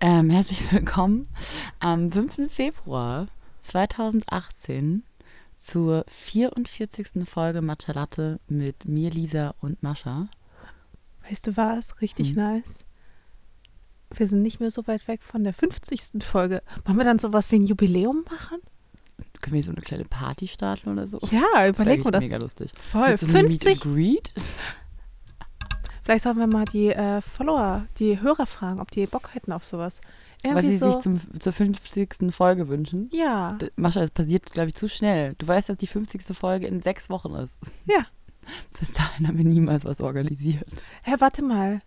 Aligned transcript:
Ähm, 0.00 0.30
herzlich 0.30 0.70
willkommen 0.72 1.28
am 1.78 2.10
5. 2.10 2.50
Februar 2.52 3.28
2018 3.60 5.02
zur 5.58 6.04
44. 6.08 7.28
Folge 7.28 7.60
Matcha 7.60 7.92
Latte 7.92 8.40
mit 8.48 8.86
mir, 8.86 9.10
Lisa 9.10 9.54
und 9.60 9.82
Mascha. 9.82 10.28
Weißt 11.28 11.46
du 11.46 11.56
was? 11.56 12.00
Richtig 12.00 12.30
Hm. 12.30 12.36
nice. 12.36 12.84
Wir 14.12 14.26
sind 14.26 14.42
nicht 14.42 14.58
mehr 14.58 14.70
so 14.70 14.86
weit 14.86 15.06
weg 15.06 15.22
von 15.22 15.44
der 15.44 15.52
50. 15.52 16.24
Folge. 16.24 16.62
Wollen 16.84 16.96
wir 16.98 17.04
dann 17.04 17.18
sowas 17.18 17.50
wie 17.52 17.56
ein 17.56 17.66
Jubiläum 17.66 18.24
machen? 18.28 18.58
Können 19.40 19.54
wir 19.54 19.62
so 19.62 19.70
eine 19.70 19.80
kleine 19.82 20.04
Party 20.04 20.48
starten 20.48 20.90
oder 20.90 21.06
so? 21.06 21.18
Ja, 21.30 21.42
wir 21.54 21.86
eigentlich 21.86 22.02
das. 22.04 22.20
mega 22.20 22.36
lustig. 22.38 22.72
Voll. 22.90 23.10
Mit 23.10 23.20
so 23.20 23.26
einem 23.26 23.46
Meet 23.48 23.62
50. 23.64 23.68
and 23.68 23.94
Greet? 23.94 24.34
Vielleicht 26.02 26.24
sollten 26.24 26.38
wir 26.40 26.46
mal 26.46 26.64
die 26.64 26.88
äh, 26.88 27.20
Follower, 27.20 27.86
die 27.98 28.20
Hörer 28.20 28.46
fragen, 28.46 28.80
ob 28.80 28.90
die 28.90 29.06
Bock 29.06 29.34
hätten 29.34 29.52
auf 29.52 29.64
sowas. 29.64 30.00
Was 30.42 30.50
Irgendwie 30.52 30.70
sie 30.72 30.78
so. 30.78 30.90
sich 30.92 31.00
zum, 31.02 31.20
zur 31.38 31.52
50. 31.52 32.32
Folge 32.32 32.68
wünschen. 32.68 33.10
ja. 33.12 33.58
Mascha, 33.76 34.00
das 34.00 34.10
passiert, 34.10 34.46
glaube 34.52 34.70
ich, 34.70 34.74
zu 34.74 34.88
schnell. 34.88 35.34
Du 35.38 35.46
weißt, 35.46 35.68
dass 35.68 35.76
die 35.76 35.86
50. 35.86 36.22
Folge 36.36 36.66
in 36.66 36.80
sechs 36.80 37.10
Wochen 37.10 37.34
ist. 37.34 37.58
Ja. 37.86 38.06
Bis 38.78 38.90
dahin 38.92 39.28
haben 39.28 39.36
wir 39.36 39.44
niemals 39.44 39.84
was 39.84 40.00
organisiert. 40.00 40.66
Hä, 41.02 41.14
warte 41.18 41.42
mal. 41.42 41.82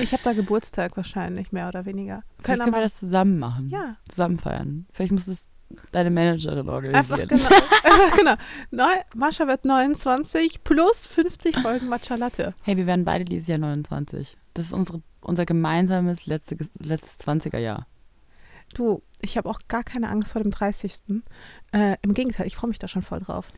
Ich 0.00 0.12
habe 0.12 0.22
da 0.24 0.32
Geburtstag 0.32 0.96
wahrscheinlich, 0.96 1.52
mehr 1.52 1.68
oder 1.68 1.86
weniger. 1.86 2.24
Vielleicht 2.34 2.44
Können 2.44 2.58
können 2.60 2.74
wir 2.74 2.82
das 2.82 2.98
zusammen 2.98 3.38
machen. 3.38 3.68
ja, 3.70 3.96
Zusammen 4.08 4.38
feiern. 4.38 4.86
Vielleicht 4.92 5.12
muss 5.12 5.28
es 5.28 5.44
deine 5.92 6.10
Managerin 6.10 6.68
organisieren. 6.68 6.94
einfach 6.94 7.28
genau. 7.28 7.44
einfach 7.84 8.16
genau. 8.16 8.34
Neu, 8.70 8.94
Mascha 9.14 9.46
wird 9.46 9.64
29 9.64 10.64
plus 10.64 11.06
50 11.06 11.58
Folgen 11.58 11.88
Matcha 11.88 12.14
Latte. 12.16 12.54
Hey, 12.62 12.76
wir 12.76 12.86
werden 12.86 13.04
beide 13.04 13.24
dieses 13.24 13.48
Jahr 13.48 13.58
29. 13.58 14.36
Das 14.54 14.66
ist 14.66 14.72
unsere, 14.72 15.02
unser 15.20 15.46
gemeinsames 15.46 16.26
letzte, 16.26 16.56
letztes 16.78 17.18
20er 17.26 17.58
Jahr. 17.58 17.86
Du, 18.74 19.02
ich 19.20 19.36
habe 19.36 19.48
auch 19.48 19.60
gar 19.68 19.84
keine 19.84 20.08
Angst 20.10 20.32
vor 20.32 20.42
dem 20.42 20.50
30. 20.50 21.22
Äh, 21.72 21.96
Im 22.02 22.14
Gegenteil, 22.14 22.46
ich 22.46 22.56
freue 22.56 22.68
mich 22.68 22.78
da 22.78 22.88
schon 22.88 23.02
voll 23.02 23.20
drauf. 23.20 23.48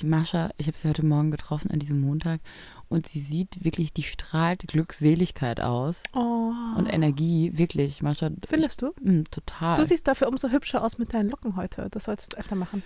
Die 0.00 0.06
Mascha, 0.06 0.50
ich 0.56 0.66
habe 0.66 0.78
sie 0.78 0.88
heute 0.88 1.04
Morgen 1.04 1.30
getroffen 1.30 1.70
an 1.70 1.78
diesem 1.80 2.00
Montag 2.00 2.40
und 2.88 3.06
sie 3.06 3.20
sieht 3.20 3.64
wirklich, 3.64 3.92
die 3.92 4.02
strahlt 4.04 4.66
Glückseligkeit 4.68 5.60
aus 5.60 6.02
Oh. 6.14 6.52
und 6.76 6.86
Energie, 6.86 7.52
wirklich. 7.56 8.00
Mascha, 8.02 8.30
Findest 8.46 8.82
du? 8.82 8.92
ich, 9.00 9.04
mh, 9.04 9.24
total. 9.30 9.76
Du 9.76 9.84
siehst 9.84 10.06
dafür 10.06 10.28
umso 10.28 10.48
hübscher 10.50 10.84
aus 10.84 10.98
mit 10.98 11.12
deinen 11.14 11.30
Locken 11.30 11.56
heute. 11.56 11.88
Das 11.90 12.04
solltest 12.04 12.34
du 12.34 12.38
öfter 12.38 12.54
machen. 12.54 12.82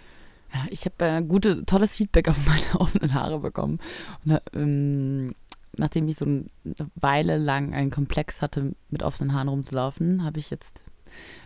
Ja, 0.54 0.66
ich 0.70 0.84
habe 0.84 1.04
äh, 1.04 1.22
gute, 1.22 1.64
tolles 1.64 1.92
Feedback 1.92 2.28
auf 2.28 2.36
meine 2.46 2.80
offenen 2.80 3.14
Haare 3.14 3.40
bekommen. 3.40 3.78
Und, 4.24 4.32
äh, 4.32 4.40
ähm, 4.54 5.34
nachdem 5.76 6.08
ich 6.08 6.16
so 6.16 6.24
eine 6.24 6.44
Weile 6.94 7.38
lang 7.38 7.72
einen 7.74 7.90
Komplex 7.90 8.42
hatte, 8.42 8.74
mit 8.90 9.02
offenen 9.02 9.32
Haaren 9.34 9.48
rumzulaufen, 9.48 10.24
habe 10.24 10.38
ich 10.38 10.50
jetzt 10.50 10.80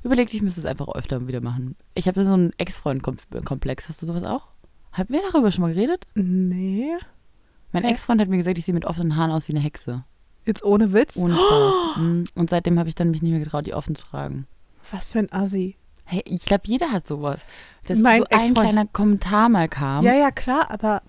überlegt, 0.05 0.33
ich 0.33 0.42
müsste 0.42 0.61
es 0.61 0.67
einfach 0.67 0.89
öfter 0.89 1.27
wieder 1.28 1.41
machen. 1.41 1.77
Ich 1.94 2.06
habe 2.09 2.25
so 2.25 2.33
einen 2.33 2.53
Ex-Freund-Komplex. 2.56 3.89
Hast 3.89 4.00
du 4.03 4.06
sowas 4.06 4.22
auch? 4.22 4.48
Haben 4.97 5.12
wir 5.12 5.20
darüber 5.30 5.52
schon 5.52 5.62
mal 5.62 5.75
geredet? 5.75 6.06
Nee. 6.14 6.92
Mein? 7.72 7.84
Ex-Freund 7.84 8.20
hat 8.20 8.28
mir 8.28 8.39
gesagt, 8.39 8.56
ich 8.56 8.64
sehe 8.64 8.72
mit 8.72 8.86
offenen 8.86 9.16
Haaren 9.16 9.30
aus 9.30 9.47
wie 9.48 9.53
eine 9.53 9.61
Hexe. 9.61 10.05
Jetzt 10.47 10.64
ohne 10.64 10.92
Witz? 10.92 11.16
Ohne 11.16 11.34
Spaß. 11.36 11.75
Mm, 11.97 12.25
Und 12.34 12.50
seitdem 12.50 12.78
habe 12.78 12.91
ich 12.91 12.94
dann 12.94 13.11
mich 13.11 13.22
nicht 13.22 13.30
mehr 13.33 13.41
getraut, 13.41 13.66
die 13.66 13.72
offen 13.72 13.94
zu 13.94 14.06
tragen. 14.06 14.47
Was 14.91 15.08
für 15.08 15.19
ein 15.19 15.33
Assi. 15.33 15.77
Hey, 16.05 16.22
ich 16.27 16.44
glaube, 16.44 16.64
jeder 16.66 16.92
hat 16.92 17.06
sowas. 17.06 17.41
Dass 17.86 17.98
Mein 17.98 18.20
so 18.20 18.27
ein 18.30 18.55
kleiner 18.55 18.86
Kommentar 18.86 19.48
mal 19.48 19.69
kam. 19.69 20.05
Ja, 20.05 20.14
ja, 20.14 20.30
klar, 20.30 20.70
aber 20.70 21.03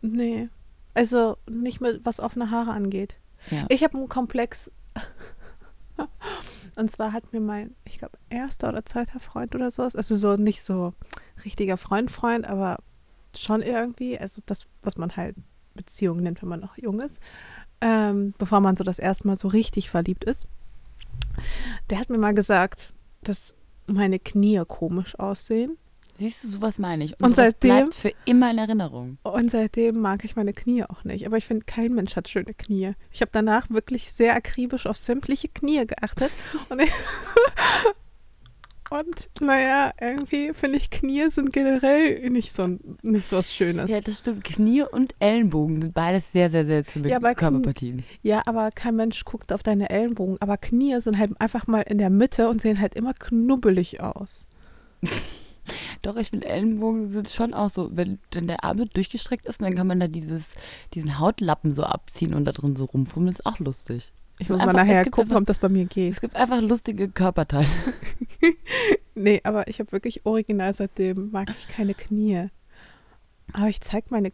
nee. 0.00 0.48
Also 0.94 1.36
nicht 1.50 1.80
mit 1.80 2.04
was 2.06 2.20
offene 2.20 2.50
Haare 2.50 2.70
angeht. 2.70 3.16
Ja. 3.50 3.66
Ich 3.68 3.82
habe 3.82 3.98
einen 3.98 4.08
Komplex. 4.08 4.70
Und 6.76 6.90
zwar 6.90 7.12
hat 7.12 7.32
mir 7.32 7.40
mein, 7.40 7.74
ich 7.84 7.98
glaube, 7.98 8.16
erster 8.30 8.68
oder 8.68 8.84
zweiter 8.84 9.20
Freund 9.20 9.54
oder 9.54 9.70
so, 9.70 9.82
also 9.82 10.16
so 10.16 10.36
nicht 10.36 10.62
so 10.62 10.94
richtiger 11.44 11.76
Freund, 11.76 12.10
Freund, 12.10 12.46
aber 12.46 12.78
schon 13.36 13.62
irgendwie, 13.62 14.18
also 14.18 14.42
das, 14.46 14.66
was 14.82 14.96
man 14.96 15.16
halt 15.16 15.36
Beziehung 15.74 16.18
nennt, 16.18 16.40
wenn 16.42 16.48
man 16.48 16.60
noch 16.60 16.78
jung 16.78 17.00
ist, 17.00 17.20
ähm, 17.80 18.34
bevor 18.38 18.60
man 18.60 18.76
so 18.76 18.84
das 18.84 18.98
erste 18.98 19.26
Mal 19.26 19.36
so 19.36 19.48
richtig 19.48 19.90
verliebt 19.90 20.24
ist. 20.24 20.46
Der 21.90 21.98
hat 21.98 22.10
mir 22.10 22.18
mal 22.18 22.34
gesagt, 22.34 22.92
dass 23.22 23.54
meine 23.86 24.18
Knie 24.18 24.62
komisch 24.66 25.18
aussehen. 25.18 25.76
Siehst 26.16 26.44
du, 26.44 26.48
sowas 26.48 26.78
meine 26.78 27.02
ich. 27.04 27.12
Und 27.20 27.30
sowas 27.30 27.36
seitdem- 27.36 27.70
bleibt 27.70 27.94
für 27.94 28.12
immer 28.24 28.52
in 28.52 28.58
Erinnerung. 28.58 29.18
Und 29.24 29.50
seitdem 29.50 30.00
mag 30.00 30.24
ich 30.24 30.36
meine 30.36 30.52
Knie 30.52 30.84
auch 30.84 31.02
nicht. 31.02 31.26
Aber 31.26 31.36
ich 31.36 31.44
finde, 31.44 31.64
kein 31.64 31.92
Mensch 31.92 32.14
hat 32.14 32.28
schöne 32.28 32.54
Knie. 32.54 32.92
Ich 33.10 33.20
habe 33.20 33.30
danach 33.32 33.68
wirklich 33.68 34.12
sehr 34.12 34.36
akribisch 34.36 34.86
auf 34.86 34.96
sämtliche 34.96 35.48
Knie 35.48 35.84
geachtet. 35.86 36.30
Und, 36.68 36.80
ich 36.82 36.90
und 38.98 39.28
naja, 39.40 39.92
irgendwie 40.00 40.52
finde 40.54 40.78
ich, 40.78 40.90
Knie 40.90 41.30
sind 41.30 41.52
generell 41.52 42.30
nicht 42.30 42.52
so, 42.52 42.78
nicht 43.02 43.28
so 43.28 43.36
was 43.38 43.52
Schönes. 43.52 43.90
Ja, 43.90 44.00
das 44.00 44.20
stimmt. 44.20 44.44
Knie 44.44 44.82
und 44.82 45.14
Ellenbogen 45.18 45.82
sind 45.82 45.94
beides 45.94 46.32
sehr, 46.32 46.50
sehr 46.50 46.64
seltsame 46.66 47.08
Ja, 47.08 47.18
Knie- 47.18 47.34
Körperpartien. 47.34 48.04
Ja, 48.22 48.42
aber 48.46 48.70
kein 48.70 48.96
Mensch 48.96 49.24
guckt 49.24 49.52
auf 49.52 49.62
deine 49.62 49.90
Ellenbogen. 49.90 50.36
Aber 50.40 50.56
Knie 50.56 51.00
sind 51.00 51.18
halt 51.18 51.40
einfach 51.40 51.66
mal 51.66 51.80
in 51.82 51.98
der 51.98 52.10
Mitte 52.10 52.48
und 52.48 52.60
sehen 52.60 52.80
halt 52.80 52.94
immer 52.94 53.14
knubbelig 53.14 54.00
aus. 54.00 54.46
Doch, 56.02 56.16
ich 56.16 56.28
finde, 56.30 56.46
Ellenbogen 56.46 57.10
sind 57.10 57.28
schon 57.30 57.54
auch 57.54 57.70
so, 57.70 57.88
wenn, 57.96 58.18
wenn 58.32 58.46
der 58.46 58.64
Arm 58.64 58.76
so 58.78 58.84
durchgestreckt 58.84 59.46
ist, 59.46 59.62
dann 59.62 59.74
kann 59.74 59.86
man 59.86 59.98
da 59.98 60.08
dieses, 60.08 60.50
diesen 60.92 61.18
Hautlappen 61.18 61.72
so 61.72 61.84
abziehen 61.84 62.34
und 62.34 62.44
da 62.44 62.52
drin 62.52 62.76
so 62.76 62.84
rumfummeln. 62.84 63.30
ist 63.30 63.46
auch 63.46 63.58
lustig. 63.58 64.12
Ich 64.38 64.48
muss 64.48 64.58
mal 64.58 64.72
nachher 64.72 65.04
gucken, 65.04 65.30
einfach- 65.30 65.40
ob 65.42 65.46
das 65.46 65.58
bei 65.58 65.68
mir 65.68 65.84
geht. 65.86 66.12
Es 66.12 66.20
gibt 66.20 66.34
einfach 66.36 66.60
lustige 66.60 67.08
Körperteile. 67.08 67.66
Nee, 69.16 69.40
aber 69.44 69.68
ich 69.68 69.78
habe 69.78 69.92
wirklich 69.92 70.26
original 70.26 70.74
seitdem 70.74 71.30
mag 71.30 71.48
ich 71.56 71.68
keine 71.68 71.94
Knie. 71.94 72.48
Aber 73.52 73.68
ich 73.68 73.80
zeig 73.80 74.10
meine, 74.10 74.32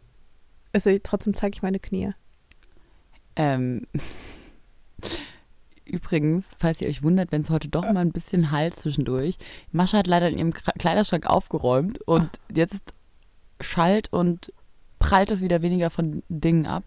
also 0.73 0.89
trotzdem 1.03 1.35
zeige 1.35 1.53
ich 1.55 1.61
meine 1.61 1.77
Knie. 1.79 2.13
Ähm, 3.35 3.85
übrigens, 5.85 6.55
falls 6.59 6.81
ihr 6.81 6.87
euch 6.87 7.03
wundert, 7.03 7.31
wenn 7.31 7.41
es 7.41 7.49
heute 7.51 7.67
doch 7.67 7.83
mal 7.83 7.97
ein 7.97 8.11
bisschen 8.11 8.49
halt 8.51 8.75
zwischendurch. 8.75 9.37
Mascha 9.71 9.99
hat 9.99 10.07
leider 10.07 10.29
in 10.29 10.37
ihrem 10.39 10.53
Kleiderschrank 10.53 11.27
aufgeräumt 11.27 12.01
und 12.07 12.29
jetzt 12.53 12.93
schallt 13.59 14.11
und 14.11 14.51
prallt 14.99 15.29
es 15.31 15.41
wieder 15.41 15.61
weniger 15.61 15.89
von 15.91 16.23
Dingen 16.27 16.65
ab. 16.65 16.83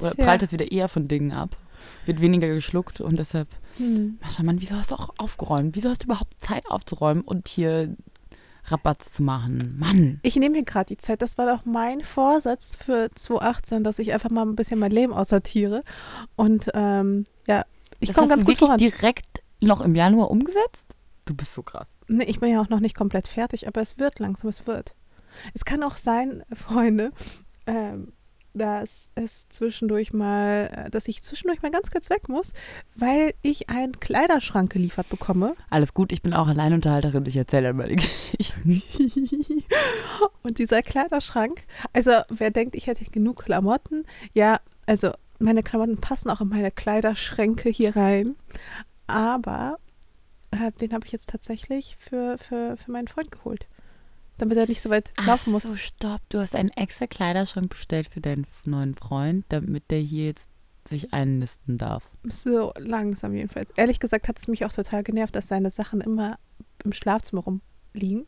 Oder 0.00 0.12
Tja. 0.12 0.24
prallt 0.24 0.42
es 0.42 0.52
wieder 0.52 0.70
eher 0.70 0.88
von 0.88 1.08
Dingen 1.08 1.32
ab. 1.32 1.56
Wird 2.04 2.20
weniger 2.20 2.48
geschluckt 2.48 3.00
und 3.00 3.18
deshalb, 3.18 3.48
Hm. 3.78 4.18
Mascha, 4.22 4.42
Mann, 4.42 4.60
wieso 4.60 4.74
hast 4.76 4.90
du 4.90 4.94
auch 4.94 5.10
aufgeräumt? 5.18 5.76
Wieso 5.76 5.90
hast 5.90 6.02
du 6.02 6.06
überhaupt 6.06 6.32
Zeit 6.42 6.64
aufzuräumen 6.66 7.22
und 7.22 7.46
hier 7.48 7.94
Rabatz 8.64 9.12
zu 9.12 9.22
machen? 9.22 9.76
Mann. 9.78 10.18
Ich 10.22 10.36
nehme 10.36 10.56
mir 10.56 10.64
gerade 10.64 10.86
die 10.86 10.96
Zeit. 10.96 11.20
Das 11.22 11.36
war 11.38 11.46
doch 11.46 11.64
mein 11.66 12.02
Vorsatz 12.02 12.74
für 12.76 13.10
2018, 13.14 13.84
dass 13.84 13.98
ich 13.98 14.12
einfach 14.12 14.30
mal 14.30 14.46
ein 14.46 14.56
bisschen 14.56 14.78
mein 14.78 14.92
Leben 14.92 15.12
aussortiere. 15.12 15.82
Und 16.36 16.70
ähm, 16.74 17.24
ja, 17.46 17.64
ich 18.00 18.08
das 18.08 18.16
komme 18.16 18.28
ganz 18.28 18.40
du 18.40 18.46
gut 18.46 18.52
wirklich 18.54 18.66
voran. 18.68 18.78
direkt 18.78 19.42
noch 19.60 19.80
im 19.82 19.94
Januar 19.94 20.30
umgesetzt? 20.30 20.86
Du 21.26 21.34
bist 21.34 21.52
so 21.54 21.62
krass. 21.62 21.96
Nee, 22.08 22.24
ich 22.24 22.40
bin 22.40 22.50
ja 22.50 22.60
auch 22.60 22.68
noch 22.68 22.80
nicht 22.80 22.96
komplett 22.96 23.28
fertig, 23.28 23.66
aber 23.68 23.82
es 23.82 23.98
wird 23.98 24.20
langsam, 24.20 24.48
es 24.48 24.66
wird. 24.66 24.94
Es 25.54 25.64
kann 25.64 25.82
auch 25.82 25.96
sein, 25.96 26.44
Freunde, 26.54 27.10
ähm, 27.66 28.12
dass 28.56 29.10
es 29.14 29.48
zwischendurch 29.48 30.12
mal, 30.12 30.70
äh, 30.72 30.90
dass 30.90 31.08
ich 31.08 31.22
zwischendurch 31.22 31.62
mal 31.62 31.70
ganz 31.70 31.90
kurz 31.90 32.10
weg 32.10 32.28
muss, 32.28 32.52
weil 32.94 33.34
ich 33.42 33.68
einen 33.68 34.00
Kleiderschrank 34.00 34.72
geliefert 34.72 35.08
bekomme. 35.08 35.54
Alles 35.70 35.92
gut, 35.94 36.12
ich 36.12 36.22
bin 36.22 36.34
auch 36.34 36.48
Alleinunterhalterin, 36.48 37.24
ich 37.26 37.36
erzähle 37.36 37.68
dann 37.68 37.76
meine 37.76 37.96
Geschichten. 37.96 38.82
Und 40.42 40.58
dieser 40.58 40.82
Kleiderschrank, 40.82 41.62
also 41.92 42.12
wer 42.30 42.50
denkt, 42.50 42.76
ich 42.76 42.86
hätte 42.86 43.04
genug 43.04 43.44
Klamotten, 43.44 44.04
ja, 44.32 44.60
also 44.86 45.12
meine 45.38 45.62
Klamotten 45.62 46.00
passen 46.00 46.30
auch 46.30 46.40
in 46.40 46.48
meine 46.48 46.70
Kleiderschränke 46.70 47.68
hier 47.68 47.94
rein, 47.94 48.36
aber 49.06 49.78
äh, 50.50 50.72
den 50.80 50.92
habe 50.92 51.04
ich 51.04 51.12
jetzt 51.12 51.28
tatsächlich 51.28 51.96
für, 51.98 52.38
für, 52.38 52.76
für 52.76 52.90
meinen 52.90 53.08
Freund 53.08 53.30
geholt, 53.30 53.66
damit 54.38 54.56
er 54.58 54.66
nicht 54.66 54.82
so 54.82 54.90
weit 54.90 55.12
laufen 55.24 55.52
muss. 55.52 55.62
so, 55.62 55.74
stopp. 55.76 56.20
Du 56.28 56.38
hast 56.38 56.54
einen 56.54 56.70
extra 56.70 57.06
Kleiderschrank 57.06 57.70
bestellt 57.70 58.08
für 58.12 58.20
deinen 58.20 58.46
neuen 58.64 58.94
Freund, 58.94 59.44
damit 59.48 59.90
der 59.90 60.00
hier 60.00 60.26
jetzt 60.26 60.50
sich 60.88 61.12
einnisten 61.12 61.78
darf. 61.78 62.10
So 62.24 62.72
langsam 62.78 63.34
jedenfalls. 63.34 63.70
Ehrlich 63.76 63.98
gesagt 63.98 64.28
hat 64.28 64.38
es 64.38 64.46
mich 64.48 64.64
auch 64.64 64.72
total 64.72 65.02
genervt, 65.02 65.34
dass 65.34 65.48
seine 65.48 65.70
Sachen 65.70 66.00
immer 66.00 66.38
im 66.84 66.92
Schlafzimmer 66.92 67.42
rumliegen. 67.42 68.26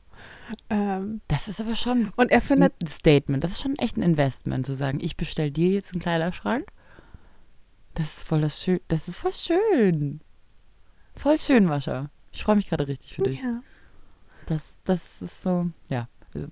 Ähm, 0.68 1.20
Das 1.28 1.46
ist 1.46 1.60
aber 1.60 1.76
schon 1.76 2.10
und 2.16 2.32
er 2.32 2.40
findet, 2.40 2.72
ein 2.82 2.88
Statement. 2.88 3.44
Das 3.44 3.52
ist 3.52 3.60
schon 3.62 3.76
echt 3.76 3.96
ein 3.96 4.02
Investment, 4.02 4.66
zu 4.66 4.74
sagen, 4.74 4.98
ich 5.00 5.16
bestell 5.16 5.52
dir 5.52 5.70
jetzt 5.70 5.92
einen 5.92 6.02
Kleiderschrank. 6.02 6.66
Das 7.94 8.16
ist 8.18 8.22
voll 8.24 8.40
das 8.40 8.60
schön. 8.60 8.80
Das 8.88 9.06
ist 9.06 9.18
voll 9.18 9.32
schön. 9.32 10.20
Voll 11.14 11.38
schön, 11.38 11.64
Mascha. 11.64 12.10
Ich 12.32 12.42
freue 12.44 12.56
mich 12.56 12.68
gerade 12.68 12.88
richtig 12.88 13.14
für 13.14 13.22
dich. 13.22 13.40
ja, 13.40 13.60
Das, 14.48 14.76
das 14.84 15.22
ist 15.22 15.42
so, 15.42 15.68
ja. 15.88 16.08
Also, 16.34 16.48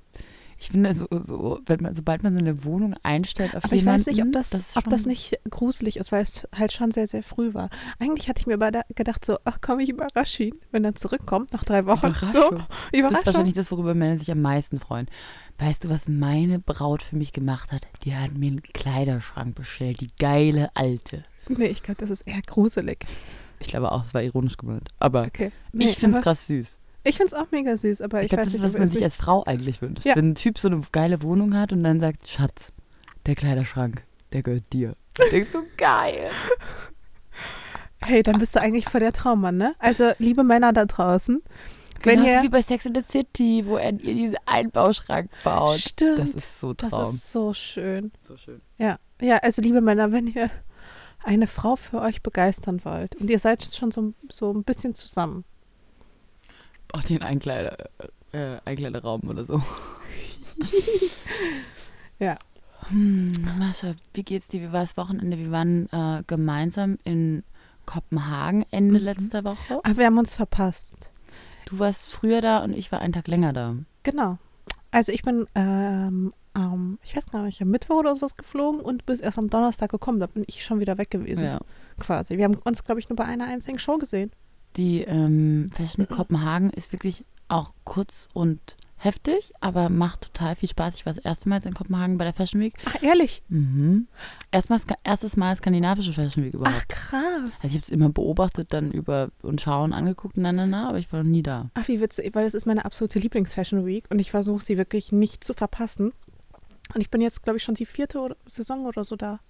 ich 0.58 0.70
finde, 0.70 0.94
so, 0.94 1.06
so, 1.10 1.60
wenn 1.66 1.82
man, 1.82 1.94
sobald 1.94 2.22
man 2.22 2.32
so 2.32 2.38
eine 2.38 2.64
Wohnung 2.64 2.94
einstellt 3.02 3.54
auf 3.54 3.64
Aber 3.64 3.74
ich 3.74 3.82
jemanden, 3.82 4.06
weiß 4.06 4.14
nicht, 4.14 4.22
ob 4.24 4.32
das, 4.32 4.52
ist 4.52 4.76
ob 4.76 4.88
das 4.88 5.04
nicht 5.04 5.38
gruselig 5.50 5.98
ist, 5.98 6.12
weil 6.12 6.22
es 6.22 6.48
halt 6.56 6.72
schon 6.72 6.92
sehr, 6.92 7.06
sehr 7.06 7.22
früh 7.22 7.52
war. 7.52 7.68
Eigentlich 7.98 8.28
hatte 8.30 8.40
ich 8.40 8.46
mir 8.46 8.54
aber 8.54 8.70
da 8.70 8.80
gedacht, 8.94 9.24
so, 9.26 9.36
ach 9.44 9.58
komm, 9.60 9.80
ich 9.80 9.90
überrasche 9.90 10.44
ihn, 10.44 10.54
wenn 10.72 10.82
er 10.84 10.94
zurückkommt 10.94 11.52
nach 11.52 11.64
drei 11.64 11.84
Wochen. 11.84 12.14
So, 12.32 12.48
Überraschung. 12.48 12.62
Das 12.92 13.20
ist 13.20 13.26
wahrscheinlich 13.26 13.54
das, 13.54 13.70
worüber 13.70 13.94
Männer 13.94 14.16
sich 14.16 14.30
am 14.32 14.40
meisten 14.40 14.80
freuen. 14.80 15.08
Weißt 15.58 15.84
du, 15.84 15.90
was 15.90 16.08
meine 16.08 16.58
Braut 16.58 17.02
für 17.02 17.16
mich 17.16 17.34
gemacht 17.34 17.70
hat? 17.70 17.86
Die 18.04 18.14
hat 18.16 18.32
mir 18.32 18.50
einen 18.50 18.62
Kleiderschrank 18.62 19.54
bestellt, 19.54 20.00
die 20.00 20.08
geile 20.18 20.70
alte. 20.74 21.24
Nee, 21.48 21.66
ich 21.66 21.82
glaube, 21.82 22.00
das 22.00 22.08
ist 22.10 22.22
eher 22.22 22.40
gruselig. 22.40 23.04
Ich 23.58 23.68
glaube 23.68 23.92
auch, 23.92 24.04
es 24.06 24.14
war 24.14 24.22
ironisch 24.22 24.56
gemeint. 24.56 24.88
Aber 24.98 25.24
Okay. 25.26 25.52
ich 25.72 25.96
finde 25.96 26.18
es 26.18 26.22
krass 26.22 26.46
süß. 26.46 26.78
Ich 27.06 27.16
finde 27.18 27.34
es 27.34 27.34
auch 27.34 27.50
mega 27.52 27.76
süß, 27.76 28.00
aber 28.00 28.18
Ich 28.20 28.24
ich, 28.24 28.28
glaube, 28.30 28.42
weiß 28.46 28.52
das 28.52 28.54
ist, 28.54 28.60
nicht, 28.60 28.64
was 28.64 28.74
ob 28.74 28.76
er 28.76 28.80
man 28.86 28.90
sich 28.90 29.04
als 29.04 29.16
Frau 29.16 29.44
eigentlich 29.44 29.80
wünscht. 29.80 30.04
Ja. 30.04 30.16
Wenn 30.16 30.30
ein 30.30 30.34
Typ 30.34 30.58
so 30.58 30.68
eine 30.68 30.80
geile 30.92 31.22
Wohnung 31.22 31.56
hat 31.56 31.72
und 31.72 31.82
dann 31.84 32.00
sagt, 32.00 32.26
Schatz, 32.28 32.72
der 33.26 33.34
Kleiderschrank, 33.36 34.02
der 34.32 34.42
gehört 34.42 34.64
dir. 34.72 34.96
Dann 35.14 35.30
denkst 35.30 35.52
du, 35.52 35.62
geil. 35.76 36.30
Hey, 38.02 38.22
dann 38.22 38.38
bist 38.38 38.54
du 38.54 38.60
eigentlich 38.60 38.84
voll 38.88 39.00
der 39.00 39.12
Traummann, 39.12 39.56
ne? 39.56 39.74
Also, 39.78 40.12
liebe 40.18 40.44
Männer 40.44 40.72
da 40.74 40.84
draußen, 40.84 41.42
wenn 42.02 42.16
Genauso 42.18 42.36
ihr. 42.36 42.42
wie 42.42 42.48
bei 42.50 42.60
Sex 42.62 42.84
in 42.84 42.94
the 42.94 43.00
City, 43.00 43.64
wo 43.66 43.78
er 43.78 43.92
ihr 43.92 44.14
diesen 44.14 44.36
Einbauschrank 44.44 45.30
baut. 45.42 45.78
Stimmt. 45.78 46.18
Das 46.18 46.30
ist 46.30 46.60
so 46.60 46.74
das 46.74 46.90
Traum. 46.90 47.14
ist 47.14 47.32
so 47.32 47.54
schön. 47.54 48.12
so 48.22 48.36
schön. 48.36 48.60
Ja, 48.76 48.98
ja, 49.20 49.38
also 49.38 49.62
liebe 49.62 49.80
Männer, 49.80 50.12
wenn 50.12 50.26
ihr 50.26 50.50
eine 51.24 51.46
Frau 51.46 51.74
für 51.76 52.00
euch 52.02 52.22
begeistern 52.22 52.84
wollt 52.84 53.16
und 53.16 53.30
ihr 53.30 53.38
seid 53.38 53.64
schon 53.64 53.90
so, 53.90 54.12
so 54.30 54.52
ein 54.52 54.62
bisschen 54.62 54.94
zusammen, 54.94 55.44
Ihr 57.04 57.20
einen 57.20 57.22
Einkleider, 57.22 57.76
äh, 58.32 58.56
Einkleiderraum 58.64 59.22
oder 59.28 59.44
so. 59.44 59.62
Ja. 62.18 62.38
Hm, 62.88 63.32
Mascha, 63.58 63.94
wie 64.14 64.22
geht's 64.22 64.48
dir? 64.48 64.62
Wie 64.62 64.72
war 64.72 64.80
das 64.82 64.96
Wochenende? 64.96 65.36
Wir 65.38 65.50
waren 65.50 65.86
äh, 65.92 66.22
gemeinsam 66.26 66.98
in 67.04 67.42
Kopenhagen 67.84 68.64
Ende 68.70 68.98
Mhm. 69.00 69.04
letzter 69.04 69.44
Woche. 69.44 69.80
ach, 69.82 69.96
wir 69.96 70.06
haben 70.06 70.18
uns 70.18 70.34
verpasst. 70.36 71.10
Du 71.66 71.78
warst 71.78 72.10
früher 72.12 72.40
da 72.40 72.58
und 72.64 72.72
ich 72.76 72.90
war 72.92 73.00
einen 73.00 73.12
Tag 73.12 73.28
länger 73.28 73.52
da. 73.52 73.74
Genau. 74.02 74.38
Also 74.92 75.12
ich 75.12 75.22
bin, 75.22 75.46
ähm, 75.54 76.32
am, 76.54 76.98
ich 77.02 77.14
weiß 77.16 77.26
gar 77.26 77.42
nicht, 77.42 77.60
am 77.60 77.68
Mittwoch 77.68 77.96
oder 77.96 78.14
sowas 78.16 78.36
geflogen 78.36 78.80
und 78.80 79.04
bis 79.04 79.20
erst 79.20 79.36
am 79.38 79.50
Donnerstag 79.50 79.90
gekommen. 79.90 80.20
Da 80.20 80.26
bin 80.26 80.44
ich 80.46 80.64
schon 80.64 80.80
wieder 80.80 80.96
weg 80.96 81.10
gewesen, 81.10 81.44
Ja. 81.44 81.58
quasi. 81.98 82.38
Wir 82.38 82.44
haben 82.44 82.54
uns, 82.64 82.82
glaube 82.84 83.00
ich, 83.00 83.08
nur 83.08 83.16
bei 83.16 83.24
einer 83.24 83.46
einzigen 83.46 83.78
Show 83.78 83.98
gesehen. 83.98 84.30
Die 84.76 85.02
ähm, 85.02 85.70
Fashion 85.72 86.08
Kopenhagen 86.10 86.70
ist 86.70 86.92
wirklich 86.92 87.24
auch 87.48 87.72
kurz 87.84 88.28
und 88.34 88.76
heftig, 88.98 89.52
aber 89.60 89.88
macht 89.90 90.32
total 90.32 90.56
viel 90.56 90.68
Spaß. 90.70 90.94
Ich 90.94 91.06
war 91.06 91.12
das 91.12 91.22
erste 91.22 91.48
Mal 91.48 91.60
in 91.64 91.74
Kopenhagen 91.74 92.16
bei 92.18 92.24
der 92.24 92.32
Fashion 92.32 92.60
Week. 92.60 92.74
Ach, 92.86 93.02
ehrlich? 93.02 93.42
Mhm. 93.48 94.08
Erstmal, 94.50 94.80
erstes 95.04 95.36
Mal 95.36 95.54
skandinavische 95.54 96.12
Fashion 96.14 96.44
Week 96.44 96.54
überhaupt. 96.54 96.76
Ach, 96.82 96.88
krass. 96.88 97.50
Also 97.62 97.66
ich 97.68 97.72
habe 97.74 97.82
es 97.82 97.90
immer 97.90 98.08
beobachtet, 98.08 98.72
dann 98.72 98.90
über 98.90 99.30
und 99.42 99.60
schauen 99.60 99.92
angeguckt, 99.92 100.36
na, 100.38 100.50
na, 100.50 100.66
na, 100.66 100.88
aber 100.88 100.98
ich 100.98 101.12
war 101.12 101.22
noch 101.22 101.30
nie 101.30 101.42
da. 101.42 101.70
Ach, 101.74 101.86
wie 101.88 102.00
witzig, 102.00 102.34
weil 102.34 102.46
das 102.46 102.54
ist 102.54 102.66
meine 102.66 102.84
absolute 102.84 103.18
Lieblings-Fashion 103.18 103.84
Week 103.86 104.06
und 104.10 104.18
ich 104.18 104.30
versuche 104.30 104.64
sie 104.64 104.78
wirklich 104.78 105.12
nicht 105.12 105.44
zu 105.44 105.52
verpassen. 105.52 106.12
Und 106.94 107.00
ich 107.00 107.10
bin 107.10 107.20
jetzt, 107.20 107.42
glaube 107.42 107.58
ich, 107.58 107.64
schon 107.64 107.74
die 107.74 107.86
vierte 107.86 108.18
oder- 108.18 108.36
Saison 108.46 108.86
oder 108.86 109.04
so 109.04 109.14
da. 109.16 109.40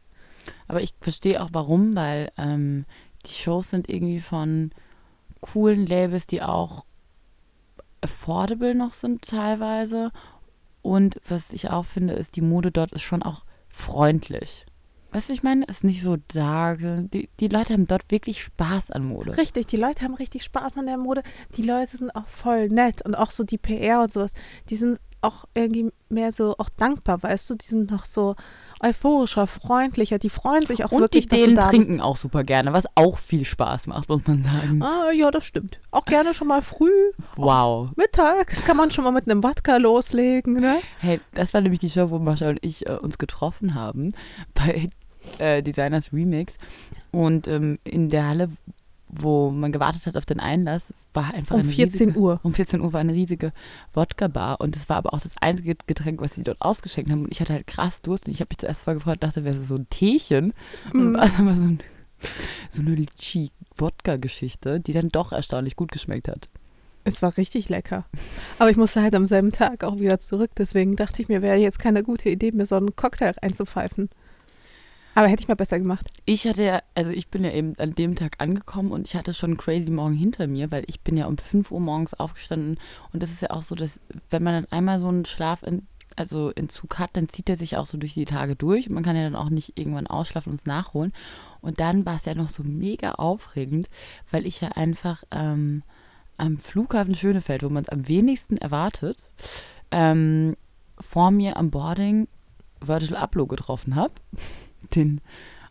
Aber 0.68 0.82
ich 0.82 0.94
verstehe 1.00 1.40
auch 1.42 1.50
warum, 1.52 1.94
weil 1.94 2.30
ähm, 2.36 2.84
die 3.26 3.32
Shows 3.32 3.70
sind 3.70 3.88
irgendwie 3.88 4.20
von 4.20 4.70
coolen 5.40 5.86
Labels, 5.86 6.26
die 6.26 6.42
auch 6.42 6.84
affordable 8.00 8.74
noch 8.74 8.92
sind 8.92 9.22
teilweise. 9.22 10.12
Und 10.82 11.20
was 11.28 11.52
ich 11.52 11.70
auch 11.70 11.84
finde, 11.84 12.14
ist, 12.14 12.36
die 12.36 12.42
Mode 12.42 12.70
dort 12.70 12.92
ist 12.92 13.02
schon 13.02 13.22
auch 13.22 13.44
freundlich. 13.68 14.66
Weißt 15.12 15.30
du, 15.30 15.32
ich 15.32 15.42
meine, 15.42 15.64
ist 15.64 15.82
nicht 15.82 16.02
so 16.02 16.16
dark. 16.28 16.80
Die, 16.82 17.30
die 17.40 17.48
Leute 17.48 17.72
haben 17.72 17.86
dort 17.86 18.10
wirklich 18.10 18.42
Spaß 18.42 18.90
an 18.90 19.06
Mode. 19.06 19.36
Richtig, 19.36 19.66
die 19.66 19.76
Leute 19.76 20.04
haben 20.04 20.14
richtig 20.14 20.44
Spaß 20.44 20.76
an 20.76 20.86
der 20.86 20.98
Mode. 20.98 21.22
Die 21.56 21.62
Leute 21.62 21.96
sind 21.96 22.14
auch 22.14 22.26
voll 22.26 22.68
nett 22.68 23.02
und 23.04 23.14
auch 23.14 23.30
so 23.30 23.42
die 23.42 23.58
PR 23.58 24.02
und 24.02 24.12
sowas. 24.12 24.32
Die 24.68 24.76
sind 24.76 25.00
auch 25.22 25.46
irgendwie 25.54 25.90
mehr 26.08 26.32
so 26.32 26.54
auch 26.58 26.68
dankbar, 26.68 27.22
weißt 27.22 27.48
du? 27.48 27.54
Die 27.54 27.66
sind 27.66 27.90
noch 27.90 28.04
so 28.04 28.36
euphorischer, 28.80 29.46
freundlicher. 29.46 30.18
Die 30.18 30.30
freuen 30.30 30.66
sich 30.66 30.84
auch 30.84 30.92
Und 30.92 31.00
wirklich, 31.02 31.24
die 31.26 31.28
dass 31.30 31.40
du 31.40 31.46
Dänen 31.54 31.68
trinken 31.70 32.00
auch 32.00 32.16
super 32.16 32.42
gerne, 32.44 32.72
was 32.72 32.84
auch 32.94 33.18
viel 33.18 33.44
Spaß 33.44 33.86
macht, 33.86 34.08
muss 34.08 34.26
man 34.26 34.42
sagen. 34.42 34.78
bist. 34.80 34.90
Ah, 34.90 35.10
ja, 35.12 35.30
das 35.30 35.44
stimmt. 35.44 35.80
Auch 35.90 36.04
gerne 36.04 36.34
schon 36.34 36.48
mal 36.48 36.62
früh, 36.62 36.90
Wow. 37.36 37.90
mittags 37.96 38.64
kann 38.64 38.76
man 38.76 38.90
schon 38.90 39.04
mal 39.04 39.10
mit 39.12 39.28
einem 39.28 39.42
Wodka 39.42 39.76
loslegen, 39.76 40.54
ne? 40.60 40.78
Hey, 40.98 41.20
das 41.34 41.54
war 41.54 41.60
nämlich 41.60 41.80
die 41.80 41.90
Show, 41.90 42.10
wo 42.10 42.18
Mascha 42.18 42.48
und 42.48 42.58
ich 42.62 42.86
äh, 42.86 42.92
uns 42.92 43.18
getroffen 43.18 43.74
haben 43.74 44.12
bei 44.54 44.90
äh, 45.38 45.62
Designers 45.62 46.12
Remix. 46.12 46.56
Und 47.12 47.48
ähm, 47.48 47.78
in 47.84 48.10
der 48.10 48.28
Halle, 48.28 48.50
wo 49.20 49.50
man 49.50 49.72
gewartet 49.72 50.06
hat 50.06 50.16
auf 50.16 50.26
den 50.26 50.40
Einlass, 50.40 50.92
war 51.14 51.32
einfach 51.34 51.54
Um 51.54 51.60
eine 51.62 51.70
14 51.70 52.00
riesige, 52.08 52.18
Uhr. 52.18 52.40
Um 52.42 52.54
14 52.54 52.80
Uhr 52.80 52.92
war 52.92 53.00
eine 53.00 53.12
riesige 53.14 53.52
Wodka-Bar 53.94 54.60
und 54.60 54.76
das 54.76 54.88
war 54.88 54.96
aber 54.96 55.14
auch 55.14 55.20
das 55.20 55.32
einzige 55.40 55.74
Getränk, 55.86 56.20
was 56.20 56.34
sie 56.34 56.42
dort 56.42 56.60
ausgeschenkt 56.60 57.10
haben. 57.10 57.24
Und 57.24 57.32
ich 57.32 57.40
hatte 57.40 57.52
halt 57.52 57.66
krass 57.66 58.02
Durst 58.02 58.26
und 58.26 58.32
ich 58.32 58.40
habe 58.40 58.48
mich 58.50 58.58
zuerst 58.58 58.82
voll 58.82 58.94
gefreut, 58.94 59.22
dachte, 59.22 59.44
wäre 59.44 59.54
so 59.54 59.76
ein 59.76 59.88
Teechen. 59.90 60.52
Und 60.92 61.10
Mhm. 61.10 61.14
war 61.14 61.24
es 61.26 61.38
aber 61.38 61.54
so, 61.54 61.62
ein, 61.62 61.78
so 62.70 62.82
eine 62.82 62.94
Litchi-Wodka-Geschichte, 63.76 64.80
die 64.80 64.92
dann 64.92 65.08
doch 65.08 65.32
erstaunlich 65.32 65.76
gut 65.76 65.92
geschmeckt 65.92 66.28
hat. 66.28 66.48
Es 67.04 67.22
war 67.22 67.36
richtig 67.36 67.68
lecker. 67.68 68.04
Aber 68.58 68.68
ich 68.70 68.76
musste 68.76 69.00
halt 69.00 69.14
am 69.14 69.26
selben 69.26 69.52
Tag 69.52 69.84
auch 69.84 69.98
wieder 70.00 70.18
zurück. 70.18 70.50
Deswegen 70.58 70.96
dachte 70.96 71.22
ich 71.22 71.28
mir, 71.28 71.40
wäre 71.40 71.56
jetzt 71.56 71.78
keine 71.78 72.02
gute 72.02 72.28
Idee, 72.30 72.50
mir 72.50 72.66
so 72.66 72.74
einen 72.74 72.96
Cocktail 72.96 73.34
einzupfeifen. 73.40 74.10
Aber 75.16 75.28
hätte 75.28 75.40
ich 75.40 75.48
mal 75.48 75.54
besser 75.54 75.78
gemacht. 75.78 76.10
Ich 76.26 76.46
hatte 76.46 76.62
ja, 76.62 76.82
also 76.94 77.10
ich 77.10 77.28
bin 77.28 77.42
ja 77.42 77.50
eben 77.50 77.74
an 77.78 77.94
dem 77.94 78.16
Tag 78.16 78.34
angekommen 78.36 78.92
und 78.92 79.06
ich 79.06 79.16
hatte 79.16 79.32
schon 79.32 79.52
einen 79.52 79.56
crazy 79.56 79.90
Morgen 79.90 80.12
hinter 80.12 80.46
mir, 80.46 80.70
weil 80.70 80.84
ich 80.88 81.00
bin 81.00 81.16
ja 81.16 81.24
um 81.24 81.38
5 81.38 81.70
Uhr 81.70 81.80
morgens 81.80 82.12
aufgestanden 82.12 82.78
und 83.14 83.22
das 83.22 83.30
ist 83.30 83.40
ja 83.40 83.48
auch 83.48 83.62
so, 83.62 83.74
dass 83.74 83.98
wenn 84.28 84.42
man 84.42 84.52
dann 84.52 84.70
einmal 84.70 85.00
so 85.00 85.08
einen 85.08 85.24
Schlaf, 85.24 85.62
in, 85.62 85.86
also 86.16 86.50
Entzug 86.50 86.98
hat, 86.98 87.16
dann 87.16 87.30
zieht 87.30 87.48
er 87.48 87.56
sich 87.56 87.78
auch 87.78 87.86
so 87.86 87.96
durch 87.96 88.12
die 88.12 88.26
Tage 88.26 88.56
durch 88.56 88.90
und 88.90 88.94
man 88.94 89.04
kann 89.04 89.16
ja 89.16 89.22
dann 89.22 89.36
auch 89.36 89.48
nicht 89.48 89.78
irgendwann 89.78 90.06
ausschlafen 90.06 90.50
und 90.50 90.56
es 90.56 90.66
nachholen. 90.66 91.14
Und 91.62 91.80
dann 91.80 92.04
war 92.04 92.16
es 92.16 92.26
ja 92.26 92.34
noch 92.34 92.50
so 92.50 92.62
mega 92.62 93.12
aufregend, 93.12 93.88
weil 94.30 94.46
ich 94.46 94.60
ja 94.60 94.68
einfach 94.72 95.24
ähm, 95.30 95.82
am 96.36 96.58
Flughafen 96.58 97.14
Schönefeld, 97.14 97.62
wo 97.62 97.70
man 97.70 97.84
es 97.84 97.88
am 97.88 98.06
wenigsten 98.06 98.58
erwartet, 98.58 99.30
ähm, 99.90 100.58
vor 101.00 101.30
mir 101.30 101.56
am 101.56 101.70
Boarding 101.70 102.28
Virgil 102.80 103.16
Abloh 103.16 103.46
getroffen 103.46 103.96
habe, 103.96 104.12
den 104.94 105.20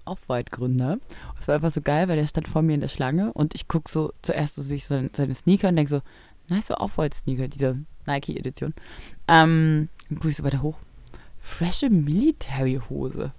Off-White-Gründer. 0.06 1.00
Es 1.40 1.48
war 1.48 1.56
einfach 1.56 1.72
so 1.72 1.82
geil, 1.82 2.08
weil 2.08 2.18
der 2.18 2.28
stand 2.28 2.48
vor 2.48 2.62
mir 2.62 2.76
in 2.76 2.82
der 2.82 2.88
Schlange 2.88 3.34
und 3.34 3.56
ich 3.56 3.68
gucke 3.68 3.92
so 3.92 4.14
zuerst 4.22 4.56
so 4.56 4.62
sehe 4.62 4.78
ich 4.78 4.86
so 4.86 5.02
seine, 5.14 5.36
Sneaker 5.36 5.70
und 5.70 5.76
denke 5.76 5.90
so, 5.90 6.02
nice 6.48 6.72
Off-White-Sneaker, 6.72 7.48
diese 7.48 7.84
Nike-Edition. 8.06 8.74
Ähm, 9.28 9.90
dann 10.10 10.18
gucke 10.18 10.30
ich 10.30 10.38
so 10.38 10.44
weiter 10.44 10.62
hoch. 10.62 10.78
Freshe 11.40 11.90
Military-Hose. 11.90 13.34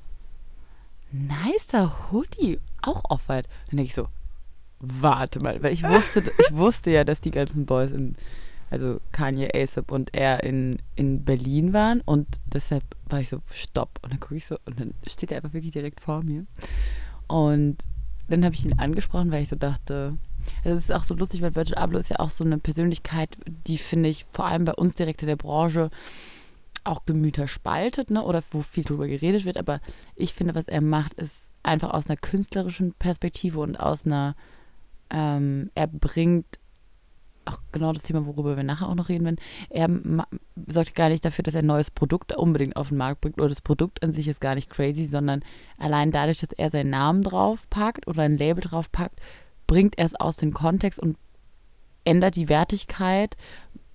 Nicer 1.13 2.11
Hoodie, 2.11 2.59
auch 2.83 3.03
Off-White. 3.09 3.49
Dann 3.69 3.77
denke 3.77 3.89
ich 3.89 3.95
so, 3.95 4.09
warte 4.81 5.41
mal, 5.41 5.63
weil 5.63 5.73
ich 5.73 5.83
wusste, 5.83 6.21
ich 6.21 6.55
wusste 6.55 6.91
ja, 6.91 7.05
dass 7.05 7.21
die 7.21 7.31
ganzen 7.31 7.67
Boys 7.67 7.91
in, 7.93 8.17
also 8.71 9.01
Kanye, 9.13 9.51
ASAP 9.55 9.91
und 9.93 10.15
er 10.15 10.43
in, 10.43 10.79
in 10.95 11.25
Berlin 11.25 11.73
waren 11.73 12.01
und 12.03 12.27
deshalb 12.47 12.85
war 13.09 13.21
ich 13.21 13.29
so, 13.29 13.39
stopp. 13.51 14.01
Und 14.03 14.13
dann 14.13 14.21
gucke 14.21 14.37
ich 14.37 14.47
so 14.47 14.57
und 14.67 14.81
dann 14.81 14.95
steht 15.07 15.31
er 15.31 15.39
einfach 15.39 15.53
wirklich 15.53 15.73
direkt 15.73 16.01
vor 16.01 16.23
mir. 16.23 16.47
Und 17.29 17.85
dann 18.29 18.45
habe 18.45 18.55
ich 18.55 18.65
ihn 18.65 18.79
angesprochen, 18.79 19.31
weil 19.31 19.43
ich 19.43 19.49
so 19.49 19.57
dachte, 19.57 20.19
also 20.65 20.77
es 20.77 20.85
ist 20.85 20.93
auch 20.93 21.05
so 21.05 21.15
lustig, 21.15 21.43
weil 21.43 21.55
Virgil 21.55 21.77
Abloh 21.77 21.99
ist 21.99 22.09
ja 22.09 22.19
auch 22.19 22.31
so 22.31 22.45
eine 22.45 22.59
Persönlichkeit, 22.59 23.37
die 23.67 23.79
finde 23.79 24.09
ich 24.09 24.27
vor 24.31 24.47
allem 24.47 24.65
bei 24.65 24.75
uns 24.75 24.95
direkt 24.95 25.23
in 25.23 25.29
der 25.29 25.37
Branche 25.37 25.91
auch 26.85 27.05
Gemüter 27.05 27.49
spaltet, 27.49 28.11
ne? 28.11 28.23
Oder 28.23 28.43
wo 28.51 28.63
viel 28.63 28.85
drüber 28.85 29.09
geredet 29.09 29.45
wird. 29.45 29.57
Aber 29.57 29.81
ich 30.15 30.35
finde, 30.35 30.55
was 30.55 30.69
er 30.69 30.81
macht, 30.81 31.15
ist 31.15 31.51
einfach 31.63 31.91
aus 31.91 32.07
einer 32.07 32.17
künstlerischen 32.17 32.93
Perspektive 32.95 33.59
und 33.59 33.77
aus 33.77 34.07
einer, 34.07 34.37
ähm, 35.11 35.71
er 35.75 35.89
bringt 35.89 36.47
auch 37.47 37.59
genau 37.73 37.93
das 37.93 38.03
Thema, 38.03 38.27
worüber 38.27 38.57
wir 38.57 38.65
nachher 38.65 38.89
auch 38.89 38.95
noch 38.95 39.09
reden 39.09 39.25
werden. 39.25 39.41
Er 39.71 39.89
sorgt 40.67 40.95
gar 40.95 41.09
nicht 41.09 41.25
dafür, 41.25 41.43
dass 41.43 41.55
er 41.55 41.63
ein 41.63 41.67
neues 41.67 41.91
Produkt 41.91 42.37
unbedingt 42.37 42.77
auf 42.77 42.89
den 42.89 42.99
Markt 42.99 43.21
bringt. 43.21 43.39
Oder 43.39 43.49
das 43.49 43.61
Produkt 43.61 44.03
an 44.03 44.13
sich 44.13 44.29
ist 44.29 44.41
gar 44.41 44.55
nicht 44.55 44.71
crazy, 44.71 45.07
sondern 45.07 45.43
allein 45.79 46.13
dadurch, 46.13 46.41
dass 46.41 46.53
er 46.53 46.71
seinen 46.71 46.91
Namen 46.91 47.23
drauf 47.23 47.69
packt 47.71 48.07
oder 48.07 48.23
ein 48.23 48.39
Label 48.39 48.63
drauf 48.63 48.91
packt, 48.91 49.21
bringt 49.67 49.99
er 49.99 50.07
es 50.07 50.15
aus 50.15 50.37
dem 50.37 50.53
Kontext 50.53 51.01
und 51.01 51.17
ändert 52.05 52.37
die 52.37 52.49
Wertigkeit. 52.49 53.37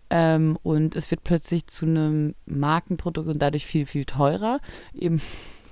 Ähm, 0.09 0.57
und 0.63 0.95
es 0.95 1.09
wird 1.09 1.23
plötzlich 1.23 1.67
zu 1.67 1.85
einem 1.85 2.35
Markenprodukt 2.45 3.29
und 3.29 3.41
dadurch 3.41 3.65
viel, 3.65 3.85
viel 3.85 4.05
teurer. 4.05 4.59
Eben, 4.93 5.21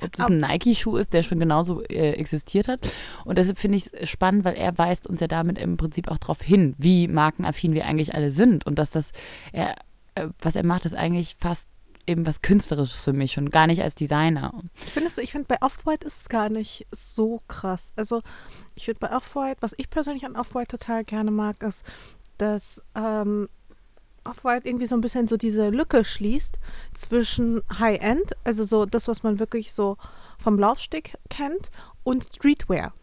ob 0.02 0.12
das 0.14 0.28
ein 0.28 0.40
Nike-Schuh 0.40 0.98
ist, 0.98 1.14
der 1.14 1.24
schon 1.24 1.40
genauso 1.40 1.82
äh, 1.84 2.12
existiert 2.12 2.68
hat. 2.68 2.92
Und 3.26 3.38
deshalb 3.38 3.58
finde 3.58 3.78
ich 3.78 3.90
es 3.94 4.10
spannend, 4.10 4.46
weil 4.46 4.56
er 4.56 4.78
weist 4.78 5.08
uns 5.08 5.20
ja 5.20 5.28
damit 5.28 5.58
im 5.58 5.78
Prinzip 5.78 6.10
auch 6.10 6.18
darauf 6.18 6.42
hin, 6.42 6.76
wie 6.78 7.08
markenaffin 7.08 7.74
wir 7.74 7.86
eigentlich 7.86 8.14
alle 8.14 8.32
sind. 8.32 8.66
Und 8.66 8.80
dass 8.80 8.92
das, 8.92 9.12
er, 9.52 9.76
äh, 10.16 10.28
was 10.42 10.56
er 10.56 10.66
macht, 10.66 10.86
ist 10.86 10.96
eigentlich 10.96 11.36
fast 11.40 11.68
eben 12.08 12.26
was 12.26 12.42
Künstlerisches 12.42 13.00
für 13.00 13.14
mich 13.14 13.38
und 13.38 13.52
gar 13.52 13.68
nicht 13.68 13.84
als 13.84 13.94
Designer. 13.94 14.52
Findest 14.94 15.18
du, 15.18 15.22
ich 15.22 15.32
finde 15.32 15.48
bei 15.48 15.62
Off-White 15.62 16.06
ist 16.06 16.22
es 16.22 16.30
gar 16.30 16.50
nicht 16.50 16.88
so 16.92 17.40
krass. 17.48 17.94
Also 17.96 18.22
ich 18.76 18.86
finde 18.86 19.00
bei 19.00 19.16
Off-White, 19.16 19.58
was 19.62 19.76
ich 19.78 19.90
persönlich 19.90 20.26
an 20.26 20.36
Off-White 20.36 20.78
total 20.78 21.04
gerne 21.04 21.30
mag, 21.30 21.62
ist, 21.62 21.86
dass 22.38 22.82
ähm, 22.96 23.48
Off-White 24.26 24.68
irgendwie 24.68 24.86
so 24.86 24.96
ein 24.96 25.02
bisschen 25.02 25.28
so 25.28 25.38
diese 25.38 25.70
Lücke 25.70 26.04
schließt 26.06 26.60
zwischen 26.94 27.62
High-End, 27.78 28.34
also 28.44 28.64
so 28.64 28.86
das, 28.86 29.08
was 29.08 29.24
man 29.24 29.40
wirklich 29.40 29.74
so 29.74 29.98
vom 30.38 30.58
Laufsteg 30.58 31.18
kennt, 31.30 31.72
und 32.04 32.26
Streetwear. 32.36 32.94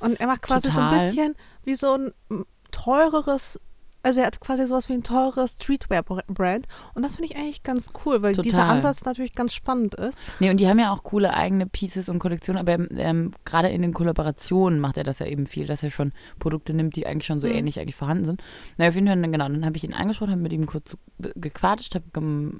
Und 0.00 0.18
er 0.20 0.26
macht 0.26 0.42
quasi 0.42 0.68
Total. 0.68 0.90
so 0.90 0.96
ein 0.96 1.08
bisschen 1.08 1.36
wie 1.64 1.74
so 1.74 1.96
ein 1.96 2.44
teureres, 2.70 3.60
also 4.02 4.20
er 4.20 4.26
hat 4.26 4.40
quasi 4.40 4.66
sowas 4.66 4.88
wie 4.88 4.94
ein 4.94 5.02
teures 5.02 5.52
Streetwear-Brand. 5.54 6.66
Und 6.94 7.04
das 7.04 7.16
finde 7.16 7.32
ich 7.32 7.38
eigentlich 7.38 7.62
ganz 7.62 7.90
cool, 8.04 8.22
weil 8.22 8.34
dieser 8.34 8.58
Total. 8.58 8.70
Ansatz 8.76 9.04
natürlich 9.04 9.34
ganz 9.34 9.54
spannend 9.54 9.94
ist. 9.94 10.20
Nee, 10.40 10.50
und 10.50 10.58
die 10.58 10.68
haben 10.68 10.78
ja 10.78 10.92
auch 10.92 11.02
coole 11.02 11.34
eigene 11.34 11.66
Pieces 11.66 12.08
und 12.08 12.18
Kollektionen, 12.18 12.60
aber 12.60 12.78
ähm, 12.98 13.32
gerade 13.44 13.68
in 13.68 13.82
den 13.82 13.92
Kollaborationen 13.94 14.80
macht 14.80 14.96
er 14.96 15.04
das 15.04 15.18
ja 15.20 15.26
eben 15.26 15.46
viel, 15.46 15.66
dass 15.66 15.82
er 15.82 15.90
schon 15.90 16.12
Produkte 16.38 16.74
nimmt, 16.74 16.96
die 16.96 17.06
eigentlich 17.06 17.26
schon 17.26 17.40
so 17.40 17.46
Mhm. 17.46 17.54
ähnlich 17.54 17.78
eigentlich 17.80 17.96
vorhanden 17.96 18.24
sind. 18.24 18.42
Na, 18.76 18.88
auf 18.88 18.94
jeden 18.94 19.06
Fall, 19.06 19.20
genau, 19.20 19.48
dann 19.48 19.64
habe 19.64 19.76
ich 19.76 19.84
ihn 19.84 19.94
angesprochen, 19.94 20.32
habe 20.32 20.42
mit 20.42 20.52
ihm 20.52 20.66
kurz 20.66 20.96
gequatscht, 21.18 21.94
habe 21.94 22.04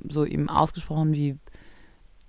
so 0.09 0.25
ihm 0.25 0.49
ausgesprochen, 0.49 1.13
wie 1.13 1.39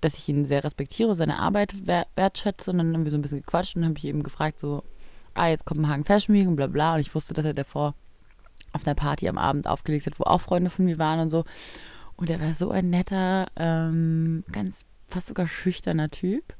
dass 0.00 0.18
ich 0.18 0.28
ihn 0.28 0.44
sehr 0.44 0.62
respektiere, 0.64 1.14
seine 1.14 1.38
Arbeit 1.38 1.74
wer 1.84 2.06
wertschätze 2.14 2.70
und 2.70 2.76
dann 2.76 2.92
haben 2.92 3.04
wir 3.04 3.10
so 3.10 3.16
ein 3.16 3.22
bisschen 3.22 3.40
gequatscht 3.40 3.74
und 3.74 3.82
dann 3.82 3.90
habe 3.90 3.98
ich 3.98 4.04
eben 4.04 4.22
gefragt, 4.22 4.58
so, 4.58 4.82
ah, 5.32 5.48
jetzt 5.48 5.64
Kopenhagen 5.64 6.04
Fashion 6.04 6.34
Week 6.34 6.46
und 6.46 6.56
bla 6.56 6.66
bla 6.66 6.94
und 6.94 7.00
ich 7.00 7.14
wusste, 7.14 7.32
dass 7.32 7.46
er 7.46 7.54
davor 7.54 7.94
auf 8.72 8.86
einer 8.86 8.94
Party 8.94 9.28
am 9.28 9.38
Abend 9.38 9.66
aufgelegt 9.66 10.06
hat, 10.06 10.18
wo 10.18 10.24
auch 10.24 10.40
Freunde 10.40 10.70
von 10.70 10.84
mir 10.84 10.98
waren 10.98 11.20
und 11.20 11.30
so. 11.30 11.44
Und 12.16 12.30
er 12.30 12.40
war 12.40 12.54
so 12.54 12.70
ein 12.70 12.90
netter, 12.90 13.46
ähm, 13.56 14.44
ganz 14.52 14.84
fast 15.08 15.28
sogar 15.28 15.48
schüchterner 15.48 16.10
Typ. 16.10 16.54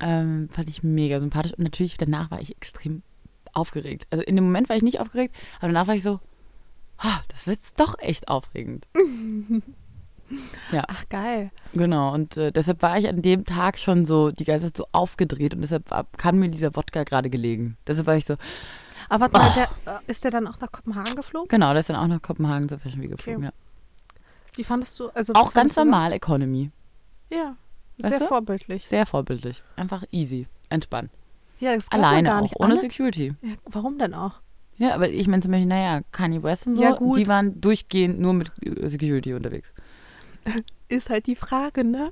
Ähm, 0.00 0.48
fand 0.52 0.68
ich 0.68 0.82
mega 0.82 1.20
sympathisch. 1.20 1.52
Und 1.52 1.64
natürlich 1.64 1.96
danach 1.96 2.30
war 2.30 2.40
ich 2.40 2.56
extrem 2.56 3.02
aufgeregt. 3.52 4.06
Also 4.10 4.24
in 4.24 4.36
dem 4.36 4.44
Moment 4.44 4.68
war 4.68 4.76
ich 4.76 4.82
nicht 4.82 5.00
aufgeregt, 5.00 5.34
aber 5.58 5.68
danach 5.68 5.86
war 5.86 5.94
ich 5.94 6.02
so, 6.02 6.20
ah, 6.98 7.20
das 7.28 7.46
wird 7.46 7.58
jetzt 7.58 7.80
doch 7.80 7.98
echt 7.98 8.28
aufregend. 8.28 8.86
Ach, 10.72 11.08
geil. 11.08 11.50
Genau, 11.72 12.14
und 12.14 12.36
äh, 12.36 12.52
deshalb 12.52 12.82
war 12.82 12.96
ich 12.98 13.08
an 13.08 13.20
dem 13.20 13.44
Tag 13.44 13.78
schon 13.78 14.04
so 14.04 14.30
die 14.30 14.44
ganze 14.44 14.66
Zeit 14.66 14.76
so 14.76 14.86
aufgedreht 14.92 15.54
und 15.54 15.62
deshalb 15.62 15.90
kam 16.16 16.38
mir 16.38 16.48
dieser 16.48 16.76
Wodka 16.76 17.02
gerade 17.02 17.30
gelegen. 17.30 17.76
Deshalb 17.86 18.06
war 18.06 18.16
ich 18.16 18.26
so, 18.26 18.36
Aber 19.10 19.30
warte 19.32 19.36
mal, 19.38 19.68
der, 19.84 19.94
äh, 19.94 19.98
ist 20.06 20.24
der 20.24 20.30
dann 20.30 20.46
auch 20.46 20.58
nach 20.60 20.72
Kopenhagen 20.72 21.14
geflogen? 21.16 21.48
genau, 21.48 21.72
der 21.72 21.80
ist 21.80 21.90
dann 21.90 21.96
auch 21.96 22.06
nach 22.06 22.22
Kopenhagen 22.22 22.68
zur 22.68 22.78
Fashion 22.78 23.02
Week 23.02 23.10
geflogen. 23.10 23.42
Ja. 23.44 23.50
Wie 24.54 24.64
fandest 24.64 24.98
du? 24.98 25.10
Also, 25.10 25.34
Auch 25.34 25.52
ganz 25.52 25.76
normal 25.76 26.12
Economy. 26.12 26.70
Ja, 27.30 27.56
Weißt 27.98 28.10
sehr 28.10 28.18
du? 28.20 28.26
vorbildlich. 28.26 28.88
Sehr 28.88 29.04
vorbildlich. 29.06 29.62
Einfach 29.76 30.04
easy. 30.10 30.46
Entspannt. 30.70 31.10
Ja, 31.58 31.74
das 31.74 31.90
Alleine 31.90 32.28
gar 32.28 32.38
auch, 32.38 32.42
nicht. 32.42 32.56
ohne 32.58 32.72
Alle- 32.72 32.80
Security. 32.80 33.34
ja, 33.42 33.54
warum 33.66 33.98
denn 33.98 34.14
auch? 34.14 34.40
Ja, 34.76 34.94
aber 34.94 35.10
ich 35.10 35.28
meine 35.28 35.42
zum 35.42 35.50
Beispiel, 35.52 35.66
naja, 35.66 36.00
Kanye 36.10 36.42
West 36.42 36.66
und 36.66 36.74
so, 36.74 36.82
Ja, 36.82 36.96
die 36.98 37.26
waren 37.28 37.60
durchgehend 37.60 38.18
nur 38.18 38.32
mit 38.32 38.50
äh, 38.64 38.88
Security 38.88 39.34
unterwegs. 39.34 39.74
Ist 40.90 41.08
halt 41.08 41.26
die 41.26 41.36
Frage, 41.36 41.84
ne? 41.84 42.10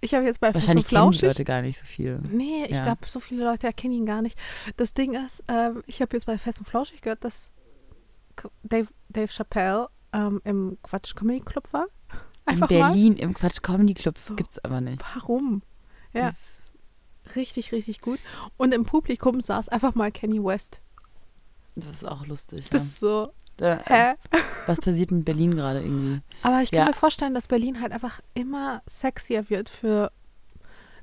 Ich 0.00 0.12
habe 0.14 0.24
jetzt 0.24 0.40
bei 0.40 0.48
Fest 0.48 0.66
Wahrscheinlich 0.66 0.86
und 0.86 0.88
kennen 0.90 1.12
die 1.12 1.18
Flauschig 1.18 1.22
Leute 1.28 1.44
gar 1.44 1.62
nicht 1.62 1.78
so 1.78 1.84
viel. 1.86 2.18
Nee, 2.28 2.64
ich 2.64 2.76
Ja. 2.76 2.82
glaube, 2.82 3.06
so 3.06 3.20
viele 3.20 3.44
Leute 3.44 3.68
erkennen 3.68 3.94
ihn 3.94 4.06
gar 4.06 4.20
nicht. 4.20 4.36
Das 4.76 4.94
Ding 4.94 5.14
ist, 5.14 5.44
ähm, 5.46 5.82
ich 5.86 6.02
habe 6.02 6.16
jetzt 6.16 6.26
bei 6.26 6.36
Fest 6.36 6.58
und 6.58 6.66
Flauschig 6.66 7.02
gehört, 7.02 7.22
dass 7.22 7.52
Dave, 8.64 8.88
Dave 9.08 9.28
Chappelle 9.32 9.88
ähm, 10.12 10.40
im 10.44 10.76
Quatsch 10.82 11.14
Comedy 11.14 11.40
Club 11.40 11.72
war. 11.72 11.86
Einfach 12.46 12.68
In 12.68 12.78
Berlin 12.78 13.16
im 13.16 13.32
Quatsch 13.32 13.62
Comedy 13.62 13.94
Club 13.94 14.18
So. 14.18 14.34
gibt's 14.34 14.58
aber 14.58 14.80
nicht. 14.80 15.00
mal. 15.00 15.08
Warum? 15.14 15.62
Ja, 16.12 16.32
richtig, 17.36 17.70
richtig 17.72 18.00
gut. 18.00 18.18
Und 18.56 18.74
im 18.74 18.84
Publikum 18.86 19.40
saß 19.40 19.68
einfach 19.68 19.94
mal 19.94 20.10
Kenny 20.10 20.42
West. 20.42 20.80
das 21.76 21.86
ist 21.96 22.04
auch 22.08 22.26
lustig. 22.26 22.70
Das 22.70 22.82
Ja. 22.82 22.86
ist 22.88 23.00
so, 23.00 23.32
Da, 23.56 23.80
hä? 23.86 24.14
was 24.66 24.80
passiert 24.80 25.10
mit 25.10 25.24
Berlin 25.24 25.54
gerade 25.56 25.80
irgendwie? 25.80 26.20
Aber 26.42 26.60
ich 26.62 26.70
kann 26.70 26.80
Ja. 26.80 26.86
mir 26.86 26.92
vorstellen, 26.94 27.34
dass 27.34 27.46
Berlin 27.48 27.80
halt 27.80 27.92
einfach 27.92 28.20
immer 28.34 28.82
sexier 28.86 29.48
wird 29.48 29.68
für 29.68 30.10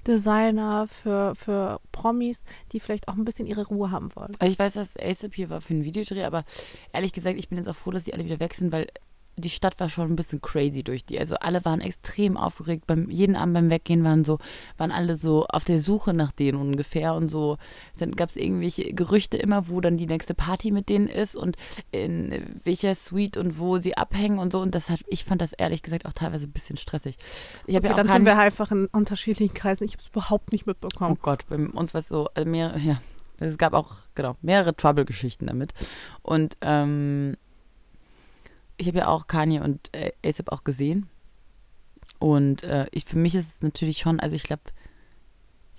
Designer, 0.06 0.88
für, 0.88 1.34
für 1.36 1.80
Promis, 1.92 2.44
die 2.72 2.80
vielleicht 2.80 3.08
auch 3.08 3.14
ein 3.16 3.24
bisschen 3.26 3.48
ihre 3.48 3.66
Ruhe 3.68 3.90
haben 3.90 4.14
wollen. 4.16 4.36
Also 4.40 4.52
ich 4.52 4.60
weiß, 4.60 4.74
dass 4.74 4.98
ASAP 4.98 5.34
hier 5.36 5.50
war 5.50 5.62
für 5.62 5.74
einen 5.74 5.86
Videodreh, 5.86 6.24
aber 6.26 6.44
ehrlich 6.92 7.14
gesagt, 7.14 7.38
ich 7.40 7.48
bin 7.48 7.58
jetzt 7.58 7.68
auch 7.70 7.76
froh, 7.76 7.92
dass 7.92 8.04
die 8.04 8.14
alle 8.14 8.26
wieder 8.26 8.40
weg 8.40 8.54
sind, 8.54 8.72
weil 8.72 8.88
die 9.36 9.50
Stadt 9.50 9.80
war 9.80 9.90
schon 9.90 10.10
ein 10.10 10.16
bisschen 10.16 10.42
crazy 10.42 10.84
durch 10.84 11.06
die. 11.06 11.20
Also 11.20 11.36
alle 11.36 11.66
waren 11.66 11.82
extrem 11.82 12.38
aufgeregt. 12.38 12.86
Beim, 12.88 13.10
jeden 13.10 13.36
Abend 13.36 13.56
beim 13.56 13.70
Weggehen 13.70 14.04
waren 14.04 14.24
so, 14.24 14.38
waren 14.78 14.92
alle 14.92 15.18
so 15.18 15.46
auf 15.48 15.64
der 15.64 15.80
Suche 15.80 16.14
nach 16.14 16.32
denen 16.32 16.60
ungefähr 16.60 17.16
und 17.16 17.30
so. 17.30 17.58
Dann 17.98 18.12
gab 18.16 18.30
es 18.30 18.38
irgendwelche 18.38 18.94
Gerüchte 18.94 19.38
immer, 19.38 19.70
wo 19.70 19.82
dann 19.82 19.98
die 19.98 20.06
nächste 20.06 20.34
Party 20.34 20.72
mit 20.72 20.90
denen 20.90 21.08
ist 21.08 21.36
und 21.36 21.58
in 21.92 22.60
welcher 22.64 22.96
Suite 22.96 23.38
und 23.38 23.60
wo 23.60 23.80
sie 23.80 23.98
abhängen 23.98 24.40
und 24.40 24.52
so. 24.52 24.60
Und 24.60 24.76
das 24.76 24.90
hat, 24.90 25.02
ich 25.08 25.26
fand 25.26 25.42
das 25.42 25.54
ehrlich 25.54 25.82
gesagt 25.82 26.06
auch 26.06 26.14
teilweise 26.14 26.48
ein 26.48 26.52
bisschen 26.52 26.78
stressig. 26.78 27.18
Ich 27.66 27.76
habe 27.76 27.88
Okay, 27.88 27.98
ja 27.98 28.04
dann 28.04 28.08
sind 28.12 28.26
wir 28.26 28.38
einfach 28.38 28.72
in 28.72 28.88
unterschiedlichen 28.88 29.54
Kreisen. 29.54 29.84
Ich 29.84 29.94
habe 29.94 30.02
es 30.02 30.08
überhaupt 30.10 30.52
nicht 30.52 30.64
Oh 30.66 30.70
mitbekommen. 30.70 31.18
Gott, 31.22 31.46
bei 31.50 31.56
uns 31.58 31.94
war 31.94 32.00
es 32.00 32.08
so, 32.08 32.30
also 32.34 32.50
mehrere, 32.50 32.80
ja, 32.80 33.02
es 33.40 33.58
gab 33.58 33.74
auch, 33.74 33.96
genau, 34.16 34.38
mehrere 34.42 34.76
Trouble-Geschichten 34.76 35.48
damit. 35.48 35.74
Und 36.22 36.58
ähm, 36.62 37.36
ich 38.78 38.88
habe 38.88 39.00
ja 39.00 39.08
auch 39.08 39.28
Kanye 39.28 39.60
und 39.62 39.90
äh, 39.94 40.12
ASAP 40.26 40.52
auch 40.52 40.64
gesehen. 40.64 41.10
Und 42.20 42.64
äh, 42.64 42.88
ich, 42.92 43.06
für 43.06 43.18
mich 43.18 43.36
ist 43.36 43.56
es 43.56 43.62
natürlich 43.62 43.98
schon, 43.98 44.20
also 44.20 44.36
ich 44.36 44.44
glaube, 44.44 44.64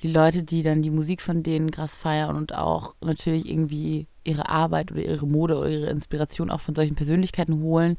die 0.02 0.12
Leute, 0.12 0.42
die 0.42 0.62
dann 0.62 0.82
die 0.82 0.90
Musik 0.90 1.22
von 1.22 1.42
denen 1.42 1.70
krass 1.70 1.96
feiern 1.96 2.36
und 2.36 2.54
auch 2.54 2.94
natürlich 3.00 3.48
irgendwie 3.48 4.06
ihre 4.24 4.48
Arbeit 4.48 4.92
oder 4.92 5.02
ihre 5.02 5.26
Mode 5.26 5.56
oder 5.56 5.70
ihre 5.70 5.90
Inspiration 5.90 6.50
auch 6.50 6.60
von 6.60 6.74
solchen 6.74 6.96
Persönlichkeiten 6.96 7.60
holen 7.60 7.96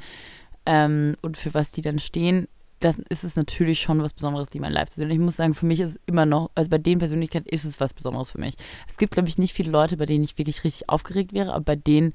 ähm, 0.65 1.15
und 1.21 1.37
für 1.37 1.53
was 1.53 1.71
die 1.71 1.81
dann 1.81 1.99
stehen, 1.99 2.47
dann 2.79 2.95
ist 3.09 3.23
es 3.23 3.35
natürlich 3.35 3.79
schon 3.79 4.01
was 4.01 4.13
Besonderes, 4.13 4.49
die 4.49 4.59
mal 4.59 4.71
live 4.71 4.89
zu 4.89 4.97
sehen. 4.97 5.05
Und 5.05 5.13
ich 5.13 5.19
muss 5.19 5.37
sagen, 5.37 5.53
für 5.53 5.65
mich 5.65 5.79
ist 5.79 5.91
es 5.91 5.99
immer 6.05 6.25
noch, 6.25 6.51
also 6.55 6.69
bei 6.69 6.77
den 6.77 6.99
Persönlichkeiten 6.99 7.47
ist 7.49 7.63
es 7.63 7.79
was 7.79 7.93
Besonderes 7.93 8.31
für 8.31 8.39
mich. 8.39 8.55
Es 8.87 8.97
gibt, 8.97 9.13
glaube 9.13 9.29
ich, 9.29 9.37
nicht 9.37 9.53
viele 9.53 9.71
Leute, 9.71 9.97
bei 9.97 10.05
denen 10.05 10.23
ich 10.23 10.37
wirklich 10.37 10.63
richtig 10.63 10.89
aufgeregt 10.89 11.33
wäre, 11.33 11.53
aber 11.53 11.63
bei 11.63 11.75
denen 11.75 12.13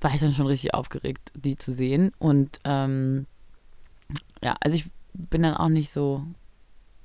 war 0.00 0.14
ich 0.14 0.20
dann 0.20 0.32
schon 0.32 0.46
richtig 0.46 0.74
aufgeregt, 0.74 1.32
die 1.34 1.56
zu 1.56 1.72
sehen. 1.72 2.12
Und 2.18 2.60
ähm, 2.64 3.26
ja, 4.42 4.56
also 4.60 4.76
ich 4.76 4.86
bin 5.14 5.42
dann 5.42 5.54
auch 5.54 5.68
nicht 5.68 5.90
so, 5.90 6.22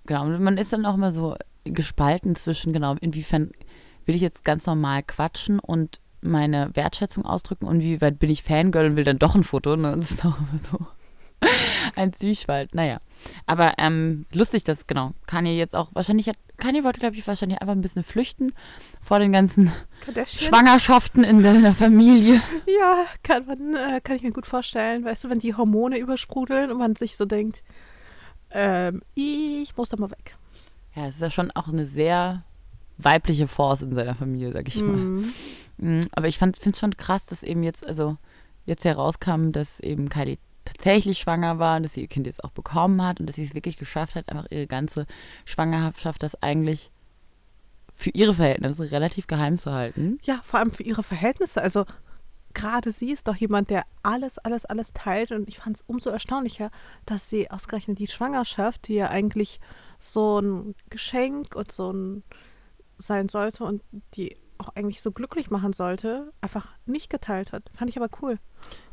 genau, 0.06 0.26
man 0.26 0.58
ist 0.58 0.74
dann 0.74 0.86
auch 0.86 0.96
immer 0.96 1.12
so 1.12 1.36
gespalten 1.64 2.36
zwischen, 2.36 2.74
genau, 2.74 2.96
inwiefern 3.00 3.52
will 4.06 4.16
ich 4.16 4.22
jetzt 4.22 4.44
ganz 4.44 4.66
normal 4.66 5.04
quatschen 5.04 5.60
und 5.60 6.00
meine 6.22 6.70
Wertschätzung 6.76 7.26
ausdrücken 7.26 7.66
und 7.66 7.82
wie 7.82 8.02
weit 8.02 8.20
bin 8.20 8.30
ich 8.30 8.44
Fangirl 8.44 8.88
und 8.88 8.96
will 8.96 9.04
dann 9.04 9.20
doch 9.20 9.36
ein 9.36 9.44
Foto, 9.44 9.76
ne? 9.76 9.96
Das 9.96 10.12
ist 10.12 10.26
auch 10.26 10.38
immer 10.38 10.60
so 10.60 10.86
ein 11.96 12.14
Zwiespalt. 12.14 12.76
Naja. 12.76 13.00
Aber 13.46 13.74
ähm, 13.78 14.26
lustig, 14.34 14.64
dass, 14.64 14.88
genau, 14.88 15.12
Kanye 15.28 15.58
jetzt 15.58 15.76
auch, 15.76 15.90
wahrscheinlich 15.94 16.28
hat, 16.28 16.38
Kanye 16.58 16.84
wollte, 16.84 17.00
glaube 17.00 17.16
ich, 17.16 17.26
wahrscheinlich 17.28 17.62
einfach 17.62 17.74
ein 17.74 17.82
bisschen 17.82 18.04
flüchten 18.04 18.54
vor 19.02 19.20
den 19.20 19.32
ganzen? 19.32 19.72
Schwangerschaften 20.26 21.24
in 21.24 21.44
seiner 21.44 21.74
Familie. 21.74 22.42
Ja, 22.80 23.06
kann, 23.24 23.46
man, 23.46 23.76
äh, 23.76 24.02
kann 24.02 24.16
ich 24.16 24.24
mir 24.24 24.32
gut 24.32 24.48
vorstellen. 24.48 25.06
Weißt 25.06 25.24
du, 25.24 25.30
wenn 25.30 25.40
die 25.40 25.56
Hormone 25.56 25.98
übersprudeln 25.98 26.72
und 26.72 26.80
man 26.80 26.96
sich 26.96 27.16
so 27.16 27.26
denkt, 27.26 27.64
ähm, 28.52 29.02
ich 29.14 29.76
muss 29.78 29.90
da 29.90 29.98
mal 29.98 30.10
weg. 30.10 30.36
Ja, 30.96 31.08
es 31.08 31.16
ist 31.16 31.22
ja 31.22 31.30
schon 31.30 31.52
auch 31.52 31.68
eine 31.68 31.86
sehr 31.86 32.44
weibliche 32.98 33.48
Force 33.48 33.82
in 33.82 33.94
seiner 33.94 34.16
Familie, 34.16 34.52
sag 34.52 34.68
ich 34.68 34.82
mal. 34.82 34.96
Mhm. 34.96 35.34
Mhm, 35.78 36.06
Aber 36.12 36.28
ich 36.28 36.38
finde 36.38 36.60
es 36.64 36.80
schon 36.80 36.98
krass, 36.98 37.26
dass 37.26 37.44
eben 37.44 37.64
jetzt, 37.64 37.86
also 37.86 38.18
jetzt 38.66 38.86
herauskam, 38.86 39.52
dass 39.52 39.80
eben 39.80 40.10
Kylie 40.10 40.38
tatsächlich 40.66 41.20
schwanger 41.20 41.60
war, 41.60 41.80
dass 41.80 41.94
sie 41.94 42.02
ihr 42.02 42.08
Kind 42.08 42.28
jetzt 42.28 42.44
auch 42.44 42.52
bekommen 42.52 43.04
hat 43.04 43.20
und 43.20 43.28
dass 43.28 43.36
sie 43.36 43.44
es 43.44 43.56
wirklich 43.56 43.78
geschafft 43.78 44.16
hat, 44.16 44.30
einfach 44.30 44.50
ihre 44.52 44.68
ganze 44.68 45.06
Schwangerschaft 45.46 46.24
das 46.24 46.42
eigentlich 46.42 46.92
für 47.94 48.12
ihre 48.12 48.34
Verhältnisse 48.34 48.92
relativ 48.92 49.28
geheim 49.28 49.58
zu 49.58 49.72
halten. 49.72 50.20
Ja, 50.24 50.40
vor 50.44 50.60
allem 50.60 50.72
für 50.72 50.84
ihre 50.84 51.04
Verhältnisse. 51.04 51.62
Also 51.62 51.86
gerade 52.54 52.92
sie 52.92 53.12
ist 53.12 53.28
doch 53.28 53.36
jemand, 53.36 53.70
der 53.70 53.84
alles, 54.04 54.38
alles, 54.40 54.66
alles 54.66 54.94
teilt. 54.94 55.32
Und 55.32 55.48
ich 55.48 55.58
fand 55.58 55.78
es 55.78 55.84
umso 55.88 56.10
erstaunlicher, 56.10 56.72
dass 57.06 57.30
sie 57.30 57.50
ausgerechnet 57.52 58.00
die 58.00 58.08
Schwangerschaft, 58.08 58.88
die 58.88 58.96
ja 58.96 59.10
eigentlich 59.10 59.60
so 60.00 60.40
ein 60.40 60.76
Geschenk 60.90 61.56
und 61.56 61.72
so 61.72 61.92
ein 61.92 62.24
sein 62.98 63.30
sollte 63.30 63.64
und 63.64 63.82
die 64.14 64.38
auch 64.62 64.70
eigentlich 64.76 65.02
so 65.02 65.12
glücklich 65.12 65.50
machen 65.50 65.74
sollte, 65.74 66.32
einfach 66.42 66.68
nicht 66.86 67.10
geteilt 67.10 67.52
hat. 67.52 67.64
Fand 67.74 67.90
ich 67.90 67.98
aber 67.98 68.10
cool. 68.22 68.40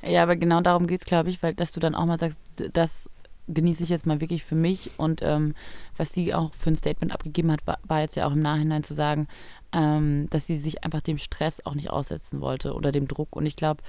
Ja, 0.03 0.23
aber 0.23 0.37
genau 0.37 0.61
darum 0.61 0.87
geht 0.87 1.01
es, 1.01 1.07
glaube 1.07 1.31
ich, 1.31 1.43
weil 1.43 1.55
dass 1.55 1.73
du 1.73 1.81
dann 1.81 1.95
auch 1.95 2.07
mal 2.07 2.19
sagst, 2.19 2.41
das 2.73 3.11
genieße 3.49 3.83
ich 3.83 3.89
jetzt 3.89 4.07
mal 4.07 4.21
wirklich 4.21 4.45
für 4.45 4.55
mich 4.55 4.91
und 4.99 5.23
ähm, 5.23 5.55
was 5.97 6.13
sie 6.13 6.35
auch 6.35 6.53
für 6.55 6.71
ein 6.71 6.77
Statement 6.77 7.13
abgegeben 7.13 7.51
hat, 7.51 7.67
war, 7.67 7.79
war 7.83 8.01
jetzt 8.01 8.17
ja 8.17 8.27
auch 8.27 8.33
im 8.33 8.43
Nachhinein 8.43 8.83
zu 8.83 8.95
sagen, 8.95 9.27
ähm, 9.73 10.29
dass 10.31 10.47
sie 10.47 10.57
sich 10.57 10.85
einfach 10.85 11.01
dem 11.01 11.19
Stress 11.19 11.65
auch 11.65 11.75
nicht 11.75 11.91
aussetzen 11.91 12.41
wollte 12.41 12.75
oder 12.75 12.93
dem 12.93 13.09
Druck 13.09 13.35
und 13.37 13.47
ich 13.47 13.57
glaube, 13.57 13.83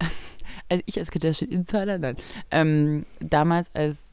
also 0.68 0.82
ich 0.86 0.98
als 0.98 1.10
Kardashian 1.10 1.50
Insider, 1.50 1.98
nein, 1.98 2.16
ähm, 2.50 3.06
damals 3.20 3.74
als 3.74 4.12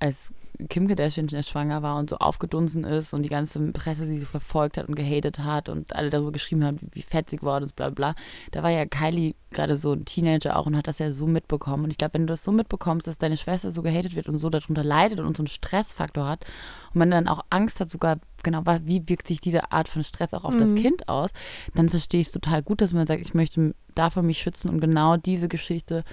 als 0.00 0.32
Kim 0.68 0.88
Kardashian 0.88 1.28
schwanger 1.42 1.82
war 1.82 1.96
und 1.96 2.10
so 2.10 2.16
aufgedunsen 2.16 2.82
ist 2.82 3.14
und 3.14 3.22
die 3.22 3.28
ganze 3.28 3.60
Presse 3.72 4.06
sie 4.06 4.18
so 4.18 4.26
verfolgt 4.26 4.76
hat 4.76 4.88
und 4.88 4.96
gehatet 4.96 5.38
hat 5.40 5.68
und 5.68 5.94
alle 5.94 6.10
darüber 6.10 6.32
geschrieben 6.32 6.64
haben, 6.64 6.78
wie, 6.92 7.02
fett 7.02 7.30
sie 7.30 7.36
geworden 7.36 7.64
ist, 7.64 7.76
bla 7.76 7.90
bla. 7.90 8.14
Da 8.50 8.62
war 8.62 8.70
ja 8.70 8.84
Kylie 8.84 9.34
gerade 9.50 9.76
so 9.76 9.92
ein 9.92 10.04
Teenager 10.04 10.56
auch 10.56 10.66
und 10.66 10.76
hat 10.76 10.88
das 10.88 10.98
ja 10.98 11.12
so 11.12 11.26
mitbekommen. 11.26 11.84
Und 11.84 11.90
ich 11.90 11.98
glaube, 11.98 12.14
wenn 12.14 12.26
du 12.26 12.32
das 12.32 12.42
so 12.42 12.50
mitbekommst, 12.50 13.06
dass 13.06 13.18
deine 13.18 13.36
Schwester 13.36 13.70
so 13.70 13.82
gehatet 13.82 14.16
wird 14.16 14.28
und 14.28 14.38
so 14.38 14.50
darunter 14.50 14.82
leidet 14.82 15.20
und 15.20 15.36
so 15.36 15.42
einen 15.42 15.48
Stressfaktor 15.48 16.26
hat 16.26 16.44
und 16.92 16.98
man 16.98 17.10
dann 17.10 17.28
auch 17.28 17.44
Angst 17.50 17.78
hat, 17.78 17.88
sogar 17.88 18.18
genau, 18.42 18.64
wie 18.84 19.08
wirkt 19.08 19.28
sich 19.28 19.40
diese 19.40 19.70
Art 19.70 19.88
von 19.88 20.02
Stress 20.02 20.34
auch 20.34 20.44
auf 20.44 20.54
mhm. 20.54 20.60
das 20.60 20.74
Kind 20.74 21.08
aus, 21.08 21.30
dann 21.74 21.88
verstehe 21.88 22.20
ich 22.20 22.28
es 22.28 22.32
total 22.32 22.62
gut, 22.62 22.80
dass 22.80 22.92
man 22.92 23.06
sagt, 23.06 23.20
ich 23.20 23.34
möchte 23.34 23.74
davon 23.94 24.26
mich 24.26 24.38
schützen 24.38 24.70
und 24.70 24.80
genau 24.80 25.16
diese 25.16 25.48
Geschichte 25.48 26.04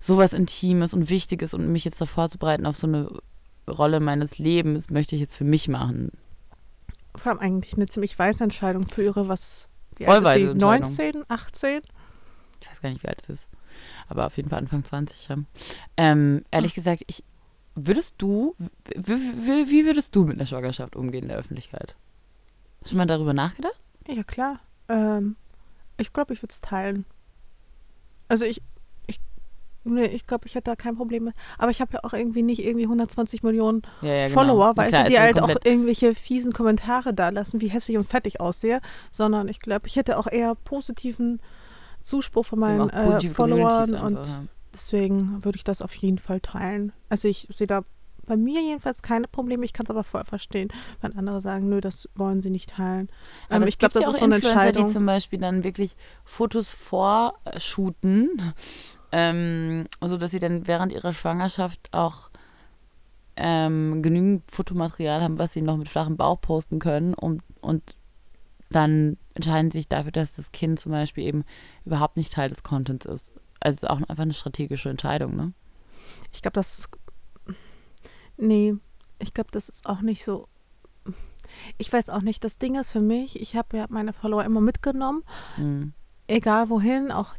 sowas 0.00 0.32
Intimes 0.32 0.94
und 0.94 1.10
Wichtiges 1.10 1.54
und 1.54 1.70
mich 1.72 1.84
jetzt 1.84 2.00
davor 2.00 2.30
zu 2.30 2.38
bereiten 2.38 2.66
auf 2.66 2.76
so 2.76 2.86
eine 2.86 3.08
Rolle 3.68 4.00
meines 4.00 4.38
Lebens 4.38 4.90
möchte 4.90 5.14
ich 5.14 5.20
jetzt 5.20 5.36
für 5.36 5.44
mich 5.44 5.68
machen. 5.68 6.12
Vor 7.14 7.32
allem 7.32 7.40
eigentlich 7.40 7.74
eine 7.74 7.86
ziemlich 7.86 8.18
weiße 8.18 8.44
Entscheidung 8.44 8.88
für 8.88 9.02
ihre, 9.02 9.28
was? 9.28 9.68
Voll 9.98 10.22
weise 10.22 10.54
19, 10.54 11.24
18? 11.28 11.82
Ich 12.60 12.68
weiß 12.68 12.80
gar 12.80 12.90
nicht, 12.90 13.02
wie 13.02 13.08
alt 13.08 13.22
es 13.22 13.28
ist. 13.28 13.48
Aber 14.08 14.26
auf 14.26 14.36
jeden 14.36 14.50
Fall 14.50 14.58
Anfang 14.58 14.84
20. 14.84 15.28
Ja. 15.28 15.36
Ähm, 15.96 16.42
ehrlich 16.50 16.72
Ach. 16.72 16.76
gesagt, 16.76 17.02
ich 17.06 17.24
würdest 17.76 18.14
du, 18.18 18.56
wie, 18.94 19.70
wie, 19.70 19.84
würdest 19.84 20.16
du 20.16 20.24
mit 20.24 20.36
einer 20.36 20.46
Schwangerschaft 20.46 20.96
umgehen 20.96 21.24
in 21.24 21.28
der 21.28 21.38
Öffentlichkeit? 21.38 21.94
Hast 22.82 22.92
du 22.92 22.96
mal 22.96 23.06
darüber 23.06 23.34
nachgedacht? 23.34 23.78
Ja, 24.08 24.22
klar. 24.22 24.60
Ähm, 24.88 25.36
ich 25.98 26.12
glaube, 26.12 26.32
ich 26.32 26.42
würde 26.42 26.52
es 26.52 26.60
teilen. 26.60 27.04
Also 28.28 28.44
ich, 28.44 28.62
Nee, 29.88 30.06
ich 30.06 30.26
glaube, 30.26 30.46
ich 30.46 30.54
hätte 30.54 30.70
da 30.70 30.76
kein 30.76 30.96
Problem 30.96 31.24
mit. 31.24 31.34
Aber 31.58 31.70
ich 31.70 31.80
habe 31.80 31.92
ja 31.94 32.00
auch 32.02 32.12
irgendwie 32.12 32.42
nicht 32.42 32.64
irgendwie 32.64 32.84
120 32.84 33.42
Millionen 33.42 33.82
ja, 34.02 34.08
ja, 34.08 34.26
genau. 34.26 34.40
Follower, 34.40 34.76
weil 34.76 34.90
die 34.90 35.18
halt 35.18 35.40
auch 35.40 35.48
irgendwelche 35.64 36.14
fiesen 36.14 36.52
Kommentare 36.52 37.14
da 37.14 37.28
lassen, 37.28 37.60
wie 37.60 37.68
hässlich 37.68 37.96
und 37.96 38.04
fettig 38.04 38.40
aussehe, 38.40 38.80
sondern 39.12 39.48
ich 39.48 39.60
glaube, 39.60 39.86
ich 39.86 39.96
hätte 39.96 40.18
auch 40.18 40.26
eher 40.26 40.54
positiven 40.54 41.40
Zuspruch 42.02 42.46
von 42.46 42.58
meinen 42.58 42.90
äh, 42.90 43.20
Followern 43.28 43.94
und 43.94 44.18
einfach, 44.18 44.28
ja. 44.28 44.44
deswegen 44.72 45.44
würde 45.44 45.56
ich 45.56 45.64
das 45.64 45.82
auf 45.82 45.94
jeden 45.94 46.18
Fall 46.18 46.40
teilen. 46.40 46.92
Also 47.08 47.28
ich 47.28 47.48
sehe 47.50 47.66
da 47.66 47.82
bei 48.26 48.36
mir 48.36 48.60
jedenfalls 48.60 49.02
keine 49.02 49.28
Probleme. 49.28 49.64
Ich 49.64 49.72
kann 49.72 49.86
es 49.86 49.90
aber 49.90 50.04
voll 50.04 50.24
verstehen, 50.24 50.68
wenn 51.00 51.16
andere 51.16 51.40
sagen, 51.40 51.68
nö, 51.68 51.80
das 51.80 52.08
wollen 52.14 52.40
sie 52.40 52.50
nicht 52.50 52.70
teilen. 52.70 53.08
Aber 53.48 53.62
ähm, 53.62 53.68
ich 53.68 53.78
glaube, 53.78 53.94
das 53.94 54.02
ja 54.02 54.10
ist 54.10 54.18
so 54.18 54.24
eine 54.24 54.36
Entscheidung. 54.36 54.86
die 54.86 54.92
zum 54.92 55.06
Beispiel 55.06 55.38
dann 55.38 55.64
wirklich 55.64 55.96
Fotos 56.24 56.70
vorshooten 56.70 58.52
ähm, 59.18 59.86
so 60.02 60.18
dass 60.18 60.30
sie 60.30 60.40
dann 60.40 60.66
während 60.66 60.92
ihrer 60.92 61.14
Schwangerschaft 61.14 61.88
auch 61.92 62.28
ähm, 63.34 64.02
genügend 64.02 64.42
Fotomaterial 64.50 65.22
haben, 65.22 65.38
was 65.38 65.54
sie 65.54 65.62
noch 65.62 65.78
mit 65.78 65.88
flachem 65.88 66.18
Bauch 66.18 66.38
posten 66.38 66.80
können 66.80 67.14
und, 67.14 67.42
und 67.62 67.96
dann 68.68 69.16
entscheiden 69.32 69.70
sie 69.70 69.78
sich 69.78 69.88
dafür, 69.88 70.12
dass 70.12 70.34
das 70.34 70.52
Kind 70.52 70.78
zum 70.78 70.92
Beispiel 70.92 71.24
eben 71.24 71.44
überhaupt 71.86 72.18
nicht 72.18 72.34
Teil 72.34 72.50
des 72.50 72.62
Contents 72.62 73.06
ist. 73.06 73.32
Also 73.58 73.76
es 73.76 73.82
ist 73.84 73.88
auch 73.88 73.96
einfach 73.96 74.22
eine 74.22 74.34
strategische 74.34 74.90
Entscheidung, 74.90 75.34
ne? 75.34 75.54
Ich 76.34 76.42
glaube, 76.42 76.54
das 76.54 76.80
ist. 76.80 76.88
Nee, 78.36 78.74
ich 79.18 79.32
glaube, 79.32 79.50
das 79.50 79.70
ist 79.70 79.88
auch 79.88 80.02
nicht 80.02 80.24
so. 80.24 80.46
Ich 81.78 81.90
weiß 81.90 82.10
auch 82.10 82.20
nicht. 82.20 82.44
Das 82.44 82.58
Ding 82.58 82.74
ist 82.74 82.92
für 82.92 83.00
mich, 83.00 83.40
ich 83.40 83.56
habe 83.56 83.78
ja 83.78 83.86
meine 83.88 84.12
Follower 84.12 84.44
immer 84.44 84.60
mitgenommen, 84.60 85.22
mhm. 85.56 85.94
egal 86.26 86.68
wohin, 86.68 87.10
auch 87.10 87.32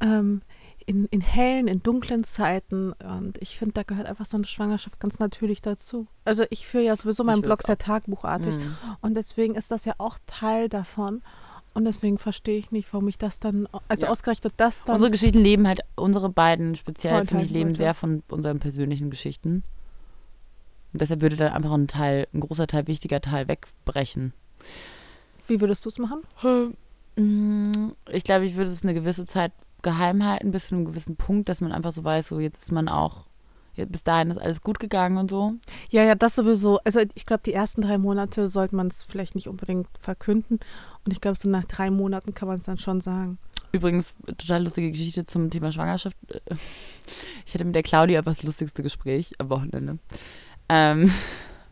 ähm, 0.00 0.42
in, 0.86 1.06
in 1.06 1.20
hellen, 1.20 1.68
in 1.68 1.82
dunklen 1.82 2.24
Zeiten. 2.24 2.92
Und 2.92 3.38
ich 3.40 3.58
finde, 3.58 3.74
da 3.74 3.82
gehört 3.82 4.06
einfach 4.06 4.26
so 4.26 4.36
eine 4.36 4.46
Schwangerschaft 4.46 5.00
ganz 5.00 5.18
natürlich 5.18 5.60
dazu. 5.62 6.06
Also 6.24 6.44
ich 6.50 6.66
führe 6.66 6.84
ja 6.84 6.96
sowieso 6.96 7.24
meinen 7.24 7.42
Blog 7.42 7.62
sehr 7.62 7.78
tagbuchartig. 7.78 8.54
Mhm. 8.54 8.76
Und 9.00 9.14
deswegen 9.14 9.54
ist 9.54 9.70
das 9.70 9.84
ja 9.84 9.94
auch 9.98 10.18
Teil 10.26 10.68
davon. 10.68 11.22
Und 11.74 11.84
deswegen 11.86 12.18
verstehe 12.18 12.56
ich 12.56 12.70
nicht, 12.70 12.92
warum 12.92 13.08
ich 13.08 13.18
das 13.18 13.40
dann, 13.40 13.68
also 13.88 14.06
ja. 14.06 14.12
ausgerechnet 14.12 14.54
das 14.56 14.84
dann. 14.84 14.94
Unsere 14.96 15.10
Geschichten 15.10 15.40
leben 15.40 15.66
halt, 15.66 15.80
unsere 15.96 16.30
beiden 16.30 16.76
speziell, 16.76 17.26
finde 17.26 17.44
ich, 17.44 17.50
leben 17.50 17.74
sehr 17.74 17.94
von 17.94 18.22
unseren 18.28 18.60
persönlichen 18.60 19.10
Geschichten. 19.10 19.64
Und 20.92 21.00
deshalb 21.00 21.20
würde 21.20 21.34
dann 21.34 21.52
einfach 21.52 21.72
ein 21.72 21.88
Teil, 21.88 22.28
ein 22.32 22.38
großer 22.38 22.68
Teil, 22.68 22.86
wichtiger 22.86 23.20
Teil 23.20 23.48
wegbrechen. 23.48 24.32
Wie 25.48 25.60
würdest 25.60 25.84
du 25.84 25.88
es 25.88 25.98
machen? 25.98 26.22
Mm, 27.16 27.90
ich 28.12 28.22
glaube, 28.22 28.46
ich 28.46 28.54
würde 28.54 28.70
es 28.70 28.84
eine 28.84 28.94
gewisse 28.94 29.26
Zeit 29.26 29.52
geheim 29.84 30.24
halten 30.24 30.50
bis 30.50 30.68
zu 30.68 30.74
einem 30.74 30.86
gewissen 30.86 31.14
Punkt, 31.14 31.48
dass 31.48 31.60
man 31.60 31.70
einfach 31.70 31.92
so 31.92 32.02
weiß, 32.02 32.26
so 32.26 32.40
jetzt 32.40 32.62
ist 32.62 32.72
man 32.72 32.88
auch, 32.88 33.26
bis 33.76 34.04
dahin 34.04 34.30
ist 34.30 34.38
alles 34.38 34.60
gut 34.60 34.80
gegangen 34.80 35.18
und 35.18 35.30
so. 35.30 35.54
Ja, 35.90 36.02
ja, 36.02 36.14
das 36.14 36.34
sowieso. 36.34 36.78
Also 36.84 37.00
ich 37.14 37.26
glaube, 37.26 37.42
die 37.44 37.52
ersten 37.52 37.82
drei 37.82 37.98
Monate 37.98 38.46
sollte 38.46 38.76
man 38.76 38.88
es 38.88 39.02
vielleicht 39.02 39.34
nicht 39.34 39.48
unbedingt 39.48 39.88
verkünden. 39.98 40.60
Und 41.04 41.12
ich 41.12 41.20
glaube, 41.20 41.38
so 41.38 41.48
nach 41.48 41.64
drei 41.64 41.90
Monaten 41.90 42.34
kann 42.34 42.48
man 42.48 42.58
es 42.58 42.64
dann 42.64 42.78
schon 42.78 43.00
sagen. 43.00 43.38
Übrigens, 43.72 44.14
total 44.38 44.62
lustige 44.62 44.92
Geschichte 44.92 45.24
zum 45.24 45.50
Thema 45.50 45.72
Schwangerschaft. 45.72 46.16
Ich 47.46 47.52
hatte 47.52 47.66
mit 47.66 47.74
der 47.74 47.82
Claudia 47.82 48.22
das 48.22 48.42
lustigste 48.42 48.82
Gespräch 48.82 49.34
am 49.38 49.50
Wochenende. 49.50 49.98
Ähm, 50.70 51.12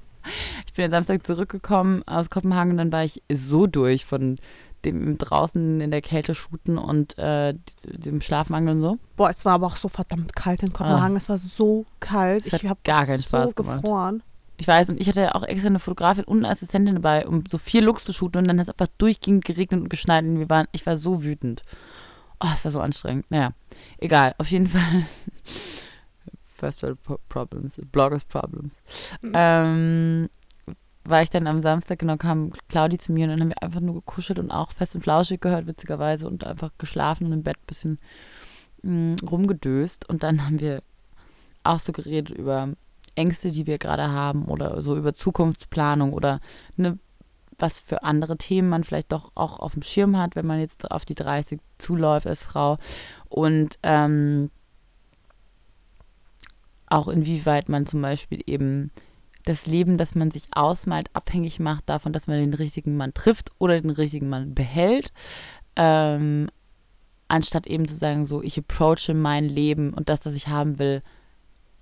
ich 0.66 0.74
bin 0.74 0.84
am 0.84 0.90
Samstag 0.90 1.26
zurückgekommen 1.26 2.02
aus 2.06 2.28
Kopenhagen 2.28 2.72
und 2.72 2.76
dann 2.76 2.92
war 2.92 3.04
ich 3.04 3.22
so 3.32 3.66
durch 3.66 4.04
von 4.04 4.36
dem 4.84 5.18
draußen 5.18 5.80
in 5.80 5.90
der 5.90 6.02
Kälte 6.02 6.34
shooten 6.34 6.78
und 6.78 7.18
äh, 7.18 7.54
dem 7.84 8.20
Schlafmangel 8.20 8.74
und 8.76 8.80
so. 8.80 8.98
Boah, 9.16 9.30
es 9.30 9.44
war 9.44 9.54
aber 9.54 9.66
auch 9.66 9.76
so 9.76 9.88
verdammt 9.88 10.34
kalt 10.34 10.62
in 10.62 10.72
Kopenhagen. 10.72 11.16
Ah. 11.16 11.18
Es 11.18 11.28
war 11.28 11.38
so 11.38 11.86
kalt. 12.00 12.46
Es 12.46 12.52
ich 12.52 12.68
habe 12.68 12.80
gar 12.84 13.06
keinen 13.06 13.22
Spaß 13.22 13.50
so 13.50 13.54
gemacht. 13.54 13.82
Gefroren. 13.82 14.22
Ich 14.58 14.68
weiß, 14.68 14.90
und 14.90 15.00
ich 15.00 15.08
hatte 15.08 15.34
auch 15.34 15.42
extra 15.42 15.68
eine 15.68 15.78
Fotografin 15.78 16.24
und 16.24 16.38
eine 16.38 16.48
Assistentin 16.48 16.94
dabei, 16.94 17.26
um 17.26 17.44
so 17.48 17.58
vier 17.58 17.82
Looks 17.82 18.04
zu 18.04 18.12
shooten 18.12 18.38
und 18.38 18.48
dann 18.48 18.60
hat 18.60 18.68
es 18.68 18.74
einfach 18.74 18.92
durchgehend 18.98 19.44
geregnet 19.44 19.80
und 19.80 19.88
geschneit 19.88 20.24
und 20.24 20.38
wir 20.38 20.50
waren, 20.50 20.68
ich 20.72 20.86
war 20.86 20.96
so 20.96 21.24
wütend. 21.24 21.62
Oh, 22.38 22.48
es 22.52 22.64
war 22.64 22.72
so 22.72 22.80
anstrengend. 22.80 23.30
Naja, 23.30 23.50
egal, 23.98 24.34
auf 24.38 24.50
jeden 24.50 24.68
Fall. 24.68 24.82
First 26.62 26.82
World 26.84 26.98
Problems, 27.28 27.80
Bloggers 27.90 28.24
Problems. 28.24 28.78
Mhm. 29.20 29.32
Ähm, 29.34 30.28
war 31.04 31.22
ich 31.22 31.30
dann 31.30 31.46
am 31.46 31.60
Samstag, 31.60 31.98
genau, 31.98 32.16
kam 32.16 32.52
Claudi 32.68 32.98
zu 32.98 33.12
mir 33.12 33.24
und 33.24 33.30
dann 33.30 33.40
haben 33.40 33.48
wir 33.48 33.62
einfach 33.62 33.80
nur 33.80 33.94
gekuschelt 33.94 34.38
und 34.38 34.50
auch 34.50 34.72
fest 34.72 34.94
und 34.94 35.02
flauschig 35.02 35.40
gehört, 35.40 35.66
witzigerweise, 35.66 36.28
und 36.28 36.46
einfach 36.46 36.70
geschlafen 36.78 37.26
und 37.26 37.32
im 37.32 37.42
Bett 37.42 37.56
ein 37.56 37.66
bisschen 37.66 37.98
mh, 38.82 38.92
mm, 38.92 39.16
rumgedöst. 39.26 40.08
Und 40.08 40.22
dann 40.22 40.44
haben 40.44 40.60
wir 40.60 40.82
auch 41.64 41.80
so 41.80 41.92
geredet 41.92 42.36
über 42.36 42.68
Ängste, 43.14 43.50
die 43.50 43.66
wir 43.66 43.78
gerade 43.78 44.10
haben 44.10 44.46
oder 44.46 44.80
so 44.82 44.96
über 44.96 45.12
Zukunftsplanung 45.12 46.12
oder 46.12 46.40
ne, 46.76 46.98
was 47.58 47.78
für 47.78 48.02
andere 48.02 48.36
Themen 48.36 48.68
man 48.68 48.84
vielleicht 48.84 49.12
doch 49.12 49.30
auch 49.34 49.58
auf 49.60 49.74
dem 49.74 49.82
Schirm 49.82 50.16
hat, 50.16 50.34
wenn 50.34 50.46
man 50.46 50.60
jetzt 50.60 50.90
auf 50.90 51.04
die 51.04 51.14
30 51.14 51.60
zuläuft 51.78 52.26
als 52.26 52.42
Frau. 52.42 52.78
Und 53.28 53.78
ähm, 53.82 54.50
auch 56.86 57.08
inwieweit 57.08 57.68
man 57.68 57.86
zum 57.86 58.02
Beispiel 58.02 58.42
eben 58.46 58.90
das 59.44 59.66
Leben, 59.66 59.98
das 59.98 60.14
man 60.14 60.30
sich 60.30 60.44
ausmalt, 60.52 61.10
abhängig 61.14 61.58
macht 61.58 61.88
davon, 61.88 62.12
dass 62.12 62.26
man 62.26 62.38
den 62.38 62.54
richtigen 62.54 62.96
Mann 62.96 63.14
trifft 63.14 63.50
oder 63.58 63.80
den 63.80 63.90
richtigen 63.90 64.28
Mann 64.28 64.54
behält. 64.54 65.12
Ähm, 65.76 66.48
anstatt 67.28 67.66
eben 67.66 67.86
zu 67.86 67.94
sagen, 67.94 68.26
so, 68.26 68.42
ich 68.42 68.58
approache 68.58 69.14
mein 69.14 69.44
Leben 69.48 69.94
und 69.94 70.08
das, 70.08 70.20
das 70.20 70.34
ich 70.34 70.48
haben 70.48 70.78
will, 70.78 71.02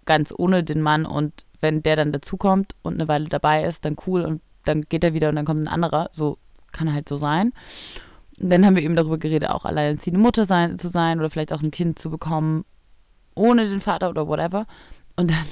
ganz 0.07 0.33
ohne 0.37 0.64
den 0.64 0.81
Mann 0.81 1.07
und 1.07 1.44
wenn 1.61 1.83
der 1.83 1.96
dann 1.96 2.12
dazukommt 2.12 2.75
und 2.83 2.94
eine 2.94 3.09
Weile 3.09 3.29
dabei 3.29 3.64
ist, 3.64 3.85
dann 3.85 3.96
cool 4.07 4.23
und 4.23 4.40
dann 4.64 4.83
geht 4.83 5.05
er 5.05 5.14
wieder 5.14 5.29
und 5.29 5.37
dann 5.37 5.44
kommt 5.44 5.62
ein 5.62 5.68
anderer. 5.68 6.09
So 6.12 6.38
kann 6.73 6.92
halt 6.92 7.09
so 7.09 7.16
sein. 7.16 7.53
Und 8.38 8.51
dann 8.51 8.64
haben 8.64 8.77
wir 8.77 8.83
eben 8.83 8.96
darüber 8.96 9.18
geredet, 9.18 9.51
auch 9.51 9.64
alleinerziehende 9.64 10.20
Mutter 10.20 10.46
sein, 10.46 10.79
zu 10.79 10.88
sein 10.88 11.18
oder 11.18 11.31
vielleicht 11.31 11.53
auch 11.53 11.62
ein 11.62 11.70
Kind 11.70 11.99
zu 11.99 12.11
bekommen, 12.11 12.64
ohne 13.35 13.68
den 13.68 13.81
Vater 13.81 14.09
oder 14.09 14.27
whatever. 14.27 14.66
Und 15.16 15.31
dann 15.31 15.44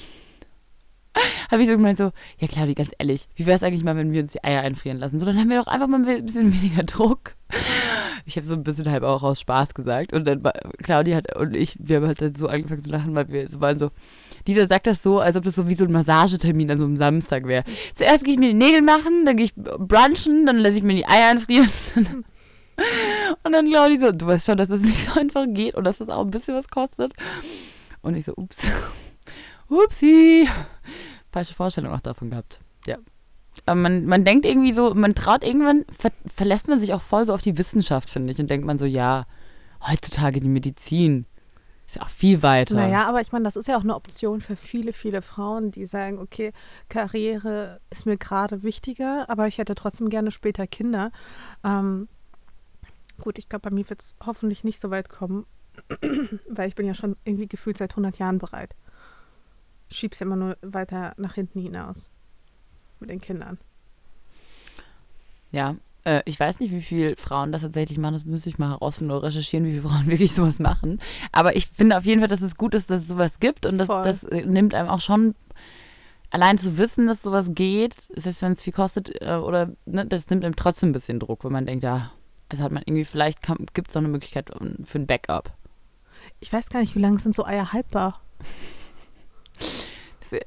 habe 1.51 1.63
ich 1.63 1.69
so 1.69 1.77
gemeint 1.77 1.99
so, 1.99 2.11
ja 2.39 2.49
Claudi, 2.49 2.75
ganz 2.75 2.91
ehrlich, 2.99 3.29
wie 3.35 3.47
wäre 3.47 3.57
es 3.57 3.63
eigentlich 3.63 3.85
mal, 3.85 3.97
wenn 3.97 4.13
wir 4.13 4.23
uns 4.23 4.33
die 4.33 4.45
Eier 4.45 4.63
einfrieren 4.63 4.99
lassen? 4.99 5.19
So, 5.19 5.27
dann 5.27 5.39
haben 5.39 5.51
wir 5.51 5.59
doch 5.59 5.67
einfach 5.67 5.89
mal 5.89 6.07
ein 6.07 6.25
bisschen 6.25 6.53
weniger 6.53 6.85
Druck. 6.85 7.35
Ich 8.27 8.37
habe 8.37 8.47
so 8.47 8.53
ein 8.53 8.63
bisschen 8.63 8.91
halb 8.91 9.05
auch 9.05 9.23
aus 9.23 9.41
Spaß 9.41 9.73
gesagt. 9.73 10.13
Und 10.13 10.27
dann 10.27 10.43
Claudi 10.83 11.13
hat 11.13 11.35
und 11.35 11.57
ich, 11.57 11.79
wir 11.81 11.97
haben 11.97 12.07
halt 12.07 12.37
so 12.37 12.47
angefangen 12.47 12.83
zu 12.83 12.91
lachen, 12.91 13.15
weil 13.15 13.29
wir 13.29 13.49
so 13.49 13.63
waren 13.63 13.79
so, 13.79 13.89
dieser 14.47 14.69
sagt 14.69 14.87
das 14.87 15.03
so, 15.03 15.19
als 15.19 15.35
ob 15.35 15.45
das 15.45 15.55
so 15.55 15.67
wie 15.67 15.75
so 15.75 15.85
ein 15.85 15.93
Massagetermin 15.93 16.71
an 16.71 16.77
so 16.77 16.85
einem 16.85 16.99
Samstag 16.99 17.47
wäre. 17.47 17.65
Zuerst 17.95 18.25
gehe 18.25 18.35
ich 18.35 18.39
mir 18.39 18.49
die 18.49 18.55
Nägel 18.55 18.83
machen, 18.83 19.25
dann 19.25 19.39
gehe 19.39 19.47
ich 19.47 19.55
brunchen, 19.55 20.45
dann 20.45 20.59
lasse 20.59 20.77
ich 20.77 20.83
mir 20.83 20.95
die 20.95 21.07
Eier 21.07 21.31
einfrieren. 21.31 21.71
Und 23.45 23.53
dann 23.53 23.69
Claudi 23.69 23.99
so, 23.99 24.13
du 24.13 24.27
weißt 24.27 24.47
schon, 24.47 24.59
dass 24.59 24.69
das 24.69 24.83
nicht 24.83 25.07
so 25.07 25.19
einfach 25.19 25.47
geht 25.49 25.75
und 25.75 25.85
dass 25.85 25.99
das 25.99 26.09
auch 26.09 26.25
ein 26.25 26.31
bisschen 26.31 26.55
was 26.55 26.69
kostet. 26.69 27.13
Und 28.03 28.17
ich 28.17 28.25
so, 28.25 28.35
ups. 28.37 28.69
Upsi 29.69 30.49
falsche 31.31 31.55
Vorstellung 31.55 31.93
auch 31.93 32.01
davon 32.01 32.31
gehabt. 32.31 32.61
Ja. 32.87 32.99
Aber 33.67 33.77
man, 33.77 34.07
man 34.07 34.25
denkt 34.25 34.47
irgendwie 34.47 34.73
so, 34.73 34.95
man 34.95 35.15
traut 35.15 35.45
irgendwann, 35.45 35.85
ver 35.97 36.11
verlässt 36.27 36.69
man 36.69 36.81
sich 36.81 36.95
auch 36.95 37.03
voll 37.03 37.27
so 37.27 37.35
auf 37.35 37.43
die 37.43 37.59
Wissenschaft, 37.59 38.09
finde 38.09 38.33
ich, 38.33 38.39
und 38.39 38.49
denkt 38.49 38.67
man 38.67 38.79
so, 38.79 38.85
ja, 38.85 39.27
heutzutage 39.89 40.41
die 40.41 40.49
Medizin. 40.49 41.27
Ist 41.87 41.97
ja 41.97 42.03
auch 42.03 42.11
viel 42.11 42.43
weiter. 42.43 42.75
Naja, 42.75 43.07
aber 43.07 43.21
ich 43.21 43.33
meine, 43.33 43.45
das 43.45 43.57
ist 43.57 43.67
ja 43.67 43.79
auch 43.79 43.83
eine 43.83 43.95
Option 43.95 44.43
für 44.43 44.57
viele, 44.57 44.93
viele 44.93 45.23
Frauen, 45.23 45.71
die 45.71 45.87
sagen, 45.87 46.19
okay, 46.19 46.53
Karriere 46.91 47.81
ist 47.89 48.05
mir 48.05 48.19
gerade 48.19 48.63
wichtiger, 48.63 49.25
aber 49.29 49.47
ich 49.49 49.57
hätte 49.57 49.75
trotzdem 49.75 50.11
gerne 50.11 50.31
später 50.31 50.67
Kinder. 50.67 51.11
Ähm, 51.65 52.09
gut, 53.21 53.39
ich 53.39 53.49
glaube, 53.49 53.71
bei 53.71 53.75
mir 53.75 53.89
wird 53.89 54.03
es 54.03 54.17
hoffentlich 54.25 54.65
nicht 54.65 54.81
so 54.81 54.91
weit 54.91 55.09
kommen, 55.09 55.47
weil 56.51 56.69
ich 56.69 56.75
bin 56.75 56.87
ja 56.87 56.95
schon 56.95 57.15
irgendwie 57.25 57.49
gefühlt 57.49 57.79
seit 57.79 57.93
100 57.93 58.19
Jahren 58.19 58.39
bereit. 58.39 58.77
Schieb's 59.91 60.21
immer 60.21 60.37
nur 60.37 60.57
weiter 60.63 61.15
nach 61.17 61.35
hinten 61.35 61.61
hinaus 61.61 62.11
mit 63.01 63.11
den 63.11 63.21
Kindern. 63.21 63.59
Ja, 65.51 65.77
äh, 66.05 66.23
ich 66.25 66.39
weiß 66.39 66.61
nicht, 66.61 66.73
wie 66.73 66.83
viele 66.83 67.17
Frauen 67.17 67.53
das 67.53 67.63
tatsächlich 67.63 67.99
machen. 67.99 68.15
Das 68.15 68.25
müsste 68.25 68.49
ich 68.49 68.59
mal 68.59 68.71
herausfinden 68.71 69.13
oder 69.13 69.25
recherchieren, 69.25 69.67
wie 69.67 69.73
viele 69.73 69.89
Frauen 69.89 70.07
wirklich 70.11 70.33
sowas 70.33 70.59
machen. 70.59 71.01
Aber 71.33 71.57
ich 71.57 71.67
finde 71.69 71.97
auf 71.97 72.05
jeden 72.05 72.21
Fall, 72.21 72.29
dass 72.29 72.43
es 72.43 72.57
gut 72.57 72.75
ist, 72.75 72.91
dass 72.91 73.03
es 73.03 73.09
sowas 73.09 73.41
gibt. 73.41 73.67
Und 73.67 73.79
das, 73.79 73.89
das 73.89 74.25
äh, 74.25 74.45
nimmt 74.45 74.75
einem 74.75 74.89
auch 74.89 75.01
schon, 75.01 75.35
allein 76.31 76.59
zu 76.59 76.79
wissen, 76.79 77.07
dass 77.07 77.23
sowas 77.23 77.51
geht, 77.55 77.95
selbst 78.15 78.43
wenn 78.43 78.53
es 78.53 78.63
viel 78.63 78.73
kostet, 78.73 79.21
äh, 79.23 79.37
oder 79.37 79.73
ne, 79.87 80.07
das 80.07 80.29
nimmt 80.31 80.45
einem 80.45 80.57
trotzdem 80.57 80.91
ein 80.91 80.93
bisschen 80.93 81.21
Druck, 81.21 81.45
wenn 81.45 81.53
man 81.53 81.67
denkt, 81.67 81.85
ja, 81.85 82.13
also 82.49 82.63
hat 82.63 82.73
man 82.73 82.83
irgendwie, 82.87 83.05
vielleicht 83.05 83.41
gibt 83.75 83.89
es 83.89 83.95
noch 83.95 84.03
eine 84.03 84.09
Möglichkeit 84.09 84.51
für 84.85 84.99
ein 84.99 85.07
Backup. 85.07 85.53
Ich 86.41 86.53
weiß 86.53 86.71
gar 86.71 86.81
nicht, 86.81 86.95
wie 86.95 87.01
lange 87.01 87.19
sind 87.19 87.35
so 87.35 87.45
Eier 87.45 87.73
haltbar? 87.73 88.21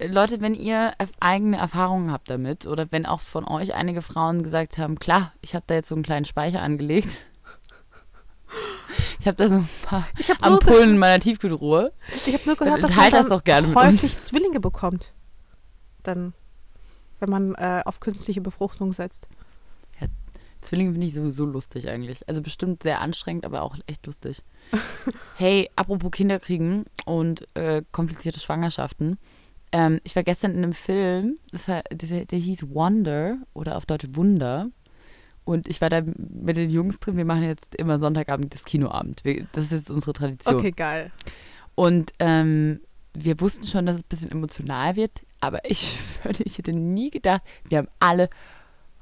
Leute, 0.06 0.41
wenn 0.41 0.54
ihr 0.54 0.94
eigene 1.20 1.58
Erfahrungen 1.58 2.12
habt 2.12 2.30
damit 2.30 2.65
oder 2.65 2.91
wenn 2.91 3.06
auch 3.06 3.22
von 3.22 3.48
euch 3.48 3.74
einige 3.74 4.02
Frauen 4.02 4.44
gesagt 4.44 4.78
haben, 4.78 5.00
klar, 5.00 5.34
ich 5.41 5.56
habe 5.56 5.63
da 5.67 5.76
jetzt 5.76 5.89
so 5.89 5.96
einen 5.96 6.04
kleinen 6.04 6.26
Speicher 6.26 6.62
angelegt. 6.62 7.10
Ich 9.20 9.28
habe 9.28 9.38
da 9.38 9.48
so 9.48 9.56
ein 9.56 9.70
paar 9.84 10.08
habe 10.28 10.44
Ampullen 10.44 10.91
in 10.91 10.98
meiner 10.98 11.20
Tiefkühltruhe. 11.20 11.94
ich 12.10 12.34
hab 12.34 12.46
nur 12.46 12.56
gehört, 12.56 12.84
dass 12.84 12.96
man 12.96 13.10
das 13.10 13.44
gerne 13.44 13.74
häufig. 13.74 14.20
Zwillinge 14.20 14.60
bekommt. 14.60 15.13
Dann, 16.04 16.34
wenn 17.20 17.30
man 17.30 17.56
äh, 17.56 17.84
auf 17.86 18.00
künstliche 18.00 18.41
Befruchtung 18.41 18.94
setzt. 18.94 19.28
Zwillinge 20.62 20.91
finde 20.91 21.08
ich 21.08 21.13
sowieso 21.13 21.46
lustig 21.46 21.89
eigentlich. 21.89 22.28
Also 22.30 22.41
bestimmt 22.41 22.84
sehr 22.84 23.02
anstrengend, 23.02 23.46
aber 23.46 23.63
auch 23.63 23.76
echt 23.88 24.06
lustig. 24.06 24.44
hey, 25.36 25.70
apropos 25.76 26.12
Kinderkriegen 26.12 26.86
und 27.06 27.48
äh, 27.56 27.84
komplizierte 27.91 28.39
Schwangerschaften. 28.39 29.17
Ähm, 29.71 29.99
ich 30.03 30.15
war 30.15 30.23
gestern 30.23 30.51
in 30.51 30.63
einem 30.63 30.73
Film, 30.73 31.38
war, 31.65 31.84
der, 31.91 32.25
der 32.25 32.39
hieß 32.39 32.69
Wonder 32.73 33.38
oder 33.53 33.77
auf 33.77 33.86
Deutsch 33.86 34.07
Wunder. 34.12 34.69
Und 35.43 35.67
ich 35.67 35.81
war 35.81 35.89
da 35.89 36.01
mit 36.01 36.57
den 36.57 36.69
Jungs 36.69 36.99
drin. 36.99 37.17
Wir 37.17 37.25
machen 37.25 37.43
jetzt 37.43 37.75
immer 37.75 37.99
Sonntagabend 37.99 38.53
das 38.53 38.65
Kinoabend. 38.65 39.23
Wir, 39.23 39.47
das 39.53 39.65
ist 39.65 39.71
jetzt 39.71 39.91
unsere 39.91 40.13
Tradition. 40.13 40.55
Okay, 40.55 40.71
geil. 40.71 41.12
Und 41.75 42.13
ähm, 42.19 42.81
wir 43.13 43.39
wussten 43.39 43.65
schon, 43.65 43.86
dass 43.86 43.97
es 43.97 44.03
ein 44.03 44.10
bisschen 44.10 44.31
emotional 44.31 44.95
wird, 44.95 45.21
aber 45.39 45.60
ich, 45.69 45.97
ich 46.39 46.57
hätte 46.57 46.73
nie 46.73 47.10
gedacht, 47.10 47.41
wir 47.67 47.79
haben 47.79 47.89
alle 47.99 48.29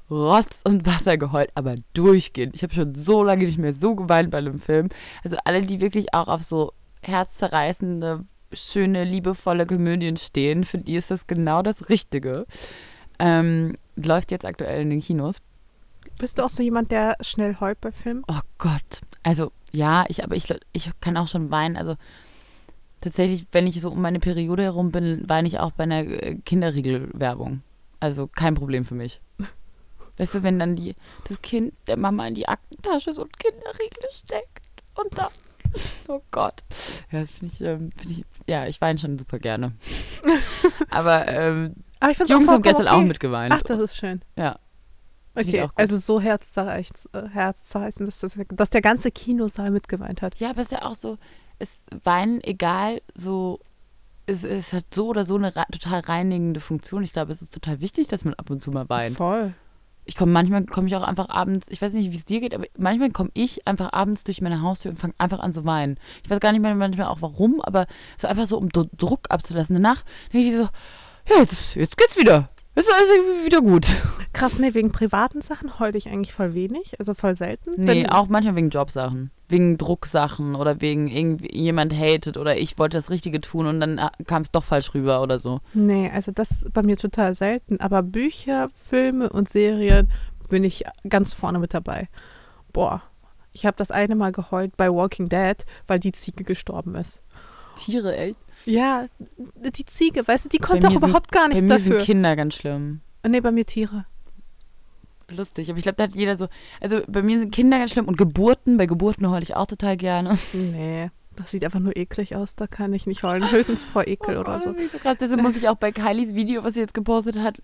Rotz 0.10 0.62
und 0.64 0.86
Wasser 0.86 1.18
geheult, 1.18 1.52
aber 1.54 1.76
durchgehend. 1.94 2.56
Ich 2.56 2.64
habe 2.64 2.74
schon 2.74 2.96
so 2.96 3.24
lange 3.24 3.46
nicht 3.46 3.60
mehr 3.60 3.74
so 3.74 3.96
geweint 3.96 4.32
bei 4.32 4.40
einem 4.40 4.60
Film. 4.60 4.90
Also 5.24 5.38
alle, 5.46 5.62
die 5.62 5.82
wirklich 5.82 6.14
auch 6.14 6.28
auf 6.28 6.44
so 6.44 6.74
herzzerreißende, 7.04 8.26
schöne, 8.54 9.04
liebevolle 9.04 9.66
Komödien 9.66 10.18
stehen, 10.18 10.64
für 10.64 10.78
die 10.78 10.96
ist 10.96 11.12
das 11.12 11.28
genau 11.28 11.62
das 11.62 11.90
Richtige. 11.90 12.46
Ähm, 13.20 13.78
läuft 13.96 14.32
jetzt 14.32 14.46
aktuell 14.46 14.82
in 14.82 14.90
den 14.90 15.02
Kinos. 15.02 15.42
Bist 16.18 16.38
du 16.38 16.44
auch 16.44 16.50
so 16.50 16.64
jemand, 16.64 16.92
der 16.92 17.16
schnell 17.22 17.60
heult 17.60 17.80
bei 17.82 17.92
Filmen? 17.92 18.24
Oh 18.28 18.40
Gott. 18.58 19.02
Also, 19.24 19.52
ja, 19.72 20.06
ich, 20.08 20.24
aber 20.24 20.36
ich, 20.36 20.54
ich 20.74 20.90
kann 21.02 21.18
auch 21.18 21.28
schon 21.28 21.52
weinen. 21.52 21.78
Also, 21.78 21.96
tatsächlich, 23.02 23.46
wenn 23.52 23.68
ich 23.68 23.80
so 23.80 23.92
um 23.92 24.02
meine 24.02 24.20
Periode 24.20 24.64
herum 24.64 24.92
bin, 24.92 25.24
weine 25.28 25.48
ich 25.48 25.60
auch 25.60 25.72
bei 25.72 25.84
einer 25.84 26.00
äh, 26.00 26.36
Kinderriegel-Werbung. 26.46 27.62
Also, 28.00 28.28
kein 28.28 28.56
Problem 28.56 28.86
für 28.86 28.96
mich. 28.96 29.22
Weißt 30.18 30.36
du, 30.36 30.44
wenn 30.44 30.60
dann 30.60 30.76
die, 30.76 30.96
das 31.28 31.42
Kind 31.42 31.74
der 31.88 31.98
Mama 31.98 32.28
in 32.28 32.36
die 32.36 32.48
Aktentasche 32.48 33.14
so 33.14 33.24
ein 33.24 33.32
Kinderriegel 33.32 34.10
steckt 34.12 34.84
und 34.96 35.18
da. 35.18 35.30
Oh 36.08 36.22
Gott. 36.32 36.64
Ja, 37.12 37.22
das 37.22 37.32
finde 37.32 37.54
ich, 37.54 37.62
ähm, 37.62 37.92
find 37.96 38.12
ich, 38.12 38.26
ja, 38.48 38.66
ich 38.66 38.82
weine 38.82 38.98
schon 38.98 39.20
super 39.20 39.38
gerne. 39.38 39.74
Aber 40.90 41.28
ähm, 41.28 41.76
Aber 42.00 42.12
ich 42.12 42.18
die 42.18 42.32
Jungs 42.32 42.48
auch 42.48 42.54
haben 42.54 42.62
gestern 42.64 42.78
vollkommen 42.78 42.96
auch 42.96 42.98
okay. 42.98 43.08
mitgeweint. 43.08 43.54
Ach, 43.56 43.62
das 43.62 43.80
ist 43.80 43.98
schön. 43.98 44.22
Ja. 44.36 44.58
Okay, 45.36 45.68
also 45.76 45.98
so 45.98 46.20
äh, 46.20 46.24
herzzerreißend, 46.24 48.08
dass, 48.08 48.20
das, 48.20 48.36
dass 48.50 48.70
der 48.72 48.82
ganze 48.82 49.12
Kinosaal 49.12 49.72
mitgeweint 49.72 50.22
hat. 50.22 50.36
Ja, 50.40 50.50
aber 50.50 50.62
es 50.62 50.72
ist 50.72 50.72
ja 50.72 50.84
auch 50.84 50.96
so, 50.96 51.18
es 51.60 51.84
weinen, 52.04 52.42
egal, 52.42 53.02
so, 53.14 53.60
es, 54.26 54.44
es 54.44 54.74
hat 54.74 54.86
so 54.94 55.08
oder 55.08 55.26
so 55.26 55.36
eine 55.36 55.52
total 55.52 56.00
reinigende 56.02 56.60
Funktion. 56.60 57.04
Ich 57.04 57.14
glaube, 57.14 57.32
es 57.32 57.42
ist 57.42 57.54
total 57.54 57.80
wichtig, 57.82 58.08
dass 58.08 58.26
man 58.26 58.34
ab 58.34 58.50
und 58.50 58.62
zu 58.62 58.72
mal 58.72 58.90
weint. 58.90 59.16
Voll. 59.16 59.54
Ich 60.10 60.16
komme 60.16 60.32
manchmal 60.32 60.66
komme 60.66 60.88
ich 60.88 60.96
auch 60.96 61.04
einfach 61.04 61.30
abends, 61.30 61.68
ich 61.70 61.84
weiß 61.84 61.94
nicht, 61.94 62.12
wie 62.12 62.18
es 62.18 62.26
dir 62.26 62.40
geht, 62.40 62.56
aber 62.56 62.66
manchmal 62.76 63.12
komme 63.12 63.30
ich 63.36 63.68
einfach 63.68 63.94
abends 63.94 64.24
durch 64.24 64.42
meine 64.42 64.64
Haustür 64.64 64.90
und 64.90 64.98
fange 64.98 65.14
einfach 65.20 65.38
an 65.38 65.54
zu 65.54 65.66
weinen. 65.66 65.98
Ich 66.24 66.30
weiß 66.32 66.40
gar 66.40 66.52
nicht 66.52 66.62
mehr 66.62 66.74
manchmal 66.74 67.06
auch 67.08 67.22
warum, 67.22 67.62
aber 67.62 67.86
so 68.18 68.28
einfach 68.28 68.48
so, 68.48 68.58
um 68.58 68.70
Dru- 68.70 68.90
Druck 68.98 69.22
abzulassen. 69.30 69.76
Danach 69.76 70.02
denke 70.34 70.48
ich 70.48 70.54
so, 70.56 70.68
ja, 71.32 71.40
jetzt, 71.42 71.76
jetzt 71.76 71.96
geht's 71.96 72.18
wieder. 72.18 72.50
Jetzt 72.76 72.88
ist 72.88 72.96
alles 72.96 73.46
wieder 73.46 73.62
gut. 73.62 73.88
Krass, 74.34 74.58
nee, 74.58 74.74
wegen 74.74 74.92
privaten 74.92 75.42
Sachen 75.42 75.80
heule 75.80 75.98
ich 75.98 76.08
eigentlich 76.10 76.34
voll 76.34 76.56
wenig, 76.56 77.00
also 77.00 77.14
voll 77.14 77.36
selten. 77.36 77.72
Nee, 77.78 78.08
auch 78.10 78.28
manchmal 78.30 78.56
wegen 78.56 78.72
Jobsachen. 78.72 79.30
Wegen 79.50 79.78
Drucksachen 79.78 80.56
oder 80.56 80.80
wegen 80.80 81.08
irgendwie 81.08 81.54
jemand 81.58 81.94
hatet 81.94 82.38
oder 82.38 82.58
ich 82.58 82.78
wollte 82.78 82.96
das 82.98 83.10
Richtige 83.10 83.42
tun 83.42 83.66
und 83.66 83.80
dann 83.80 84.00
kam 84.28 84.44
es 84.44 84.52
doch 84.52 84.64
falsch 84.64 84.94
rüber 84.94 85.22
oder 85.22 85.40
so. 85.40 85.60
Nee, 85.74 86.10
also 86.14 86.32
das 86.32 86.66
bei 86.72 86.84
mir 86.84 86.98
total 86.98 87.34
selten. 87.36 87.80
Aber 87.80 88.04
Bücher, 88.04 88.70
Filme 88.76 89.30
und 89.30 89.50
Serien 89.50 90.10
bin 90.50 90.64
ich 90.64 90.84
ganz 91.10 91.34
vorne 91.34 91.58
mit 91.60 91.74
dabei. 91.74 92.08
Boah, 92.74 93.02
ich 93.52 93.66
habe 93.66 93.76
das 93.78 93.90
eine 93.92 94.16
Mal 94.16 94.32
geheult 94.32 94.78
bei 94.78 94.90
Walking 94.94 95.30
Dead, 95.30 95.58
weil 95.88 96.00
die 96.00 96.12
Ziege 96.12 96.44
gestorben 96.44 96.94
ist. 96.96 97.24
Tiere, 97.76 98.16
echt? 98.16 98.38
Ja, 98.66 99.06
die 99.56 99.86
Ziege, 99.86 100.28
weißt 100.28 100.46
du, 100.46 100.50
die 100.50 100.60
Bei 100.60 100.68
konnte 100.68 100.88
sind- 100.90 100.98
überhaupt 100.98 101.32
gar 101.32 101.44
Bei 101.44 101.56
nichts 101.56 101.64
mir 101.64 101.70
dafür. 101.70 101.98
sind 101.98 102.06
Kinder 102.06 102.36
ganz 102.36 102.54
schlimm. 102.56 103.02
Nee, 103.28 103.40
bei 103.42 103.52
mir 103.52 103.66
Tiere. 103.66 104.06
Lustig, 105.30 105.70
aber 105.70 105.78
ich 105.78 105.84
glaube, 105.84 105.96
da 105.98 106.04
hat 106.04 106.16
jeder 106.16 106.36
so. 106.36 106.48
Also 106.82 107.02
bei 107.08 107.22
mir 107.22 107.40
sind 107.40 107.54
Kinder 107.54 107.78
ganz 107.78 107.92
schlimm 107.92 108.08
und 108.08 108.18
Geburten. 108.18 108.78
Bei 108.78 108.86
Geburten 108.86 109.30
heule 109.30 109.44
ich 109.44 109.56
auch 109.56 109.68
total 109.68 109.98
gerne. 109.98 110.38
Nee, 110.54 111.10
das 111.36 111.52
sieht 111.52 111.64
einfach 111.64 111.80
nur 111.80 111.96
eklig 111.96 112.36
aus, 112.36 112.56
da 112.56 112.68
kann 112.68 112.94
ich 112.94 113.08
nicht 113.08 113.24
heulen. 113.24 113.50
Höchstens 113.52 113.86
vor 113.86 114.08
Ekel 114.08 114.38
Oh 114.38 114.42
oder 114.42 114.60
so. 114.60 114.74
so 114.92 114.98
krass. 114.98 115.18
Deshalb 115.20 115.42
muss 115.42 115.56
ich 115.56 115.70
auch 115.70 115.76
bei 115.76 115.92
Kylies 115.92 116.36
Video, 116.36 116.64
was 116.64 116.74
sie 116.74 116.82
jetzt 116.82 116.94
gepostet 116.94 117.38
hat, 117.40 117.62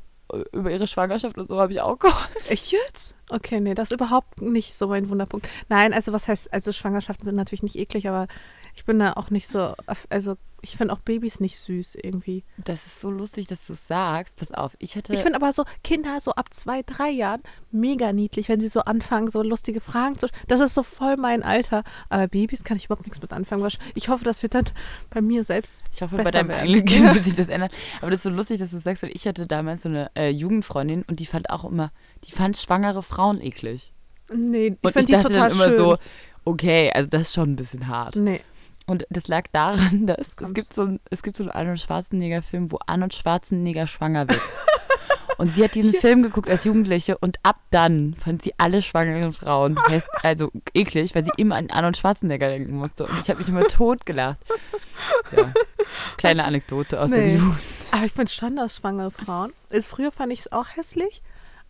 über 0.52 0.72
ihre 0.72 0.88
Schwangerschaft 0.88 1.38
und 1.38 1.48
so, 1.48 1.60
habe 1.60 1.72
ich 1.72 1.82
auch 1.82 2.00
geheult. 2.00 2.50
Echt 2.50 2.72
jetzt? 2.72 3.16
Okay, 3.30 3.60
nee, 3.60 3.74
das 3.76 3.92
ist 3.92 3.96
überhaupt 3.96 4.42
nicht 4.42 4.76
so 4.76 4.88
mein 4.88 5.10
Wunderpunkt. 5.10 5.48
Nein, 5.70 5.94
also 5.94 6.14
was 6.14 6.28
heißt, 6.28 6.52
also 6.54 6.72
Schwangerschaften 6.72 7.26
sind 7.26 7.36
natürlich 7.36 7.64
nicht 7.64 7.76
eklig, 7.76 8.08
aber 8.08 8.28
ich 8.76 8.86
bin 8.86 9.00
da 9.00 9.14
auch 9.14 9.30
nicht 9.30 9.48
so, 9.48 9.74
also 10.10 10.36
ich 10.66 10.78
finde 10.78 10.94
auch 10.94 11.00
Babys 11.00 11.40
nicht 11.40 11.60
süß 11.60 11.96
irgendwie. 12.02 12.44
Das 12.58 12.88
ist 12.88 13.00
so 13.00 13.12
lustig, 13.12 13.46
dass 13.46 13.68
du 13.68 13.74
es 13.74 13.88
sagst. 13.88 14.36
Pass 14.36 14.52
auf, 14.52 14.76
ich 14.80 14.96
hätte. 14.96 15.14
Ich 15.14 15.20
finde 15.20 15.36
aber 15.36 15.54
so 15.54 15.64
Kinder 15.84 16.20
so 16.20 16.32
ab 16.32 16.52
zwei, 16.52 16.82
drei 16.82 17.10
Jahren 17.10 17.42
mega 17.70 18.12
niedlich, 18.14 18.50
wenn 18.50 18.60
sie 18.60 18.68
so 18.68 18.82
anfangen, 18.82 19.30
so 19.30 19.44
lustige 19.44 19.80
Fragen 19.80 20.18
zu 20.18 20.28
Das 20.48 20.60
ist 20.62 20.74
so 20.74 20.82
voll 20.82 21.18
mein 21.18 21.44
Alter. 21.44 21.84
Aber 22.10 22.28
Babys 22.28 22.64
kann 22.64 22.78
ich 22.78 22.86
überhaupt 22.86 23.06
nichts 23.06 23.22
mit 23.22 23.32
anfangen. 23.32 23.68
Ich 23.94 24.10
hoffe, 24.10 24.26
das 24.26 24.42
wird 24.42 24.56
dann 24.56 24.66
bei 25.12 25.22
mir 25.22 25.44
selbst. 25.44 25.84
Ich 25.94 26.02
hoffe, 26.02 26.18
bei 26.18 26.32
deinem 26.32 26.50
eigenen 26.50 26.86
Kind 26.86 27.14
wird 27.14 27.26
sich 27.26 27.36
das 27.36 27.48
ändern. 27.48 27.70
Aber 28.02 28.10
das 28.10 28.20
ist 28.20 28.24
so 28.24 28.30
lustig, 28.32 28.58
dass 28.58 28.72
du 28.72 28.78
sagst, 28.78 29.04
weil 29.04 29.12
ich 29.14 29.28
hatte 29.28 29.46
damals 29.46 29.84
so 29.84 29.90
eine 29.90 30.10
äh, 30.16 30.30
Jugendfreundin 30.30 31.04
und 31.08 31.20
die 31.20 31.28
fand 31.28 31.52
auch 31.52 31.66
immer, 31.66 31.92
die 32.24 32.32
fand 32.32 32.58
schwangere 32.58 33.04
Frauen 33.04 33.40
eklig. 33.40 33.94
Nee, 34.34 34.68
ich 34.68 34.78
Und 34.82 34.96
ich, 34.96 35.06
die 35.06 35.12
dachte 35.12 35.28
total 35.28 35.50
dann 35.50 35.52
immer 35.52 35.68
schön. 35.68 35.78
so, 35.78 35.98
okay, 36.44 36.92
also 36.92 37.08
das 37.08 37.22
ist 37.22 37.34
schon 37.36 37.52
ein 37.52 37.56
bisschen 37.56 37.88
hart. 37.88 38.16
Nee. 38.16 38.42
Und 38.88 39.06
das 39.10 39.28
lag 39.28 39.46
daran, 39.52 40.06
dass 40.08 40.18
es 40.20 40.36
kommt. 40.36 40.56
gibt, 40.56 40.74
so 40.74 40.84
ein, 40.84 41.00
es 41.10 41.24
gibt 41.24 41.38
so 41.38 41.44
einen 41.44 41.52
Arnold 41.52 41.80
Schwarzenegger-Film, 41.82 42.72
wo 42.72 42.80
Arnold 42.86 43.14
Schwarzenegger 43.14 43.88
schwanger 43.88 44.28
wird. 44.28 44.42
Und 45.38 45.54
sie 45.54 45.66
hat 45.66 45.76
diesen 45.76 45.92
Film 45.92 46.24
geguckt 46.24 46.50
als 46.50 46.64
Jugendliche 46.64 47.18
und 47.18 47.40
ab 47.44 47.58
dann 47.70 48.14
fand 48.14 48.42
sie 48.42 48.54
alle 48.58 48.82
schwangeren 48.82 49.34
Frauen 49.34 49.78
heißt, 49.90 50.08
also 50.24 50.50
eklig, 50.74 51.14
weil 51.14 51.26
sie 51.26 51.32
immer 51.36 51.56
an 51.56 51.70
Arnold 51.70 51.98
Schwarzenegger 51.98 52.48
denken 52.48 52.78
musste. 52.78 53.04
Und 53.06 53.20
ich 53.20 53.30
habe 53.30 53.40
mich 53.40 53.50
immer 53.50 53.68
totgelacht. 53.68 54.38
Ja. 55.36 55.52
Kleine 56.16 56.46
Anekdote 56.46 57.02
aus 57.02 57.10
der 57.10 57.20
Nee. 57.20 57.36
Jugend. 57.36 57.58
Aber 57.92 58.06
ich 58.06 58.14
finde 58.14 58.32
schon, 58.32 58.56
dass 58.56 58.78
schwangere 58.78 59.12
Frauen. 59.12 59.52
Also 59.74 59.88
früher 59.90 60.14
fand 60.14 60.32
ich 60.32 60.40
es 60.40 60.52
auch 60.54 60.68
hässlich, 60.76 61.22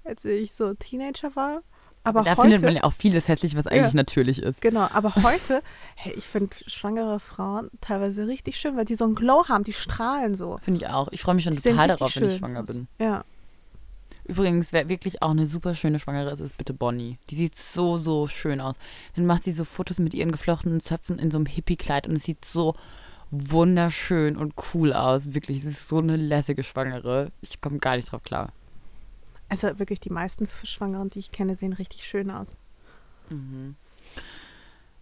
als 0.03 0.25
ich 0.25 0.53
so 0.53 0.75
Teenager 0.75 1.35
war. 1.35 1.61
Aber 2.05 2.23
da 2.23 2.31
heute. 2.37 2.41
findet 2.43 2.61
man 2.63 2.75
ja 2.75 2.83
auch 2.83 2.93
vieles 2.93 3.27
hässlich, 3.27 3.55
was 3.55 3.67
eigentlich 3.67 3.93
Ja. 3.93 3.97
natürlich 3.97 4.41
ist. 4.41 4.61
Genau, 4.61 4.87
aber 4.93 5.13
heute, 5.23 5.61
hey, 5.95 6.13
ich 6.15 6.23
finde 6.25 6.55
schwangere 6.67 7.19
Frauen 7.19 7.69
teilweise 7.81 8.27
richtig 8.27 8.57
schön, 8.57 8.77
weil 8.77 8.85
die 8.85 8.95
so 8.95 9.03
einen 9.05 9.15
Glow 9.15 9.47
haben, 9.49 9.63
die 9.63 9.73
strahlen 9.73 10.35
so. 10.35 10.59
Finde 10.63 10.81
ich 10.81 10.87
auch. 10.87 11.07
Ich 11.11 11.21
freue 11.21 11.35
mich 11.35 11.43
schon 11.43 11.53
Die 11.53 11.61
total 11.61 11.87
darauf, 11.89 12.15
wenn 12.15 12.23
ich 12.23 12.29
schön 12.29 12.37
schwanger 12.39 12.63
bin. 12.63 12.87
Ja. 12.99 13.23
übrigens, 14.27 14.71
wer 14.73 14.87
wirklich 14.89 15.21
auch 15.21 15.31
eine 15.31 15.45
super 15.45 15.75
schöne 15.75 15.99
Schwangere 15.99 16.31
ist, 16.31 16.39
ist 16.39 16.57
bitte 16.57 16.73
Bonnie. 16.73 17.17
Die 17.29 17.35
sieht 17.35 17.55
so, 17.55 17.97
so 17.97 18.27
schön 18.27 18.61
aus. 18.61 18.75
Dann 19.15 19.25
macht 19.25 19.43
sie 19.43 19.51
so 19.51 19.65
Fotos 19.65 19.99
mit 19.99 20.13
ihren 20.13 20.31
geflochtenen 20.31 20.79
Zöpfen 20.79 21.19
in 21.19 21.29
so 21.31 21.37
einem 21.37 21.45
Hippie-Kleid 21.45 22.07
und 22.07 22.15
es 22.15 22.23
sieht 22.23 22.43
so 22.45 22.75
wunderschön 23.31 24.37
und 24.37 24.53
cool 24.73 24.93
aus. 24.93 25.33
Wirklich, 25.33 25.61
sie 25.61 25.69
ist 25.69 25.87
so 25.87 25.99
eine 25.99 26.15
lässige 26.15 26.63
Schwangere. 26.63 27.31
Ich 27.41 27.61
komme 27.61 27.79
gar 27.79 27.95
nicht 27.95 28.11
drauf 28.11 28.23
klar. 28.23 28.49
Also 29.49 29.79
wirklich, 29.79 29.99
die 29.99 30.09
meisten 30.09 30.47
Schwangeren, 30.63 31.09
die 31.09 31.19
ich 31.19 31.31
kenne, 31.31 31.55
sehen 31.55 31.73
richtig 31.73 32.05
schön 32.05 32.31
aus. 32.31 32.57
Mhm. 33.29 33.75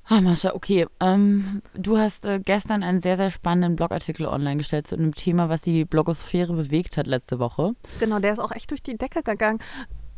Ah, 0.05 0.19
Mascha, 0.19 0.53
okay. 0.53 0.85
Ähm, 0.99 1.61
du 1.73 1.97
hast 1.97 2.25
äh, 2.25 2.39
gestern 2.39 2.83
einen 2.83 2.99
sehr, 2.99 3.15
sehr 3.15 3.31
spannenden 3.31 3.77
Blogartikel 3.77 4.25
online 4.25 4.57
gestellt 4.57 4.85
zu 4.85 4.95
einem 4.95 5.15
Thema, 5.15 5.47
was 5.47 5.61
die 5.61 5.85
Blogosphäre 5.85 6.53
bewegt 6.53 6.97
hat 6.97 7.07
letzte 7.07 7.39
Woche. 7.39 7.73
Genau, 7.99 8.19
der 8.19 8.33
ist 8.33 8.39
auch 8.39 8.51
echt 8.51 8.69
durch 8.71 8.83
die 8.83 8.97
Decke 8.97 9.23
gegangen. 9.23 9.59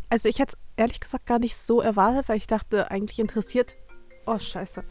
Also 0.10 0.28
ich 0.28 0.40
hätte 0.40 0.56
es 0.56 0.60
ehrlich 0.76 1.00
gesagt 1.00 1.28
gar 1.28 1.40
nicht 1.40 1.56
so 1.56 1.82
erwartet, 1.82 2.28
weil 2.30 2.38
ich 2.38 2.48
dachte, 2.48 2.90
eigentlich 2.90 3.20
interessiert. 3.20 3.76
Oh, 4.26 4.40
scheiße. 4.40 4.84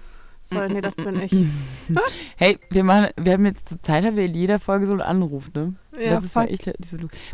Sorry, 0.45 0.73
nee, 0.73 0.81
das 0.83 0.95
bin 0.95 1.21
ich. 1.21 1.33
hey, 2.37 2.59
wir 2.71 2.85
machen, 2.85 3.09
wir 3.17 3.33
haben 3.33 3.47
jetzt 3.47 3.69
zur 3.69 3.83
Zeit 3.83 4.05
haben 4.05 4.17
wir 4.17 4.27
in 4.27 4.35
jeder 4.35 4.59
Folge 4.59 4.87
so 4.87 4.93
einen 4.93 5.01
Anruf, 5.01 5.53
ne? 5.55 5.75
Ja, 5.99 6.17
das 6.17 6.25
ist 6.25 6.37
mal 6.37 6.49
echt, 6.49 6.71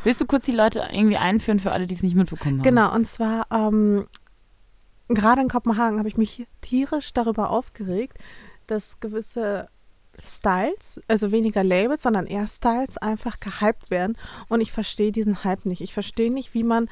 Willst 0.04 0.20
du 0.20 0.26
kurz 0.26 0.44
die 0.44 0.52
Leute 0.52 0.88
irgendwie 0.92 1.16
einführen 1.16 1.58
für 1.58 1.72
alle, 1.72 1.86
die 1.86 1.94
es 1.94 2.02
nicht 2.02 2.14
mitbekommen 2.14 2.58
haben? 2.58 2.62
Genau, 2.62 2.94
und 2.94 3.06
zwar 3.06 3.46
ähm, 3.50 4.06
gerade 5.08 5.42
in 5.42 5.48
Kopenhagen 5.48 5.98
habe 5.98 6.08
ich 6.08 6.16
mich 6.16 6.46
tierisch 6.60 7.12
darüber 7.12 7.50
aufgeregt, 7.50 8.16
dass 8.68 9.00
gewisse 9.00 9.68
Styles, 10.22 11.00
also 11.08 11.32
weniger 11.32 11.64
Labels, 11.64 12.02
sondern 12.02 12.26
eher 12.26 12.46
Styles 12.46 12.98
einfach 12.98 13.40
gehypt 13.40 13.90
werden. 13.90 14.16
Und 14.48 14.60
ich 14.60 14.72
verstehe 14.72 15.12
diesen 15.12 15.44
Hype 15.44 15.64
nicht. 15.66 15.80
Ich 15.80 15.94
verstehe 15.94 16.32
nicht, 16.32 16.54
wie 16.54 16.64
man 16.64 16.88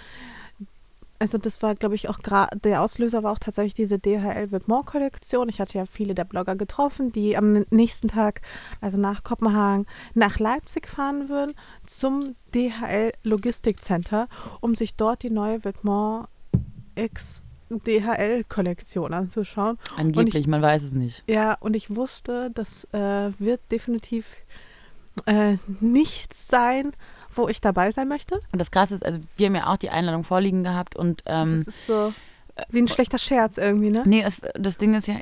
also 1.18 1.38
das 1.38 1.62
war, 1.62 1.74
glaube 1.74 1.94
ich, 1.94 2.09
auch 2.09 2.20
gerade, 2.20 2.57
der 2.59 2.83
Auslöser 2.83 3.22
war 3.22 3.33
auch 3.33 3.38
tatsächlich 3.38 3.74
diese 3.74 3.98
DHL 3.98 4.52
With 4.52 4.68
More 4.68 4.85
Kollektion. 4.85 5.48
Ich 5.48 5.61
hatte 5.61 5.78
ja 5.78 5.85
viele 5.85 6.14
der 6.14 6.24
Blogger 6.24 6.57
getroffen, 6.57 7.11
die 7.11 7.37
am 7.37 7.64
nächsten 7.70 8.09
Tag, 8.09 8.42
also 8.81 8.98
nach 8.98 9.24
Kopenhagen, 9.24 9.87
nach 10.14 10.38
Leipzig 10.38 10.87
fahren 10.88 11.28
würden 11.28 11.54
zum 11.87 12.37
DHL 12.54 13.12
Logistik 13.24 13.83
Center, 13.83 14.28
um 14.61 14.74
sich 14.74 14.94
dort 14.94 15.22
die 15.22 15.31
neue 15.31 15.64
With 15.64 15.83
More 15.83 16.28
X 16.94 17.42
DHL-Kollektion 17.70 19.12
anzuschauen. 19.12 19.78
Angeblich, 19.96 20.35
ich, 20.35 20.46
man 20.46 20.62
weiß 20.62 20.83
es 20.83 20.92
nicht. 20.94 21.22
Ja, 21.26 21.54
und 21.61 21.76
ich 21.76 21.94
wusste, 21.94 22.50
das 22.54 22.85
äh, 22.92 23.31
wird 23.38 23.61
definitiv 23.70 24.26
äh, 25.26 25.57
nichts 25.81 26.48
sein, 26.48 26.92
wo 27.33 27.49
ich 27.49 27.61
dabei 27.61 27.91
sein 27.91 28.09
möchte. 28.09 28.37
Und 28.53 28.59
das 28.59 28.71
Krasse 28.71 28.95
ist, 28.95 29.05
also 29.05 29.21
wir 29.37 29.47
haben 29.47 29.55
ja 29.55 29.67
auch 29.69 29.77
die 29.77 29.91
Einladung 29.91 30.25
vorliegen 30.25 30.64
gehabt 30.64 30.97
und 30.97 31.23
ähm, 31.27 31.59
das 31.64 31.69
ist 31.69 31.87
so 31.87 32.12
wie 32.71 32.81
ein 32.81 32.88
schlechter 32.88 33.19
Scherz 33.19 33.57
irgendwie, 33.57 33.91
ne? 33.91 34.03
Nee, 34.05 34.23
das, 34.23 34.41
das 34.55 34.79
Ding 34.79 34.95
ist 34.95 35.07
ja, 35.07 35.17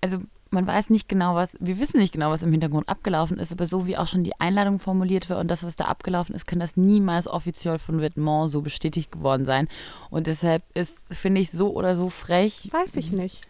also 0.00 0.18
man 0.50 0.66
weiß 0.66 0.90
nicht 0.90 1.08
genau, 1.08 1.34
was, 1.34 1.56
wir 1.60 1.78
wissen 1.78 1.98
nicht 1.98 2.12
genau, 2.12 2.30
was 2.30 2.42
im 2.42 2.50
Hintergrund 2.50 2.88
abgelaufen 2.88 3.38
ist, 3.38 3.52
aber 3.52 3.66
so 3.66 3.86
wie 3.86 3.96
auch 3.96 4.06
schon 4.06 4.22
die 4.22 4.38
Einladung 4.38 4.78
formuliert 4.78 5.30
war 5.30 5.38
und 5.38 5.48
das, 5.48 5.64
was 5.64 5.76
da 5.76 5.84
abgelaufen 5.84 6.34
ist, 6.34 6.46
kann 6.46 6.60
das 6.60 6.76
niemals 6.76 7.26
offiziell 7.26 7.78
von 7.78 8.00
Vetements 8.00 8.52
so 8.52 8.60
bestätigt 8.60 9.10
geworden 9.10 9.46
sein. 9.46 9.68
Und 10.10 10.26
deshalb 10.26 10.62
ist, 10.74 10.98
finde 11.10 11.40
ich, 11.40 11.50
so 11.50 11.72
oder 11.72 11.96
so 11.96 12.10
frech. 12.10 12.68
Weiß 12.70 12.96
ich 12.96 13.12
nicht. 13.12 13.40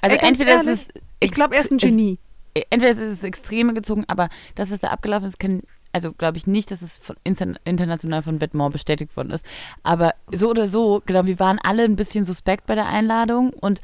Also 0.00 0.16
Ey, 0.16 0.26
entweder 0.26 0.52
ehrlich, 0.52 0.72
ist 0.72 0.92
es. 0.94 1.02
Ich 1.20 1.32
glaube, 1.32 1.56
er 1.56 1.60
ist 1.60 1.72
ein 1.72 1.78
Genie. 1.78 2.18
Ist, 2.54 2.66
entweder 2.70 2.92
ist 2.92 2.98
es 2.98 3.22
Extreme 3.22 3.74
gezogen, 3.74 4.04
aber 4.08 4.30
das, 4.54 4.70
was 4.70 4.80
da 4.80 4.88
abgelaufen 4.88 5.28
ist, 5.28 5.38
kann 5.38 5.62
also 5.92 6.12
glaube 6.12 6.36
ich 6.36 6.46
nicht, 6.46 6.70
dass 6.70 6.82
es 6.82 6.98
von 6.98 7.16
international 7.24 8.22
von 8.22 8.40
Vetements 8.40 8.72
bestätigt 8.72 9.16
worden 9.16 9.30
ist. 9.30 9.44
Aber 9.82 10.14
so 10.32 10.50
oder 10.50 10.68
so, 10.68 11.02
genau, 11.04 11.26
wir 11.26 11.38
waren 11.38 11.58
alle 11.62 11.84
ein 11.84 11.96
bisschen 11.96 12.24
suspekt 12.24 12.66
bei 12.66 12.74
der 12.74 12.86
Einladung 12.86 13.52
und 13.52 13.80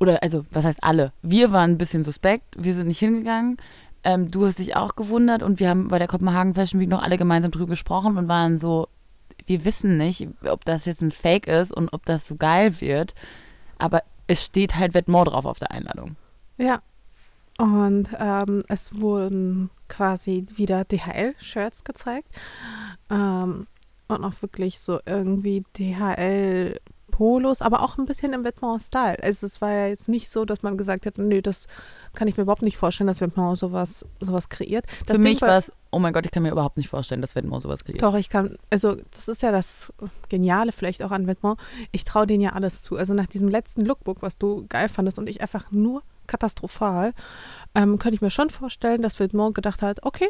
oder 0.00 0.22
also, 0.22 0.46
was 0.50 0.64
heißt 0.64 0.82
alle? 0.82 1.12
Wir 1.20 1.52
waren 1.52 1.72
ein 1.72 1.78
bisschen 1.78 2.04
suspekt, 2.04 2.56
wir 2.56 2.74
sind 2.74 2.88
nicht 2.88 2.98
hingegangen. 2.98 3.58
Ähm, 4.02 4.30
du 4.30 4.46
hast 4.46 4.58
dich 4.58 4.74
auch 4.74 4.96
gewundert 4.96 5.42
und 5.42 5.60
wir 5.60 5.68
haben 5.68 5.88
bei 5.88 5.98
der 5.98 6.08
Kopenhagen 6.08 6.54
Fashion 6.54 6.80
Week 6.80 6.88
noch 6.88 7.02
alle 7.02 7.18
gemeinsam 7.18 7.50
drüber 7.50 7.66
gesprochen 7.66 8.16
und 8.16 8.26
waren 8.26 8.58
so, 8.58 8.88
wir 9.44 9.64
wissen 9.66 9.98
nicht, 9.98 10.26
ob 10.46 10.64
das 10.64 10.86
jetzt 10.86 11.02
ein 11.02 11.10
Fake 11.10 11.46
ist 11.46 11.70
und 11.70 11.92
ob 11.92 12.06
das 12.06 12.26
so 12.26 12.36
geil 12.36 12.80
wird. 12.80 13.14
Aber 13.76 14.02
es 14.26 14.42
steht 14.42 14.76
halt 14.76 14.94
Vetements 14.94 15.30
drauf 15.30 15.44
auf 15.44 15.58
der 15.58 15.70
Einladung. 15.70 16.16
Ja, 16.56 16.80
und 17.60 18.08
ähm, 18.18 18.62
es 18.68 18.98
wurden 18.98 19.68
quasi 19.88 20.46
wieder 20.54 20.84
DHL-Shirts 20.84 21.84
gezeigt. 21.84 22.28
Ähm, 23.10 23.66
und 24.08 24.24
auch 24.24 24.40
wirklich 24.40 24.80
so 24.80 24.98
irgendwie 25.04 25.62
DHL 25.78 26.80
Polos, 27.10 27.60
aber 27.60 27.82
auch 27.82 27.98
ein 27.98 28.06
bisschen 28.06 28.32
im 28.32 28.44
Vêtement-Style. 28.44 29.22
Also 29.22 29.46
es 29.46 29.60
war 29.60 29.70
ja 29.70 29.86
jetzt 29.88 30.08
nicht 30.08 30.30
so, 30.30 30.46
dass 30.46 30.62
man 30.62 30.78
gesagt 30.78 31.04
hätte, 31.04 31.22
nee, 31.22 31.42
das 31.42 31.66
kann 32.14 32.28
ich 32.28 32.38
mir 32.38 32.44
überhaupt 32.44 32.62
nicht 32.62 32.78
vorstellen, 32.78 33.08
dass 33.08 33.20
Vêtement 33.20 33.56
sowas, 33.56 34.06
sowas 34.20 34.48
kreiert. 34.48 34.86
Das 35.04 35.18
Für 35.18 35.22
Ding 35.22 35.32
mich 35.32 35.42
war 35.42 35.58
es, 35.58 35.70
oh 35.90 35.98
mein 35.98 36.14
Gott, 36.14 36.24
ich 36.24 36.32
kann 36.32 36.42
mir 36.42 36.50
überhaupt 36.50 36.78
nicht 36.78 36.88
vorstellen, 36.88 37.20
dass 37.20 37.36
Vêtement 37.36 37.60
sowas 37.60 37.84
kreiert. 37.84 38.02
Doch, 38.02 38.14
ich 38.14 38.30
kann, 38.30 38.56
also 38.70 38.96
das 39.10 39.28
ist 39.28 39.42
ja 39.42 39.52
das 39.52 39.92
Geniale 40.30 40.72
vielleicht 40.72 41.02
auch 41.02 41.10
an 41.10 41.26
Vêtement. 41.26 41.58
Ich 41.92 42.04
traue 42.04 42.26
denen 42.26 42.40
ja 42.40 42.52
alles 42.52 42.80
zu. 42.80 42.96
Also 42.96 43.12
nach 43.12 43.26
diesem 43.26 43.48
letzten 43.48 43.84
Lookbook, 43.84 44.22
was 44.22 44.38
du 44.38 44.64
geil 44.68 44.88
fandest 44.88 45.18
und 45.18 45.28
ich 45.28 45.42
einfach 45.42 45.70
nur 45.70 46.02
katastrophal, 46.30 47.12
ähm, 47.74 47.98
könnte 47.98 48.14
ich 48.14 48.20
mir 48.22 48.30
schon 48.30 48.50
vorstellen, 48.50 49.02
dass 49.02 49.18
Vêtement 49.18 49.52
gedacht 49.52 49.82
hat, 49.82 50.02
okay, 50.04 50.28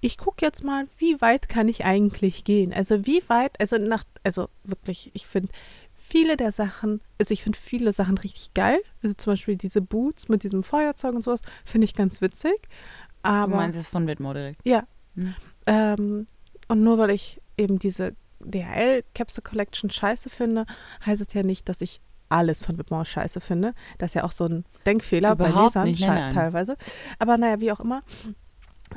ich 0.00 0.16
gucke 0.18 0.44
jetzt 0.44 0.64
mal, 0.64 0.86
wie 0.98 1.20
weit 1.20 1.48
kann 1.48 1.68
ich 1.68 1.84
eigentlich 1.84 2.44
gehen? 2.44 2.72
Also 2.72 3.06
wie 3.06 3.22
weit, 3.28 3.60
also 3.60 3.76
nach, 3.76 4.04
also 4.24 4.48
wirklich, 4.64 5.10
ich 5.14 5.26
finde 5.26 5.50
viele 5.94 6.36
der 6.36 6.52
Sachen, 6.52 7.00
also 7.18 7.32
ich 7.32 7.42
finde 7.42 7.58
viele 7.58 7.92
Sachen 7.92 8.18
richtig 8.18 8.54
geil. 8.54 8.80
Also 9.02 9.14
zum 9.14 9.32
Beispiel 9.32 9.56
diese 9.56 9.80
Boots 9.80 10.28
mit 10.28 10.42
diesem 10.42 10.62
Feuerzeug 10.62 11.14
und 11.14 11.22
sowas, 11.22 11.42
finde 11.64 11.84
ich 11.84 11.94
ganz 11.94 12.20
witzig. 12.20 12.68
Aber, 13.22 13.52
du 13.52 13.56
meinst 13.56 13.78
es 13.78 13.86
von 13.86 14.06
Vetements 14.06 14.34
direkt? 14.34 14.60
Ja. 14.64 14.84
Hm. 15.14 15.34
Ähm, 15.66 16.26
und 16.68 16.82
nur 16.82 16.98
weil 16.98 17.10
ich 17.10 17.40
eben 17.56 17.78
diese 17.78 18.14
DHL 18.40 19.04
Capsule 19.14 19.42
Collection 19.42 19.90
scheiße 19.90 20.30
finde, 20.30 20.66
heißt 21.06 21.22
es 21.22 21.32
ja 21.32 21.42
nicht, 21.42 21.68
dass 21.68 21.80
ich 21.80 22.00
alles 22.32 22.64
von 22.64 22.78
Vetements 22.78 23.10
scheiße 23.10 23.40
finde. 23.40 23.74
Das 23.98 24.10
ist 24.10 24.14
ja 24.14 24.24
auch 24.24 24.32
so 24.32 24.46
ein 24.46 24.64
Denkfehler 24.86 25.32
Überhaupt 25.32 25.54
bei 25.54 25.62
Lesern 25.62 25.84
nicht, 25.84 26.00
nein, 26.00 26.14
nein. 26.14 26.34
teilweise. 26.34 26.76
Aber 27.18 27.36
naja, 27.38 27.60
wie 27.60 27.72
auch 27.72 27.80
immer. 27.80 28.02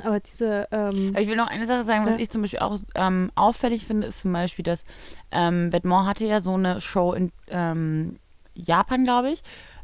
Aber 0.04 0.20
diese. 0.20 0.68
Ähm, 0.70 1.10
Aber 1.10 1.20
ich 1.20 1.28
will 1.28 1.36
noch 1.36 1.46
eine 1.46 1.66
Sache 1.66 1.84
sagen, 1.84 2.04
was 2.04 2.14
ja. 2.14 2.20
ich 2.20 2.30
zum 2.30 2.42
Beispiel 2.42 2.60
auch 2.60 2.78
ähm, 2.94 3.30
auffällig 3.34 3.86
finde, 3.86 4.06
ist 4.08 4.20
zum 4.20 4.32
Beispiel, 4.32 4.62
dass 4.62 4.84
ähm, 5.30 5.72
Vetements 5.72 6.06
hatte 6.06 6.26
ja 6.26 6.40
so 6.40 6.54
eine 6.54 6.80
Show 6.80 7.12
in 7.12 7.32
ähm, 7.48 8.18
Japan, 8.54 9.04
glaube 9.04 9.30
ich. 9.30 9.42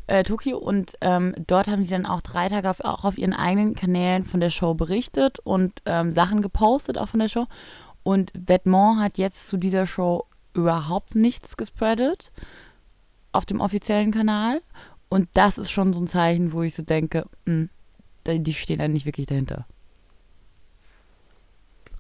Äh, 0.08 0.24
Tokio 0.24 0.58
und 0.58 0.96
ähm, 1.00 1.34
dort 1.46 1.68
haben 1.68 1.84
sie 1.84 1.92
dann 1.92 2.06
auch 2.06 2.22
drei 2.22 2.48
Tage 2.48 2.68
auf, 2.68 2.80
auch 2.80 3.04
auf 3.04 3.16
ihren 3.16 3.32
eigenen 3.32 3.74
Kanälen 3.74 4.24
von 4.24 4.40
der 4.40 4.50
Show 4.50 4.74
berichtet 4.74 5.38
und 5.38 5.80
ähm, 5.86 6.12
Sachen 6.12 6.42
gepostet 6.42 6.98
auch 6.98 7.08
von 7.08 7.20
der 7.20 7.28
Show. 7.28 7.46
Und 8.02 8.32
Vetements 8.34 9.00
hat 9.00 9.16
jetzt 9.16 9.46
zu 9.46 9.56
dieser 9.56 9.86
Show 9.86 10.26
überhaupt 10.54 11.14
nichts 11.14 11.56
gespreadet 11.56 12.32
auf 13.32 13.44
dem 13.44 13.60
offiziellen 13.60 14.12
Kanal. 14.12 14.62
Und 15.08 15.28
das 15.34 15.58
ist 15.58 15.70
schon 15.70 15.92
so 15.92 16.00
ein 16.00 16.06
Zeichen, 16.06 16.52
wo 16.52 16.62
ich 16.62 16.74
so 16.74 16.82
denke, 16.82 17.24
mh, 17.44 17.68
hm, 18.26 18.44
die 18.44 18.54
stehen 18.54 18.78
da 18.78 18.88
nicht 18.88 19.04
wirklich 19.04 19.26
dahinter. 19.26 19.66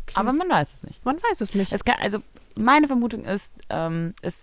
Okay. 0.02 0.14
Aber 0.14 0.32
man 0.32 0.48
weiß 0.48 0.74
es 0.74 0.82
nicht. 0.82 1.04
Man 1.04 1.16
weiß 1.16 1.40
es 1.40 1.54
nicht. 1.54 1.72
Es 1.72 1.84
kann, 1.84 1.96
also 2.00 2.22
meine 2.56 2.86
Vermutung 2.86 3.24
ist, 3.24 3.52
ähm, 3.68 4.14
es 4.22 4.36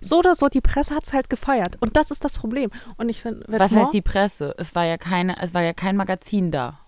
so 0.00 0.18
oder 0.18 0.34
so, 0.34 0.48
die 0.48 0.60
Presse 0.60 0.94
hat 0.94 1.04
es 1.04 1.12
halt 1.12 1.28
gefeiert. 1.28 1.76
Und 1.80 1.96
das 1.96 2.10
ist 2.10 2.24
das 2.24 2.38
Problem. 2.38 2.70
Und 2.96 3.08
ich 3.08 3.22
finde, 3.22 3.44
Was 3.48 3.72
heißt 3.72 3.92
die 3.92 4.02
Presse? 4.02 4.54
Es 4.56 4.74
war 4.74 4.84
ja 4.84 4.96
keine, 4.96 5.40
es 5.42 5.54
war 5.54 5.62
ja 5.62 5.72
kein 5.72 5.96
Magazin 5.96 6.50
da. 6.50 6.78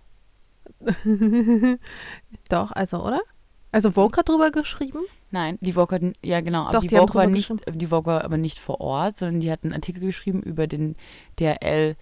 Doch, 2.48 2.72
also, 2.72 3.04
oder? 3.04 3.20
Also 3.72 3.90
Vogue 3.92 4.16
hat 4.16 4.28
drüber 4.28 4.50
geschrieben? 4.50 5.00
Nein, 5.30 5.58
die 5.60 5.72
Vogue 5.74 5.94
hat, 5.94 6.16
ja 6.24 6.40
genau, 6.40 6.64
aber 6.64 6.72
Doch, 6.72 6.80
die, 6.80 6.88
die 6.88 6.96
Vogue 6.96 7.14
war 7.14 7.26
nicht, 7.26 7.52
die 7.72 7.86
Vogue 7.86 8.12
war 8.12 8.24
aber 8.24 8.36
nicht 8.36 8.58
vor 8.58 8.80
Ort, 8.80 9.16
sondern 9.16 9.40
die 9.40 9.50
hat 9.50 9.62
einen 9.62 9.72
Artikel 9.72 10.00
geschrieben 10.00 10.42
über 10.42 10.66
den 10.66 10.96
DRL 11.38 11.96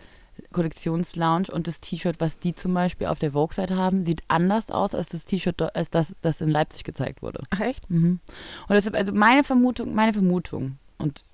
Kollektionslounge 0.53 1.49
und 1.53 1.67
das 1.67 1.81
T-Shirt, 1.81 2.17
was 2.21 2.39
die 2.39 2.55
zum 2.55 2.73
Beispiel 2.75 3.07
auf 3.09 3.19
der 3.19 3.33
Vogue-Seite 3.33 3.77
haben, 3.77 4.05
sieht 4.05 4.23
anders 4.29 4.71
aus 4.71 4.95
als 4.95 5.09
das 5.09 5.25
T-Shirt, 5.25 5.75
als 5.75 5.91
das, 5.91 6.15
das 6.23 6.41
in 6.41 6.49
Leipzig 6.49 6.85
gezeigt 6.85 7.23
wurde. 7.23 7.43
Ach 7.51 7.61
echt? 7.61 7.89
Mhm. 7.91 8.21
Und 8.69 8.75
deshalb, 8.75 8.95
also 8.95 9.13
meine 9.13 9.45
Vermutung, 9.45 9.95
meine 9.95 10.13
Vermutung, 10.13 10.79
und 10.97 11.25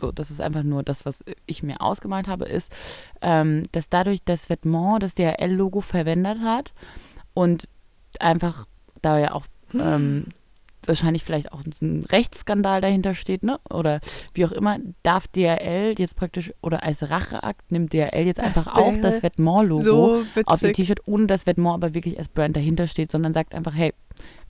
so, 0.00 0.12
das 0.12 0.30
ist 0.30 0.40
einfach 0.40 0.62
nur 0.62 0.82
das, 0.82 1.06
was 1.06 1.24
ich 1.46 1.62
mir 1.62 1.80
ausgemalt 1.80 2.28
habe, 2.28 2.44
ist, 2.44 2.74
ähm, 3.20 3.66
dass 3.72 3.88
dadurch 3.88 4.22
das 4.24 4.48
Vêtement 4.48 4.98
das 5.00 5.14
DHL-Logo 5.14 5.80
verwendet 5.80 6.38
hat 6.40 6.72
und 7.34 7.68
einfach 8.20 8.66
da 9.02 9.18
ja 9.18 9.32
auch 9.32 9.46
ähm, 9.74 10.26
wahrscheinlich 10.88 11.22
vielleicht 11.22 11.52
auch 11.52 11.62
ein 11.64 12.04
Rechtsskandal 12.10 12.80
dahinter 12.80 13.14
steht, 13.14 13.42
ne? 13.42 13.60
Oder 13.70 14.00
wie 14.34 14.44
auch 14.46 14.52
immer, 14.52 14.78
darf 15.02 15.28
DRL 15.28 15.94
jetzt 15.98 16.16
praktisch, 16.16 16.52
oder 16.62 16.82
als 16.82 17.10
Racheakt 17.10 17.70
nimmt 17.70 17.92
DRL 17.92 18.26
jetzt 18.26 18.38
Das 18.38 18.46
einfach 18.46 18.74
auch 18.74 18.96
das 19.00 19.22
Vetements-Logo 19.22 19.82
So 19.82 20.24
auf 20.46 20.62
ihr. 20.62 20.72
T-Shirt, 20.72 21.02
ohne 21.06 21.26
dass 21.26 21.46
Vetements 21.46 21.74
aber 21.74 21.94
wirklich 21.94 22.18
als 22.18 22.28
Brand 22.28 22.56
dahinter 22.56 22.86
steht, 22.86 23.10
sondern 23.10 23.32
sagt 23.32 23.54
einfach, 23.54 23.74
hey, 23.74 23.92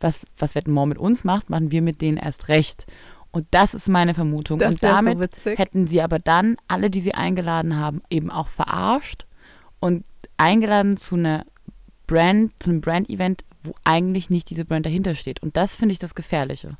was, 0.01 0.25
was 0.39 0.55
Vetements 0.55 0.89
mit 0.89 0.99
uns 0.99 1.25
macht, 1.25 1.51
machen 1.51 1.71
wir 1.71 1.83
mit 1.83 2.01
denen 2.01 2.17
erst 2.17 2.49
recht. 2.49 2.87
Und 3.31 3.47
das 3.51 3.75
ist 3.75 3.89
meine 3.89 4.15
Vermutung. 4.15 4.59
Das 4.59 4.75
Und 4.75 4.83
damit 4.83 5.37
so 5.37 5.51
hätten 5.51 5.87
sie 5.87 6.01
aber 6.01 6.19
dann 6.19 6.57
alle, 6.67 6.89
die 6.89 7.01
sie 7.01 7.15
eingeladen 7.15 7.77
haben, 7.77 8.01
eben 8.09 8.31
auch 8.31 8.49
verarscht 8.49 9.27
und 9.81 10.05
eingeladen 10.39 10.97
zu 10.97 11.17
einer 11.17 11.45
Brand, 12.07 12.53
zu 12.59 12.71
einem 12.71 12.81
Brand-Event, 12.81 13.45
wo 13.63 13.75
eigentlich 13.85 14.31
nicht 14.31 14.51
diese 14.51 14.65
Brand 14.65 14.87
dahinter 14.87 15.15
steht. 15.15 15.43
Und 15.43 15.57
das 15.57 15.77
finde 15.77 15.93
ich 15.93 15.99
das 15.99 16.15
Gefährliche. 16.15 16.77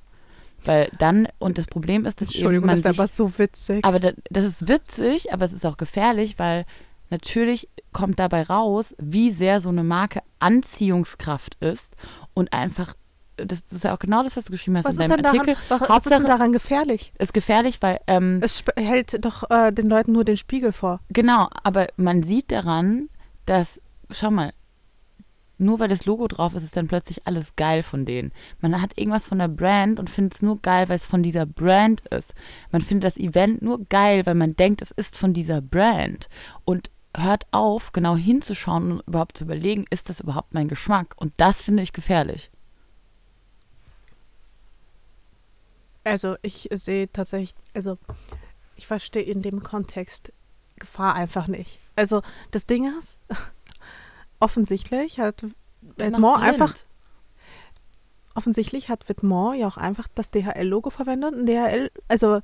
Weil 0.65 0.91
dann, 0.99 1.29
und 1.39 1.57
das 1.57 1.67
Problem 1.67 2.05
ist, 2.05 2.21
dass 2.21 2.29
eben 2.31 2.37
Entschuldigung, 2.39 2.67
man 2.67 2.83
das 2.83 2.91
sich, 2.93 2.99
aber 2.99 3.07
so 3.09 3.39
witzig. 3.39 3.85
aber 3.85 4.01
da, 4.01 4.11
das 4.29 4.45
ist 4.45 4.67
witzig, 4.69 5.33
aber 5.33 5.45
es 5.45 5.53
ist 5.53 5.65
auch 5.65 5.77
gefährlich, 5.77 6.39
weil 6.39 6.65
natürlich 7.11 7.69
kommt 7.93 8.19
dabei 8.19 8.43
raus, 8.43 8.95
wie 8.99 9.31
sehr 9.31 9.61
so 9.61 9.69
eine 9.69 9.85
Marke 9.85 10.21
Anziehungskraft 10.41 11.55
ist 11.61 11.95
und 12.35 12.53
einfach, 12.53 12.95
das, 13.37 13.63
das 13.65 13.73
ist 13.73 13.85
ja 13.85 13.95
auch 13.95 13.99
genau 14.01 14.23
das, 14.25 14.37
was 14.37 14.47
du 14.47 14.53
geschrieben 14.53 14.77
hast 14.79 14.85
was 14.87 14.97
in 14.97 15.03
ist 15.03 15.11
deinem 15.11 15.23
denn 15.23 15.23
daran, 15.25 15.39
Artikel, 15.39 15.57
was 15.69 15.81
ist 15.81 16.11
denn 16.11 16.19
Hauptsache- 16.23 16.27
daran 16.27 16.53
gefährlich? 16.53 17.13
ist 17.19 17.35
gefährlich, 17.35 17.79
weil 17.81 18.01
ähm, 18.09 18.41
Es 18.43 18.65
hält 18.77 19.25
doch 19.25 19.49
äh, 19.51 19.71
den 19.73 19.87
Leuten 19.87 20.13
nur 20.13 20.25
den 20.25 20.37
Spiegel 20.37 20.73
vor. 20.73 21.01
Genau, 21.11 21.49
aber 21.63 21.87
man 21.97 22.23
sieht 22.25 22.51
daran, 22.51 23.09
dass, 23.47 23.81
schau 24.11 24.31
mal, 24.31 24.53
nur 25.59 25.81
weil 25.81 25.89
das 25.89 26.07
Logo 26.07 26.29
drauf 26.29 26.55
ist, 26.55 26.65
ist 26.65 26.77
dann 26.77 26.89
plötzlich 26.89 27.27
alles 27.27 27.57
geil 27.57 27.83
von 27.83 28.05
denen. 28.05 28.33
Man 28.61 28.81
hat 28.81 28.97
irgendwas 28.97 29.27
von 29.27 29.39
der 29.39 29.49
Brand 29.49 29.99
und 29.99 30.09
findet 30.09 30.35
es 30.35 30.43
nur 30.43 30.61
geil, 30.61 30.89
weil 30.89 30.97
es 30.97 31.07
von 31.07 31.23
dieser 31.23 31.47
Brand 31.47 32.07
ist. 32.09 32.35
Man 32.71 32.81
findet 32.81 33.05
das 33.05 33.17
Event 33.17 33.61
nur 33.63 33.85
geil, 33.87 34.25
weil 34.25 34.35
man 34.35 34.55
denkt, 34.55 34.83
es 34.83 34.93
ist 34.93 35.17
von 35.17 35.33
dieser 35.33 35.61
Brand. 35.61 36.29
Und 36.65 36.91
hört 37.17 37.47
auf, 37.51 37.93
genau 37.93 38.17
hinzuschauen 38.17 38.93
und 38.93 39.09
überhaupt 39.09 39.39
zu 39.39 39.45
überlegen, 39.45 39.85
ist 39.91 40.09
das 40.09 40.21
überhaupt 40.21 40.55
mein 40.55 40.69
Geschmack? 40.69 41.15
Und 41.17 41.33
das 41.37 41.63
finde 41.63 41.83
ich 41.83 41.93
gefährlich. 41.93 42.51
Also 46.05 46.37
ich 46.43 46.69
sehe 46.73 47.11
tatsächlich, 47.13 47.55
also 47.75 47.99
ich 48.77 48.87
verstehe 48.87 49.23
in 49.23 49.43
dem 49.43 49.63
Kontext 49.63 50.33
Gefahr 50.79 51.15
einfach 51.15 51.49
nicht. 51.49 51.81
Also 51.97 52.23
das 52.51 52.67
Ding 52.67 52.97
ist, 52.99 53.19
offensichtlich 54.41 55.21
hat 55.21 55.45
macht 56.19 56.43
einfach, 56.43 56.75
offensichtlich 58.35 58.89
hat 58.89 59.09
Vetements 59.09 59.59
ja 59.59 59.69
auch 59.69 59.77
einfach 59.77 60.09
das 60.15 60.31
DHL-Logo 60.31 60.91
verwendet 60.91 61.35
und 61.35 61.47
DHL, 61.47 61.91
also 62.09 62.41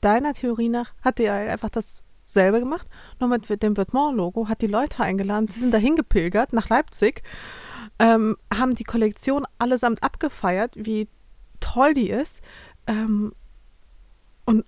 deiner 0.00 0.34
Theorie 0.34 0.68
nach, 0.68 0.92
hat 1.02 1.18
DHL 1.18 1.48
einfach 1.48 1.70
dasselbe 1.70 2.60
gemacht, 2.60 2.86
nur 3.20 3.28
mit 3.28 3.62
dem 3.62 3.76
Vetements-Logo, 3.76 4.48
hat 4.48 4.62
die 4.62 4.66
Leute 4.66 5.02
eingeladen, 5.02 5.48
sie 5.48 5.60
sind 5.60 5.74
dahin 5.74 5.96
gepilgert 5.96 6.52
nach 6.52 6.68
Leipzig, 6.68 7.22
ähm, 7.98 8.36
haben 8.54 8.74
die 8.74 8.84
Kollektion 8.84 9.46
allesamt 9.58 10.02
abgefeiert, 10.02 10.74
wie 10.76 11.08
toll 11.60 11.94
die 11.94 12.10
ist. 12.10 12.42
Ähm, 12.86 13.32
und 14.44 14.64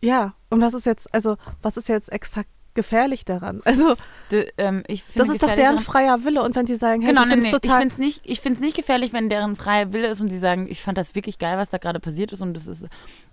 ja, 0.00 0.34
und 0.50 0.60
was 0.60 0.74
ist 0.74 0.86
jetzt, 0.86 1.12
also 1.14 1.36
was 1.62 1.76
ist 1.76 1.88
jetzt 1.88 2.12
exakt 2.12 2.50
gefährlich 2.74 3.24
daran? 3.24 3.60
Also 3.64 3.94
D 4.30 4.50
ähm, 4.58 4.82
ich 4.86 5.04
das 5.14 5.28
ist 5.28 5.42
doch 5.42 5.52
deren 5.52 5.78
freier 5.78 6.24
Wille 6.24 6.42
und 6.42 6.56
wenn 6.56 6.66
die 6.66 6.76
sagen, 6.76 7.02
hey, 7.02 7.10
Genau, 7.10 7.22
ich 7.22 7.28
nee, 7.28 7.34
finde 7.34 7.46
nee. 7.46 7.50
es 7.50 7.54
Ich 7.54 7.60
total 7.60 7.80
finde 7.80 7.94
es 7.94 7.98
nicht, 7.98 8.20
ich 8.24 8.40
find's 8.40 8.60
nicht 8.60 8.76
gefährlich, 8.76 9.12
wenn 9.12 9.28
deren 9.28 9.56
freier 9.56 9.92
Wille 9.92 10.08
ist 10.08 10.20
und 10.20 10.30
sie 10.30 10.38
sagen, 10.38 10.66
ich 10.68 10.82
fand 10.82 10.98
das 10.98 11.14
wirklich 11.14 11.38
geil, 11.38 11.58
was 11.58 11.68
da 11.70 11.78
gerade 11.78 12.00
passiert 12.00 12.32
ist 12.32 12.40
und 12.40 12.54
das 12.54 12.66
ist, 12.66 12.86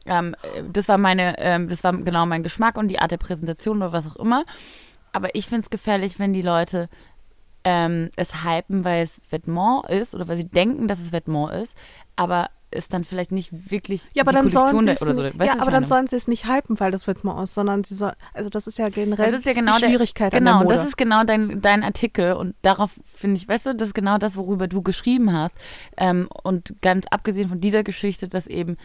ähm, 0.06 0.36
äh, 0.56 0.64
das 0.72 0.88
war 0.88 0.98
meine, 0.98 1.36
ähm, 1.40 1.70
das 1.70 1.84
war 1.84 1.94
genau 1.94 2.26
mein 2.26 2.44
Geschmack 2.44 2.78
und 2.78 2.88
die 2.90 3.00
Art 3.00 3.12
der 3.12 3.18
Präsentation 3.18 3.78
oder 3.78 3.94
was 3.94 4.08
auch 4.08 4.16
immer. 4.18 4.44
Aber 5.14 5.36
ich 5.36 5.48
finde 5.48 5.64
es 5.64 5.70
gefährlich, 5.70 6.20
wenn 6.20 6.34
die 6.34 6.42
Leute 6.42 6.90
ähm, 7.64 8.10
es 8.16 8.44
hypen, 8.44 8.84
weil 8.84 9.04
es 9.04 9.22
Vêtement 9.32 9.88
ist 9.90 10.16
oder 10.16 10.28
weil 10.28 10.38
sie 10.38 10.48
denken, 10.48 10.88
dass 10.88 11.00
es 11.00 11.12
Vêtement 11.14 11.52
ist, 11.62 11.76
aber 12.16 12.50
es 12.72 12.88
dann 12.90 13.04
vielleicht 13.04 13.32
nicht 13.32 13.72
wirklich 13.72 14.04
Ja, 14.14 14.24
aber 14.24 14.32
die 14.32 14.38
dann 14.38 14.50
sollen 14.50 14.72
Kollektion 14.72 14.80
sie 14.80 14.86
der- 14.86 14.94
es 14.96 15.02
oder 15.02 15.14
so. 15.16 15.22
nicht, 15.24 15.40
Weißt 15.40 15.48
ja, 15.48 15.54
aber 15.54 15.62
ich 15.62 15.66
dann 15.66 15.74
meine? 15.84 15.86
sollen 15.88 16.08
sie 16.08 16.16
es 16.16 16.28
nicht 16.28 16.48
hypen, 16.48 16.80
weil 16.80 16.92
das 16.92 17.06
wird 17.08 17.24
mal 17.24 17.36
aus, 17.36 17.54
sondern 17.54 17.84
sie 17.84 17.96
soll, 17.96 18.14
also 18.34 18.50
das 18.50 18.68
ist 18.68 18.78
ja 18.78 18.90
generell 18.90 19.32
das 19.32 19.42
ist 19.42 19.46
ja 19.46 19.54
genau 19.54 19.76
die 19.76 19.82
der- 19.82 19.90
Schwierigkeit 19.90 20.34
Genau, 20.34 20.52
an 20.56 20.62
und 20.62 20.68
der 20.70 20.78
das 20.78 20.84
Mode. 20.84 20.90
ist 20.90 20.98
genau 20.98 21.24
dein, 21.24 21.62
dein 21.62 21.84
Artikel 21.84 22.34
und 22.34 22.56
darauf 22.62 22.92
finde 23.06 23.38
ich, 23.38 23.48
weißt 23.48 23.68
du, 23.68 23.76
das 23.76 23.90
ist 23.90 23.94
genau 23.94 24.18
das, 24.18 24.36
worüber 24.38 24.68
du 24.68 24.82
geschrieben 24.82 25.34
hast. 25.34 25.56
Ähm, 25.98 26.28
und 26.44 26.74
ganz 26.82 27.06
abgesehen 27.12 27.50
von 27.50 27.60
dieser 27.62 27.84
Geschichte, 27.84 28.28
dass 28.28 28.48
eben 28.48 28.78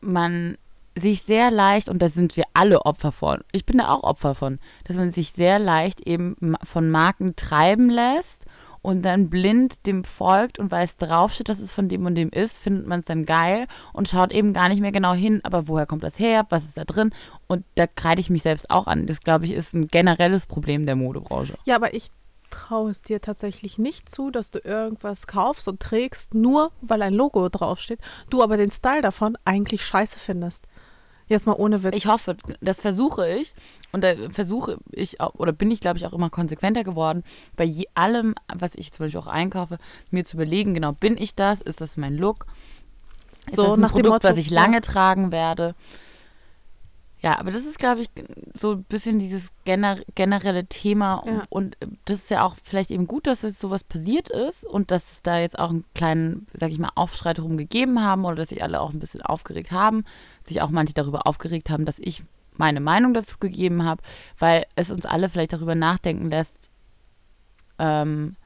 man 0.00 0.56
sich 0.96 1.22
sehr 1.22 1.50
leicht, 1.52 1.88
und 1.88 2.02
da 2.02 2.08
sind 2.08 2.36
wir 2.36 2.44
alle 2.54 2.84
Opfer 2.84 3.12
von, 3.12 3.40
ich 3.52 3.64
bin 3.64 3.78
da 3.78 3.88
auch 3.90 4.02
Opfer 4.02 4.34
von, 4.34 4.58
dass 4.84 4.96
man 4.96 5.10
sich 5.10 5.30
sehr 5.30 5.60
leicht 5.60 6.00
eben 6.00 6.36
von 6.64 6.90
Marken 6.90 7.36
treiben 7.36 7.88
lässt 7.88 8.46
und 8.82 9.02
dann 9.02 9.30
blind 9.30 9.86
dem 9.86 10.04
folgt 10.04 10.58
und 10.58 10.70
weil 10.70 10.84
es 10.84 10.96
draufsteht, 10.96 11.48
dass 11.48 11.60
es 11.60 11.70
von 11.70 11.88
dem 11.88 12.06
und 12.06 12.14
dem 12.14 12.30
ist, 12.30 12.58
findet 12.58 12.86
man 12.86 13.00
es 13.00 13.06
dann 13.06 13.24
geil 13.24 13.66
und 13.92 14.08
schaut 14.08 14.32
eben 14.32 14.52
gar 14.52 14.68
nicht 14.68 14.80
mehr 14.80 14.92
genau 14.92 15.14
hin, 15.14 15.40
aber 15.44 15.68
woher 15.68 15.86
kommt 15.86 16.02
das 16.02 16.18
her, 16.18 16.46
was 16.50 16.64
ist 16.64 16.76
da 16.76 16.84
drin 16.84 17.12
und 17.46 17.64
da 17.74 17.86
kreide 17.86 18.20
ich 18.20 18.30
mich 18.30 18.42
selbst 18.42 18.70
auch 18.70 18.86
an. 18.86 19.06
Das, 19.06 19.20
glaube 19.20 19.44
ich, 19.44 19.52
ist 19.52 19.74
ein 19.74 19.88
generelles 19.88 20.46
Problem 20.46 20.86
der 20.86 20.96
Modebranche. 20.96 21.54
Ja, 21.64 21.76
aber 21.76 21.94
ich 21.94 22.10
traue 22.50 22.90
es 22.90 23.02
dir 23.02 23.20
tatsächlich 23.20 23.78
nicht 23.78 24.08
zu, 24.08 24.30
dass 24.30 24.50
du 24.50 24.58
irgendwas 24.58 25.26
kaufst 25.26 25.68
und 25.68 25.80
trägst, 25.80 26.34
nur 26.34 26.72
weil 26.80 27.02
ein 27.02 27.14
Logo 27.14 27.48
draufsteht, 27.48 28.00
du 28.30 28.42
aber 28.42 28.56
den 28.56 28.70
Style 28.70 29.02
davon 29.02 29.36
eigentlich 29.44 29.84
scheiße 29.84 30.18
findest. 30.18 30.66
Jetzt 31.28 31.46
mal 31.46 31.54
ohne 31.54 31.82
Witz. 31.82 31.94
Ich 31.96 32.06
hoffe, 32.06 32.36
das 32.60 32.80
versuche 32.80 33.28
ich 33.28 33.52
und 33.92 34.02
da 34.02 34.14
versuche 34.30 34.78
ich 34.90 35.20
oder 35.20 35.52
bin 35.52 35.70
ich, 35.70 35.80
glaube 35.80 35.98
ich, 35.98 36.06
auch 36.06 36.12
immer 36.12 36.30
konsequenter 36.30 36.84
geworden, 36.84 37.22
bei 37.56 37.64
je, 37.64 37.86
allem, 37.94 38.34
was 38.52 38.74
ich 38.74 38.92
zum 38.92 39.04
Beispiel 39.04 39.20
auch 39.20 39.26
einkaufe, 39.26 39.78
mir 40.10 40.24
zu 40.24 40.36
überlegen, 40.36 40.74
genau, 40.74 40.92
bin 40.92 41.16
ich 41.18 41.34
das? 41.34 41.60
Ist 41.60 41.80
das 41.80 41.96
mein 41.96 42.16
Look? 42.16 42.46
Ist 43.46 43.56
So 43.56 43.62
das 43.64 43.72
ein 43.74 43.80
nach 43.80 43.92
dem 43.92 44.02
Produkt, 44.02 44.24
Motto, 44.24 44.28
was 44.28 44.36
ich 44.38 44.50
ja. 44.50 44.60
lange 44.60 44.80
tragen 44.80 45.30
werde? 45.30 45.74
Ja, 47.20 47.38
aber 47.38 47.50
das 47.50 47.64
ist, 47.64 47.78
glaube 47.78 48.00
ich, 48.00 48.10
so 48.54 48.72
ein 48.72 48.84
bisschen 48.84 49.18
dieses 49.18 49.48
gener 49.64 49.98
generelle 50.14 50.66
Thema. 50.66 51.22
Ja. 51.26 51.42
Und 51.48 51.76
das 52.04 52.18
ist 52.18 52.30
ja 52.30 52.44
auch 52.44 52.56
vielleicht 52.62 52.90
eben 52.90 53.06
gut, 53.08 53.26
dass 53.26 53.42
jetzt 53.42 53.60
sowas 53.60 53.82
passiert 53.82 54.28
ist 54.28 54.64
und 54.64 54.90
dass 54.90 55.12
es 55.12 55.22
da 55.22 55.38
jetzt 55.38 55.58
auch 55.58 55.70
einen 55.70 55.84
kleinen, 55.94 56.46
sag 56.52 56.70
ich 56.70 56.78
mal, 56.78 56.92
Aufschrei 56.94 57.34
drum 57.34 57.56
gegeben 57.56 58.00
haben 58.02 58.24
oder 58.24 58.36
dass 58.36 58.50
sich 58.50 58.62
alle 58.62 58.80
auch 58.80 58.92
ein 58.92 59.00
bisschen 59.00 59.22
aufgeregt 59.22 59.72
haben. 59.72 60.04
Sich 60.42 60.62
auch 60.62 60.70
manche 60.70 60.94
darüber 60.94 61.26
aufgeregt 61.26 61.70
haben, 61.70 61.84
dass 61.84 61.98
ich 61.98 62.22
meine 62.56 62.80
Meinung 62.80 63.14
dazu 63.14 63.38
gegeben 63.38 63.84
habe, 63.84 64.02
weil 64.38 64.66
es 64.76 64.90
uns 64.90 65.04
alle 65.04 65.28
vielleicht 65.28 65.52
darüber 65.52 65.74
nachdenken 65.74 66.30
lässt, 66.30 66.70
ähm, 67.78 68.36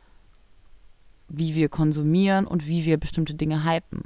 wie 1.28 1.54
wir 1.54 1.68
konsumieren 1.68 2.46
und 2.46 2.66
wie 2.66 2.84
wir 2.84 2.98
bestimmte 2.98 3.34
Dinge 3.34 3.64
hypen. 3.64 4.02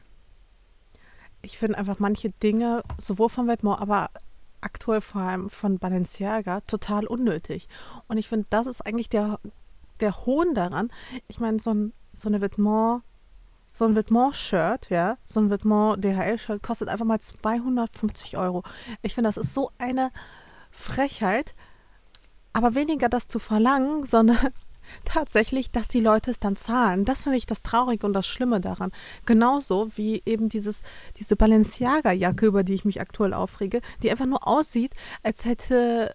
Ich 1.42 1.58
finde 1.58 1.78
einfach 1.78 1.98
manche 1.98 2.30
Dinge, 2.30 2.82
sowohl 2.98 3.28
von 3.28 3.46
Vetements, 3.46 3.80
aber 3.80 4.10
aktuell 4.66 5.00
vor 5.00 5.20
allem 5.20 5.48
von 5.48 5.78
Balenciaga, 5.78 6.60
total 6.62 7.06
unnötig. 7.06 7.68
Und 8.08 8.18
ich 8.18 8.28
finde, 8.28 8.46
das 8.50 8.66
ist 8.66 8.80
eigentlich 8.84 9.08
der, 9.08 9.38
der 10.00 10.26
Hohn 10.26 10.54
daran. 10.54 10.90
Ich 11.28 11.38
meine, 11.38 11.60
so, 11.60 11.70
ein, 11.72 11.92
so 12.18 12.28
eine 12.28 12.40
Vetements, 12.40 13.04
so 13.72 13.84
ein 13.84 13.94
Vetements-Shirt, 13.94 14.90
ja, 14.90 15.18
so 15.24 15.38
ein 15.40 15.50
Vetements-DHL-Shirt 15.50 16.62
kostet 16.62 16.88
einfach 16.88 17.04
mal 17.04 17.20
250 17.20 18.36
Euro. 18.38 18.64
Ich 19.02 19.14
finde, 19.14 19.28
das 19.28 19.36
ist 19.36 19.54
so 19.54 19.70
eine 19.78 20.10
Frechheit, 20.72 21.54
aber 22.52 22.74
weniger 22.74 23.08
das 23.08 23.28
zu 23.28 23.38
verlangen, 23.38 24.04
sondern 24.04 24.52
tatsächlich, 25.04 25.70
dass 25.70 25.88
die 25.88 26.00
Leute 26.00 26.30
es 26.30 26.38
dann 26.40 26.56
zahlen. 26.56 27.04
Das 27.04 27.22
finde 27.24 27.38
ich 27.38 27.46
das 27.46 27.62
Traurige 27.62 28.06
und 28.06 28.12
das 28.12 28.26
Schlimme 28.26 28.60
daran. 28.60 28.92
Genauso 29.24 29.88
wie 29.96 30.22
eben 30.26 30.48
dieses, 30.48 30.82
diese 31.18 31.36
Balenciaga-Jacke, 31.36 32.46
über 32.46 32.64
die 32.64 32.74
ich 32.74 32.84
mich 32.84 33.00
aktuell 33.00 33.34
aufrege, 33.34 33.80
die 34.02 34.10
einfach 34.10 34.26
nur 34.26 34.46
aussieht, 34.46 34.92
als 35.22 35.44
hätte, 35.44 36.12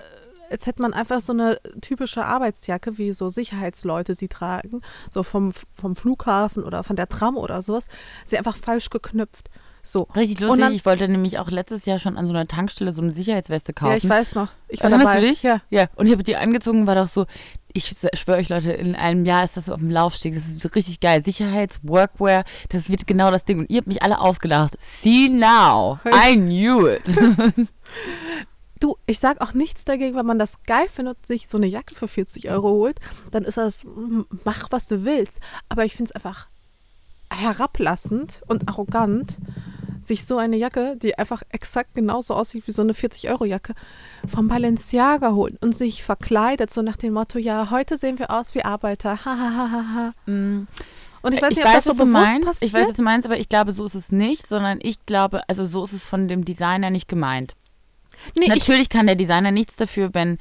als 0.50 0.66
hätte 0.68 0.82
man 0.82 0.94
einfach 0.94 1.22
so 1.22 1.34
eine 1.34 1.60
typische 1.82 2.26
Arbeitsjacke, 2.26 2.98
wie 2.98 3.14
so 3.14 3.30
Sicherheitsleute 3.30 4.16
sie 4.16 4.28
tragen, 4.28 4.82
so 5.14 5.24
vom, 5.24 5.54
vom 5.74 5.96
Flughafen 5.96 6.64
oder 6.64 6.84
von 6.84 6.96
der 6.96 7.08
Tram 7.10 7.38
oder 7.38 7.62
sowas, 7.62 7.88
sie 8.26 8.38
einfach 8.38 8.58
falsch 8.58 8.90
geknüpft. 8.90 9.50
So. 9.84 10.08
Richtig 10.16 10.40
lustig. 10.42 10.60
dann- 10.60 10.74
ich 10.74 10.86
wollte 10.86 11.08
nämlich 11.08 11.40
auch 11.40 11.50
letztes 11.50 11.86
Jahr 11.88 11.98
schon 11.98 12.16
an 12.16 12.28
so 12.28 12.34
einer 12.34 12.48
Tankstelle 12.48 12.92
so 12.92 13.02
eine 13.02 13.12
Sicherheitsweste 13.12 13.74
kaufen. 13.74 13.92
Ja, 13.94 13.98
ich 13.98 14.08
weiß 14.08 14.36
noch. 14.36 14.50
Ich 14.68 14.80
war 14.84 14.92
Erinnerst 14.92 15.16
dabei. 15.16 15.22
du 15.22 15.28
dich? 15.28 15.42
Ja. 15.42 15.62
Ja, 15.72 15.88
und 15.96 16.06
ich 16.06 16.12
habe 16.12 16.22
die 16.22 16.36
angezogen, 16.36 16.86
war 16.86 16.94
doch 16.94 17.08
so, 17.08 17.26
ich 17.74 17.86
schwöre 17.86 18.38
euch 18.38 18.50
Leute, 18.50 18.72
in 18.72 18.96
einem 18.96 19.26
Jahr 19.26 19.44
ist 19.44 19.58
das 19.58 19.70
auf 19.70 19.80
dem 19.80 19.90
Laufsteg, 19.90 20.34
das 20.34 20.48
ist 20.48 20.76
richtig 20.76 21.00
geil. 21.00 21.24
Sicherheits, 21.24 21.80
Workwear, 21.84 22.44
das 22.70 22.90
wird 22.90 23.08
genau 23.08 23.32
das 23.32 23.46
Ding. 23.46 23.60
Und 23.60 23.70
ihr 23.70 23.78
habt 23.78 23.88
mich 23.88 24.04
alle 24.04 24.20
ausgelacht. 24.20 24.78
See 24.80 25.30
now, 25.30 26.00
I 26.06 26.36
knew 26.36 26.88
it. 26.88 27.04
Du, 28.82 28.98
ich 29.06 29.20
sag 29.20 29.42
auch 29.42 29.54
nichts 29.54 29.86
dagegen, 29.86 30.16
wenn 30.16 30.26
man 30.26 30.40
das 30.40 30.64
geil 30.64 30.90
findet, 30.90 31.24
sich 31.24 31.48
so 31.48 31.60
eine 31.60 31.68
Jacke 31.68 31.94
für 31.94 32.08
40 32.08 32.50
Euro 32.50 32.70
holt, 32.70 33.00
dann 33.30 33.44
ist 33.44 33.58
das, 33.58 33.86
mach 34.44 34.72
was 34.72 34.88
du 34.88 35.06
willst. 35.06 35.40
Aber 35.70 35.86
ich 35.86 35.96
finde 35.96 36.10
es 36.10 36.16
einfach 36.16 36.48
herablassend 37.32 38.42
und 38.48 38.68
arrogant, 38.68 39.38
sich 40.02 40.26
so 40.26 40.38
eine 40.38 40.58
Jacke, 40.58 40.98
die 40.98 41.18
einfach 41.18 41.44
exakt 41.50 41.96
genauso 41.96 42.34
aussieht 42.34 42.68
wie 42.68 42.72
so 42.72 42.82
eine 42.82 42.94
40-Euro-Jacke, 42.94 43.74
vom 44.28 44.48
Balenciaga 44.48 45.34
holen 45.34 45.58
und 45.62 45.76
sich 45.76 46.04
verkleidet, 46.04 46.72
so 46.72 46.82
nach 46.82 46.98
dem 46.98 47.14
Motto, 47.14 47.40
ja, 47.40 47.70
heute 47.72 47.98
sehen 47.98 48.20
wir 48.20 48.32
aus 48.32 48.56
wie 48.56 48.64
Arbeiter. 48.64 49.26
Ha, 49.26 49.38
ha, 49.38 49.54
ha, 49.56 49.72
ha, 49.72 49.86
ha. 49.96 50.32
Mm. 50.32 50.68
Und 51.24 51.34
ich 51.34 51.42
weiß 51.42 51.52
ich 51.52 51.58
nicht, 51.58 51.68
ob 51.68 51.74
weiß, 51.74 51.84
das 51.84 51.84
so 51.84 51.90
was 51.92 51.98
du 51.98 52.06
bewusst 52.06 52.26
meinst. 52.26 52.48
passiert. 52.48 52.68
Ich 52.68 52.74
weiß, 52.74 52.88
was 52.90 52.96
du 52.96 53.04
meinst, 53.04 53.26
aber 53.28 53.38
ich 53.38 53.50
glaube, 53.50 53.72
so 53.72 53.86
ist 53.86 53.96
es 53.96 54.12
nicht, 54.12 54.48
sondern 54.48 54.80
ich 54.82 55.06
glaube, 55.06 55.48
also 55.48 55.66
so 55.66 55.84
ist 55.84 55.94
es 55.94 56.08
von 56.08 56.28
dem 56.28 56.46
Designer 56.46 56.90
nicht 56.90 57.08
gemeint. 57.08 57.54
nee, 58.36 58.46
ich, 58.46 58.50
Natürlich 58.50 58.90
kann 58.90 59.06
der 59.06 59.16
Designer 59.16 59.52
nichts 59.52 59.76
dafür, 59.76 60.14
wenn 60.14 60.40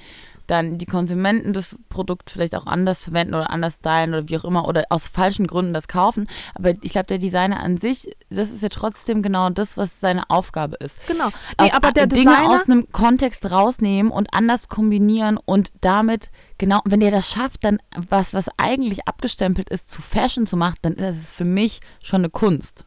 dann 0.50 0.78
die 0.78 0.86
Konsumenten 0.86 1.52
das 1.52 1.78
Produkt 1.88 2.30
vielleicht 2.30 2.54
auch 2.54 2.66
anders 2.66 3.00
verwenden 3.00 3.34
oder 3.34 3.50
anders 3.50 3.76
stylen 3.76 4.10
oder 4.10 4.28
wie 4.28 4.38
auch 4.38 4.44
immer 4.44 4.66
oder 4.66 4.84
aus 4.90 5.06
falschen 5.06 5.46
Gründen 5.46 5.72
das 5.72 5.88
kaufen. 5.88 6.28
Aber 6.54 6.74
ich 6.82 6.92
glaube, 6.92 7.06
der 7.06 7.18
Designer 7.18 7.60
an 7.60 7.76
sich, 7.76 8.16
das 8.30 8.50
ist 8.50 8.62
ja 8.62 8.68
trotzdem 8.68 9.22
genau 9.22 9.50
das, 9.50 9.76
was 9.76 10.00
seine 10.00 10.28
Aufgabe 10.28 10.76
ist. 10.76 10.98
genau. 11.06 11.28
Nee, 11.28 11.66
aus, 11.66 11.74
aber 11.74 11.92
der 11.92 12.06
Dinge 12.06 12.30
Designer, 12.30 12.50
aus 12.50 12.68
einem 12.68 12.90
Kontext 12.92 13.50
rausnehmen 13.50 14.10
und 14.10 14.34
anders 14.34 14.68
kombinieren 14.68 15.38
und 15.38 15.72
damit 15.80 16.30
genau, 16.58 16.80
wenn 16.84 17.00
der 17.00 17.10
das 17.10 17.30
schafft, 17.30 17.64
dann 17.64 17.78
was, 17.96 18.34
was 18.34 18.48
eigentlich 18.56 19.08
abgestempelt 19.08 19.70
ist, 19.70 19.88
zu 19.88 20.02
Fashion 20.02 20.46
zu 20.46 20.56
machen, 20.56 20.76
dann 20.82 20.94
ist 20.94 21.18
es 21.18 21.30
für 21.30 21.44
mich 21.44 21.80
schon 22.02 22.20
eine 22.20 22.30
Kunst. 22.30 22.84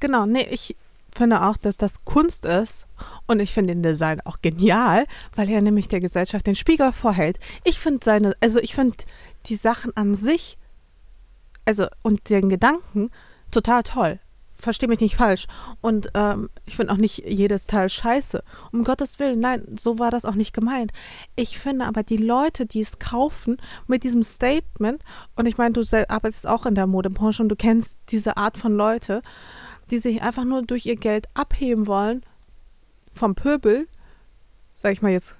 genau, 0.00 0.26
nee, 0.26 0.46
ich 0.50 0.76
finde 1.14 1.42
auch, 1.42 1.56
dass 1.56 1.76
das 1.76 2.04
Kunst 2.04 2.44
ist 2.44 2.86
und 3.26 3.40
ich 3.40 3.52
finde 3.52 3.74
den 3.74 3.82
Design 3.82 4.20
auch 4.24 4.38
genial, 4.42 5.06
weil 5.34 5.48
er 5.48 5.62
nämlich 5.62 5.88
der 5.88 6.00
Gesellschaft 6.00 6.46
den 6.46 6.56
Spiegel 6.56 6.92
vorhält. 6.92 7.38
Ich 7.64 7.78
finde 7.78 8.00
seine, 8.02 8.34
also 8.40 8.58
ich 8.58 8.74
finde 8.74 8.96
die 9.46 9.56
Sachen 9.56 9.96
an 9.96 10.14
sich, 10.14 10.58
also 11.64 11.86
und 12.02 12.28
den 12.30 12.48
Gedanken 12.48 13.10
total 13.50 13.82
toll. 13.82 14.18
Verstehe 14.56 14.88
mich 14.88 15.00
nicht 15.00 15.16
falsch. 15.16 15.46
Und 15.80 16.10
ähm, 16.14 16.48
ich 16.64 16.76
finde 16.76 16.92
auch 16.92 16.96
nicht 16.96 17.24
jedes 17.26 17.66
Teil 17.66 17.88
scheiße. 17.88 18.42
Um 18.72 18.84
Gottes 18.84 19.18
Willen, 19.18 19.40
nein, 19.40 19.76
so 19.78 19.98
war 19.98 20.10
das 20.10 20.24
auch 20.24 20.36
nicht 20.36 20.54
gemeint. 20.54 20.92
Ich 21.36 21.58
finde 21.58 21.86
aber 21.86 22.02
die 22.02 22.16
Leute, 22.16 22.64
die 22.64 22.80
es 22.80 22.98
kaufen 22.98 23.58
mit 23.88 24.04
diesem 24.04 24.22
Statement, 24.22 25.02
und 25.34 25.46
ich 25.46 25.58
meine, 25.58 25.72
du 25.72 25.82
arbeitest 26.08 26.48
auch 26.48 26.66
in 26.66 26.76
der 26.76 26.86
Modebranche 26.86 27.42
und 27.42 27.48
du 27.48 27.56
kennst 27.56 27.98
diese 28.10 28.36
Art 28.36 28.56
von 28.56 28.74
Leute, 28.74 29.22
die 29.94 30.00
sich 30.00 30.22
einfach 30.22 30.44
nur 30.44 30.62
durch 30.62 30.86
ihr 30.86 30.96
Geld 30.96 31.28
abheben 31.34 31.86
wollen 31.86 32.22
vom 33.12 33.36
Pöbel, 33.36 33.86
sag 34.74 34.92
ich 34.92 35.02
mal 35.02 35.12
jetzt 35.12 35.36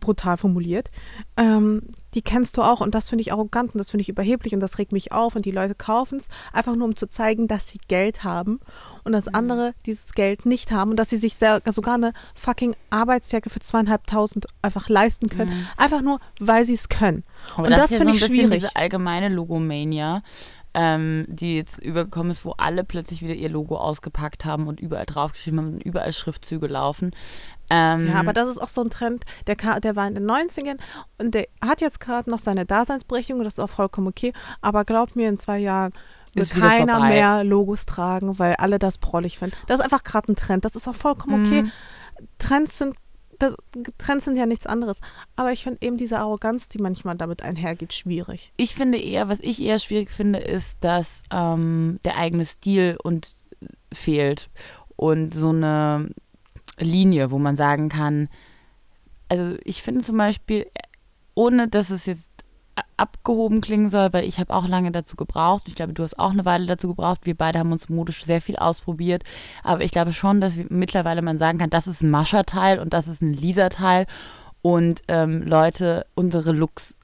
brutal 0.00 0.36
formuliert, 0.36 0.90
ähm, 1.36 1.82
die 2.14 2.22
kennst 2.22 2.56
du 2.56 2.62
auch 2.62 2.80
und 2.80 2.94
das 2.94 3.08
finde 3.08 3.22
ich 3.22 3.32
arrogant 3.32 3.74
und 3.74 3.78
das 3.78 3.90
finde 3.90 4.02
ich 4.02 4.08
überheblich 4.08 4.54
und 4.54 4.60
das 4.60 4.78
regt 4.78 4.92
mich 4.92 5.12
auf 5.12 5.36
und 5.36 5.44
die 5.44 5.50
Leute 5.50 5.74
kaufen 5.74 6.18
es 6.18 6.28
einfach 6.52 6.74
nur, 6.74 6.86
um 6.86 6.96
zu 6.96 7.06
zeigen, 7.06 7.48
dass 7.48 7.68
sie 7.68 7.80
Geld 7.88 8.24
haben 8.24 8.60
und 9.04 9.12
dass 9.12 9.28
andere 9.28 9.74
dieses 9.86 10.12
Geld 10.12 10.46
nicht 10.46 10.72
haben 10.72 10.90
und 10.90 10.96
dass 10.98 11.10
sie 11.10 11.16
sich 11.16 11.34
sehr, 11.36 11.60
sogar 11.66 11.94
eine 11.94 12.12
fucking 12.34 12.74
Arbeitsjacke 12.90 13.50
für 13.50 13.60
zweieinhalbtausend 13.60 14.46
einfach 14.62 14.88
leisten 14.88 15.28
können, 15.28 15.66
einfach 15.76 16.00
nur, 16.00 16.18
weil 16.40 16.64
sie 16.64 16.74
es 16.74 16.88
können. 16.88 17.24
Aber 17.54 17.64
Und 17.64 17.70
das 17.70 17.90
ja 17.90 17.98
finde 17.98 18.14
so 18.14 18.24
ich 18.24 18.24
schwierig. 18.24 18.60
diese 18.60 18.76
allgemeine 18.76 19.28
Logomania, 19.28 20.22
ähm, 20.74 21.24
die 21.28 21.56
jetzt 21.56 21.78
übergekommen 21.78 22.30
ist, 22.30 22.44
wo 22.44 22.52
alle 22.52 22.84
plötzlich 22.84 23.22
wieder 23.22 23.34
ihr 23.34 23.48
Logo 23.48 23.76
ausgepackt 23.76 24.44
haben 24.44 24.66
und 24.68 24.80
überall 24.80 25.06
draufgeschrieben 25.06 25.58
haben 25.58 25.74
und 25.74 25.82
überall 25.82 26.12
Schriftzüge 26.12 26.66
laufen. 26.66 27.12
Ähm, 27.70 28.08
Ja, 28.08 28.20
aber 28.20 28.32
das 28.32 28.48
ist 28.48 28.58
auch 28.58 28.68
so 28.68 28.82
ein 28.82 28.90
Trend, 28.90 29.24
der, 29.46 29.56
der 29.80 29.96
war 29.96 30.06
in 30.06 30.14
den 30.14 30.30
90ern 30.30 30.78
und 31.18 31.34
der 31.34 31.46
hat 31.64 31.80
jetzt 31.80 32.00
gerade 32.00 32.30
noch 32.30 32.38
seine 32.38 32.66
Daseinsberechtigung, 32.66 33.42
das 33.44 33.54
ist 33.54 33.60
auch 33.60 33.70
vollkommen 33.70 34.08
okay. 34.08 34.32
Aber 34.60 34.84
glaub 34.84 35.16
mir, 35.16 35.28
in 35.28 35.38
zwei 35.38 35.58
Jahren 35.58 35.92
wird 36.34 36.50
keiner 36.50 36.94
vorbei. 36.94 37.08
mehr 37.08 37.44
Logos 37.44 37.86
tragen, 37.86 38.38
weil 38.38 38.54
alle 38.56 38.78
das 38.78 38.98
prollig 38.98 39.38
finden. 39.38 39.56
Das 39.66 39.78
ist 39.78 39.84
einfach 39.84 40.04
gerade 40.04 40.32
ein 40.32 40.36
Trend, 40.36 40.64
das 40.64 40.76
ist 40.76 40.86
auch 40.88 40.94
vollkommen 40.94 41.46
okay. 41.46 41.62
Mhm. 41.62 41.72
Trends 42.38 42.78
sind 42.78 42.96
das, 43.38 43.54
Trends 43.98 44.24
sind 44.24 44.36
ja 44.36 44.46
nichts 44.46 44.66
anderes. 44.66 45.00
Aber 45.36 45.52
ich 45.52 45.62
finde 45.62 45.78
eben 45.82 45.96
diese 45.96 46.18
Arroganz, 46.18 46.68
die 46.68 46.78
manchmal 46.78 47.16
damit 47.16 47.42
einhergeht, 47.42 47.92
schwierig. 47.92 48.52
Ich 48.56 48.74
finde 48.74 48.98
eher, 48.98 49.28
was 49.28 49.40
ich 49.40 49.62
eher 49.62 49.78
schwierig 49.78 50.10
finde, 50.10 50.40
ist, 50.40 50.82
dass 50.82 51.22
ähm, 51.30 51.98
der 52.04 52.16
eigene 52.16 52.46
Stil 52.46 52.98
und 53.02 53.32
fehlt 53.92 54.50
und 54.96 55.34
so 55.34 55.50
eine 55.50 56.10
Linie, 56.78 57.30
wo 57.30 57.38
man 57.38 57.56
sagen 57.56 57.88
kann, 57.88 58.28
also 59.28 59.56
ich 59.64 59.82
finde 59.82 60.02
zum 60.02 60.16
Beispiel, 60.16 60.66
ohne 61.34 61.68
dass 61.68 61.90
es 61.90 62.06
jetzt 62.06 62.27
abgehoben 62.96 63.60
klingen 63.60 63.90
soll, 63.90 64.12
weil 64.12 64.24
ich 64.24 64.38
habe 64.38 64.54
auch 64.54 64.68
lange 64.68 64.90
dazu 64.92 65.16
gebraucht. 65.16 65.64
Ich 65.66 65.74
glaube, 65.74 65.92
du 65.92 66.02
hast 66.02 66.18
auch 66.18 66.32
eine 66.32 66.44
Weile 66.44 66.66
dazu 66.66 66.88
gebraucht. 66.88 67.20
Wir 67.24 67.36
beide 67.36 67.58
haben 67.58 67.72
uns 67.72 67.88
modisch 67.88 68.24
sehr 68.24 68.40
viel 68.40 68.56
ausprobiert. 68.56 69.22
Aber 69.62 69.82
ich 69.82 69.90
glaube 69.90 70.12
schon, 70.12 70.40
dass 70.40 70.56
mittlerweile 70.68 71.22
man 71.22 71.38
sagen 71.38 71.58
kann, 71.58 71.70
das 71.70 71.86
ist 71.86 72.02
ein 72.02 72.10
Mascha-Teil 72.10 72.78
und 72.78 72.92
das 72.92 73.08
ist 73.08 73.22
ein 73.22 73.32
Lisa-Teil. 73.32 74.06
Und 74.60 75.02
ähm, 75.08 75.42
Leute 75.42 76.04
unsere 76.14 76.52
Looks 76.52 76.98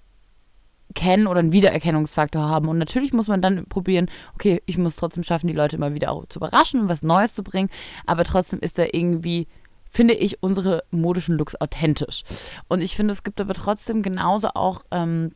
kennen 0.95 1.27
oder 1.27 1.41
einen 1.41 1.53
Wiedererkennungsfaktor 1.53 2.43
haben. 2.43 2.69
Und 2.69 2.79
natürlich 2.79 3.13
muss 3.13 3.29
man 3.29 3.43
dann 3.43 3.67
probieren, 3.67 4.09
okay, 4.35 4.63
ich 4.67 4.79
muss 4.79 4.97
trotzdem 4.97 5.23
schaffen, 5.23 5.49
die 5.49 5.53
Leute 5.53 5.77
immer 5.77 5.95
wieder 5.95 6.11
auch 6.11 6.27
zu 6.27 6.39
überraschen 6.39 6.81
und 6.81 6.89
was 6.89 7.03
Neues 7.03 7.35
zu 7.35 7.43
bringen. 7.43 7.69
Aber 8.07 8.25
trotzdem 8.25 8.61
ist 8.61 8.79
da 8.79 8.85
irgendwie, 8.93 9.47
finde 9.89 10.15
ich, 10.15 10.43
unsere 10.43 10.85
modischen 10.91 11.37
Looks 11.37 11.61
authentisch. 11.61 12.23
Und 12.69 12.81
ich 12.81 12.97
finde, 12.97 13.13
es 13.13 13.23
gibt 13.23 13.41
aber 13.41 13.55
trotzdem 13.55 14.03
genauso 14.03 14.49
auch 14.55 14.83
ähm, 14.91 15.33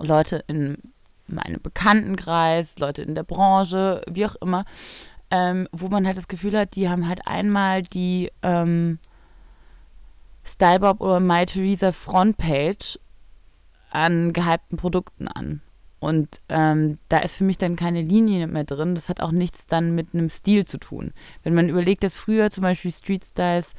Leute 0.00 0.44
in 0.46 0.78
meinem 1.26 1.60
Bekanntenkreis, 1.62 2.78
Leute 2.78 3.02
in 3.02 3.14
der 3.14 3.22
Branche, 3.22 4.02
wie 4.10 4.26
auch 4.26 4.36
immer, 4.36 4.64
ähm, 5.30 5.68
wo 5.72 5.88
man 5.88 6.06
halt 6.06 6.16
das 6.16 6.28
Gefühl 6.28 6.58
hat, 6.58 6.74
die 6.74 6.88
haben 6.88 7.08
halt 7.08 7.26
einmal 7.26 7.82
die 7.82 8.30
ähm, 8.42 8.98
Stylebob 10.44 11.00
oder 11.00 11.20
My 11.20 11.46
Theresa 11.46 11.92
Frontpage 11.92 12.98
an 13.90 14.32
gehypten 14.32 14.76
Produkten 14.76 15.28
an. 15.28 15.62
Und 16.00 16.40
ähm, 16.48 16.98
da 17.10 17.18
ist 17.18 17.36
für 17.36 17.44
mich 17.44 17.58
dann 17.58 17.76
keine 17.76 18.00
Linie 18.00 18.46
mehr 18.46 18.64
drin. 18.64 18.94
Das 18.94 19.10
hat 19.10 19.20
auch 19.20 19.32
nichts 19.32 19.66
dann 19.66 19.94
mit 19.94 20.14
einem 20.14 20.30
Stil 20.30 20.64
zu 20.64 20.78
tun. 20.78 21.12
Wenn 21.42 21.54
man 21.54 21.68
überlegt, 21.68 22.02
dass 22.02 22.16
früher 22.16 22.50
zum 22.50 22.62
Beispiel 22.62 22.90
Street 22.90 23.24
Styles 23.24 23.74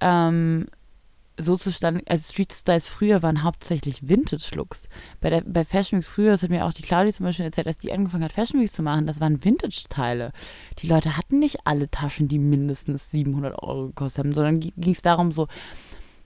ähm, 0.00 0.68
so 1.36 1.56
zustande, 1.56 2.02
also 2.06 2.32
Street 2.32 2.52
Styles 2.52 2.86
früher 2.86 3.22
waren 3.22 3.42
hauptsächlich 3.42 4.08
Vintage-Looks. 4.08 4.88
Bei, 5.20 5.40
bei 5.40 5.64
Fashion 5.64 5.98
Weeks 5.98 6.08
früher, 6.08 6.30
das 6.30 6.42
hat 6.42 6.50
mir 6.50 6.64
auch 6.64 6.72
die 6.72 6.82
Claudia 6.82 7.12
zum 7.12 7.26
Beispiel 7.26 7.44
erzählt, 7.44 7.66
als 7.66 7.78
die 7.78 7.92
angefangen 7.92 8.24
hat, 8.24 8.32
Fashion 8.32 8.60
Weeks 8.60 8.72
zu 8.72 8.82
machen, 8.82 9.06
das 9.06 9.20
waren 9.20 9.44
Vintage-Teile. 9.44 10.32
Die 10.80 10.86
Leute 10.86 11.16
hatten 11.16 11.40
nicht 11.40 11.66
alle 11.66 11.90
Taschen, 11.90 12.28
die 12.28 12.38
mindestens 12.38 13.10
700 13.10 13.62
Euro 13.62 13.88
gekostet 13.88 14.24
haben, 14.24 14.32
sondern 14.32 14.60
ging 14.60 14.92
es 14.92 15.02
darum 15.02 15.32
so, 15.32 15.48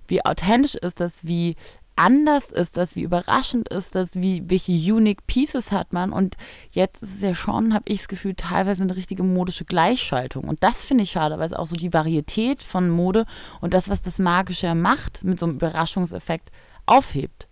wie 0.09 0.25
authentisch 0.25 0.75
ist 0.75 1.01
das, 1.01 1.25
wie 1.25 1.57
anders 1.99 2.51
ist 2.51 2.77
das, 2.77 2.97
wie 2.97 3.03
überraschend 3.03 3.69
ist 3.69 3.95
das, 3.95 4.15
wie 4.17 4.43
welche 4.49 4.73
unique 4.73 5.27
Pieces 5.27 5.73
hat 5.73 5.93
man 5.93 6.13
und 6.13 6.37
jetzt 6.71 7.03
ist 7.03 7.17
es 7.17 7.21
ja 7.21 7.35
schon, 7.35 7.75
habe 7.75 7.85
ich 7.89 7.99
das 7.99 8.09
Gefühl, 8.09 8.35
teilweise 8.35 8.85
eine 8.85 8.97
richtige 8.97 9.23
modische 9.23 9.65
Gleichschaltung 9.65 10.45
und 10.45 10.63
das 10.63 10.85
finde 10.85 11.05
ich 11.05 11.11
schade, 11.11 11.39
weil 11.39 11.47
es 11.47 11.53
auch 11.53 11.67
so 11.67 11.77
die 11.77 11.93
Varietät 11.93 12.63
von 12.63 12.89
Mode 12.89 13.27
und 13.61 13.75
das, 13.75 13.89
was 13.89 14.03
das 14.03 14.19
Magische 14.19 14.75
macht, 14.75 15.25
mit 15.25 15.39
so 15.39 15.47
einem 15.47 15.57
Überraschungseffekt 15.57 16.51
aufhebt. 16.87 17.49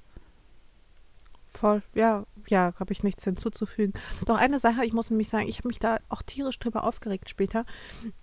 Voll, 1.56 1.82
ja, 1.94 2.24
ja, 2.48 2.74
habe 2.78 2.92
ich 2.92 3.02
nichts 3.02 3.24
hinzuzufügen. 3.24 3.94
Doch 4.26 4.36
eine 4.36 4.58
Sache, 4.58 4.84
ich 4.84 4.92
muss 4.92 5.10
nämlich 5.10 5.28
sagen, 5.28 5.48
ich 5.48 5.58
habe 5.58 5.68
mich 5.68 5.78
da 5.78 5.98
auch 6.08 6.22
tierisch 6.22 6.58
drüber 6.58 6.84
aufgeregt 6.84 7.30
später. 7.30 7.64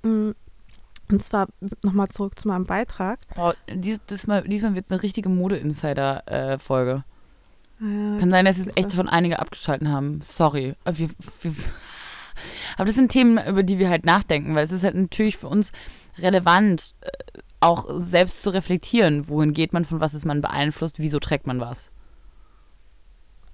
Mm, 0.03 0.31
Und 1.09 1.23
zwar 1.23 1.47
nochmal 1.83 2.07
zurück 2.07 2.39
zu 2.39 2.47
meinem 2.47 2.65
Beitrag. 2.65 3.19
Oh, 3.37 3.51
dies, 3.73 3.99
diesmal, 4.09 4.43
diesmal 4.43 4.75
wird 4.75 4.85
es 4.85 4.91
eine 4.91 5.03
richtige 5.03 5.29
Mode-Insider-Folge. 5.29 7.03
Äh, 7.79 8.19
Kann 8.19 8.31
sein, 8.31 8.45
dass 8.45 8.57
jetzt 8.57 8.77
echt 8.77 8.93
schon 8.93 9.09
einige 9.09 9.39
abgeschalten 9.39 9.91
haben. 9.91 10.21
Sorry. 10.21 10.75
Aber 10.85 10.97
Wir, 10.97 11.09
wir, 11.41 11.53
aber 12.77 12.85
das 12.85 12.95
sind 12.95 13.11
Themen, 13.11 13.37
über 13.45 13.63
die 13.63 13.79
wir 13.79 13.89
halt 13.89 14.05
nachdenken, 14.05 14.55
weil 14.55 14.63
es 14.63 14.71
ist 14.71 14.83
halt 14.83 14.95
natürlich 14.95 15.37
für 15.37 15.47
uns 15.47 15.71
relevant, 16.17 16.93
äh, 17.01 17.09
auch 17.59 17.85
selbst 17.95 18.43
zu 18.43 18.49
reflektieren, 18.49 19.29
wohin 19.29 19.53
geht 19.53 19.71
man, 19.71 19.85
von 19.85 20.01
was 20.01 20.13
ist 20.13 20.25
man 20.25 20.41
beeinflusst, 20.41 20.99
wieso 20.99 21.19
trägt 21.19 21.47
man 21.47 21.61
was. 21.61 21.91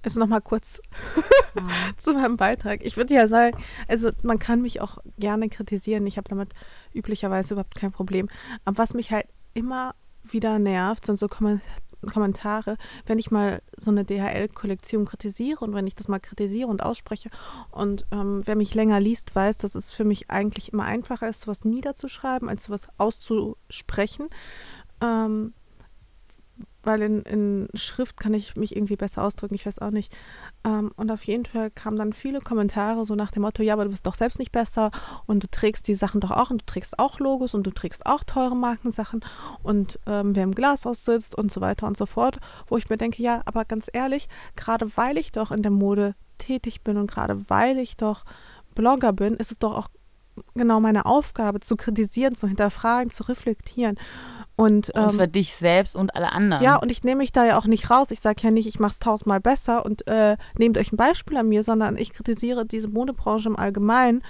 Also 0.02 0.18
nochmal 0.20 0.40
kurz 0.40 0.80
zu 1.98 2.12
meinem 2.12 2.36
Beitrag. 2.36 2.84
Ich 2.84 2.96
würde 2.96 3.14
ja 3.14 3.28
sagen, 3.28 3.56
also 3.88 4.10
man 4.22 4.38
kann 4.38 4.62
mich 4.62 4.80
auch 4.80 4.98
gerne 5.18 5.48
kritisieren. 5.48 6.06
Ich 6.06 6.16
habe 6.16 6.28
damit 6.28 6.52
üblicherweise 6.94 7.54
überhaupt 7.54 7.74
kein 7.74 7.92
Problem. 7.92 8.28
Aber 8.64 8.78
was 8.78 8.94
mich 8.94 9.10
halt 9.10 9.26
immer 9.54 9.94
wieder 10.22 10.58
nervt, 10.58 11.06
sind 11.06 11.18
so 11.18 11.26
Kommen- 11.26 11.60
Kommentare, 12.06 12.76
wenn 13.04 13.18
ich 13.18 13.30
mal 13.30 13.60
so 13.76 13.90
eine 13.90 14.04
DHL-Kollektion 14.04 15.04
kritisiere 15.04 15.60
und 15.62 15.74
wenn 15.74 15.86
ich 15.86 15.94
das 15.94 16.08
mal 16.08 16.18
kritisiere 16.18 16.68
und 16.68 16.82
ausspreche. 16.82 17.28
Und 17.70 18.06
ähm, 18.10 18.42
wer 18.44 18.56
mich 18.56 18.74
länger 18.74 19.00
liest, 19.00 19.34
weiß, 19.34 19.58
dass 19.58 19.74
es 19.74 19.90
für 19.90 20.04
mich 20.04 20.30
eigentlich 20.30 20.72
immer 20.72 20.84
einfacher 20.84 21.28
ist, 21.28 21.42
sowas 21.42 21.64
niederzuschreiben, 21.64 22.48
als 22.48 22.64
sowas 22.64 22.88
auszusprechen. 22.96 24.28
Ähm, 25.02 25.52
weil 26.82 27.02
in, 27.02 27.22
in 27.22 27.68
Schrift 27.74 28.18
kann 28.18 28.34
ich 28.34 28.56
mich 28.56 28.74
irgendwie 28.76 28.96
besser 28.96 29.22
ausdrücken, 29.22 29.54
ich 29.54 29.66
weiß 29.66 29.78
auch 29.80 29.90
nicht. 29.90 30.12
Ähm, 30.64 30.92
und 30.96 31.10
auf 31.10 31.24
jeden 31.24 31.44
Fall 31.44 31.70
kamen 31.70 31.96
dann 31.96 32.12
viele 32.12 32.40
Kommentare 32.40 33.04
so 33.04 33.14
nach 33.14 33.30
dem 33.30 33.42
Motto, 33.42 33.62
ja, 33.62 33.74
aber 33.74 33.84
du 33.84 33.90
bist 33.90 34.06
doch 34.06 34.14
selbst 34.14 34.38
nicht 34.38 34.52
besser 34.52 34.90
und 35.26 35.42
du 35.42 35.48
trägst 35.50 35.88
die 35.88 35.94
Sachen 35.94 36.20
doch 36.20 36.30
auch 36.30 36.50
und 36.50 36.62
du 36.62 36.66
trägst 36.66 36.98
auch 36.98 37.18
Logos 37.18 37.54
und 37.54 37.66
du 37.66 37.70
trägst 37.70 38.06
auch 38.06 38.24
teure 38.24 38.56
Markensachen 38.56 39.20
und 39.62 39.98
ähm, 40.06 40.34
wer 40.34 40.44
im 40.44 40.54
Glashaus 40.54 41.04
sitzt 41.04 41.34
und 41.34 41.52
so 41.52 41.60
weiter 41.60 41.86
und 41.86 41.96
so 41.96 42.06
fort, 42.06 42.38
wo 42.66 42.76
ich 42.76 42.88
mir 42.88 42.96
denke, 42.96 43.22
ja, 43.22 43.42
aber 43.44 43.64
ganz 43.64 43.88
ehrlich, 43.92 44.28
gerade 44.56 44.96
weil 44.96 45.18
ich 45.18 45.32
doch 45.32 45.50
in 45.50 45.62
der 45.62 45.72
Mode 45.72 46.14
tätig 46.38 46.82
bin 46.82 46.96
und 46.96 47.10
gerade 47.10 47.50
weil 47.50 47.78
ich 47.78 47.96
doch 47.96 48.24
Blogger 48.74 49.12
bin, 49.12 49.34
ist 49.34 49.50
es 49.50 49.58
doch 49.58 49.76
auch 49.76 49.88
genau 50.54 50.80
meine 50.80 51.06
Aufgabe, 51.06 51.60
zu 51.60 51.76
kritisieren, 51.76 52.34
zu 52.34 52.46
hinterfragen, 52.46 53.10
zu 53.10 53.24
reflektieren. 53.24 53.98
Und, 54.60 54.92
ähm, 54.94 55.04
und 55.04 55.12
für 55.12 55.26
dich 55.26 55.54
selbst 55.54 55.96
und 55.96 56.14
alle 56.14 56.32
anderen. 56.32 56.62
Ja, 56.62 56.76
und 56.76 56.90
ich 56.90 57.02
nehme 57.02 57.20
mich 57.20 57.32
da 57.32 57.46
ja 57.46 57.58
auch 57.58 57.64
nicht 57.64 57.88
raus. 57.88 58.10
Ich 58.10 58.20
sage 58.20 58.42
ja 58.42 58.50
nicht, 58.50 58.66
ich 58.66 58.78
mache 58.78 58.92
es 58.92 58.98
tausendmal 58.98 59.40
besser 59.40 59.86
und 59.86 60.06
äh, 60.06 60.36
nehmt 60.58 60.76
euch 60.76 60.92
ein 60.92 60.98
Beispiel 60.98 61.38
an 61.38 61.48
mir, 61.48 61.62
sondern 61.62 61.96
ich 61.96 62.12
kritisiere 62.12 62.66
diese 62.66 62.88
Modebranche 62.88 63.48
im 63.48 63.56
Allgemeinen. 63.56 64.22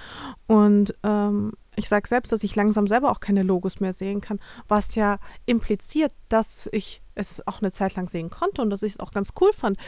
Und 0.46 0.94
ähm, 1.02 1.54
ich 1.74 1.88
sage 1.88 2.06
selbst, 2.06 2.30
dass 2.30 2.44
ich 2.44 2.54
langsam 2.54 2.86
selber 2.86 3.10
auch 3.10 3.18
keine 3.18 3.42
Logos 3.42 3.80
mehr 3.80 3.92
sehen 3.92 4.20
kann, 4.20 4.38
was 4.68 4.94
ja 4.94 5.18
impliziert, 5.46 6.12
dass 6.28 6.68
ich 6.70 7.02
es 7.16 7.44
auch 7.48 7.60
eine 7.60 7.72
Zeit 7.72 7.96
lang 7.96 8.08
sehen 8.08 8.30
konnte 8.30 8.62
und 8.62 8.70
dass 8.70 8.84
ich 8.84 8.92
es 8.92 9.00
auch 9.00 9.10
ganz 9.10 9.30
cool 9.40 9.52
fand. 9.52 9.78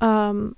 Ähm, 0.00 0.56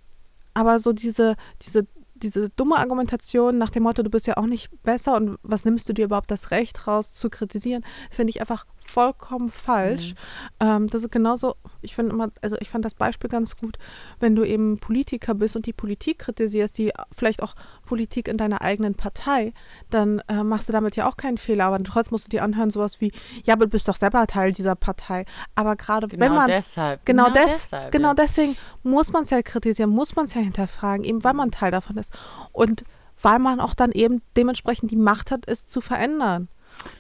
aber 0.55 0.79
so 0.79 0.93
diese, 0.93 1.35
diese 1.61 1.89
diese 2.15 2.49
dumme 2.51 2.77
Argumentation 2.77 3.59
nach 3.59 3.71
dem 3.71 3.83
Motto, 3.83 4.03
du 4.03 4.11
bist 4.11 4.27
ja 4.27 4.37
auch 4.37 4.47
nicht 4.47 4.71
besser 4.83 5.17
und 5.17 5.37
was 5.43 5.65
nimmst 5.65 5.89
du 5.89 5.93
dir 5.93 6.07
überhaupt 6.07 6.31
das 6.31 6.51
Recht 6.51 6.87
raus 6.87 7.13
zu 7.13 7.29
kritisieren, 7.29 7.85
finde 8.11 8.31
ich 8.31 8.41
einfach 8.41 8.67
vollkommen 8.85 9.51
falsch. 9.51 10.15
Mhm. 10.61 10.67
Ähm, 10.69 10.87
das 10.89 11.03
ist 11.03 11.11
genauso, 11.11 11.57
ich 11.83 11.95
finde 11.95 12.13
immer, 12.13 12.31
also 12.43 12.57
ich 12.61 12.69
fand 12.69 12.85
das 12.85 12.95
Beispiel 12.95 13.31
ganz 13.31 13.57
gut, 13.57 13.79
wenn 14.21 14.37
du 14.37 14.45
eben 14.45 14.79
Politiker 14.79 15.35
bist 15.35 15.57
und 15.57 15.67
die 15.67 15.73
Politik 15.73 16.21
kritisierst, 16.21 16.77
die 16.79 16.93
vielleicht 17.17 17.43
auch 17.43 17.55
Politik 17.87 18.29
in 18.29 18.37
deiner 18.37 18.63
eigenen 18.63 18.95
Partei, 18.95 19.53
dann 19.91 20.21
äh, 20.29 20.43
machst 20.43 20.69
du 20.69 20.73
damit 20.73 20.97
ja 20.97 21.09
auch 21.09 21.17
keinen 21.17 21.39
Fehler, 21.39 21.67
aber 21.67 21.83
trotzdem 21.83 22.15
musst 22.15 22.27
du 22.27 22.31
dir 22.31 22.45
anhören, 22.45 22.71
sowas 22.71 23.01
wie, 23.01 23.13
ja, 23.45 23.55
aber 23.55 23.67
du 23.67 23.71
bist 23.71 23.89
doch 23.89 23.97
selber 23.97 24.27
Teil 24.27 24.53
dieser 24.53 24.75
Partei. 24.75 25.25
Aber 25.55 25.77
gerade 25.77 26.09
genau 26.09 26.25
wenn 26.25 26.35
man. 26.35 26.49
Deshalb. 26.49 27.05
Genau, 27.05 27.25
genau, 27.25 27.35
des, 27.35 27.53
deshalb, 27.53 27.93
genau 27.93 28.09
ja. 28.09 28.15
deswegen 28.15 28.57
muss 28.83 29.13
man 29.13 29.23
es 29.23 29.31
ja 29.31 29.43
kritisieren, 29.43 29.91
muss 29.91 30.15
man 30.15 30.27
es 30.27 30.35
ja 30.35 30.41
hinterfragen, 30.41 31.05
eben 31.05 31.25
weil 31.25 31.35
man 31.35 31.51
Teil 31.51 31.71
davon 31.71 31.97
ist. 31.97 32.13
Und 32.53 32.85
weil 33.23 33.39
man 33.39 33.61
auch 33.61 33.75
dann 33.75 33.93
eben 33.93 34.23
dementsprechend 34.37 34.91
die 34.91 34.97
Macht 34.97 35.31
hat, 35.31 35.49
es 35.49 35.67
zu 35.67 35.81
verändern 35.81 36.49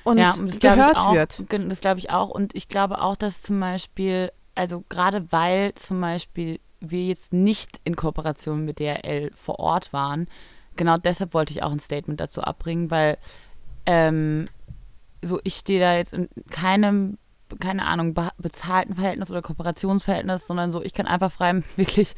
und, 0.05 0.18
ja, 0.18 0.35
und 0.35 0.61
gehört 0.61 0.97
auch, 0.97 1.14
wird. 1.14 1.43
Das 1.49 1.81
glaube 1.81 1.99
ich 1.99 2.11
auch. 2.11 2.29
Und 2.29 2.55
ich 2.55 2.68
glaube 2.68 3.01
auch, 3.01 3.16
dass 3.16 3.43
zum 3.43 3.61
Beispiel, 3.61 4.33
also 4.55 4.85
gerade 4.89 5.31
weil 5.31 5.75
zum 5.75 6.01
Beispiel 6.01 6.61
wir 6.81 7.05
jetzt 7.05 7.33
nicht 7.33 7.81
in 7.85 7.97
Kooperation 7.97 8.64
mit 8.64 8.79
DRL 8.79 9.31
vor 9.35 9.59
Ort 9.59 9.93
waren, 9.93 10.29
genau 10.77 10.99
deshalb 10.99 11.35
wollte 11.35 11.53
ich 11.53 11.62
auch 11.62 11.72
ein 11.72 11.79
Statement 11.79 12.20
dazu 12.20 12.43
abbringen, 12.43 12.91
weil 12.91 13.18
ähm, 13.87 14.49
so 15.22 15.41
ich 15.45 15.55
stehe 15.55 15.81
da 15.81 15.97
jetzt 15.97 16.12
in 16.12 16.29
keinem 16.51 17.18
keine 17.61 17.87
Ahnung, 17.87 18.14
bezahlten 18.39 18.95
Verhältnis 18.95 19.31
oder 19.31 19.43
Kooperationsverhältnis, 19.43 20.47
sondern 20.47 20.72
so, 20.72 20.83
ich 20.83 20.95
kann 20.95 21.07
einfach 21.07 21.31
frei 21.31 21.62
wirklich 21.77 22.14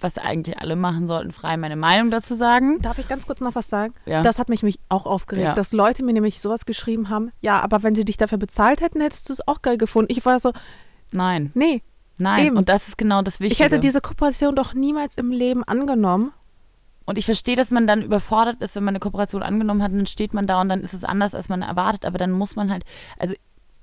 was 0.00 0.18
eigentlich 0.18 0.58
alle 0.58 0.76
machen 0.76 1.06
sollten, 1.06 1.32
frei 1.32 1.56
meine 1.56 1.76
Meinung 1.76 2.10
dazu 2.10 2.34
sagen. 2.34 2.80
Darf 2.82 2.98
ich 2.98 3.08
ganz 3.08 3.26
kurz 3.26 3.40
noch 3.40 3.54
was 3.54 3.68
sagen? 3.68 3.94
Ja. 4.04 4.22
Das 4.22 4.38
hat 4.38 4.48
mich, 4.48 4.62
mich 4.62 4.78
auch 4.88 5.06
aufgeregt, 5.06 5.44
ja. 5.44 5.54
dass 5.54 5.72
Leute 5.72 6.04
mir 6.04 6.12
nämlich 6.12 6.40
sowas 6.40 6.66
geschrieben 6.66 7.08
haben, 7.08 7.32
ja, 7.40 7.60
aber 7.60 7.82
wenn 7.82 7.94
sie 7.94 8.04
dich 8.04 8.16
dafür 8.16 8.38
bezahlt 8.38 8.80
hätten, 8.80 9.00
hättest 9.00 9.28
du 9.28 9.32
es 9.32 9.46
auch 9.46 9.62
geil 9.62 9.78
gefunden. 9.78 10.12
Ich 10.12 10.24
war 10.24 10.40
so, 10.40 10.52
nein. 11.12 11.50
Nee. 11.54 11.82
Nein, 12.18 12.46
Eben. 12.46 12.56
und 12.56 12.68
das 12.68 12.88
ist 12.88 12.96
genau 12.96 13.20
das 13.20 13.40
Wichtige. 13.40 13.52
Ich 13.52 13.60
hätte 13.60 13.78
diese 13.78 14.00
Kooperation 14.00 14.56
doch 14.56 14.72
niemals 14.72 15.18
im 15.18 15.32
Leben 15.32 15.64
angenommen. 15.64 16.32
Und 17.04 17.18
ich 17.18 17.24
verstehe, 17.24 17.56
dass 17.56 17.70
man 17.70 17.86
dann 17.86 18.02
überfordert 18.02 18.60
ist, 18.62 18.74
wenn 18.74 18.84
man 18.84 18.92
eine 18.92 19.00
Kooperation 19.00 19.42
angenommen 19.42 19.82
hat, 19.82 19.92
und 19.92 19.98
dann 19.98 20.06
steht 20.06 20.34
man 20.34 20.46
da 20.46 20.60
und 20.60 20.68
dann 20.68 20.80
ist 20.80 20.94
es 20.94 21.04
anders, 21.04 21.34
als 21.34 21.48
man 21.48 21.62
erwartet. 21.62 22.04
Aber 22.04 22.18
dann 22.18 22.32
muss 22.32 22.56
man 22.56 22.70
halt, 22.70 22.84
also 23.18 23.34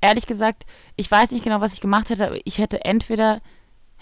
ehrlich 0.02 0.26
gesagt, 0.26 0.66
ich 0.98 1.10
weiß 1.10 1.32
nicht 1.32 1.44
genau, 1.44 1.62
was 1.62 1.74
ich 1.74 1.80
gemacht 1.80 2.10
hätte, 2.10 2.28
aber 2.28 2.38
ich 2.44 2.58
hätte 2.58 2.84
entweder 2.84 3.40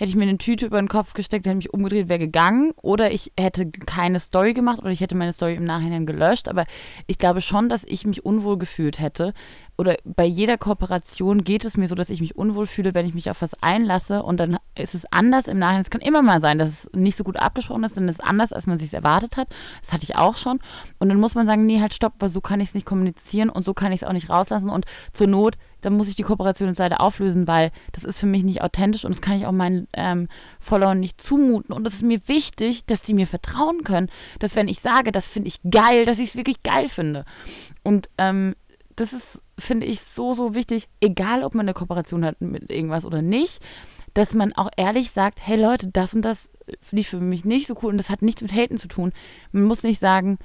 hätte 0.01 0.09
ich 0.09 0.15
mir 0.15 0.23
eine 0.23 0.39
Tüte 0.39 0.65
über 0.65 0.79
den 0.79 0.87
Kopf 0.87 1.13
gesteckt, 1.13 1.45
hätte 1.45 1.55
mich 1.55 1.75
umgedreht, 1.75 2.09
wäre 2.09 2.17
gegangen. 2.17 2.73
Oder 2.81 3.11
ich 3.11 3.31
hätte 3.39 3.69
keine 3.69 4.19
Story 4.19 4.55
gemacht 4.55 4.79
oder 4.79 4.89
ich 4.89 4.99
hätte 4.99 5.13
meine 5.13 5.31
Story 5.31 5.53
im 5.53 5.63
Nachhinein 5.63 6.07
gelöscht. 6.07 6.47
Aber 6.47 6.65
ich 7.05 7.19
glaube 7.19 7.39
schon, 7.39 7.69
dass 7.69 7.83
ich 7.83 8.07
mich 8.07 8.25
unwohl 8.25 8.57
gefühlt 8.57 8.99
hätte. 8.99 9.33
Oder 9.81 9.97
bei 10.05 10.25
jeder 10.25 10.59
Kooperation 10.59 11.43
geht 11.43 11.65
es 11.65 11.75
mir 11.75 11.87
so, 11.87 11.95
dass 11.95 12.11
ich 12.11 12.21
mich 12.21 12.35
unwohl 12.35 12.67
fühle, 12.67 12.93
wenn 12.93 13.07
ich 13.07 13.15
mich 13.15 13.31
auf 13.31 13.41
was 13.41 13.55
einlasse 13.63 14.21
und 14.21 14.39
dann 14.39 14.57
ist 14.75 14.93
es 14.93 15.11
anders 15.11 15.47
im 15.47 15.57
Nachhinein. 15.57 15.81
Es 15.81 15.89
kann 15.89 16.01
immer 16.01 16.21
mal 16.21 16.39
sein, 16.39 16.59
dass 16.59 16.69
es 16.69 16.89
nicht 16.93 17.17
so 17.17 17.23
gut 17.23 17.37
abgesprochen 17.37 17.83
ist, 17.83 17.97
dann 17.97 18.07
ist 18.07 18.19
es 18.19 18.23
anders, 18.23 18.53
als 18.53 18.67
man 18.67 18.77
sich 18.77 18.93
erwartet 18.93 19.37
hat. 19.37 19.47
Das 19.81 19.91
hatte 19.91 20.03
ich 20.03 20.15
auch 20.15 20.35
schon. 20.35 20.59
Und 20.99 21.09
dann 21.09 21.19
muss 21.19 21.33
man 21.33 21.47
sagen, 21.47 21.65
nee, 21.65 21.81
halt 21.81 21.95
stopp, 21.95 22.13
aber 22.19 22.29
so 22.29 22.41
kann 22.41 22.61
ich 22.61 22.69
es 22.69 22.75
nicht 22.75 22.85
kommunizieren 22.85 23.49
und 23.49 23.65
so 23.65 23.73
kann 23.73 23.91
ich 23.91 24.03
es 24.03 24.07
auch 24.07 24.13
nicht 24.13 24.29
rauslassen. 24.29 24.69
Und 24.69 24.85
zur 25.13 25.25
Not 25.25 25.57
dann 25.81 25.97
muss 25.97 26.07
ich 26.07 26.15
die 26.15 26.21
Kooperation 26.21 26.69
jetzt 26.69 26.77
leider 26.77 27.01
auflösen, 27.01 27.47
weil 27.47 27.71
das 27.91 28.03
ist 28.03 28.19
für 28.19 28.27
mich 28.27 28.43
nicht 28.43 28.61
authentisch 28.61 29.03
und 29.03 29.15
das 29.15 29.21
kann 29.21 29.35
ich 29.35 29.47
auch 29.47 29.51
meinen 29.51 29.87
ähm, 29.93 30.27
Followern 30.59 30.99
nicht 30.99 31.19
zumuten. 31.19 31.73
Und 31.73 31.87
es 31.87 31.95
ist 31.95 32.03
mir 32.03 32.21
wichtig, 32.27 32.85
dass 32.85 33.01
die 33.01 33.15
mir 33.15 33.25
vertrauen 33.25 33.83
können, 33.83 34.09
dass 34.37 34.55
wenn 34.55 34.67
ich 34.67 34.79
sage, 34.79 35.11
das 35.11 35.27
finde 35.27 35.47
ich 35.47 35.59
geil, 35.71 36.05
dass 36.05 36.19
ich 36.19 36.29
es 36.29 36.35
wirklich 36.35 36.61
geil 36.61 36.87
finde. 36.87 37.25
Und 37.81 38.11
ähm, 38.19 38.53
das 38.95 39.13
ist, 39.13 39.41
finde 39.61 39.85
ich, 39.85 40.01
so, 40.01 40.33
so 40.33 40.53
wichtig, 40.55 40.87
egal 40.99 41.43
ob 41.43 41.55
man 41.55 41.65
eine 41.65 41.73
Kooperation 41.73 42.25
hat 42.25 42.41
mit 42.41 42.69
irgendwas 42.71 43.05
oder 43.05 43.21
nicht, 43.21 43.59
dass 44.13 44.33
man 44.33 44.53
auch 44.53 44.69
ehrlich 44.75 45.11
sagt, 45.11 45.39
hey 45.45 45.61
Leute, 45.61 45.87
das 45.87 46.13
und 46.13 46.23
das 46.23 46.49
lief 46.91 47.09
für 47.09 47.19
mich 47.19 47.45
nicht 47.45 47.67
so 47.67 47.75
cool 47.81 47.91
und 47.91 47.97
das 47.97 48.09
hat 48.09 48.21
nichts 48.21 48.41
mit 48.41 48.53
Haten 48.53 48.77
zu 48.77 48.87
tun. 48.87 49.13
Man 49.51 49.63
muss 49.63 49.83
nicht 49.83 49.99
sagen, 49.99 50.37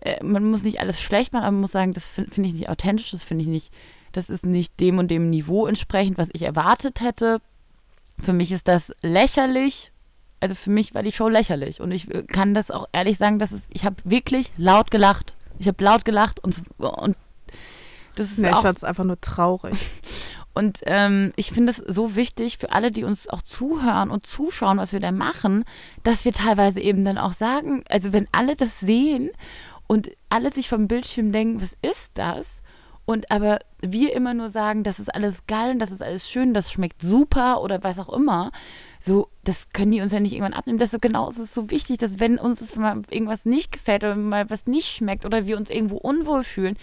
äh, 0.00 0.22
man 0.24 0.44
muss 0.44 0.62
nicht 0.62 0.80
alles 0.80 1.00
schlecht 1.00 1.32
machen, 1.32 1.44
aber 1.44 1.52
man 1.52 1.60
muss 1.62 1.72
sagen, 1.72 1.92
das 1.92 2.08
finde 2.08 2.30
find 2.30 2.46
ich 2.46 2.54
nicht 2.54 2.68
authentisch, 2.68 3.10
das 3.10 3.24
finde 3.24 3.42
ich 3.42 3.48
nicht 3.48 3.72
das 4.12 4.28
ist 4.28 4.46
nicht 4.46 4.78
dem 4.78 4.98
und 4.98 5.10
dem 5.10 5.30
Niveau 5.30 5.66
entsprechend, 5.66 6.18
was 6.18 6.28
ich 6.32 6.42
erwartet 6.42 7.00
hätte. 7.00 7.40
Für 8.20 8.32
mich 8.32 8.52
ist 8.52 8.68
das 8.68 8.92
lächerlich. 9.00 9.90
Also 10.38 10.54
für 10.54 10.70
mich 10.70 10.94
war 10.94 11.02
die 11.02 11.12
Show 11.12 11.28
lächerlich. 11.28 11.80
Und 11.80 11.92
ich 11.92 12.08
kann 12.28 12.54
das 12.54 12.70
auch 12.70 12.86
ehrlich 12.92 13.16
sagen, 13.16 13.38
dass 13.38 13.52
es, 13.52 13.66
ich 13.72 13.84
habe 13.84 13.96
wirklich 14.04 14.52
laut 14.56 14.90
gelacht. 14.90 15.34
Ich 15.58 15.66
habe 15.66 15.82
laut 15.82 16.04
gelacht 16.04 16.40
und, 16.40 16.62
und 16.78 17.16
das 18.16 18.32
ist 18.32 18.38
nee, 18.38 18.50
auch, 18.50 18.64
es 18.64 18.84
einfach 18.84 19.04
nur 19.04 19.20
traurig. 19.20 19.74
Und 20.54 20.80
ähm, 20.84 21.32
ich 21.36 21.50
finde 21.50 21.70
es 21.70 21.78
so 21.78 22.14
wichtig 22.14 22.58
für 22.58 22.72
alle, 22.72 22.90
die 22.90 23.04
uns 23.04 23.26
auch 23.26 23.40
zuhören 23.40 24.10
und 24.10 24.26
zuschauen, 24.26 24.76
was 24.76 24.92
wir 24.92 25.00
da 25.00 25.10
machen, 25.10 25.64
dass 26.02 26.26
wir 26.26 26.32
teilweise 26.34 26.78
eben 26.78 27.04
dann 27.04 27.16
auch 27.16 27.32
sagen, 27.32 27.84
also 27.88 28.12
wenn 28.12 28.28
alle 28.32 28.54
das 28.54 28.78
sehen 28.78 29.30
und 29.86 30.10
alle 30.28 30.52
sich 30.52 30.68
vom 30.68 30.88
Bildschirm 30.88 31.32
denken, 31.32 31.62
was 31.62 31.74
ist 31.80 32.10
das? 32.14 32.60
Und 33.04 33.30
aber 33.30 33.58
wir 33.80 34.14
immer 34.14 34.32
nur 34.32 34.48
sagen, 34.48 34.84
das 34.84 35.00
ist 35.00 35.12
alles 35.12 35.46
geil 35.46 35.72
und 35.72 35.78
das 35.80 35.90
ist 35.90 36.02
alles 36.02 36.30
schön, 36.30 36.54
das 36.54 36.70
schmeckt 36.70 37.02
super 37.02 37.62
oder 37.62 37.82
was 37.82 37.98
auch 37.98 38.10
immer. 38.10 38.52
So, 39.00 39.28
das 39.42 39.70
können 39.70 39.90
die 39.90 40.00
uns 40.00 40.12
ja 40.12 40.20
nicht 40.20 40.32
irgendwann 40.32 40.52
abnehmen. 40.52 40.78
Ist 40.78 41.00
genau, 41.02 41.28
es 41.28 41.38
ist 41.38 41.54
so 41.54 41.70
wichtig, 41.70 41.98
dass 41.98 42.20
wenn 42.20 42.38
uns 42.38 42.60
das 42.60 42.76
mal 42.76 43.02
irgendwas 43.10 43.44
nicht 43.44 43.72
gefällt 43.72 44.04
oder 44.04 44.14
mal 44.14 44.48
was 44.50 44.66
nicht 44.66 44.88
schmeckt 44.88 45.26
oder 45.26 45.46
wir 45.46 45.56
uns 45.56 45.70
irgendwo 45.70 45.96
unwohl 45.96 46.44
fühlen, 46.44 46.76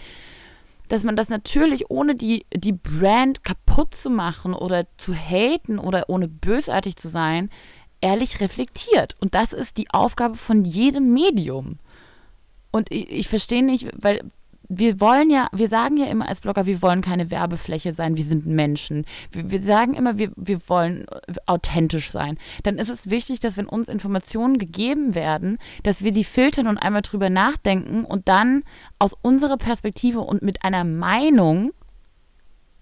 dass 0.90 1.04
man 1.04 1.14
das 1.14 1.28
natürlich 1.28 1.88
ohne 1.88 2.16
die, 2.16 2.44
die 2.52 2.72
Brand 2.72 3.44
kaputt 3.44 3.94
zu 3.94 4.10
machen 4.10 4.54
oder 4.54 4.86
zu 4.96 5.14
haten 5.14 5.78
oder 5.78 6.10
ohne 6.10 6.26
bösartig 6.26 6.96
zu 6.96 7.08
sein, 7.08 7.48
ehrlich 8.00 8.40
reflektiert. 8.40 9.14
Und 9.20 9.36
das 9.36 9.52
ist 9.52 9.76
die 9.76 9.88
Aufgabe 9.90 10.36
von 10.36 10.64
jedem 10.64 11.14
Medium. 11.14 11.78
Und 12.72 12.90
ich, 12.90 13.08
ich 13.08 13.28
verstehe 13.28 13.64
nicht, 13.64 13.88
weil 13.94 14.32
wir 14.72 15.00
wollen 15.00 15.30
ja, 15.30 15.48
wir 15.52 15.68
sagen 15.68 15.96
ja 15.96 16.06
immer 16.06 16.28
als 16.28 16.40
Blogger, 16.40 16.64
wir 16.64 16.80
wollen 16.80 17.02
keine 17.02 17.32
Werbefläche 17.32 17.92
sein, 17.92 18.16
wir 18.16 18.24
sind 18.24 18.46
Menschen. 18.46 19.04
Wir, 19.32 19.50
wir, 19.50 19.60
sagen 19.60 19.94
immer, 19.94 20.16
wir, 20.16 20.30
wir 20.36 20.60
wollen 20.68 21.06
authentisch 21.46 22.12
sein. 22.12 22.38
Dann 22.62 22.78
ist 22.78 22.88
es 22.88 23.10
wichtig, 23.10 23.40
dass 23.40 23.56
wenn 23.56 23.66
uns 23.66 23.88
Informationen 23.88 24.58
gegeben 24.58 25.16
werden, 25.16 25.58
dass 25.82 26.04
wir 26.04 26.14
sie 26.14 26.22
filtern 26.22 26.68
und 26.68 26.78
einmal 26.78 27.02
drüber 27.02 27.30
nachdenken 27.30 28.04
und 28.04 28.28
dann 28.28 28.62
aus 29.00 29.16
unserer 29.20 29.56
Perspektive 29.56 30.20
und 30.20 30.42
mit 30.42 30.64
einer 30.64 30.84
Meinung 30.84 31.72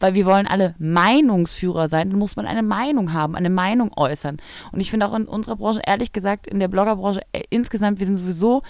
weil 0.00 0.14
wir 0.14 0.26
wollen 0.26 0.46
alle 0.46 0.76
Meinungsführer 0.78 1.88
sein, 1.88 2.10
dann 2.10 2.20
muss 2.20 2.36
man 2.36 2.46
eine 2.46 2.62
Meinung 2.62 3.12
haben, 3.12 3.34
eine 3.34 3.50
Meinung 3.50 3.90
äußern. 3.96 4.36
Und 4.70 4.78
ich 4.78 4.92
finde 4.92 5.06
auch 5.06 5.14
in 5.16 5.24
unserer 5.24 5.56
Branche, 5.56 5.80
ehrlich 5.84 6.12
gesagt, 6.12 6.46
in 6.46 6.60
der 6.60 6.68
Bloggerbranche 6.68 7.20
äh, 7.32 7.42
insgesamt, 7.50 7.98
wir 7.98 8.06
sind 8.06 8.14
sowieso 8.14 8.62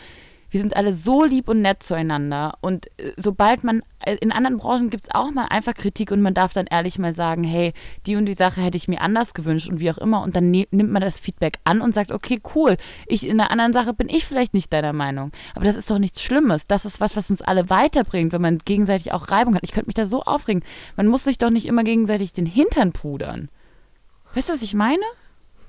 wir 0.50 0.60
sind 0.60 0.76
alle 0.76 0.92
so 0.92 1.24
lieb 1.24 1.48
und 1.48 1.60
nett 1.60 1.82
zueinander. 1.82 2.54
Und 2.60 2.86
äh, 2.98 3.12
sobald 3.16 3.64
man, 3.64 3.82
äh, 4.00 4.16
in 4.16 4.32
anderen 4.32 4.58
Branchen 4.58 4.90
gibt 4.90 5.04
es 5.04 5.14
auch 5.14 5.30
mal 5.30 5.46
einfach 5.46 5.74
Kritik 5.74 6.10
und 6.10 6.22
man 6.22 6.34
darf 6.34 6.52
dann 6.52 6.66
ehrlich 6.66 6.98
mal 6.98 7.12
sagen, 7.12 7.44
hey, 7.44 7.72
die 8.06 8.16
und 8.16 8.26
die 8.26 8.34
Sache 8.34 8.60
hätte 8.60 8.76
ich 8.76 8.88
mir 8.88 9.00
anders 9.00 9.34
gewünscht 9.34 9.68
und 9.68 9.80
wie 9.80 9.90
auch 9.90 9.98
immer. 9.98 10.22
Und 10.22 10.36
dann 10.36 10.50
ne 10.50 10.66
nimmt 10.70 10.90
man 10.90 11.02
das 11.02 11.20
Feedback 11.20 11.58
an 11.64 11.80
und 11.80 11.94
sagt, 11.94 12.12
okay, 12.12 12.40
cool, 12.54 12.76
ich, 13.06 13.26
in 13.26 13.38
der 13.38 13.50
anderen 13.50 13.72
Sache 13.72 13.92
bin 13.92 14.08
ich 14.08 14.24
vielleicht 14.24 14.54
nicht 14.54 14.72
deiner 14.72 14.92
Meinung. 14.92 15.32
Aber 15.54 15.64
das 15.64 15.76
ist 15.76 15.90
doch 15.90 15.98
nichts 15.98 16.22
Schlimmes. 16.22 16.66
Das 16.66 16.84
ist 16.84 17.00
was, 17.00 17.16
was 17.16 17.30
uns 17.30 17.42
alle 17.42 17.70
weiterbringt, 17.70 18.32
wenn 18.32 18.42
man 18.42 18.58
gegenseitig 18.58 19.12
auch 19.12 19.30
Reibung 19.30 19.54
hat. 19.54 19.64
Ich 19.64 19.72
könnte 19.72 19.88
mich 19.88 19.94
da 19.94 20.06
so 20.06 20.22
aufregen. 20.22 20.62
Man 20.96 21.08
muss 21.08 21.24
sich 21.24 21.38
doch 21.38 21.50
nicht 21.50 21.66
immer 21.66 21.84
gegenseitig 21.84 22.32
den 22.32 22.46
Hintern 22.46 22.92
pudern. 22.92 23.48
Weißt 24.34 24.48
du, 24.48 24.52
was 24.54 24.62
ich 24.62 24.74
meine? 24.74 25.02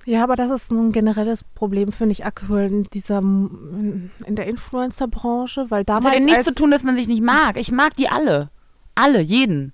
Ja, 0.09 0.23
aber 0.23 0.35
das 0.35 0.49
ist 0.49 0.71
ein 0.71 0.91
generelles 0.91 1.43
Problem, 1.43 1.91
finde 1.91 2.13
ich, 2.13 2.25
aktuell 2.25 2.71
in 2.71 2.83
dieser 2.85 3.19
in 3.19 4.09
der 4.27 4.47
Influencer-Branche, 4.47 5.69
weil 5.69 5.83
damals. 5.83 6.05
Das 6.05 6.13
hat 6.13 6.19
ja 6.19 6.25
nichts 6.25 6.47
zu 6.47 6.55
tun, 6.55 6.71
dass 6.71 6.81
man 6.81 6.95
sich 6.95 7.07
nicht 7.07 7.21
mag. 7.21 7.57
Ich 7.57 7.71
mag 7.71 7.95
die 7.95 8.09
alle. 8.09 8.49
Alle, 8.95 9.21
jeden. 9.21 9.71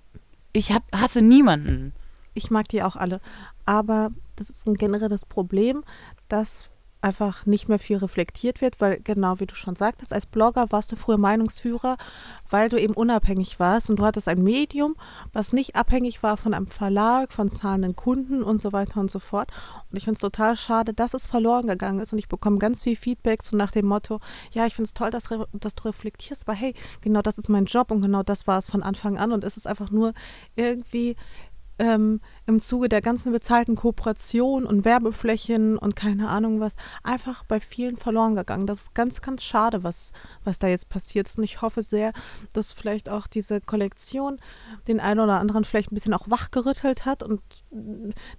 Ich 0.52 0.74
hab, 0.74 0.84
hasse 0.94 1.22
niemanden. 1.22 1.94
Ich 2.34 2.52
mag 2.52 2.68
die 2.68 2.84
auch 2.84 2.98
alle. 2.98 3.22
Aber 3.66 4.10
das 4.36 4.50
ist 4.50 4.68
ein 4.68 4.74
generelles 4.74 5.26
Problem, 5.26 5.86
dass 6.28 6.68
einfach 7.06 7.46
nicht 7.46 7.70
mehr 7.70 7.78
viel 7.78 7.98
reflektiert 7.98 8.62
wird, 8.62 8.82
weil 8.82 9.00
genau 9.00 9.40
wie 9.40 9.46
du 9.46 9.54
schon 9.54 9.76
sagtest, 9.76 10.12
als 10.12 10.26
Blogger 10.26 10.72
warst 10.72 10.92
du 10.92 10.96
früher 10.96 11.20
Meinungsführer, 11.20 11.98
weil 12.50 12.68
du 12.68 12.82
eben 12.82 12.96
unabhängig 12.96 13.60
warst 13.60 13.92
und 13.92 13.98
du 13.98 14.06
hattest 14.06 14.28
ein 14.28 14.42
Medium, 14.42 14.96
was 15.32 15.54
nicht 15.54 15.76
abhängig 15.76 16.24
war 16.24 16.36
von 16.36 16.56
einem 16.56 16.66
Verlag, 16.66 17.32
von 17.32 17.52
zahlenden 17.52 17.96
Kunden 17.96 18.42
und 18.42 18.60
so 18.60 18.74
weiter 18.74 19.00
und 19.00 19.12
so 19.12 19.20
fort. 19.20 19.52
Und 19.92 19.98
ich 19.98 20.04
finde 20.04 20.16
es 20.16 20.22
total 20.22 20.56
schade, 20.56 20.94
dass 20.94 21.14
es 21.14 21.28
verloren 21.28 21.68
gegangen 21.68 22.00
ist 22.00 22.12
und 22.12 22.18
ich 22.18 22.28
bekomme 22.28 22.58
ganz 22.58 22.84
viel 22.84 22.96
Feedback 22.96 23.44
so 23.44 23.56
nach 23.56 23.72
dem 23.72 23.86
Motto, 23.86 24.20
ja, 24.52 24.66
ich 24.66 24.74
finde 24.74 24.88
es 24.88 24.96
toll, 24.96 25.12
dass, 25.12 25.30
dass 25.54 25.76
du 25.76 25.84
reflektierst, 25.84 26.48
aber 26.48 26.58
hey, 26.58 26.74
genau 27.02 27.22
das 27.22 27.38
ist 27.38 27.50
mein 27.50 27.66
Job 27.66 27.92
und 27.92 28.02
genau 28.02 28.24
das 28.24 28.48
war 28.48 28.58
es 28.58 28.68
von 28.68 28.82
Anfang 28.82 29.20
an 29.20 29.32
und 29.32 29.44
es 29.44 29.58
ist 29.58 29.68
einfach 29.68 29.92
nur 29.92 30.14
irgendwie 30.56 31.16
ähm, 31.78 32.22
im 32.46 32.60
Zuge 32.60 32.90
der 32.90 33.02
ganzen 33.02 33.32
bezahlten 33.32 33.76
Kooperation 33.76 34.66
und 34.66 34.86
Werbeflächen 34.86 35.78
und 35.78 35.96
keine 35.96 36.30
Ahnung 36.30 36.60
was 36.60 36.76
einfach 37.04 37.44
bei 37.44 37.60
vielen 37.60 37.98
verloren 37.98 38.36
gegangen. 38.36 38.68
Das 38.68 38.82
ist 38.82 38.96
ganz, 38.96 39.22
ganz 39.22 39.44
schade, 39.44 39.84
was, 39.84 40.12
was 40.44 40.60
da 40.60 40.68
jetzt 40.68 40.90
passiert 40.90 41.28
ist. 41.28 41.38
Und 41.38 41.44
ich 41.44 41.62
hoffe 41.62 41.84
sehr, 41.84 42.14
dass 42.54 42.74
vielleicht 42.74 43.10
auch 43.10 43.28
diese 43.28 43.62
Kollektion 43.62 44.40
den 44.88 45.00
einen 45.00 45.20
oder 45.20 45.40
anderen 45.40 45.66
vielleicht 45.66 45.92
ein 45.92 45.96
bisschen 45.96 46.14
auch 46.14 46.30
wachgerüttelt 46.30 47.06
hat 47.06 47.24
und 47.24 47.42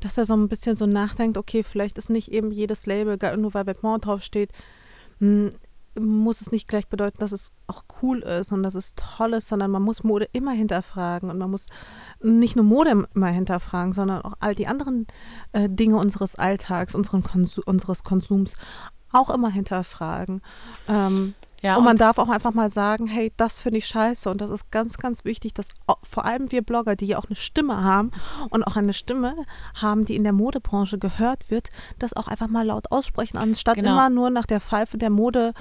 dass 0.01 0.17
er 0.17 0.25
so 0.25 0.35
ein 0.35 0.49
bisschen 0.49 0.77
so 0.77 0.87
nachdenkt, 0.87 1.37
okay, 1.37 1.63
vielleicht 1.63 1.99
ist 1.99 2.11
nicht 2.11 2.33
eben 2.33 2.51
jedes 2.51 2.87
Label, 2.87 3.19
nur 3.37 3.55
weil 3.55 3.65
Vêtements 3.65 4.01
draufsteht, 4.01 4.51
hm, 5.19 5.51
muss 5.99 6.41
es 6.41 6.53
nicht 6.53 6.69
gleich 6.69 6.89
bedeuten, 6.89 7.19
dass 7.19 7.33
es 7.33 7.53
auch 7.67 7.85
cool 8.03 8.21
ist 8.21 8.53
und 8.53 8.63
dass 8.63 8.75
es 8.75 8.95
toll 8.95 9.35
ist, 9.35 9.49
sondern 9.49 9.71
man 9.71 9.83
muss 9.83 10.05
Mode 10.05 10.29
immer 10.33 10.53
hinterfragen 10.53 11.31
und 11.31 11.39
man 11.39 11.51
muss 11.51 11.67
nicht 12.21 12.57
nur 12.57 12.65
Mode 12.65 13.07
immer 13.15 13.29
hinterfragen, 13.29 13.93
sondern 13.93 14.23
auch 14.23 14.35
all 14.41 14.55
die 14.55 14.67
anderen 14.67 15.07
äh, 15.53 15.69
Dinge 15.69 15.97
unseres 15.97 16.37
Alltags, 16.37 16.95
unseren 16.95 17.23
Konsum, 17.23 17.65
unseres 17.67 18.05
Konsums 18.05 18.57
auch 19.13 19.31
immer 19.31 19.51
hinterfragen. 19.51 20.43
Ähm, 20.89 21.35
ja, 21.63 21.75
und, 21.75 21.81
und 21.81 21.85
man 21.85 21.97
darf 21.97 22.19
auch 22.19 22.29
einfach 22.29 22.53
mal 22.53 22.71
sagen, 22.71 23.07
hey, 23.07 23.33
das 23.37 23.61
finde 23.61 23.79
ich 23.79 23.87
scheiße. 23.87 24.29
Und 24.29 24.41
das 24.41 24.51
ist 24.51 24.71
ganz, 24.71 24.99
ganz 24.99 25.25
wichtig, 25.25 25.55
dass 25.55 25.69
vor 26.03 26.25
allem 26.25 26.53
wir 26.53 26.63
Blogger, 26.63 26.97
die 26.97 27.07
ja 27.07 27.19
auch 27.19 27.27
eine 27.27 27.37
Stimme 27.37 27.83
haben 27.83 28.11
und 28.51 28.63
auch 28.65 28.77
eine 28.77 28.93
Stimme 28.93 29.35
haben, 29.75 30.05
die 30.05 30.17
in 30.17 30.25
der 30.25 30.33
Modebranche 30.33 30.99
gehört 30.99 31.51
wird, 31.51 31.71
das 31.99 32.13
auch 32.15 32.29
einfach 32.29 32.49
mal 32.49 32.67
laut 32.67 32.93
aussprechen, 32.93 33.39
anstatt 33.39 33.77
genau. 33.77 33.93
immer 33.93 34.11
nur 34.11 34.31
nach 34.31 34.47
der 34.47 34.61
Pfeife 34.61 34.99
der 34.99 35.11
Mode 35.11 35.55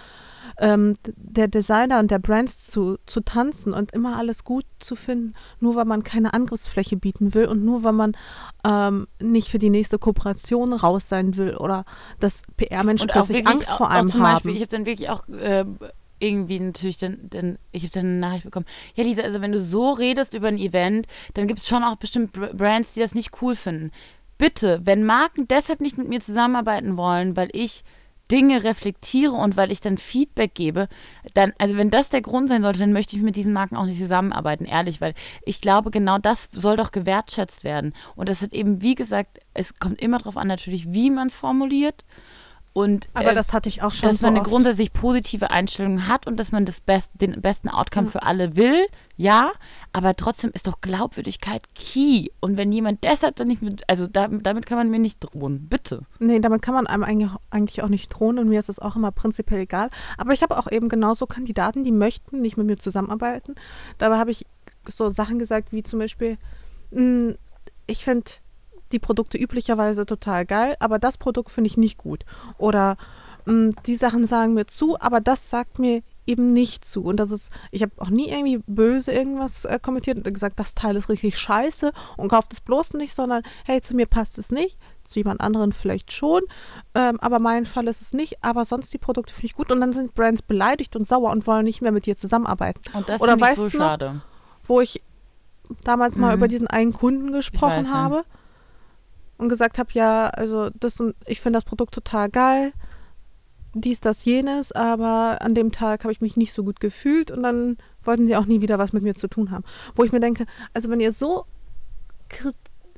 ähm, 0.59 0.93
der 1.15 1.47
Designer 1.47 1.99
und 1.99 2.11
der 2.11 2.19
Brands 2.19 2.63
zu, 2.63 2.97
zu 3.05 3.21
tanzen 3.21 3.73
und 3.73 3.91
immer 3.91 4.17
alles 4.17 4.43
gut 4.43 4.65
zu 4.79 4.95
finden, 4.95 5.33
nur 5.59 5.75
weil 5.75 5.85
man 5.85 6.03
keine 6.03 6.33
Angriffsfläche 6.33 6.97
bieten 6.97 7.33
will 7.33 7.45
und 7.45 7.63
nur 7.63 7.83
weil 7.83 7.93
man 7.93 8.17
ähm, 8.65 9.07
nicht 9.21 9.49
für 9.49 9.59
die 9.59 9.69
nächste 9.69 9.99
Kooperation 9.99 10.73
raus 10.73 11.09
sein 11.09 11.37
will 11.37 11.55
oder 11.55 11.85
dass 12.19 12.41
PR-Menschen 12.57 13.07
plötzlich 13.07 13.45
Angst 13.47 13.69
vor 13.69 13.89
einem 13.89 14.09
zum 14.09 14.23
haben. 14.23 14.33
Beispiel, 14.33 14.55
ich 14.55 14.61
habe 14.61 14.71
dann 14.71 14.85
wirklich 14.85 15.09
auch 15.09 15.27
äh, 15.29 15.65
irgendwie 16.19 16.59
natürlich 16.59 16.97
dann, 16.97 17.17
dann 17.29 17.57
ich 17.71 17.83
habe 17.83 17.91
dann 17.91 18.05
eine 18.05 18.19
Nachricht 18.19 18.45
bekommen, 18.45 18.65
ja 18.95 19.03
Lisa, 19.03 19.23
also 19.23 19.41
wenn 19.41 19.51
du 19.51 19.59
so 19.59 19.91
redest 19.91 20.33
über 20.33 20.47
ein 20.47 20.57
Event, 20.57 21.07
dann 21.33 21.47
gibt 21.47 21.61
es 21.61 21.67
schon 21.67 21.83
auch 21.83 21.97
bestimmt 21.97 22.33
Brands, 22.33 22.93
die 22.93 23.01
das 23.01 23.15
nicht 23.15 23.41
cool 23.41 23.55
finden. 23.55 23.91
Bitte, 24.37 24.81
wenn 24.83 25.05
Marken 25.05 25.47
deshalb 25.47 25.81
nicht 25.81 25.97
mit 25.97 26.09
mir 26.09 26.19
zusammenarbeiten 26.19 26.97
wollen, 26.97 27.37
weil 27.37 27.49
ich 27.53 27.83
Dinge 28.31 28.63
reflektiere 28.63 29.33
und 29.33 29.57
weil 29.57 29.71
ich 29.71 29.81
dann 29.81 29.97
Feedback 29.97 30.55
gebe, 30.55 30.87
dann, 31.33 31.53
also 31.57 31.77
wenn 31.77 31.89
das 31.89 32.09
der 32.09 32.21
Grund 32.21 32.49
sein 32.49 32.63
sollte, 32.63 32.79
dann 32.79 32.93
möchte 32.93 33.15
ich 33.15 33.21
mit 33.21 33.35
diesen 33.35 33.53
Marken 33.53 33.75
auch 33.75 33.85
nicht 33.85 33.99
zusammenarbeiten, 33.99 34.65
ehrlich, 34.65 35.01
weil 35.01 35.13
ich 35.45 35.61
glaube, 35.61 35.91
genau 35.91 36.17
das 36.17 36.49
soll 36.51 36.77
doch 36.77 36.91
gewertschätzt 36.91 37.63
werden. 37.63 37.93
Und 38.15 38.29
das 38.29 38.41
hat 38.41 38.53
eben, 38.53 38.81
wie 38.81 38.95
gesagt, 38.95 39.39
es 39.53 39.75
kommt 39.79 40.01
immer 40.01 40.17
darauf 40.17 40.37
an, 40.37 40.47
natürlich, 40.47 40.91
wie 40.91 41.09
man 41.09 41.27
es 41.27 41.35
formuliert 41.35 42.03
und, 42.75 43.07
Aber 43.13 43.31
äh, 43.31 43.35
das 43.35 43.53
hatte 43.53 43.69
ich 43.69 43.83
auch 43.83 43.93
schon. 43.93 44.09
Dass 44.09 44.17
so 44.17 44.25
man 44.25 44.33
eine 44.33 44.41
oft. 44.41 44.49
grundsätzlich 44.49 44.91
positive 44.91 45.49
Einstellung 45.49 46.09
hat 46.09 46.27
und 46.27 46.37
dass 46.37 46.51
man 46.51 46.65
das 46.65 46.81
Best, 46.81 47.09
den 47.13 47.39
besten 47.39 47.69
Outcome 47.69 48.07
mhm. 48.07 48.11
für 48.11 48.23
alle 48.23 48.57
will, 48.57 48.85
ja. 49.15 49.53
Aber 49.93 50.13
trotzdem 50.17 50.51
ist 50.53 50.67
doch 50.67 50.81
Glaubwürdigkeit 50.81 51.61
key. 51.73 52.27
Und 52.41 52.57
wenn 52.57 52.73
jemand 52.73 53.05
deshalb 53.05 53.37
dann 53.37 53.47
nicht 53.47 53.61
mit, 53.61 53.89
also 53.89 54.07
da, 54.07 54.27
damit 54.27 54.65
kann 54.65 54.77
man 54.77 54.91
mir 54.91 54.99
nicht 54.99 55.21
drohen, 55.21 55.69
bitte. 55.69 56.01
Nee, 56.19 56.41
damit 56.41 56.61
kann 56.61 56.73
man 56.73 56.85
einem 56.85 57.05
eigentlich, 57.49 57.81
auch 57.81 57.87
nicht 57.87 58.09
drohen 58.09 58.39
und 58.39 58.49
mir 58.49 58.59
ist 58.59 58.67
es 58.67 58.79
auch 58.79 58.97
immer 58.97 59.13
prinzipiell 59.13 59.61
egal. 59.61 59.89
Aber 60.17 60.33
ich 60.33 60.43
habe 60.43 60.57
auch 60.57 60.69
eben 60.69 60.89
genauso 60.89 61.27
Kandidaten, 61.27 61.85
die 61.85 61.93
möchten 61.93 62.41
nicht 62.41 62.57
mit 62.57 62.67
mir 62.67 62.77
zusammenarbeiten. 62.77 63.55
Dabei 63.99 64.17
habe 64.17 64.31
ich 64.31 64.45
so 64.85 65.09
Sachen 65.09 65.39
gesagt 65.39 65.71
wie 65.71 65.81
zum 65.81 65.99
Beispiel, 65.99 66.37
mh, 66.91 66.99
hm, 66.99 67.35
ich 67.87 68.03
finde 68.03 68.25
die 68.95 68.99
Produkte 68.99 69.37
üblicherweise 69.37 70.05
total 70.05 70.45
geil, 70.45 70.75
aber 70.79 70.99
das 70.99 71.17
Produkt 71.17 71.51
finde 71.51 71.67
ich 71.67 71.77
nicht 71.77 71.97
gut. 71.97 72.23
Oder 72.57 72.95
mh, 73.45 73.53
mm, 73.53 73.69
die 73.85 73.97
Sachen 73.97 74.25
sagen 74.25 74.53
mir 74.53 74.67
zu, 74.67 74.99
aber 74.99 75.19
das 75.19 75.49
sagt 75.49 75.79
mir 75.79 76.01
eben 76.25 76.53
nicht 76.53 76.83
zu. 76.85 77.03
Und 77.03 77.17
das 77.17 77.29
ist, 77.29 77.51
ich 77.71 77.81
habe 77.81 77.91
auch 77.97 78.09
nie 78.09 78.29
irgendwie 78.29 78.59
böse 78.65 79.11
irgendwas 79.11 79.65
äh, 79.65 79.79
kommentiert 79.79 80.17
und 80.17 80.33
gesagt, 80.33 80.59
das 80.59 80.73
Teil 80.73 80.95
ist 80.95 81.09
richtig 81.09 81.37
scheiße 81.37 81.91
und 82.17 82.29
kauft 82.29 82.53
es 82.53 82.61
bloß 82.61 82.93
nicht, 82.93 83.13
sondern 83.13 83.43
hey, 83.65 83.81
zu 83.81 83.95
mir 83.95 84.07
passt 84.07 84.37
es 84.37 84.49
nicht, 84.49 84.77
zu 85.03 85.19
jemand 85.19 85.41
anderen 85.41 85.71
vielleicht 85.71 86.11
schon, 86.11 86.41
ähm, 86.95 87.19
aber 87.19 87.39
mein 87.39 87.65
Fall 87.65 87.87
ist 87.87 88.01
es 88.01 88.13
nicht, 88.13 88.43
aber 88.43 88.65
sonst 88.65 88.93
die 88.93 88.97
Produkte 88.97 89.33
finde 89.33 89.45
ich 89.47 89.55
gut 89.55 89.71
und 89.71 89.81
dann 89.81 89.93
sind 89.93 90.15
Brands 90.15 90.41
beleidigt 90.41 90.95
und 90.95 91.05
sauer 91.05 91.31
und 91.31 91.45
wollen 91.45 91.65
nicht 91.65 91.81
mehr 91.81 91.91
mit 91.91 92.05
dir 92.07 92.15
zusammenarbeiten. 92.15 92.81
Und 92.93 93.07
das 93.07 93.21
Oder 93.21 93.39
weißt 93.39 93.57
so 93.57 93.65
noch, 93.65 93.71
schade. 93.71 94.21
Wo 94.63 94.81
ich 94.81 95.01
damals 95.83 96.15
mhm. 96.15 96.21
mal 96.21 96.35
über 96.35 96.47
diesen 96.47 96.67
einen 96.67 96.93
Kunden 96.93 97.31
gesprochen 97.33 97.93
habe. 97.93 98.15
Ja 98.15 98.23
und 99.37 99.49
gesagt 99.49 99.77
habe, 99.77 99.89
ja, 99.93 100.27
also 100.27 100.69
das 100.79 101.01
ich 101.25 101.41
finde 101.41 101.57
das 101.57 101.65
Produkt 101.65 101.93
total 101.93 102.29
geil, 102.29 102.73
dies, 103.73 103.99
das, 103.99 104.23
jenes, 104.23 104.71
aber 104.71 105.41
an 105.41 105.53
dem 105.53 105.71
Tag 105.71 106.03
habe 106.03 106.11
ich 106.13 106.21
mich 106.21 106.37
nicht 106.37 106.53
so 106.53 106.63
gut 106.63 106.79
gefühlt 106.79 107.29
und 107.29 107.43
dann 107.43 107.77
wollten 108.03 108.25
sie 108.25 108.35
auch 108.35 108.45
nie 108.45 108.61
wieder 108.61 108.79
was 108.79 108.93
mit 108.93 109.03
mir 109.03 109.15
zu 109.15 109.27
tun 109.27 109.51
haben. 109.51 109.65
Wo 109.95 110.03
ich 110.03 110.13
mir 110.13 110.21
denke, 110.21 110.45
also 110.73 110.89
wenn 110.89 111.01
ihr 111.01 111.11
so 111.11 111.45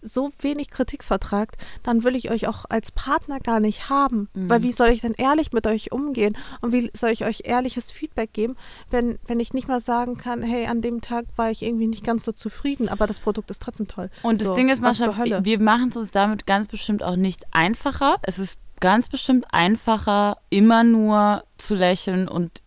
so 0.01 0.31
wenig 0.39 0.69
Kritik 0.69 1.03
vertragt, 1.03 1.55
dann 1.83 2.03
will 2.03 2.15
ich 2.15 2.31
euch 2.31 2.47
auch 2.47 2.65
als 2.69 2.91
Partner 2.91 3.39
gar 3.39 3.59
nicht 3.59 3.89
haben. 3.89 4.29
Mhm. 4.33 4.49
Weil 4.49 4.63
wie 4.63 4.71
soll 4.71 4.89
ich 4.89 5.01
denn 5.01 5.13
ehrlich 5.13 5.51
mit 5.51 5.67
euch 5.67 5.91
umgehen? 5.91 6.37
Und 6.61 6.73
wie 6.73 6.91
soll 6.93 7.11
ich 7.11 7.25
euch 7.25 7.41
ehrliches 7.45 7.91
Feedback 7.91 8.33
geben, 8.33 8.55
wenn, 8.89 9.19
wenn 9.25 9.39
ich 9.39 9.53
nicht 9.53 9.67
mal 9.67 9.79
sagen 9.79 10.17
kann, 10.17 10.41
hey, 10.41 10.67
an 10.67 10.81
dem 10.81 11.01
Tag 11.01 11.25
war 11.35 11.51
ich 11.51 11.63
irgendwie 11.63 11.87
nicht 11.87 12.03
ganz 12.03 12.23
so 12.23 12.31
zufrieden, 12.31 12.89
aber 12.89 13.07
das 13.07 13.19
Produkt 13.19 13.51
ist 13.51 13.61
trotzdem 13.61 13.87
toll. 13.87 14.09
Und 14.23 14.39
so, 14.39 14.45
das 14.49 14.55
Ding 14.55 14.69
ist, 14.69 14.81
Mascha, 14.81 15.13
wir 15.43 15.59
machen 15.59 15.89
es 15.89 15.97
uns 15.97 16.11
damit 16.11 16.45
ganz 16.45 16.67
bestimmt 16.67 17.03
auch 17.03 17.15
nicht 17.15 17.43
einfacher. 17.51 18.17
Es 18.23 18.39
ist 18.39 18.59
ganz 18.79 19.09
bestimmt 19.09 19.45
einfacher, 19.51 20.37
immer 20.49 20.83
nur 20.83 21.43
zu 21.57 21.75
lächeln 21.75 22.27
und 22.27 22.61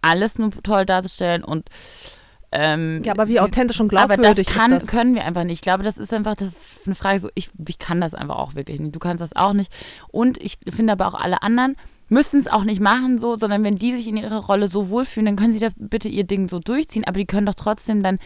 alles 0.00 0.38
nur 0.38 0.50
toll 0.62 0.84
darzustellen 0.84 1.44
und 1.44 1.68
ähm, 2.52 3.02
ja, 3.02 3.12
aber 3.12 3.28
wie 3.28 3.40
authentisch 3.40 3.80
und 3.80 3.88
glaubwürdig 3.88 4.26
aber 4.26 4.34
das 4.34 4.46
kann, 4.46 4.72
ist 4.72 4.82
das? 4.82 4.90
können 4.90 5.14
wir 5.14 5.24
einfach 5.24 5.44
nicht. 5.44 5.54
Ich 5.54 5.62
glaube, 5.62 5.82
das 5.82 5.96
ist 5.96 6.12
einfach, 6.12 6.36
das 6.36 6.48
ist 6.48 6.78
eine 6.84 6.94
Frage 6.94 7.18
so, 7.18 7.30
ich, 7.34 7.50
ich 7.66 7.78
kann 7.78 8.00
das 8.00 8.14
einfach 8.14 8.36
auch 8.36 8.54
wirklich 8.54 8.78
nicht. 8.78 8.94
Du 8.94 8.98
kannst 8.98 9.22
das 9.22 9.34
auch 9.34 9.54
nicht. 9.54 9.72
Und 10.08 10.36
ich 10.40 10.58
finde 10.70 10.92
aber 10.92 11.06
auch 11.06 11.14
alle 11.14 11.42
anderen 11.42 11.76
müssen 12.08 12.38
es 12.38 12.46
auch 12.46 12.64
nicht 12.64 12.80
machen 12.80 13.16
so, 13.16 13.36
sondern 13.36 13.64
wenn 13.64 13.76
die 13.76 13.92
sich 13.92 14.06
in 14.06 14.18
ihrer 14.18 14.44
Rolle 14.44 14.68
so 14.68 14.90
wohlfühlen, 14.90 15.24
dann 15.24 15.36
können 15.36 15.54
sie 15.54 15.60
da 15.60 15.68
bitte 15.76 16.10
ihr 16.10 16.24
Ding 16.24 16.46
so 16.46 16.58
durchziehen, 16.58 17.04
aber 17.04 17.18
die 17.18 17.24
können 17.24 17.46
doch 17.46 17.54
trotzdem 17.54 18.02
dann 18.02 18.18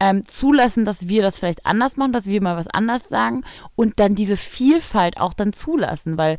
ähm, 0.00 0.26
zulassen, 0.26 0.84
dass 0.84 1.06
wir 1.06 1.22
das 1.22 1.38
vielleicht 1.38 1.64
anders 1.64 1.96
machen, 1.96 2.12
dass 2.12 2.26
wir 2.26 2.42
mal 2.42 2.56
was 2.56 2.66
anders 2.66 3.08
sagen 3.08 3.44
und 3.76 4.00
dann 4.00 4.16
diese 4.16 4.36
Vielfalt 4.36 5.20
auch 5.20 5.34
dann 5.34 5.52
zulassen, 5.52 6.18
weil 6.18 6.38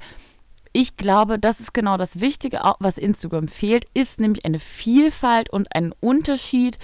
ich 0.73 0.97
glaube, 0.97 1.39
das 1.39 1.59
ist 1.59 1.73
genau 1.73 1.97
das 1.97 2.19
Wichtige, 2.19 2.61
was 2.79 2.97
Instagram 2.97 3.47
fehlt, 3.47 3.85
ist 3.93 4.19
nämlich 4.19 4.43
eine 4.43 4.59
Vielfalt 4.59 5.51
und 5.51 5.73
ein 5.75 5.93
Unterschied 5.99 6.79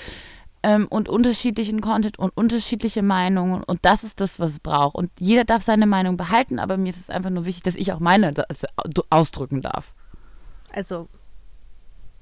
ähm, 0.62 0.88
und 0.90 1.10
unterschiedlichen 1.10 1.82
Content 1.82 2.20
und 2.20 2.30
unterschiedliche 2.38 3.02
Meinungen. 3.02 3.64
Und 3.64 3.80
das 3.84 4.04
ist 4.04 4.22
das, 4.22 4.40
was 4.40 4.52
es 4.52 4.60
braucht. 4.60 4.96
Und 4.96 5.12
jeder 5.20 5.44
darf 5.44 5.64
seine 5.64 5.88
Meinung 5.88 6.18
behalten, 6.18 6.60
aber 6.60 6.78
mir 6.78 6.90
ist 6.90 7.00
es 7.00 7.10
einfach 7.10 7.32
nur 7.32 7.46
wichtig, 7.46 7.64
dass 7.64 7.76
ich 7.76 7.92
auch 7.92 8.00
meine 8.00 8.32
ausdrücken 9.10 9.62
darf. 9.62 9.94
Also, 10.72 11.10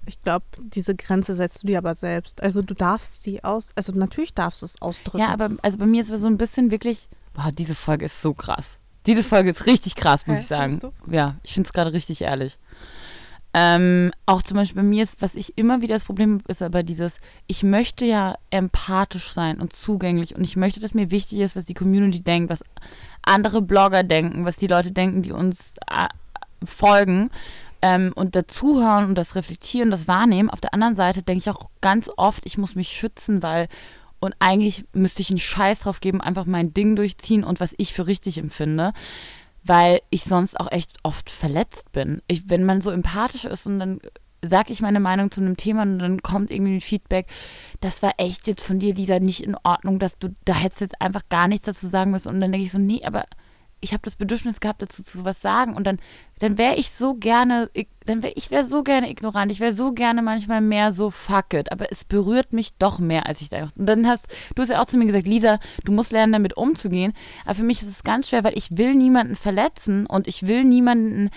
ich 0.05 0.22
glaube, 0.22 0.45
diese 0.59 0.95
Grenze 0.95 1.34
setzt 1.34 1.63
du 1.63 1.68
dir 1.68 1.80
aber 1.80 1.95
selbst. 1.95 2.41
Also 2.41 2.61
du 2.61 2.74
darfst 2.74 3.24
sie 3.24 3.43
aus, 3.43 3.68
also 3.76 3.91
natürlich 3.91 4.34
darfst 4.34 4.61
du 4.61 4.68
es 4.68 4.82
ausdrücken. 4.82 5.20
Ja, 5.20 5.30
aber 5.30 5.49
also 5.61 5.78
bei 5.78 5.86
mir 5.86 6.01
ist 6.01 6.09
es 6.09 6.22
so 6.22 6.28
ein 6.28 6.38
bisschen 6.38 6.72
wirklich, 6.72 7.09
boah, 7.34 7.51
diese 7.51 7.76
Folge 7.76 8.05
ist 8.05 8.22
so 8.22 8.34
krass. 8.34 8.80
Diese 9.08 9.24
Folge 9.24 9.49
ist 9.49 9.66
richtig 9.66 9.95
krass, 9.95 10.28
muss 10.28 10.38
Hä, 10.38 10.41
ich 10.41 10.47
sagen. 10.47 10.80
Ja, 11.10 11.36
ich 11.43 11.53
finde 11.53 11.68
es 11.68 11.74
gerade 11.74 11.93
richtig 11.93 12.22
ehrlich. 12.22 12.58
Ähm, 13.53 14.12
auch 14.26 14.43
zum 14.43 14.58
Beispiel 14.58 14.84
bei 14.84 14.88
mir 14.88 15.01
ist, 15.01 15.22
was 15.22 15.34
ich 15.34 15.58
immer 15.58 15.82
wieder 15.82 15.95
das 15.95 16.03
Problem 16.03 16.34
habe, 16.39 16.43
ist 16.47 16.62
aber 16.62 16.84
dieses, 16.84 17.18
ich 17.47 17.64
möchte 17.64 18.05
ja 18.05 18.36
empathisch 18.51 19.32
sein 19.32 19.60
und 19.60 19.74
zugänglich 19.74 20.36
und 20.36 20.43
ich 20.43 20.58
möchte, 20.58 20.80
dass 20.80 20.93
mir 20.93 21.10
wichtig 21.10 21.39
ist, 21.39 21.55
was 21.55 21.66
die 21.66 21.74
Community 21.74 22.20
denkt, 22.20 22.51
was 22.51 22.64
andere 23.24 23.62
Blogger 23.62 24.03
denken, 24.03 24.45
was 24.45 24.58
die 24.58 24.68
Leute 24.68 24.91
denken, 24.91 25.22
die 25.24 25.32
uns 25.32 25.74
äh, 25.89 26.08
folgen 26.64 27.32
ähm, 27.82 28.12
und 28.16 28.36
dazuhören 28.36 29.05
und 29.05 29.16
das 29.16 29.36
reflektieren, 29.36 29.89
das 29.89 30.08
wahrnehmen. 30.08 30.49
Auf 30.49 30.62
der 30.62 30.74
anderen 30.74 30.95
Seite 30.95 31.24
denke 31.24 31.39
ich 31.39 31.49
auch 31.49 31.70
ganz 31.82 32.12
oft, 32.18 32.45
ich 32.45 32.58
muss 32.58 32.76
mich 32.76 32.89
schützen, 32.89 33.41
weil 33.41 33.70
und 34.20 34.36
eigentlich 34.39 34.86
müsste 34.93 35.22
ich 35.22 35.30
einen 35.30 35.39
Scheiß 35.39 35.82
drauf 35.82 35.99
geben, 35.99 36.22
einfach 36.22 36.45
mein 36.45 36.74
Ding 36.74 36.95
durchziehen 36.95 37.43
und 37.43 37.59
was 37.59 37.76
ich 37.78 37.93
für 37.93 38.07
richtig 38.07 38.38
empfinde, 38.38 38.93
weil 39.63 40.01
ich 40.09 40.24
sonst 40.24 40.59
auch 40.59 40.72
echt 40.72 40.93
oft 41.03 41.30
verletzt 41.30 41.91
bin. 41.91 42.22
Ich, 42.28 42.49
wenn 42.49 42.63
man 42.63 42.82
so 42.82 42.89
empathisch 42.89 43.45
ist 43.45 43.68
und 43.68 43.80
dann 43.80 43.99
sage 44.43 44.72
ich 44.72 44.82
meine 44.82 44.99
Meinung 44.99 45.32
zu 45.32 45.41
einem 45.41 45.57
Thema 45.57 45.82
und 45.82 45.99
dann 45.99 46.22
kommt 46.22 46.51
irgendwie 46.51 46.76
ein 46.76 46.82
Feedback, 46.82 47.28
das 47.80 48.01
war 48.01 48.13
echt 48.18 48.47
jetzt 48.47 48.63
von 48.63 48.80
dir, 48.80 48.93
Lisa, 48.93 49.20
nicht 49.20 49.43
in 49.43 49.55
Ordnung, 49.63 49.99
dass 49.99 50.20
du, 50.20 50.36
da 50.45 50.53
hättest 50.53 50.82
jetzt 50.82 51.01
einfach 51.01 51.24
gar 51.30 51.47
nichts 51.47 51.65
dazu 51.65 51.88
sagen 51.88 52.11
müssen. 52.11 52.30
Und 52.30 52.41
dann 52.41 52.51
denke 52.51 52.65
ich 52.65 52.72
so, 52.72 52.78
nee, 52.78 53.03
aber 53.03 53.26
ich 53.80 53.94
habe 53.94 54.02
das 54.04 54.16
Bedürfnis 54.16 54.60
gehabt, 54.60 54.82
dazu 54.82 55.04
zu 55.04 55.24
was 55.24 55.42
sagen 55.42 55.76
und 55.76 55.86
dann, 55.86 56.00
dann 56.40 56.58
wäre 56.58 56.76
ich 56.76 56.92
so 56.92 57.14
gerne, 57.14 57.70
dann 58.06 58.24
wäre 58.24 58.34
ich 58.36 58.50
wäre 58.50 58.64
so 58.64 58.84
gerne 58.84 59.10
ignorant, 59.10 59.52
ich 59.52 59.60
wäre 59.60 59.72
so 59.72 59.94
gerne 59.94 60.22
manchmal 60.22 60.62
mehr 60.62 60.92
so 60.92 61.12
fuck 61.12 61.54
it, 61.54 61.72
aber 61.72 61.92
es 61.92 62.04
berührt 62.04 62.54
mich 62.54 62.76
doch 62.78 63.00
mehr, 63.00 63.28
als 63.28 63.42
ich 63.42 63.50
da. 63.50 63.72
Und 63.76 63.86
dann 63.86 64.08
hast 64.08 64.28
du 64.56 64.62
hast 64.62 64.70
ja 64.70 64.82
auch 64.82 64.86
zu 64.86 64.98
mir 64.98 65.06
gesagt, 65.06 65.28
Lisa, 65.28 65.60
du 65.84 65.92
musst 65.92 66.12
lernen, 66.12 66.34
damit 66.34 66.58
umzugehen. 66.58 67.14
Aber 67.46 67.56
für 67.56 67.64
mich 67.64 67.82
ist 67.82 67.90
es 67.90 68.04
ganz 68.04 68.30
schwer, 68.30 68.44
weil 68.44 68.58
ich 68.58 68.78
will 68.78 68.96
niemanden 68.96 69.36
verletzen 69.36 70.06
und 70.06 70.28
ich 70.28 70.48
will 70.48 70.64
niemanden 70.64 71.30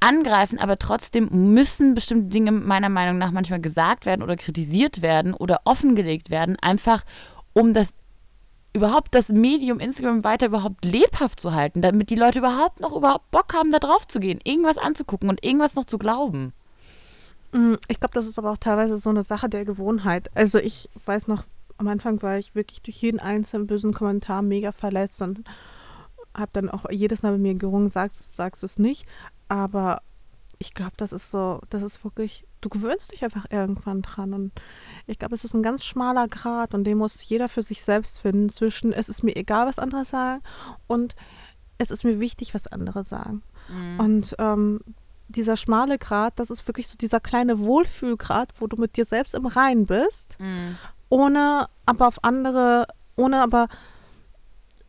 angreifen, 0.00 0.58
aber 0.58 0.78
trotzdem 0.78 1.28
müssen 1.52 1.94
bestimmte 1.94 2.28
Dinge 2.28 2.50
meiner 2.50 2.88
Meinung 2.88 3.18
nach 3.18 3.30
manchmal 3.30 3.60
gesagt 3.60 4.04
werden 4.04 4.22
oder 4.22 4.36
kritisiert 4.36 5.00
werden 5.00 5.32
oder 5.32 5.60
offengelegt 5.64 6.28
werden, 6.28 6.56
einfach 6.60 7.04
um 7.52 7.72
das 7.72 7.94
überhaupt 8.72 9.14
das 9.14 9.28
Medium 9.28 9.80
Instagram 9.80 10.24
weiter 10.24 10.46
überhaupt 10.46 10.84
lebhaft 10.84 11.40
zu 11.40 11.52
halten, 11.52 11.82
damit 11.82 12.10
die 12.10 12.14
Leute 12.14 12.38
überhaupt 12.38 12.80
noch 12.80 12.96
überhaupt 12.96 13.30
Bock 13.30 13.54
haben, 13.54 13.70
da 13.70 13.78
drauf 13.78 14.06
zu 14.06 14.18
gehen, 14.20 14.40
irgendwas 14.44 14.78
anzugucken 14.78 15.28
und 15.28 15.44
irgendwas 15.44 15.74
noch 15.74 15.84
zu 15.84 15.98
glauben. 15.98 16.52
Mm, 17.52 17.74
ich 17.88 18.00
glaube, 18.00 18.14
das 18.14 18.26
ist 18.26 18.38
aber 18.38 18.50
auch 18.50 18.56
teilweise 18.56 18.96
so 18.96 19.10
eine 19.10 19.22
Sache 19.22 19.48
der 19.48 19.64
Gewohnheit. 19.64 20.30
Also 20.34 20.58
ich 20.58 20.88
weiß 21.04 21.28
noch, 21.28 21.44
am 21.76 21.88
Anfang 21.88 22.22
war 22.22 22.38
ich 22.38 22.54
wirklich 22.54 22.80
durch 22.82 22.96
jeden 22.96 23.20
einzelnen 23.20 23.66
bösen 23.66 23.92
Kommentar 23.92 24.42
mega 24.42 24.72
verletzt 24.72 25.20
und 25.20 25.44
habe 26.34 26.50
dann 26.54 26.70
auch 26.70 26.86
jedes 26.90 27.22
Mal 27.22 27.32
mit 27.32 27.42
mir 27.42 27.54
gerungen, 27.54 27.90
sagst, 27.90 28.34
sagst 28.34 28.62
du 28.62 28.66
es 28.66 28.78
nicht. 28.78 29.06
Aber 29.48 30.00
ich 30.58 30.72
glaube, 30.72 30.92
das 30.96 31.12
ist 31.12 31.30
so, 31.30 31.60
das 31.68 31.82
ist 31.82 32.02
wirklich, 32.04 32.46
du 32.62 32.68
gewöhnst 32.68 33.12
dich 33.12 33.22
einfach 33.22 33.44
irgendwann 33.50 34.00
dran. 34.00 34.32
Und 34.32 34.52
ich 35.06 35.18
glaube, 35.18 35.34
es 35.34 35.44
ist 35.44 35.54
ein 35.54 35.62
ganz 35.62 35.84
schmaler 35.84 36.28
Grad 36.28 36.72
und 36.72 36.84
den 36.84 36.98
muss 36.98 37.28
jeder 37.28 37.48
für 37.48 37.62
sich 37.62 37.84
selbst 37.84 38.20
finden 38.20 38.48
zwischen, 38.48 38.92
es 38.92 39.08
ist 39.08 39.22
mir 39.22 39.36
egal, 39.36 39.66
was 39.66 39.78
andere 39.78 40.04
sagen 40.04 40.42
und 40.86 41.14
es 41.78 41.90
ist 41.90 42.04
mir 42.04 42.20
wichtig, 42.20 42.54
was 42.54 42.66
andere 42.66 43.04
sagen. 43.04 43.42
Mhm. 43.68 44.00
Und 44.00 44.36
ähm, 44.38 44.80
dieser 45.28 45.56
schmale 45.56 45.98
Grad, 45.98 46.38
das 46.38 46.50
ist 46.50 46.66
wirklich 46.66 46.88
so 46.88 46.96
dieser 46.96 47.20
kleine 47.20 47.58
Wohlfühlgrad, 47.58 48.60
wo 48.60 48.66
du 48.66 48.76
mit 48.76 48.96
dir 48.96 49.04
selbst 49.04 49.34
im 49.34 49.46
Reinen 49.46 49.86
bist, 49.86 50.36
mhm. 50.38 50.76
ohne 51.08 51.68
aber 51.84 52.08
auf 52.08 52.22
andere, 52.22 52.86
ohne 53.16 53.42
aber 53.42 53.68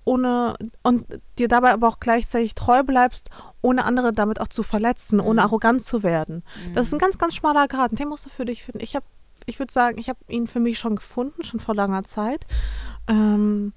ohne 0.05 0.55
und 0.83 1.05
dir 1.37 1.47
dabei 1.47 1.71
aber 1.71 1.87
auch 1.87 1.99
gleichzeitig 1.99 2.55
treu 2.55 2.83
bleibst, 2.83 3.29
ohne 3.61 3.85
andere 3.85 4.13
damit 4.13 4.39
auch 4.41 4.47
zu 4.47 4.63
verletzen, 4.63 5.17
mhm. 5.17 5.25
ohne 5.25 5.41
arrogant 5.41 5.83
zu 5.83 6.03
werden. 6.03 6.43
Mhm. 6.67 6.73
Das 6.75 6.87
ist 6.87 6.93
ein 6.93 6.99
ganz, 6.99 7.17
ganz 7.17 7.35
schmaler 7.35 7.67
Grad. 7.67 7.97
Den 7.97 8.09
musst 8.09 8.25
du 8.25 8.29
für 8.29 8.45
dich 8.45 8.63
finden. 8.63 8.81
Ich 8.81 8.95
habe, 8.95 9.05
ich 9.45 9.59
würde 9.59 9.73
sagen, 9.73 9.97
ich 9.97 10.09
habe 10.09 10.19
ihn 10.27 10.47
für 10.47 10.59
mich 10.59 10.79
schon 10.79 10.95
gefunden, 10.95 11.43
schon 11.43 11.59
vor 11.59 11.75
langer 11.75 12.03
Zeit. 12.03 12.45
Ähm, 13.07 13.73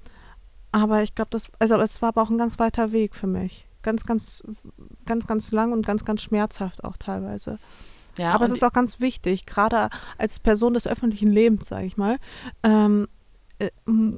aber 0.72 1.02
ich 1.02 1.14
glaube, 1.14 1.30
das, 1.30 1.50
also 1.58 1.76
es 1.76 2.02
war 2.02 2.10
aber 2.10 2.22
auch 2.22 2.30
ein 2.30 2.38
ganz 2.38 2.58
weiter 2.58 2.92
Weg 2.92 3.14
für 3.14 3.26
mich. 3.26 3.66
Ganz, 3.82 4.04
ganz, 4.04 4.42
ganz, 5.04 5.26
ganz 5.26 5.52
lang 5.52 5.72
und 5.72 5.86
ganz, 5.86 6.04
ganz 6.04 6.22
schmerzhaft 6.22 6.84
auch 6.84 6.96
teilweise. 6.96 7.58
Ja, 8.18 8.32
aber 8.32 8.46
es 8.46 8.50
ist 8.50 8.64
auch 8.64 8.72
ganz 8.72 9.00
wichtig, 9.00 9.46
gerade 9.46 9.90
als 10.18 10.40
Person 10.40 10.74
des 10.74 10.86
öffentlichen 10.86 11.30
Lebens, 11.30 11.68
sage 11.68 11.86
ich 11.86 11.96
mal, 11.96 12.18
ähm, 12.62 13.08
äh, 13.58 13.70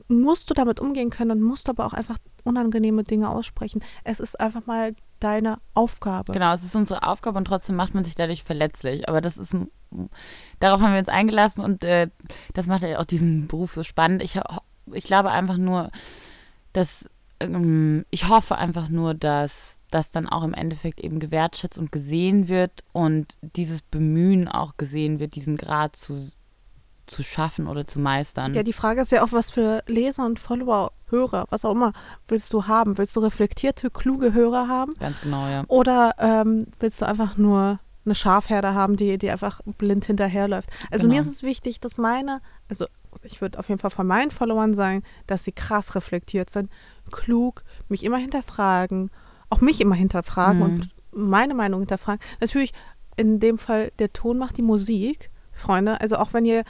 musst 0.08 0.50
du 0.50 0.54
damit 0.54 0.80
umgehen 0.80 1.10
können 1.10 1.30
und 1.30 1.42
musst 1.42 1.68
aber 1.68 1.86
auch 1.86 1.92
einfach 1.92 2.18
unangenehme 2.44 3.04
Dinge 3.04 3.28
aussprechen. 3.28 3.82
Es 4.04 4.20
ist 4.20 4.40
einfach 4.40 4.66
mal 4.66 4.94
deine 5.20 5.58
Aufgabe. 5.74 6.32
Genau, 6.32 6.52
es 6.52 6.64
ist 6.64 6.76
unsere 6.76 7.02
Aufgabe 7.02 7.38
und 7.38 7.44
trotzdem 7.44 7.76
macht 7.76 7.94
man 7.94 8.04
sich 8.04 8.14
dadurch 8.14 8.44
verletzlich. 8.44 9.08
Aber 9.08 9.20
das 9.20 9.36
ist, 9.36 9.54
darauf 10.60 10.80
haben 10.80 10.92
wir 10.92 10.98
uns 10.98 11.08
eingelassen 11.08 11.64
und 11.64 11.84
äh, 11.84 12.08
das 12.54 12.66
macht 12.66 12.82
ja 12.82 12.98
auch 12.98 13.04
diesen 13.04 13.48
Beruf 13.48 13.74
so 13.74 13.82
spannend. 13.82 14.22
Ich, 14.22 14.38
ich 14.92 15.04
glaube 15.04 15.30
einfach 15.30 15.56
nur, 15.56 15.90
dass 16.72 17.08
ähm, 17.40 18.04
ich 18.10 18.28
hoffe 18.28 18.56
einfach 18.56 18.88
nur, 18.88 19.14
dass 19.14 19.78
das 19.90 20.10
dann 20.10 20.28
auch 20.28 20.44
im 20.44 20.54
Endeffekt 20.54 21.00
eben 21.00 21.18
gewertschätzt 21.18 21.78
und 21.78 21.92
gesehen 21.92 22.48
wird 22.48 22.84
und 22.92 23.38
dieses 23.40 23.82
Bemühen 23.82 24.48
auch 24.48 24.76
gesehen 24.76 25.18
wird, 25.18 25.34
diesen 25.34 25.56
Grad 25.56 25.96
zu 25.96 26.30
zu 27.08 27.22
schaffen 27.22 27.66
oder 27.66 27.86
zu 27.86 27.98
meistern. 27.98 28.54
Ja, 28.54 28.62
die 28.62 28.72
Frage 28.72 29.00
ist 29.00 29.12
ja 29.12 29.22
auch, 29.22 29.32
was 29.32 29.50
für 29.50 29.82
Leser 29.86 30.24
und 30.24 30.38
Follower, 30.38 30.92
Hörer, 31.08 31.46
was 31.50 31.64
auch 31.64 31.72
immer, 31.72 31.92
willst 32.28 32.52
du 32.52 32.66
haben? 32.66 32.98
Willst 32.98 33.16
du 33.16 33.20
reflektierte, 33.20 33.90
kluge 33.90 34.32
Hörer 34.32 34.68
haben? 34.68 34.94
Ganz 35.00 35.20
genau, 35.20 35.48
ja. 35.48 35.64
Oder 35.68 36.14
ähm, 36.18 36.66
willst 36.80 37.00
du 37.00 37.06
einfach 37.06 37.36
nur 37.36 37.80
eine 38.04 38.14
Schafherde 38.14 38.74
haben, 38.74 38.96
die, 38.96 39.18
die 39.18 39.30
einfach 39.30 39.60
blind 39.78 40.04
hinterherläuft? 40.04 40.68
Also 40.90 41.04
genau. 41.04 41.14
mir 41.14 41.20
ist 41.20 41.28
es 41.28 41.42
wichtig, 41.42 41.80
dass 41.80 41.96
meine, 41.96 42.40
also 42.68 42.86
ich 43.22 43.40
würde 43.40 43.58
auf 43.58 43.68
jeden 43.68 43.80
Fall 43.80 43.90
von 43.90 44.06
meinen 44.06 44.30
Followern 44.30 44.74
sagen, 44.74 45.02
dass 45.26 45.44
sie 45.44 45.52
krass 45.52 45.94
reflektiert 45.94 46.50
sind, 46.50 46.70
klug, 47.10 47.64
mich 47.88 48.04
immer 48.04 48.18
hinterfragen, 48.18 49.10
auch 49.50 49.60
mich 49.60 49.80
immer 49.80 49.94
hinterfragen 49.94 50.58
mhm. 50.58 50.64
und 50.64 50.88
meine 51.10 51.54
Meinung 51.54 51.80
hinterfragen. 51.80 52.20
Natürlich 52.40 52.72
in 53.16 53.40
dem 53.40 53.58
Fall, 53.58 53.90
der 53.98 54.12
Ton 54.12 54.38
macht 54.38 54.58
die 54.58 54.62
Musik. 54.62 55.30
Freunde. 55.58 56.00
Also 56.00 56.16
auch 56.16 56.32
wenn 56.32 56.44
ihr 56.44 56.64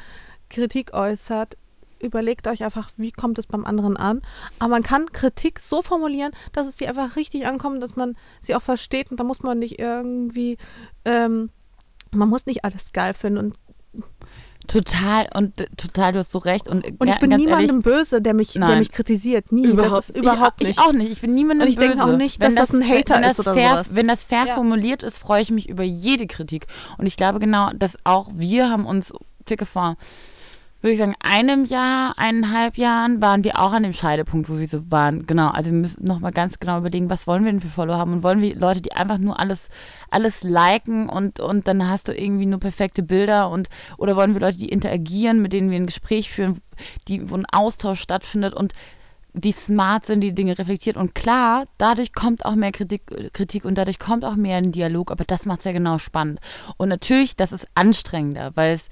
Kritik 0.49 0.95
äußert, 0.95 1.57
überlegt 2.01 2.47
euch 2.47 2.65
einfach, 2.65 2.91
wie 2.97 3.13
kommt 3.13 3.39
es 3.39 3.47
beim 3.47 3.65
anderen 3.65 3.97
an. 3.97 4.23
Aber 4.59 4.71
man 4.71 4.83
kann 4.83 5.13
Kritik 5.13 5.61
so 5.61 5.83
formulieren, 5.83 6.33
dass 6.53 6.67
es 6.67 6.79
sie 6.79 6.87
einfach 6.87 7.17
richtig 7.17 7.47
ankommt, 7.47 7.83
dass 7.83 7.97
man 7.97 8.17
sie 8.41 8.55
auch 8.55 8.63
versteht 8.63 9.11
und 9.11 9.19
da 9.19 9.25
muss 9.25 9.43
man 9.43 9.59
nicht 9.59 9.79
irgendwie, 9.79 10.59
ähm, 11.05 11.51
man 12.13 12.29
muss 12.29 12.47
nicht 12.47 12.65
alles 12.65 12.93
geil 12.93 13.15
finden 13.15 13.39
und 13.39 13.59
Total 14.69 15.27
und 15.35 15.57
total, 15.79 16.13
du 16.13 16.19
hast 16.19 16.31
so 16.31 16.37
recht. 16.37 16.69
Und, 16.69 16.85
und 17.01 17.09
ich 17.09 17.19
bin 17.19 17.31
niemandem 17.31 17.77
ehrlich, 17.77 17.83
böse, 17.83 18.21
der 18.21 18.35
mich, 18.35 18.53
der 18.53 18.77
mich 18.77 18.93
kritisiert. 18.93 19.51
Nie. 19.51 19.65
Überhaupt, 19.65 20.11
überhaupt 20.11 20.61
ich, 20.61 20.69
nicht. 20.69 20.79
Ich 20.79 20.85
auch 20.85 20.93
nicht. 20.93 21.11
Ich 21.11 21.23
bin 21.23 21.33
niemandem 21.33 21.67
böse. 21.67 21.81
Und 21.81 21.85
ich 21.85 21.89
denke 21.89 22.05
auch 22.05 22.17
nicht, 22.17 22.43
dass 22.43 22.55
das, 22.55 22.69
das, 22.69 22.79
ein 22.79 22.87
Hater 22.87 23.31
ist 23.31 23.41
oder 23.41 23.55
fair, 23.55 23.71
sowas. 23.71 23.95
Wenn 23.95 24.09
das 24.09 24.23
fair 24.23 24.45
ja. 24.47 24.55
formuliert 24.55 25.03
ist, 25.03 25.17
freue 25.17 25.41
ich 25.41 25.51
mich 25.51 25.71
über 25.71 25.85
jede 25.85 26.27
Kritik. 26.27 26.67
Und 26.99 27.07
ich 27.07 27.17
glaube 27.17 27.39
genau, 27.39 27.71
dass 27.75 27.97
auch 28.05 28.29
wir 28.35 28.69
haben 28.69 28.85
uns 28.85 29.11
circa 29.49 29.65
vor, 29.65 29.97
würde 30.81 30.93
ich 30.93 30.99
sagen, 30.99 31.17
einem 31.21 31.65
Jahr, 31.65 32.15
eineinhalb 32.19 32.79
Jahren 32.79 33.21
waren 33.21 33.43
wir 33.43 33.59
auch 33.59 33.73
an 33.73 33.83
dem 33.83 33.93
Scheidepunkt, 33.93 34.49
wo 34.49 34.59
wir 34.59 34.69
so 34.69 34.91
waren. 34.91 35.27
Genau, 35.27 35.49
also 35.49 35.71
wir 35.71 35.79
müssen 35.79 36.05
nochmal 36.05 36.31
ganz 36.31 36.61
genau 36.61 36.79
überlegen, 36.79 37.11
was 37.11 37.27
wollen 37.27 37.45
wir 37.45 37.51
denn 37.51 37.61
für 37.61 37.69
Follower 37.69 37.97
haben 37.97 38.13
und 38.13 38.23
wollen 38.23 38.41
wir 38.41 38.55
Leute, 38.55 38.81
die 38.81 38.93
einfach 38.93 39.19
nur 39.19 39.41
alles, 39.41 39.71
alles 40.11 40.45
liken 40.45 41.09
und, 41.09 41.41
und 41.41 41.67
dann 41.67 41.89
hast 41.89 42.07
du 42.07 42.13
irgendwie 42.13 42.47
nur 42.47 42.61
perfekte 42.61 43.03
Bilder 43.03 43.51
und 43.51 43.69
oder 43.97 44.15
wollen 44.15 44.35
wir 44.35 44.41
Leute, 44.41 44.59
die 44.59 44.69
interagieren, 44.69 45.43
mit 45.43 45.53
denen 45.53 45.71
wir 45.71 45.77
ein 45.79 45.87
Gespräch 45.87 46.31
führen, 46.31 46.61
die, 47.09 47.29
wo 47.29 47.35
ein 47.35 47.47
Austausch 47.47 48.01
stattfindet 48.01 48.55
und 48.55 48.73
die 49.35 49.53
smart 49.53 50.07
sind, 50.07 50.21
die 50.21 50.35
Dinge 50.35 50.59
reflektiert. 50.59 50.97
Und 50.97 51.15
klar, 51.15 51.67
dadurch 51.77 52.13
kommt 52.13 52.45
auch 52.45 52.55
mehr 52.55 52.73
Kritik, 52.73 53.33
Kritik 53.33 53.65
und 53.65 53.77
dadurch 53.77 53.99
kommt 53.99 54.25
auch 54.25 54.37
mehr 54.37 54.57
ein 54.57 54.73
Dialog, 54.73 55.11
aber 55.11 55.25
das 55.25 55.45
macht 55.45 55.61
es 55.61 55.65
ja 55.65 55.73
genau 55.73 55.99
spannend. 55.99 56.41
Und 56.77 56.89
natürlich, 56.89 57.37
das 57.37 57.53
ist 57.53 57.67
anstrengender, 57.75 58.53
weil 58.55 58.75
es 58.75 58.89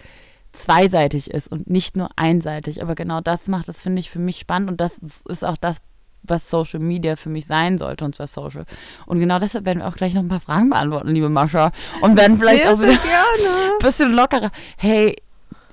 zweiseitig 0.56 1.30
ist 1.30 1.50
und 1.50 1.68
nicht 1.68 1.96
nur 1.96 2.08
einseitig. 2.16 2.82
Aber 2.82 2.94
genau 2.94 3.20
das 3.20 3.48
macht 3.48 3.68
es, 3.68 3.80
finde 3.80 4.00
ich, 4.00 4.10
für 4.10 4.18
mich 4.18 4.38
spannend 4.38 4.70
und 4.70 4.80
das 4.80 4.98
ist 4.98 5.44
auch 5.44 5.56
das, 5.56 5.78
was 6.22 6.50
Social 6.50 6.80
Media 6.80 7.16
für 7.16 7.28
mich 7.28 7.46
sein 7.46 7.78
sollte 7.78 8.04
und 8.04 8.14
zwar 8.14 8.26
Social. 8.26 8.64
Und 9.06 9.18
genau 9.18 9.38
deshalb 9.38 9.64
werden 9.64 9.80
wir 9.80 9.88
auch 9.88 9.96
gleich 9.96 10.14
noch 10.14 10.22
ein 10.22 10.28
paar 10.28 10.40
Fragen 10.40 10.70
beantworten, 10.70 11.08
liebe 11.08 11.28
Mascha. 11.28 11.70
Und 12.00 12.16
werden 12.16 12.38
vielleicht 12.38 12.64
sehr, 12.64 12.72
auch 12.72 12.80
wieder 12.80 12.92
ein 12.92 13.78
bisschen 13.80 14.10
lockerer. 14.12 14.50
Hey, 14.76 15.16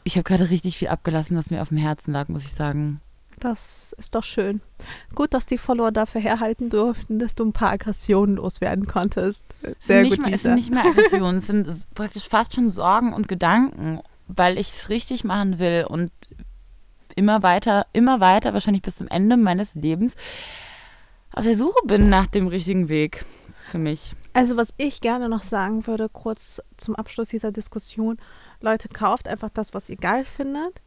ich 0.04 0.16
habe 0.16 0.24
gerade 0.24 0.50
richtig 0.50 0.78
viel 0.78 0.90
abgelassen, 0.90 1.38
was 1.38 1.50
mir 1.50 1.62
auf 1.62 1.70
dem 1.70 1.78
Herzen 1.78 2.12
lag, 2.12 2.28
muss 2.28 2.44
ich 2.44 2.54
sagen. 2.54 3.02
Das 3.40 3.94
ist 3.98 4.16
doch 4.16 4.24
schön. 4.24 4.62
Gut, 5.16 5.34
dass 5.34 5.46
die 5.46 5.58
Follower 5.58 5.92
dafür 5.92 6.22
herhalten 6.22 6.70
durften, 6.70 7.20
dass 7.20 7.36
du 7.36 7.44
ein 7.44 7.52
paar 7.52 7.72
Aggressionen 7.72 8.36
loswerden 8.36 8.86
konntest. 8.86 9.44
Sehr 9.80 10.04
gut, 10.04 10.20
mehr, 10.20 10.34
Es 10.34 10.44
sind 10.44 10.56
nicht 10.56 10.72
mehr 10.72 10.86
Aggressionen, 10.86 11.38
es 11.38 11.48
sind 11.48 11.68
praktisch 11.96 12.30
fast 12.30 12.54
schon 12.54 12.70
Sorgen 12.70 13.12
und 13.12 13.28
Gedanken 13.28 14.00
weil 14.28 14.58
ich 14.58 14.72
es 14.72 14.90
richtig 14.90 15.24
machen 15.24 15.60
will 15.60 15.86
und 15.88 16.12
immer 17.16 17.44
weiter, 17.44 17.86
immer 17.94 18.20
weiter, 18.20 18.54
wahrscheinlich 18.54 18.82
bis 18.82 18.98
zum 18.98 19.08
Ende 19.08 19.38
meines 19.38 19.76
Lebens 19.76 20.16
auf 21.34 21.44
der 21.44 21.58
Suche 21.58 21.80
bin 21.86 22.10
nach 22.10 22.28
dem 22.28 22.48
richtigen 22.48 22.90
Weg 22.90 23.26
für 23.68 23.80
mich. 23.80 24.16
Also 24.34 24.56
was 24.56 24.74
ich 24.78 25.02
gerne 25.02 25.30
noch 25.30 25.44
sagen 25.44 25.88
würde, 25.88 26.08
kurz 26.08 26.62
zum 26.78 26.96
Abschluss 26.96 27.30
dieser 27.30 27.52
Diskussion, 27.52 28.18
Leute, 28.62 28.88
kauft 28.88 29.28
einfach 29.28 29.50
das, 29.50 29.74
was 29.74 29.90
ihr 29.90 29.98
geil 29.98 30.26
findet. 30.26 30.82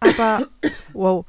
Aber, 0.00 0.46
wow, 0.94 1.26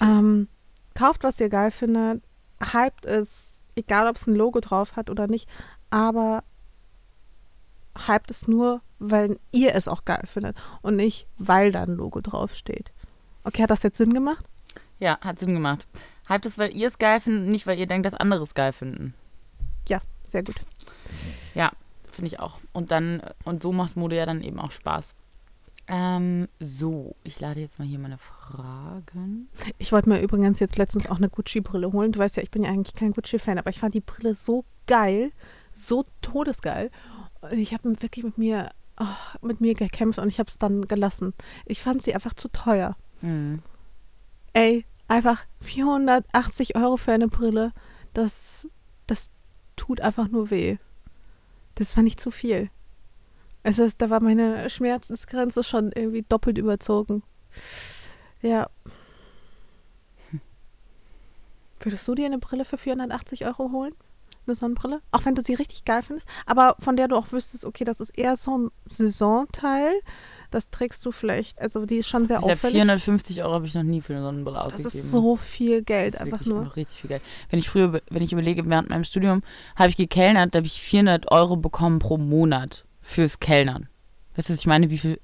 ähm, 0.00 0.48
kauft, 0.94 1.22
was 1.22 1.38
ihr 1.38 1.50
geil 1.50 1.70
findet, 1.70 2.22
hypt 2.60 3.04
es, 3.04 3.60
egal 3.76 4.08
ob 4.08 4.16
es 4.16 4.26
ein 4.26 4.34
Logo 4.34 4.60
drauf 4.60 4.96
hat 4.96 5.10
oder 5.10 5.26
nicht, 5.26 5.48
aber 5.90 6.42
hypt 8.06 8.30
es 8.30 8.48
nur, 8.48 8.80
weil 8.98 9.38
ihr 9.52 9.74
es 9.74 9.88
auch 9.88 10.04
geil 10.04 10.22
findet 10.26 10.56
und 10.82 10.96
nicht, 10.96 11.26
weil 11.38 11.72
da 11.72 11.82
ein 11.82 11.94
Logo 11.94 12.20
draufsteht. 12.20 12.92
Okay, 13.44 13.62
hat 13.62 13.70
das 13.70 13.82
jetzt 13.82 13.98
Sinn 13.98 14.14
gemacht? 14.14 14.44
Ja, 14.98 15.18
hat 15.20 15.38
Sinn 15.38 15.54
gemacht. 15.54 15.86
Hypt 16.28 16.46
es, 16.46 16.58
weil 16.58 16.74
ihr 16.74 16.88
es 16.88 16.98
geil 16.98 17.20
findet, 17.20 17.48
nicht 17.48 17.66
weil 17.66 17.78
ihr 17.78 17.86
denkt, 17.86 18.06
dass 18.06 18.14
andere 18.14 18.42
es 18.42 18.54
geil 18.54 18.72
finden. 18.72 19.14
Ja, 19.88 20.00
sehr 20.24 20.42
gut. 20.42 20.56
Ja, 21.54 21.72
finde 22.10 22.28
ich 22.28 22.40
auch. 22.40 22.58
Und 22.72 22.90
dann, 22.90 23.22
und 23.44 23.62
so 23.62 23.72
macht 23.72 23.96
Mode 23.96 24.16
ja 24.16 24.24
dann 24.24 24.42
eben 24.42 24.58
auch 24.58 24.70
Spaß. 24.70 25.14
Ähm, 25.86 26.48
so, 26.60 27.14
ich 27.24 27.40
lade 27.40 27.60
jetzt 27.60 27.78
mal 27.78 27.86
hier 27.86 27.98
meine 27.98 28.16
Fragen. 28.16 29.48
Ich 29.76 29.92
wollte 29.92 30.08
mir 30.08 30.20
übrigens 30.20 30.58
jetzt 30.58 30.78
letztens 30.78 31.06
auch 31.06 31.18
eine 31.18 31.28
Gucci-Brille 31.28 31.92
holen. 31.92 32.12
Du 32.12 32.20
weißt 32.20 32.36
ja, 32.36 32.42
ich 32.42 32.50
bin 32.50 32.64
ja 32.64 32.70
eigentlich 32.70 32.94
kein 32.94 33.12
Gucci-Fan, 33.12 33.58
aber 33.58 33.68
ich 33.68 33.80
fand 33.80 33.94
die 33.94 34.00
Brille 34.00 34.34
so 34.34 34.64
geil, 34.86 35.30
so 35.74 36.06
todesgeil. 36.22 36.90
Und 37.42 37.58
ich 37.58 37.74
habe 37.74 38.00
wirklich 38.00 38.24
mit 38.24 38.38
mir, 38.38 38.70
oh, 38.98 39.06
mit 39.42 39.60
mir 39.60 39.74
gekämpft 39.74 40.18
und 40.18 40.28
ich 40.28 40.38
habe 40.38 40.48
es 40.48 40.58
dann 40.58 40.86
gelassen. 40.88 41.34
Ich 41.66 41.82
fand 41.82 42.02
sie 42.02 42.14
einfach 42.14 42.34
zu 42.34 42.48
teuer. 42.48 42.96
Hm. 43.20 43.62
Ey, 44.52 44.84
einfach 45.08 45.44
480 45.60 46.76
Euro 46.76 46.96
für 46.96 47.12
eine 47.12 47.28
Brille, 47.28 47.72
das, 48.12 48.68
das 49.06 49.30
tut 49.76 50.00
einfach 50.00 50.28
nur 50.28 50.50
weh. 50.50 50.78
Das 51.74 51.92
fand 51.92 52.06
ich 52.06 52.16
zu 52.16 52.30
viel. 52.30 52.70
Es 53.62 53.78
ist, 53.78 54.00
da 54.02 54.10
war 54.10 54.22
meine 54.22 54.68
Schmerzensgrenze 54.68 55.64
schon 55.64 55.90
irgendwie 55.92 56.22
doppelt 56.22 56.58
überzogen. 56.58 57.22
Ja. 58.42 58.68
Würdest 61.80 62.06
du 62.06 62.14
dir 62.14 62.26
eine 62.26 62.38
Brille 62.38 62.64
für 62.64 62.78
480 62.78 63.46
Euro 63.46 63.72
holen? 63.72 63.94
Eine 64.46 64.54
Sonnenbrille? 64.56 65.00
Auch 65.10 65.24
wenn 65.24 65.34
du 65.34 65.42
sie 65.42 65.54
richtig 65.54 65.84
geil 65.84 66.02
findest, 66.02 66.28
aber 66.46 66.76
von 66.78 66.96
der 66.96 67.08
du 67.08 67.16
auch 67.16 67.32
wüsstest, 67.32 67.64
okay, 67.64 67.84
das 67.84 68.00
ist 68.00 68.10
eher 68.18 68.36
so 68.36 68.58
ein 68.58 68.70
Saisonteil. 68.84 69.92
Das 70.50 70.70
trägst 70.70 71.04
du 71.04 71.10
vielleicht, 71.10 71.60
also 71.60 71.84
die 71.84 71.96
ist 71.96 72.08
schon 72.08 72.26
sehr 72.26 72.38
Ich 72.38 72.44
auffällig. 72.44 72.76
450 72.76 73.42
Euro 73.42 73.54
habe 73.54 73.66
ich 73.66 73.74
noch 73.74 73.82
nie 73.82 74.00
für 74.00 74.12
eine 74.14 74.22
Sonnenbrille 74.22 74.56
das 74.58 74.66
ausgegeben. 74.74 74.88
ist 74.98 75.10
so 75.10 75.34
viel 75.36 75.82
Geld, 75.82 76.14
Das 76.14 76.20
ist 76.20 76.32
einfach 76.32 76.46
nur. 76.46 76.62
noch 76.62 76.76
richtig 76.76 77.00
viel 77.00 77.08
Geld. 77.08 77.22
Wenn 77.50 77.58
ich 77.58 77.68
früher, 77.68 78.00
wenn 78.10 78.22
ich 78.22 78.32
überlege, 78.32 78.64
während 78.66 78.88
meinem 78.90 79.02
Studium 79.02 79.42
habe 79.74 79.88
ich 79.88 79.96
gekellnert, 79.96 80.54
da 80.54 80.58
habe 80.58 80.66
ich 80.66 80.80
400 80.80 81.32
Euro 81.32 81.56
bekommen 81.56 81.98
pro 81.98 82.18
Monat 82.18 82.84
fürs 83.02 83.40
Kellnern. 83.40 83.88
Weißt 84.36 84.48
du, 84.48 84.52
was 84.52 84.60
ich 84.60 84.66
meine, 84.66 84.90
wie 84.90 84.98
viel, 84.98 85.18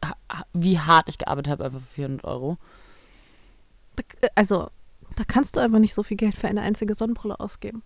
wie 0.53 0.81
hart 0.81 1.09
ich 1.09 1.19
gearbeitet 1.19 1.53
habe, 1.53 1.65
einfach 1.65 1.81
für 1.81 1.95
400 1.95 2.25
Euro. 2.25 2.57
Da- 3.97 4.29
Also, 4.35 4.69
da 5.17 5.25
kannst 5.27 5.55
du 5.55 5.61
einfach 5.61 5.79
nicht 5.79 5.95
so 5.95 6.03
viel 6.03 6.17
Geld 6.17 6.37
für 6.37 6.49
eine 6.49 6.63
einzige 6.63 6.95
Sonnenbrille 6.97 7.39
ausgeben. 7.39 7.83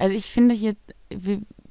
Also 0.00 0.14
ich 0.16 0.26
finde 0.26 0.54
hier 0.54 0.74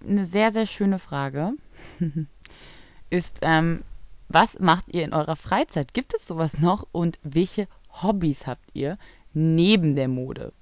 eine 0.08 0.26
sehr, 0.26 0.52
sehr 0.52 0.66
schöne 0.66 1.00
Frage 1.00 1.54
ist, 3.10 3.40
ähm, 3.42 3.84
was 4.28 4.60
macht 4.60 4.86
ihr 4.94 5.04
in 5.04 5.14
eurer 5.14 5.36
Freizeit? 5.36 5.94
Gibt 5.94 6.14
es 6.14 6.28
sowas 6.28 6.60
noch? 6.60 6.88
Und 6.92 7.20
welche 7.24 7.68
Hobbys 8.04 8.46
habt 8.48 8.70
ihr 8.74 8.98
neben 9.34 9.96
der 9.96 10.08
Mode? 10.08 10.54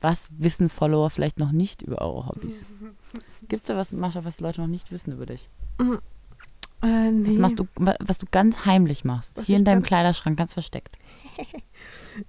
Was 0.00 0.28
wissen 0.36 0.68
Follower 0.68 1.10
vielleicht 1.10 1.38
noch 1.38 1.52
nicht 1.52 1.82
über 1.82 2.00
eure 2.00 2.26
Hobbys? 2.28 2.66
Gibt 3.48 3.62
es 3.62 3.66
da 3.68 3.76
was, 3.76 3.92
Mascha, 3.92 4.24
was 4.24 4.40
Leute 4.40 4.60
noch 4.60 4.68
nicht 4.68 4.90
wissen 4.92 5.12
über 5.12 5.26
dich? 5.26 5.48
Äh, 6.82 7.10
nee. 7.10 7.28
Was 7.28 7.38
machst 7.38 7.58
du, 7.58 7.66
wa- 7.76 7.96
was 8.00 8.18
du 8.18 8.26
ganz 8.30 8.64
heimlich 8.66 9.04
machst? 9.04 9.36
Was 9.38 9.44
Hier 9.46 9.56
in 9.58 9.64
deinem 9.64 9.82
Kleiderschrank, 9.82 10.36
ganz 10.38 10.52
versteckt. 10.52 10.96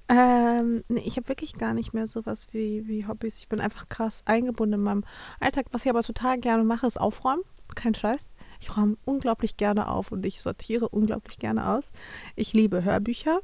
Ähm, 0.07 0.83
nee, 0.87 1.01
ich 1.05 1.17
habe 1.17 1.27
wirklich 1.27 1.53
gar 1.53 1.73
nicht 1.73 1.93
mehr 1.93 2.07
sowas 2.07 2.47
wie, 2.51 2.87
wie 2.87 3.07
Hobbys. 3.07 3.37
Ich 3.39 3.47
bin 3.49 3.59
einfach 3.59 3.89
krass 3.89 4.23
eingebunden 4.25 4.75
in 4.75 4.81
meinem 4.81 5.03
Alltag. 5.39 5.67
Was 5.71 5.85
ich 5.85 5.89
aber 5.89 6.03
total 6.03 6.39
gerne 6.39 6.63
mache, 6.63 6.87
ist 6.87 6.99
aufräumen. 6.99 7.43
Kein 7.75 7.95
Scheiß. 7.95 8.27
Ich 8.59 8.77
räume 8.77 8.97
unglaublich 9.03 9.57
gerne 9.57 9.89
auf 9.89 10.11
und 10.11 10.25
ich 10.25 10.41
sortiere 10.41 10.87
unglaublich 10.87 11.37
gerne 11.37 11.69
aus. 11.69 11.91
Ich 12.35 12.53
liebe 12.53 12.83
Hörbücher. 12.83 13.39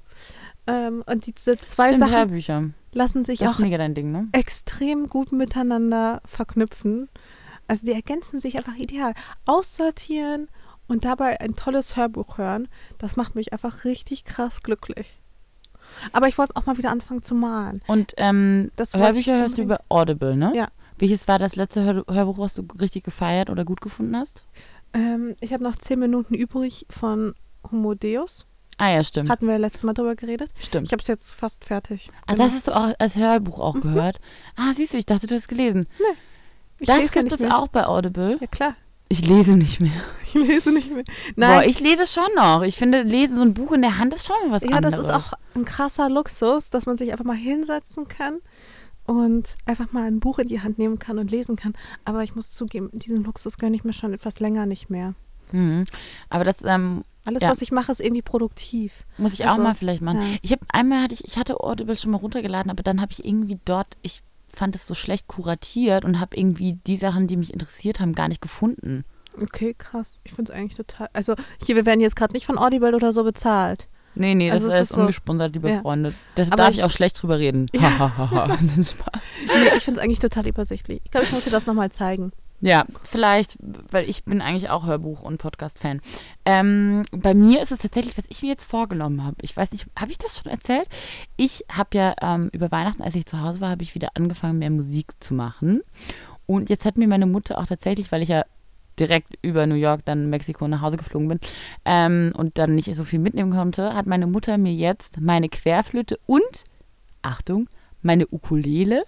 Ähm, 0.67 1.03
und 1.05 1.25
diese 1.25 1.57
zwei 1.57 1.87
Stimmt, 1.87 1.99
Sachen 1.99 2.17
Hörbücher. 2.17 2.69
lassen 2.93 3.23
sich 3.23 3.39
Das 3.39 3.55
auch 3.55 3.57
Ding, 3.57 4.11
ne? 4.11 4.29
extrem 4.31 5.07
gut 5.09 5.31
miteinander 5.31 6.21
verknüpfen. 6.25 7.09
Also 7.67 7.85
die 7.85 7.93
ergänzen 7.93 8.39
sich 8.39 8.57
einfach 8.57 8.75
ideal. 8.75 9.13
Aussortieren 9.45 10.47
und 10.87 11.05
dabei 11.05 11.39
ein 11.39 11.55
tolles 11.55 11.95
Hörbuch 11.95 12.37
hören, 12.37 12.67
das 12.97 13.15
macht 13.15 13.35
mich 13.35 13.53
einfach 13.53 13.83
richtig 13.85 14.23
krass 14.25 14.63
glücklich. 14.63 15.18
Aber 16.13 16.27
ich 16.27 16.37
wollte 16.37 16.55
auch 16.55 16.65
mal 16.65 16.77
wieder 16.77 16.91
anfangen 16.91 17.21
zu 17.21 17.35
malen. 17.35 17.81
Und 17.87 18.13
ähm, 18.17 18.71
Hörbücher 18.93 19.37
hörst 19.39 19.57
du 19.57 19.61
über 19.63 19.81
Audible, 19.89 20.35
ne? 20.35 20.51
Ja. 20.55 20.67
Welches 20.97 21.27
war 21.27 21.39
das 21.39 21.55
letzte 21.55 21.83
Hör 21.83 22.03
Hörbuch, 22.09 22.37
was 22.39 22.53
du 22.55 22.63
richtig 22.79 23.03
gefeiert 23.03 23.49
oder 23.49 23.63
gut 23.65 23.79
gefunden 23.81 24.17
hast? 24.17 24.43
Ähm, 24.93 25.35
ich 25.39 25.53
habe 25.53 25.63
noch 25.63 25.77
zehn 25.77 25.99
Minuten 25.99 26.33
übrig 26.33 26.85
von 26.89 27.35
Homo 27.71 27.93
Deus. 27.93 28.45
Ah 28.77 28.89
ja, 28.91 29.03
stimmt. 29.03 29.29
Hatten 29.29 29.47
wir 29.47 29.57
letztes 29.59 29.83
Mal 29.83 29.93
drüber 29.93 30.15
geredet. 30.15 30.51
stimmt. 30.59 30.87
Ich 30.87 30.91
habe 30.93 31.01
es 31.01 31.07
jetzt 31.07 31.31
fast 31.33 31.65
fertig. 31.65 32.09
Ah, 32.27 32.35
das 32.35 32.51
hast 32.53 32.67
du 32.67 32.71
auch 32.75 32.93
als 32.97 33.15
Hörbuch 33.17 33.59
auch 33.59 33.75
Mhm. 33.75 33.81
gehört? 33.81 34.19
Ah, 34.55 34.73
siehst 34.73 34.93
du, 34.93 34.97
ich 34.97 35.05
dachte, 35.05 35.27
du 35.27 35.35
hast 35.35 35.47
gelesen. 35.49 35.85
ich 36.79 36.87
das 36.87 37.11
gibt 37.11 37.31
es 37.31 37.43
auch 37.43 37.67
bei 37.67 37.85
Audible. 37.85 38.37
Ja 38.39 38.47
klar, 38.47 38.75
Ich 39.09 39.27
lese 39.27 39.51
nicht 39.57 39.79
mehr. 39.79 39.91
ich 40.25 40.33
lese 40.35 40.71
nicht 40.71 40.91
mehr. 40.91 41.03
Boah, 41.03 41.13
Nein, 41.35 41.69
ich 41.69 41.79
lese 41.79 42.05
schon 42.07 42.27
noch. 42.35 42.61
Ich 42.61 42.77
finde, 42.77 43.01
lesen 43.01 43.35
so 43.35 43.41
ein 43.41 43.53
Buch 43.53 43.71
in 43.71 43.81
der 43.81 43.97
Hand 43.97 44.13
ist 44.13 44.27
schon 44.27 44.35
mal 44.45 44.51
was 44.55 44.63
ja, 44.63 44.75
anderes. 44.77 44.95
das 44.95 45.07
ist 45.07 45.11
auch 45.13 45.33
ein 45.55 45.65
krasser 45.65 46.09
Luxus, 46.09 46.69
dass 46.69 46.85
man 46.85 46.97
sich 46.97 47.11
einfach 47.11 47.25
mal 47.25 47.35
hinsetzen 47.35 48.07
kann 48.07 48.37
und 49.07 49.55
einfach 49.65 49.91
mal 49.91 50.05
ein 50.05 50.19
Buch 50.19 50.37
in 50.39 50.47
die 50.47 50.61
Hand 50.61 50.77
nehmen 50.77 50.99
kann 50.99 51.17
und 51.17 51.31
lesen 51.31 51.55
kann. 51.55 51.73
Aber 52.05 52.23
ich 52.23 52.35
muss 52.35 52.51
zugeben, 52.51 52.89
diesen 52.93 53.23
Luxus 53.23 53.57
gönne 53.57 53.75
ich 53.75 53.83
mir 53.83 53.93
schon 53.93 54.13
etwas 54.13 54.39
länger 54.39 54.65
nicht 54.67 54.89
mehr. 54.91 55.15
Mhm. 55.51 55.85
Aber 56.29 56.43
das 56.43 56.63
ähm, 56.63 57.03
Alles, 57.25 57.41
Ja. 57.41 57.49
was 57.49 57.63
ich 57.63 57.71
mache, 57.71 57.91
ist 57.91 57.99
irgendwie 58.01 58.21
produktiv. 58.21 59.03
muss 59.17 59.33
ich 59.33 59.47
Also, 59.47 59.59
auch 59.59 59.63
mal 59.63 59.73
vielleicht 59.73 60.03
machen. 60.03 60.21
ja. 60.21 60.37
Ich 60.43 60.51
habe 60.51 60.61
einmal 60.71 61.01
hatte 61.01 61.15
ich, 61.15 61.25
ich 61.25 61.37
hatte 61.39 61.59
Audible 61.59 61.97
schon 61.97 62.11
mal 62.11 62.17
runtergeladen, 62.17 62.69
aber 62.69 62.83
dann 62.83 63.01
habe 63.01 63.11
ich 63.11 63.25
irgendwie 63.25 63.57
dort, 63.65 63.97
ich 64.03 64.21
fand 64.53 64.75
es 64.75 64.85
so 64.87 64.93
schlecht 64.93 65.27
kuratiert 65.27 66.05
und 66.05 66.19
habe 66.19 66.35
irgendwie 66.37 66.73
die 66.87 66.97
Sachen, 66.97 67.27
die 67.27 67.37
mich 67.37 67.53
interessiert 67.53 67.99
haben, 67.99 68.13
gar 68.13 68.27
nicht 68.27 68.41
gefunden. 68.41 69.05
Okay, 69.41 69.75
krass. 69.77 70.15
Ich 70.23 70.33
finde 70.33 70.51
es 70.51 70.57
eigentlich 70.57 70.75
total. 70.75 71.09
Also, 71.13 71.35
hier, 71.63 71.75
wir 71.75 71.85
werden 71.85 72.01
jetzt 72.01 72.15
gerade 72.15 72.33
nicht 72.33 72.45
von 72.45 72.57
Audible 72.57 72.95
oder 72.95 73.13
so 73.13 73.23
bezahlt. 73.23 73.87
Nee, 74.15 74.33
nee, 74.35 74.49
das 74.49 74.63
Also 74.63 74.67
es 74.69 74.73
ist 74.75 74.81
ist 74.89 74.95
so- 74.95 75.01
ungesponsert, 75.01 75.53
liebe 75.53 75.69
Ja. 75.69 75.81
Freunde. 75.81 76.13
Deshalb 76.35 76.53
Aber 76.53 76.63
darf 76.63 76.71
ich 76.71 76.79
ich- 76.79 76.83
auch 76.83 76.91
schlecht 76.91 77.21
drüber 77.21 77.37
reden. 77.37 77.67
Ja. 77.73 78.11
Das. 78.75 78.95
Nee, 79.47 79.77
ich 79.77 79.83
finde 79.83 79.99
es 79.99 80.03
eigentlich 80.03 80.19
total 80.19 80.47
übersichtlich. 80.47 81.01
Ich 81.05 81.11
glaube, 81.11 81.25
ich 81.27 81.31
muss 81.31 81.43
dir 81.45 81.51
das 81.51 81.65
nochmal 81.67 81.91
zeigen. 81.91 82.31
Ja, 82.61 82.85
vielleicht, 83.03 83.57
weil 83.89 84.09
ich 84.09 84.25
bin 84.25 84.41
eigentlich 84.41 84.69
auch 84.69 84.85
Hörbuch- 84.85 85.21
und 85.21 85.37
Podcast-Fan. 85.37 86.01
Ähm, 86.43 87.05
bei 87.11 87.33
mir 87.33 87.61
ist 87.61 87.71
es 87.71 87.79
tatsächlich, 87.79 88.17
was 88.17 88.25
ich 88.27 88.41
mir 88.41 88.49
jetzt 88.49 88.69
vorgenommen 88.69 89.23
habe. 89.23 89.37
Ich 89.41 89.55
weiß 89.55 89.71
nicht, 89.71 89.87
habe 89.97 90.11
ich 90.11 90.17
das 90.17 90.39
schon 90.39 90.51
erzählt? 90.51 90.87
Ich 91.37 91.63
habe 91.71 91.97
ja 91.97 92.15
ähm, 92.21 92.49
über 92.51 92.69
Weihnachten, 92.71 93.01
als 93.01 93.15
ich 93.15 93.25
zu 93.25 93.41
Hause 93.41 93.61
war, 93.61 93.69
habe 93.69 93.83
ich 93.83 93.95
wieder 93.95 94.09
angefangen, 94.15 94.59
mehr 94.59 94.71
Musik 94.71 95.13
zu 95.21 95.33
machen. 95.33 95.81
Und 96.47 96.69
jetzt 96.69 96.83
hat 96.83 96.97
mir 96.97 97.07
meine 97.07 97.27
Mutter 97.27 97.59
auch 97.59 97.65
tatsächlich, 97.65 98.11
weil 98.11 98.23
ich 98.23 98.29
ja 98.29 98.43
direkt 98.99 99.35
über 99.41 99.65
New 99.65 99.75
York, 99.75 100.03
dann 100.03 100.29
Mexiko 100.29 100.67
nach 100.67 100.81
Hause 100.81 100.97
geflogen 100.97 101.29
bin 101.29 101.39
ähm, 101.85 102.33
und 102.35 102.57
dann 102.57 102.75
nicht 102.75 102.93
so 102.93 103.05
viel 103.05 103.19
mitnehmen 103.19 103.51
konnte, 103.51 103.93
hat 103.93 104.05
meine 104.07 104.27
Mutter 104.27 104.57
mir 104.57 104.73
jetzt 104.73 105.21
meine 105.21 105.47
Querflöte 105.47 106.19
und, 106.25 106.65
Achtung, 107.21 107.69
meine 108.01 108.27
Ukulele 108.27 109.03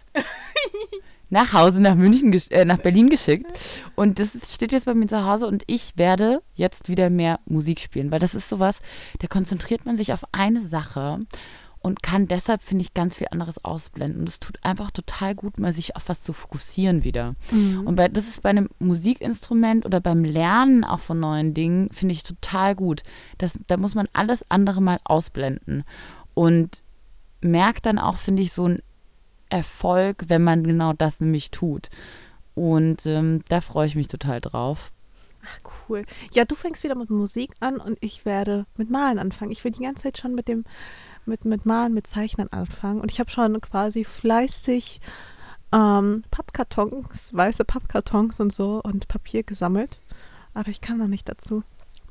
nach 1.32 1.54
Hause, 1.54 1.82
nach 1.82 1.96
München, 1.96 2.32
äh, 2.52 2.66
nach 2.66 2.80
Berlin 2.80 3.10
geschickt. 3.10 3.52
Und 3.96 4.20
das 4.20 4.36
ist, 4.36 4.54
steht 4.54 4.72
jetzt 4.72 4.86
bei 4.86 4.94
mir 4.94 5.08
zu 5.08 5.26
Hause 5.26 5.48
und 5.48 5.64
ich 5.66 5.94
werde 5.98 6.44
jetzt 6.54 6.90
wieder 6.90 7.10
mehr 7.10 7.40
Musik 7.46 7.80
spielen, 7.80 8.12
weil 8.12 8.20
das 8.20 8.36
ist 8.36 8.50
sowas, 8.50 8.82
da 9.20 9.28
konzentriert 9.28 9.86
man 9.86 9.98
sich 9.98 10.14
auf 10.14 10.24
eine 10.32 10.64
Sache 10.64 11.20
und 11.80 12.04
kann 12.04 12.28
deshalb, 12.28 12.62
finde 12.62 12.84
ich, 12.84 12.94
ganz 12.94 13.16
viel 13.16 13.28
anderes 13.32 13.64
ausblenden. 13.66 14.22
Und 14.22 14.30
es 14.30 14.40
tut 14.40 14.64
einfach 14.64 14.92
total 14.92 15.34
gut, 15.34 15.60
mal 15.60 15.74
sich 15.74 15.96
auf 15.96 16.10
was 16.10 16.22
zu 16.22 16.32
fokussieren 16.32 17.04
wieder. 17.04 17.34
Und 17.86 17.96
bei, 17.96 18.08
das 18.08 18.28
ist 18.28 18.44
bei 18.44 18.50
einem 18.50 18.70
Musikinstrument 18.78 19.86
oder 19.86 20.00
beim 20.00 20.24
Lernen 20.24 20.84
auch 20.84 21.00
von 21.00 21.20
neuen 21.20 21.56
Dingen, 21.56 21.90
finde 21.92 22.14
ich 22.14 22.22
total 22.22 22.76
gut. 22.76 23.02
Das, 23.40 23.58
da 23.66 23.78
muss 23.78 23.96
man 23.96 24.08
alles 24.14 24.46
andere 24.50 24.80
mal 24.80 25.00
ausblenden. 25.06 25.84
Und 26.36 26.84
merkt 27.42 27.88
dann 27.88 27.98
auch, 27.98 28.18
finde 28.18 28.44
ich, 28.44 28.54
so 28.54 28.68
ein 28.68 28.84
Erfolg, 29.52 30.24
wenn 30.28 30.44
man 30.44 30.64
genau 30.64 30.94
das 30.94 31.22
nämlich 31.22 31.52
tut. 31.52 31.90
Und 32.56 33.06
ähm, 33.06 33.44
da 33.50 33.62
freue 33.62 33.88
ich 33.88 33.96
mich 33.96 34.08
total 34.08 34.42
drauf. 34.42 34.92
Ach, 35.44 35.72
cool. 35.90 36.06
Ja, 36.34 36.46
du 36.46 36.56
fängst 36.56 36.84
wieder 36.84 36.96
mit 36.96 37.10
Musik 37.10 37.52
an 37.60 37.78
und 37.78 37.98
ich 38.02 38.26
werde 38.26 38.66
mit 38.78 38.90
Malen 38.90 39.20
anfangen. 39.20 39.52
Ich 39.52 39.64
will 39.64 39.72
die 39.72 39.84
ganze 39.84 40.04
Zeit 40.04 40.18
schon 40.18 40.36
mit 40.36 40.48
dem, 40.48 40.66
mit, 41.26 41.46
mit 41.46 41.66
Malen, 41.66 41.94
mit 41.94 42.08
Zeichnen 42.08 42.52
anfangen. 42.52 43.02
Und 43.02 43.12
ich 43.12 43.20
habe 43.20 43.30
schon 43.30 43.60
quasi 43.62 44.04
fleißig 44.04 45.02
ähm, 45.74 46.24
Pappkartons, 46.32 47.34
weiße 47.34 47.66
Pappkartons 47.66 48.40
und 48.40 48.54
so 48.54 48.82
und 48.84 49.08
Papier 49.08 49.44
gesammelt. 49.44 50.00
Aber 50.54 50.70
ich 50.70 50.82
kann 50.82 50.98
noch 50.98 51.08
nicht 51.08 51.28
dazu. 51.28 51.64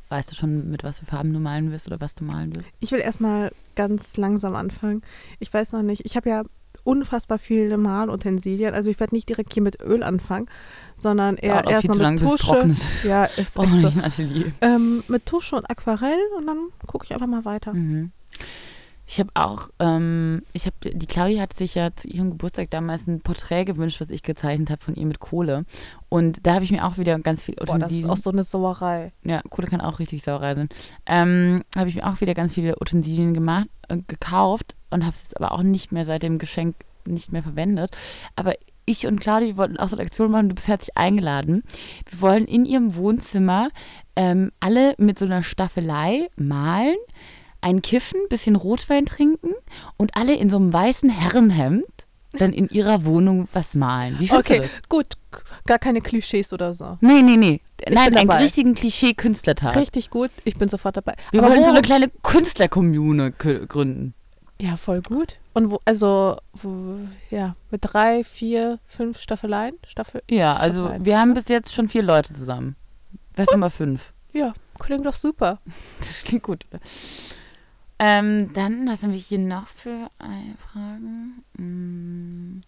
Weißt 0.09 0.33
du 0.33 0.35
schon, 0.35 0.69
mit 0.71 0.83
was 0.83 0.99
für 0.99 1.07
Farben 1.07 1.33
du 1.33 1.39
malen 1.39 1.71
wirst 1.71 1.87
oder 1.87 2.01
was 2.01 2.17
du 2.17 2.25
malen 2.25 2.55
wirst? 2.57 2.73
Ich 2.81 2.91
will 2.91 2.99
erstmal 2.99 3.53
ganz 3.77 4.17
langsam 4.17 4.57
anfangen. 4.57 5.03
Ich 5.39 5.53
weiß 5.53 5.71
noch 5.71 5.83
nicht. 5.83 6.05
Ich 6.05 6.17
habe 6.17 6.29
ja 6.29 6.43
unfassbar 6.85 7.39
viele 7.39 7.77
Malutensilien. 7.77 8.75
Also 8.75 8.91
ich 8.91 9.01
werde 9.01 9.15
nicht 9.15 9.29
direkt 9.29 9.53
hier 9.55 9.63
mit 9.63 9.81
Öl 9.83 10.03
anfangen, 10.03 10.47
sondern 10.97 11.37
eher 11.37 11.65
erstmal 11.67 12.13
mit 12.13 12.21
Tusche. 12.21 12.75
Ja, 13.05 13.25
ist 13.25 13.59
oh, 13.59 13.63
echt 13.63 14.17
so. 14.17 14.25
Ähm, 14.61 15.03
mit 15.09 15.27
Tusche 15.27 15.57
und 15.57 15.71
Aquarell 15.71 16.19
und 16.37 16.47
dann 16.47 16.69
gucke 16.87 17.05
ich 17.05 17.13
einfach 17.13 17.27
mal 17.27 17.45
weiter. 17.45 17.75
Mhm. 17.75 18.13
Ich 19.11 19.19
habe 19.19 19.31
auch, 19.35 19.71
ähm, 19.81 20.43
ich 20.53 20.67
habe, 20.67 20.77
die 20.89 21.07
Claudia 21.07 21.43
hat 21.43 21.57
sich 21.57 21.75
ja 21.75 21.91
zu 21.97 22.07
ihrem 22.07 22.31
Geburtstag 22.31 22.71
damals 22.71 23.09
ein 23.09 23.21
Porträt 23.23 23.65
gewünscht, 23.65 24.01
was 24.01 24.09
ich 24.09 24.23
gezeichnet 24.23 24.71
habe 24.71 24.85
von 24.85 24.95
ihr 24.95 25.05
mit 25.05 25.19
Kohle. 25.19 25.65
Und 26.09 26.47
da 26.47 26.55
habe 26.55 26.65
ich 26.65 26.71
mir 26.71 26.87
auch 26.87 26.97
wieder 26.97 27.19
ganz 27.19 27.43
viel 27.43 27.55
Utensilien. 27.55 27.81
Boah, 27.81 27.89
das 27.89 27.99
ist 27.99 28.09
auch 28.09 28.17
so 28.17 28.31
eine 28.31 28.45
Sauerei. 28.45 29.11
Ja, 29.25 29.43
Kohle 29.51 29.67
kann 29.67 29.81
auch 29.81 29.99
richtig 29.99 30.23
Sauerei 30.23 30.55
sein. 30.55 30.69
Ähm, 31.07 31.65
habe 31.77 31.89
ich 31.89 31.97
mir 31.97 32.07
auch 32.07 32.21
wieder 32.21 32.35
ganz 32.35 32.55
viele 32.55 32.77
Utensilien 32.81 33.35
gemacht, 33.35 33.67
äh, 33.89 33.97
gekauft 34.07 34.77
und 34.91 35.05
habe 35.05 35.17
es 35.17 35.25
jetzt 35.25 35.37
aber 35.37 35.51
auch 35.51 35.65
nicht 35.65 35.91
mehr 35.91 36.05
seit 36.05 36.23
dem 36.23 36.39
Geschenk 36.39 36.77
nicht 37.05 37.33
mehr 37.33 37.43
verwendet. 37.43 37.97
Aber 38.37 38.55
ich 38.87 39.09
und 39.09 39.19
Claudia 39.19 39.57
wollten 39.57 39.77
auch 39.77 39.89
so 39.89 39.97
eine 39.97 40.05
Aktion 40.05 40.31
machen, 40.31 40.51
du 40.51 40.55
bist 40.55 40.69
herzlich 40.69 40.97
eingeladen. 40.97 41.65
Wir 42.09 42.21
wollen 42.21 42.45
in 42.45 42.65
ihrem 42.65 42.95
Wohnzimmer 42.95 43.71
ähm, 44.15 44.53
alle 44.61 44.95
mit 44.99 45.19
so 45.19 45.25
einer 45.25 45.43
Staffelei 45.43 46.29
malen 46.37 46.95
ein 47.61 47.83
Kiffen, 47.83 48.21
bisschen 48.29 48.57
Rotwein 48.57 49.07
trinken 49.07 49.55
und 49.97 50.17
alle 50.17 50.35
in 50.35 50.49
so 50.49 50.57
einem 50.57 50.73
weißen 50.73 51.11
Herrenhemd 51.11 51.85
dann 52.33 52.53
in 52.53 52.69
ihrer 52.69 53.05
Wohnung 53.05 53.49
was 53.53 53.75
malen. 53.75 54.17
Wie 54.19 54.31
okay, 54.31 54.57
du 54.57 54.63
das? 54.63 54.71
gut. 54.89 55.07
Gar 55.67 55.79
keine 55.79 56.01
Klischees 56.01 56.53
oder 56.53 56.75
so. 56.75 56.97
Nee, 57.01 57.23
nee, 57.23 57.37
nee. 57.37 57.61
Ich 57.85 57.95
Nein, 57.95 58.17
einen 58.17 58.31
richtigen 58.31 58.75
Klischee-Künstlertag. 58.75 59.77
Richtig 59.77 60.11
gut. 60.11 60.31
Ich 60.45 60.57
bin 60.57 60.69
sofort 60.69 60.97
dabei. 60.97 61.15
Wir 61.31 61.43
Aber 61.43 61.51
wollen 61.51 61.65
so 61.65 61.71
eine 61.71 61.83
kleine 61.83 62.09
Künstlerkommune 62.23 63.33
gründen. 63.33 64.15
Ja, 64.61 64.77
voll 64.77 65.01
gut. 65.01 65.39
Und 65.55 65.71
wo, 65.71 65.81
also, 65.87 66.37
wo, 66.53 66.99
ja, 67.31 67.57
mit 67.71 67.81
drei, 67.83 68.23
vier, 68.25 68.79
fünf 68.87 69.19
Staffeleien? 69.19 69.75
Staffel, 69.87 70.23
ja, 70.31 70.55
also 70.55 70.81
Staffeleien. 70.81 71.05
wir 71.07 71.19
haben 71.19 71.35
bis 71.35 71.49
jetzt 71.49 71.73
schon 71.75 71.89
vier 71.89 72.03
Leute 72.03 72.35
zusammen. 72.35 72.77
Wer 73.35 73.45
ist 73.45 73.53
Nummer 73.53 73.71
fünf? 73.71 74.13
Ja, 74.33 74.53
klingt 74.79 75.07
doch 75.07 75.15
super. 75.15 75.59
Das 76.01 76.23
klingt 76.25 76.43
gut. 76.43 76.67
Ähm, 78.03 78.51
dann, 78.55 78.89
was 78.89 79.03
haben 79.03 79.13
wir 79.13 79.19
hier 79.19 79.39
noch 79.39 79.67
für 79.67 80.11
Fragen? 80.59 81.45
Hm. 81.57 82.63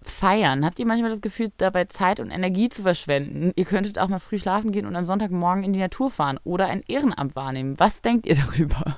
Feiern. 0.00 0.64
Habt 0.64 0.78
ihr 0.78 0.86
manchmal 0.86 1.10
das 1.10 1.20
Gefühl, 1.20 1.52
dabei 1.58 1.84
Zeit 1.84 2.18
und 2.18 2.30
Energie 2.30 2.70
zu 2.70 2.82
verschwenden? 2.82 3.52
Ihr 3.54 3.66
könntet 3.66 3.98
auch 3.98 4.08
mal 4.08 4.18
früh 4.18 4.38
schlafen 4.38 4.72
gehen 4.72 4.86
und 4.86 4.96
am 4.96 5.04
Sonntagmorgen 5.04 5.64
in 5.64 5.74
die 5.74 5.80
Natur 5.80 6.10
fahren 6.10 6.40
oder 6.44 6.66
ein 6.66 6.82
Ehrenamt 6.88 7.36
wahrnehmen. 7.36 7.78
Was 7.78 8.00
denkt 8.00 8.26
ihr 8.26 8.36
darüber? 8.46 8.96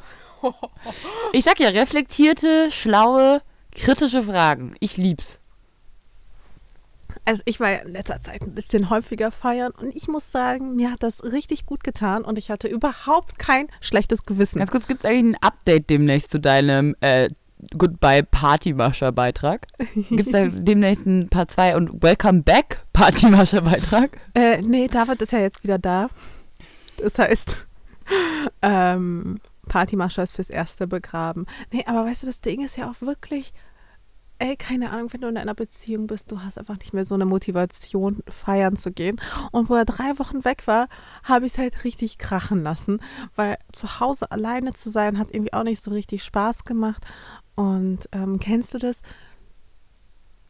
Ich 1.33 1.45
sag 1.45 1.59
ja, 1.59 1.71
reflektierte, 1.71 2.71
schlaue, 2.71 3.43
kritische 3.73 4.23
Fragen. 4.23 4.77
Ich 4.79 4.97
lieb's. 4.97 5.41
Also 7.25 7.43
ich 7.47 7.59
war 7.59 7.71
ja 7.71 7.79
in 7.79 7.93
letzter 7.93 8.21
Zeit 8.21 8.43
ein 8.43 8.55
bisschen 8.55 8.91
häufiger 8.91 9.31
feiern 9.31 9.73
und 9.73 9.95
ich 9.95 10.09
muss 10.09 10.31
sagen, 10.31 10.77
mir 10.77 10.91
hat 10.91 11.03
das 11.03 11.25
richtig 11.25 11.65
gut 11.65 11.83
getan 11.83 12.23
und 12.23 12.37
ich 12.37 12.51
hatte 12.51 12.69
überhaupt 12.69 13.39
kein 13.39 13.69
schlechtes 13.81 14.27
Gewissen. 14.27 14.59
Ganz 14.59 14.71
kurz, 14.71 14.87
gibt 14.87 15.05
es 15.05 15.11
eigentlich 15.11 15.37
ein 15.37 15.43
Update 15.43 15.89
demnächst 15.89 16.31
zu 16.31 16.39
deinem 16.39 16.95
äh, 17.01 17.31
Goodbye 17.77 18.25
Partymascher 18.25 19.13
Beitrag? 19.13 19.67
Gibt 20.11 20.27
es 20.27 20.33
da 20.33 20.47
demnächst 20.47 21.07
ein 21.07 21.29
Part 21.29 21.51
2 21.51 21.77
und 21.77 22.03
Welcome 22.03 22.43
Back 22.43 22.83
Partymascher 22.93 23.63
Beitrag? 23.63 24.19
Äh, 24.35 24.61
nee, 24.61 24.89
David 24.89 25.23
ist 25.23 25.33
ja 25.33 25.39
jetzt 25.39 25.63
wieder 25.63 25.79
da. 25.79 26.09
Das 26.99 27.19
heißt, 27.19 27.67
ähm, 28.63 29.41
Partymascher 29.69 30.23
ist 30.23 30.35
fürs 30.35 30.51
Erste 30.51 30.87
begraben. 30.87 31.47
Nee, 31.73 31.85
aber 31.87 32.05
weißt 32.05 32.23
du, 32.23 32.27
das 32.27 32.41
Ding 32.43 32.63
ist 32.65 32.77
ja 32.77 32.91
auch 32.91 33.01
wirklich 33.01 33.53
ey, 34.39 34.57
keine 34.57 34.91
Ahnung, 34.91 35.13
wenn 35.13 35.21
du 35.21 35.29
in 35.29 35.37
einer 35.37 35.55
Beziehung 35.55 36.07
bist, 36.07 36.31
du 36.31 36.41
hast 36.43 36.59
einfach 36.59 36.79
nicht 36.79 36.93
mehr 36.93 37.07
so 37.07 37.15
eine 37.15 37.25
Motivation, 37.25 38.23
feiern 38.29 38.77
zu 38.77 38.93
gehen. 38.93 39.21
Und 39.53 39.69
wo 39.69 39.75
er 39.75 39.85
drei 39.85 40.19
Wochen 40.19 40.45
weg 40.45 40.67
war, 40.67 40.89
habe 41.23 41.47
ich 41.47 41.53
es 41.53 41.59
halt 41.59 41.85
richtig 41.85 42.19
krachen 42.19 42.63
lassen, 42.63 43.01
weil 43.37 43.57
zu 43.73 44.01
Hause 44.01 44.31
alleine 44.31 44.73
zu 44.73 44.91
sein 44.91 45.19
hat 45.19 45.29
irgendwie 45.31 45.53
auch 45.53 45.63
nicht 45.63 45.83
so 45.83 45.91
richtig 45.91 46.25
Spaß 46.25 46.65
gemacht. 46.65 47.05
Und 47.55 48.09
ähm, 48.13 48.39
kennst 48.41 48.75
du 48.75 48.79
das? 48.79 49.03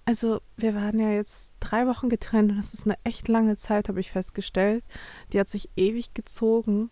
Also, 0.06 0.40
wir 0.56 0.74
waren 0.74 0.98
ja 0.98 1.10
jetzt 1.10 1.54
drei 1.60 1.86
Wochen 1.86 2.10
getrennt 2.10 2.52
und 2.52 2.58
das 2.58 2.74
ist 2.74 2.84
eine 2.84 2.98
echt 3.04 3.28
lange 3.28 3.56
Zeit, 3.56 3.88
habe 3.88 4.00
ich 4.00 4.10
festgestellt. 4.10 4.84
Die 5.32 5.40
hat 5.40 5.48
sich 5.48 5.70
ewig 5.76 6.12
gezogen 6.12 6.90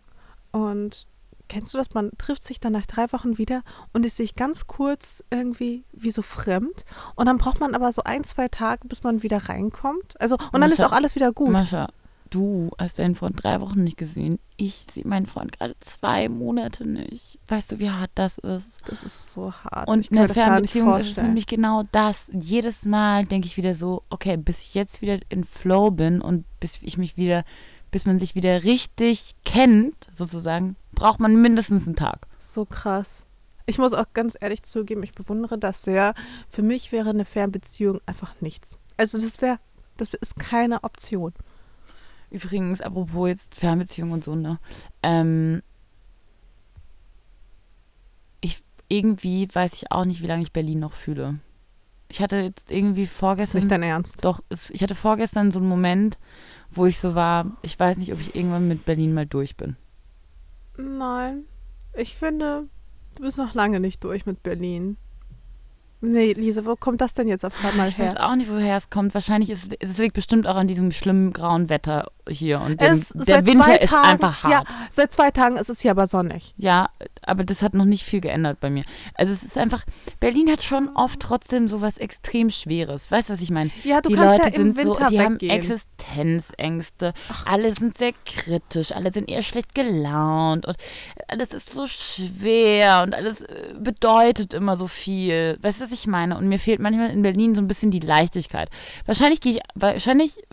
und 0.51 1.07
Kennst 1.53 1.71
du 1.75 1.77
das? 1.77 1.93
Man 1.93 2.09
trifft 2.17 2.41
sich 2.41 2.59
dann 2.59 2.73
nach 2.73 2.87
drei 2.87 3.11
Wochen 3.13 3.37
wieder 3.37 3.61
und 3.93 4.07
ist 4.07 4.17
sich 4.17 4.35
ganz 4.35 4.65
kurz 4.65 5.23
irgendwie 5.29 5.83
wie 5.91 6.09
so 6.09 6.23
fremd. 6.23 6.83
Und 7.13 7.27
dann 7.27 7.37
braucht 7.37 7.59
man 7.59 7.75
aber 7.75 7.91
so 7.91 8.01
ein, 8.03 8.23
zwei 8.23 8.47
Tage, 8.47 8.87
bis 8.87 9.03
man 9.03 9.21
wieder 9.21 9.37
reinkommt. 9.37 10.19
Also, 10.19 10.35
und 10.51 10.61
dann 10.61 10.71
ist 10.71 10.83
auch 10.83 10.93
alles 10.93 11.13
wieder 11.13 11.31
gut. 11.31 11.51
Mascha, 11.51 11.89
du 12.31 12.71
hast 12.79 12.97
deinen 12.97 13.13
Freund 13.13 13.43
drei 13.43 13.61
Wochen 13.61 13.83
nicht 13.83 13.97
gesehen. 13.97 14.39
Ich 14.57 14.87
sehe 14.91 15.07
meinen 15.07 15.27
Freund 15.27 15.51
gerade 15.51 15.75
zwei 15.79 16.27
Monate 16.27 16.87
nicht. 16.87 17.37
Weißt 17.47 17.71
du, 17.71 17.79
wie 17.79 17.91
hart 17.91 18.09
das 18.15 18.39
ist? 18.39 18.81
Das 18.87 19.03
ist 19.03 19.31
so 19.31 19.53
hart. 19.53 19.87
Und 19.87 20.07
in 20.07 20.17
der 20.17 20.29
Fernbeziehung 20.29 20.97
ist 20.97 21.11
es 21.11 21.23
nämlich 21.23 21.45
genau 21.45 21.83
das. 21.91 22.25
Jedes 22.33 22.83
Mal 22.83 23.27
denke 23.27 23.45
ich 23.45 23.57
wieder 23.57 23.75
so, 23.75 24.01
okay, 24.09 24.37
bis 24.37 24.63
ich 24.63 24.73
jetzt 24.73 25.03
wieder 25.03 25.19
in 25.29 25.43
Flow 25.43 25.91
bin 25.91 26.19
und 26.19 26.45
bis 26.59 26.79
ich 26.81 26.97
mich 26.97 27.15
wieder, 27.15 27.43
bis 27.93 28.07
man 28.07 28.17
sich 28.17 28.33
wieder 28.33 28.63
richtig 28.63 29.35
kennt, 29.45 30.09
sozusagen, 30.15 30.75
braucht 30.93 31.19
man 31.19 31.39
mindestens 31.39 31.85
einen 31.85 31.95
Tag. 31.95 32.25
So 32.39 32.65
krass. 32.65 33.27
Ich 33.67 33.77
muss 33.77 33.93
auch 33.93 34.07
ganz 34.13 34.35
ehrlich 34.41 34.63
zugeben, 34.63 35.03
ich 35.03 35.13
bewundere 35.13 35.59
das 35.59 35.83
sehr. 35.83 36.15
Für 36.49 36.63
mich 36.63 36.91
wäre 36.91 37.11
eine 37.11 37.23
Fernbeziehung 37.23 38.01
einfach 38.07 38.41
nichts. 38.41 38.79
Also 38.97 39.21
das 39.21 39.41
wäre, 39.41 39.59
das 39.95 40.15
ist 40.15 40.37
keine 40.37 40.83
Option. 40.83 41.33
Übrigens, 42.31 42.81
apropos 42.81 43.29
jetzt 43.29 43.55
Fernbeziehung 43.55 44.11
und 44.11 44.23
so, 44.23 44.35
ne? 44.35 44.57
Ähm, 45.03 45.61
ich, 48.41 48.63
irgendwie 48.87 49.47
weiß 49.53 49.73
ich 49.73 49.91
auch 49.91 50.05
nicht, 50.05 50.23
wie 50.23 50.27
lange 50.27 50.41
ich 50.41 50.51
Berlin 50.51 50.79
noch 50.79 50.93
fühle. 50.93 51.39
Ich 52.09 52.21
hatte 52.21 52.37
jetzt 52.37 52.71
irgendwie 52.71 53.07
vorgestern. 53.07 53.57
Ist 53.57 53.63
nicht 53.65 53.71
dein 53.71 53.83
Ernst? 53.83 54.23
Doch, 54.23 54.41
ich 54.69 54.83
hatte 54.83 54.95
vorgestern 54.95 55.51
so 55.51 55.59
einen 55.59 55.67
Moment, 55.67 56.17
wo 56.71 56.85
ich 56.85 56.99
so 56.99 57.15
war, 57.15 57.57
ich 57.61 57.79
weiß 57.79 57.97
nicht, 57.97 58.13
ob 58.13 58.19
ich 58.19 58.35
irgendwann 58.35 58.67
mit 58.67 58.85
Berlin 58.85 59.13
mal 59.13 59.25
durch 59.25 59.57
bin. 59.57 59.75
Nein. 60.77 61.45
Ich 61.95 62.15
finde, 62.15 62.67
du 63.15 63.23
bist 63.23 63.37
noch 63.37 63.53
lange 63.53 63.79
nicht 63.79 64.03
durch 64.03 64.25
mit 64.25 64.43
Berlin. 64.43 64.97
Nee, 66.05 66.33
Lisa, 66.33 66.65
wo 66.65 66.75
kommt 66.75 66.99
das 66.99 67.13
denn 67.13 67.29
jetzt 67.29 67.45
auf 67.45 67.53
einmal 67.63 67.89
her? 67.89 67.93
Ich 67.97 67.97
weiß 67.97 68.17
auch 68.17 68.35
nicht, 68.35 68.51
woher 68.51 68.75
es 68.75 68.89
kommt. 68.89 69.13
Wahrscheinlich 69.13 69.49
ist 69.49 69.69
es 69.79 69.97
liegt 69.97 70.13
bestimmt 70.13 70.45
auch 70.47 70.57
an 70.57 70.67
diesem 70.67 70.91
schlimmen 70.91 71.31
grauen 71.31 71.69
Wetter 71.69 72.11
hier 72.27 72.59
und 72.59 72.81
dem, 72.81 72.91
es, 72.93 73.09
der 73.09 73.45
Winter 73.45 73.81
ist 73.81 73.93
einfach 73.93 74.43
hart. 74.43 74.51
Ja, 74.51 74.63
seit 74.91 75.13
zwei 75.13 75.31
Tagen 75.31 75.55
ist 75.55 75.69
es 75.69 75.79
hier 75.79 75.91
aber 75.91 76.07
sonnig. 76.07 76.53
Ja, 76.57 76.89
aber 77.21 77.45
das 77.45 77.61
hat 77.61 77.73
noch 77.73 77.85
nicht 77.85 78.03
viel 78.03 78.19
geändert 78.19 78.59
bei 78.59 78.69
mir. 78.69 78.83
Also 79.13 79.31
es 79.31 79.43
ist 79.43 79.57
einfach 79.57 79.85
Berlin 80.19 80.51
hat 80.51 80.61
schon 80.61 80.89
oft 80.93 81.21
trotzdem 81.21 81.69
so 81.69 81.79
was 81.79 81.97
extrem 81.97 82.49
schweres. 82.49 83.09
Weißt 83.09 83.29
du, 83.29 83.33
was 83.33 83.41
ich 83.41 83.51
meine? 83.51 83.71
Ja, 83.85 84.01
du 84.01 84.09
die 84.09 84.15
kannst 84.15 84.39
Leute 84.43 84.55
ja 84.55 84.61
im 84.61 84.73
sind 84.73 84.77
Winter 84.77 84.93
so, 84.93 85.09
die 85.09 85.19
weggehen. 85.19 85.25
haben 85.25 85.39
Existenzängste. 85.39 87.13
Ach. 87.29 87.45
Alle 87.45 87.73
sind 87.73 87.97
sehr 87.97 88.11
kritisch, 88.25 88.91
alle 88.91 89.13
sind 89.13 89.29
eher 89.29 89.41
schlecht 89.41 89.73
gelaunt 89.73 90.65
und 90.65 90.75
alles 91.29 91.53
ist 91.53 91.71
so 91.71 91.87
schwer 91.87 93.03
und 93.03 93.15
alles 93.15 93.39
äh, 93.39 93.73
bedeutet 93.79 94.53
immer 94.53 94.75
so 94.75 94.87
viel. 94.87 95.57
Weißt 95.61 95.79
du, 95.79 95.85
was 95.85 95.92
ich 95.93 96.07
meine? 96.07 96.37
Und 96.37 96.47
mir 96.49 96.59
fehlt 96.59 96.79
manchmal 96.79 97.09
in 97.11 97.21
Berlin 97.21 97.55
so 97.55 97.61
ein 97.61 97.67
bisschen 97.67 97.91
die 97.91 97.99
Leichtigkeit. 97.99 98.69
Wahrscheinlich 99.05 99.41
gehe 99.41 99.53
ich, 99.53 99.59
wahrscheinlich, 99.75 100.43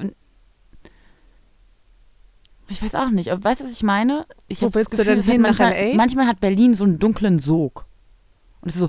ich 2.68 2.82
weiß 2.82 2.94
auch 2.94 3.10
nicht, 3.10 3.30
aber 3.30 3.42
weißt 3.42 3.60
du, 3.60 3.64
was 3.64 3.72
ich 3.72 3.82
meine? 3.82 4.26
Ich 4.46 4.62
Wo 4.62 4.72
willst 4.72 4.90
Gefühl, 4.90 5.04
du 5.04 5.10
denn 5.16 5.22
hin 5.22 5.40
manchmal, 5.42 5.70
nach 5.70 5.76
LA? 5.78 5.96
manchmal 5.96 6.26
hat 6.26 6.40
Berlin 6.40 6.74
so 6.74 6.84
einen 6.84 6.98
dunklen 6.98 7.38
Sog. 7.38 7.84
Und 8.60 8.68
es 8.70 8.76
ist 8.76 8.80
so. 8.82 8.88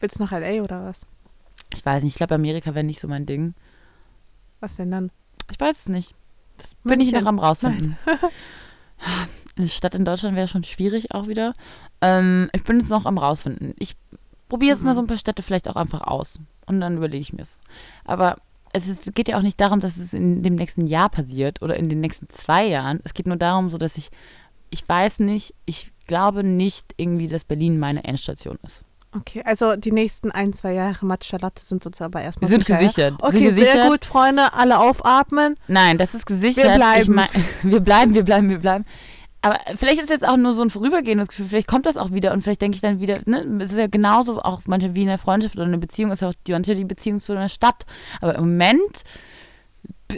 Willst 0.00 0.18
du 0.18 0.22
nach 0.24 0.32
LA 0.32 0.62
oder 0.62 0.84
was? 0.84 1.06
Ich 1.74 1.84
weiß 1.84 2.02
nicht, 2.02 2.12
ich 2.12 2.16
glaube, 2.16 2.34
Amerika 2.34 2.74
wäre 2.74 2.84
nicht 2.84 3.00
so 3.00 3.08
mein 3.08 3.26
Ding. 3.26 3.54
Was 4.60 4.76
denn 4.76 4.90
dann? 4.90 5.10
Ich 5.50 5.60
weiß 5.60 5.76
es 5.76 5.88
nicht. 5.88 6.14
Das 6.56 6.74
bin 6.82 7.00
ich 7.00 7.12
noch 7.12 7.26
am 7.26 7.38
rausfinden. 7.38 7.96
Eine 9.58 9.68
Stadt 9.68 9.94
in 9.94 10.04
Deutschland 10.04 10.36
wäre 10.36 10.48
schon 10.48 10.64
schwierig 10.64 11.12
auch 11.12 11.26
wieder. 11.26 11.52
Ähm, 12.00 12.48
ich 12.54 12.62
bin 12.64 12.78
jetzt 12.78 12.90
noch 12.90 13.06
am 13.06 13.18
rausfinden. 13.18 13.74
Ich 13.78 13.96
probiere 14.48 14.70
jetzt 14.70 14.80
mhm. 14.80 14.86
mal 14.86 14.94
so 14.94 15.00
ein 15.00 15.06
paar 15.06 15.18
Städte 15.18 15.42
vielleicht 15.42 15.68
auch 15.68 15.76
einfach 15.76 16.02
aus. 16.02 16.38
Und 16.66 16.80
dann 16.80 16.96
überlege 16.96 17.20
ich 17.20 17.32
mir 17.32 17.42
es. 17.42 17.58
Aber 18.04 18.36
es 18.72 18.88
ist, 18.88 19.14
geht 19.14 19.28
ja 19.28 19.38
auch 19.38 19.42
nicht 19.42 19.60
darum, 19.60 19.80
dass 19.80 19.96
es 19.96 20.12
in 20.12 20.42
dem 20.42 20.54
nächsten 20.54 20.86
Jahr 20.86 21.08
passiert 21.08 21.62
oder 21.62 21.76
in 21.76 21.88
den 21.88 22.00
nächsten 22.00 22.28
zwei 22.28 22.66
Jahren. 22.66 23.00
Es 23.04 23.14
geht 23.14 23.26
nur 23.26 23.36
darum, 23.36 23.70
so 23.70 23.78
dass 23.78 23.96
ich, 23.96 24.10
ich 24.70 24.88
weiß 24.88 25.20
nicht, 25.20 25.54
ich 25.64 25.90
glaube 26.06 26.44
nicht 26.44 26.94
irgendwie, 26.96 27.28
dass 27.28 27.44
Berlin 27.44 27.78
meine 27.78 28.04
Endstation 28.04 28.58
ist. 28.62 28.84
Okay, 29.16 29.42
also 29.44 29.74
die 29.74 29.90
nächsten 29.90 30.30
ein, 30.30 30.52
zwei 30.52 30.74
Jahre 30.74 31.06
Matcha 31.06 31.38
Latte 31.38 31.64
sind 31.64 31.86
uns 31.86 32.00
aber 32.02 32.20
erstmal 32.20 32.50
Wir 32.50 32.56
sind 32.56 32.66
sicher, 32.66 32.74
ja? 32.74 32.86
gesichert. 32.86 33.14
Okay, 33.22 33.38
sind 33.38 33.44
gesichert. 33.44 33.72
sehr 33.72 33.88
gut, 33.88 34.04
Freunde. 34.04 34.52
Alle 34.52 34.78
aufatmen. 34.78 35.56
Nein, 35.66 35.96
das 35.96 36.14
ist 36.14 36.26
gesichert. 36.26 36.64
Wir 36.64 36.74
bleiben. 36.74 37.02
Ich 37.02 37.08
mein, 37.08 37.28
wir 37.62 37.80
bleiben, 37.80 38.14
wir 38.14 38.22
bleiben, 38.22 38.50
wir 38.50 38.58
bleiben. 38.58 38.84
Aber 39.40 39.58
vielleicht 39.76 40.00
ist 40.00 40.10
jetzt 40.10 40.26
auch 40.26 40.36
nur 40.36 40.52
so 40.52 40.62
ein 40.62 40.70
vorübergehendes 40.70 41.28
Gefühl, 41.28 41.46
vielleicht 41.46 41.68
kommt 41.68 41.86
das 41.86 41.96
auch 41.96 42.10
wieder 42.10 42.32
und 42.32 42.42
vielleicht 42.42 42.60
denke 42.60 42.74
ich 42.74 42.80
dann 42.80 43.00
wieder, 43.00 43.18
ne, 43.26 43.44
es 43.62 43.70
ist 43.70 43.78
ja 43.78 43.86
genauso 43.86 44.42
auch 44.42 44.62
manchmal 44.66 44.94
wie 44.96 45.02
in 45.02 45.08
einer 45.08 45.18
Freundschaft 45.18 45.54
oder 45.54 45.64
eine 45.64 45.78
Beziehung, 45.78 46.10
ist 46.10 46.22
ja 46.22 46.28
auch 46.30 46.34
die, 46.46 46.52
manchmal 46.52 46.76
die 46.76 46.84
Beziehung 46.84 47.20
zu 47.20 47.32
einer 47.32 47.48
Stadt. 47.48 47.86
Aber 48.20 48.34
im 48.34 48.40
Moment 48.50 49.04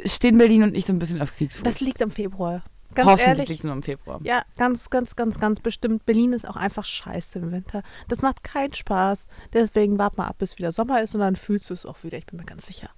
stehen 0.06 0.38
Berlin 0.38 0.62
und 0.62 0.76
ich 0.76 0.86
so 0.86 0.92
ein 0.92 0.98
bisschen 0.98 1.20
auf 1.20 1.34
Kriegsfuß. 1.34 1.64
Das 1.64 1.80
liegt 1.80 2.00
im 2.00 2.10
Februar. 2.10 2.62
Ganz 2.94 3.06
Hoffentlich 3.08 3.28
ehrlich. 3.28 3.48
liegt 3.50 3.60
es 3.60 3.64
nur 3.64 3.72
im 3.74 3.82
Februar. 3.82 4.18
Ja, 4.24 4.42
ganz, 4.56 4.90
ganz, 4.90 5.14
ganz, 5.14 5.38
ganz 5.38 5.60
bestimmt. 5.60 6.06
Berlin 6.06 6.32
ist 6.32 6.48
auch 6.48 6.56
einfach 6.56 6.84
scheiße 6.84 7.38
im 7.38 7.52
Winter. 7.52 7.82
Das 8.08 8.20
macht 8.22 8.42
keinen 8.42 8.72
Spaß. 8.72 9.28
Deswegen 9.52 9.98
wart 9.98 10.18
mal 10.18 10.26
ab, 10.26 10.36
bis 10.38 10.58
wieder 10.58 10.72
Sommer 10.72 11.00
ist 11.02 11.14
und 11.14 11.20
dann 11.20 11.36
fühlst 11.36 11.70
du 11.70 11.74
es 11.74 11.86
auch 11.86 12.02
wieder. 12.02 12.18
Ich 12.18 12.26
bin 12.26 12.38
mir 12.38 12.46
ganz 12.46 12.66
sicher. 12.66 12.90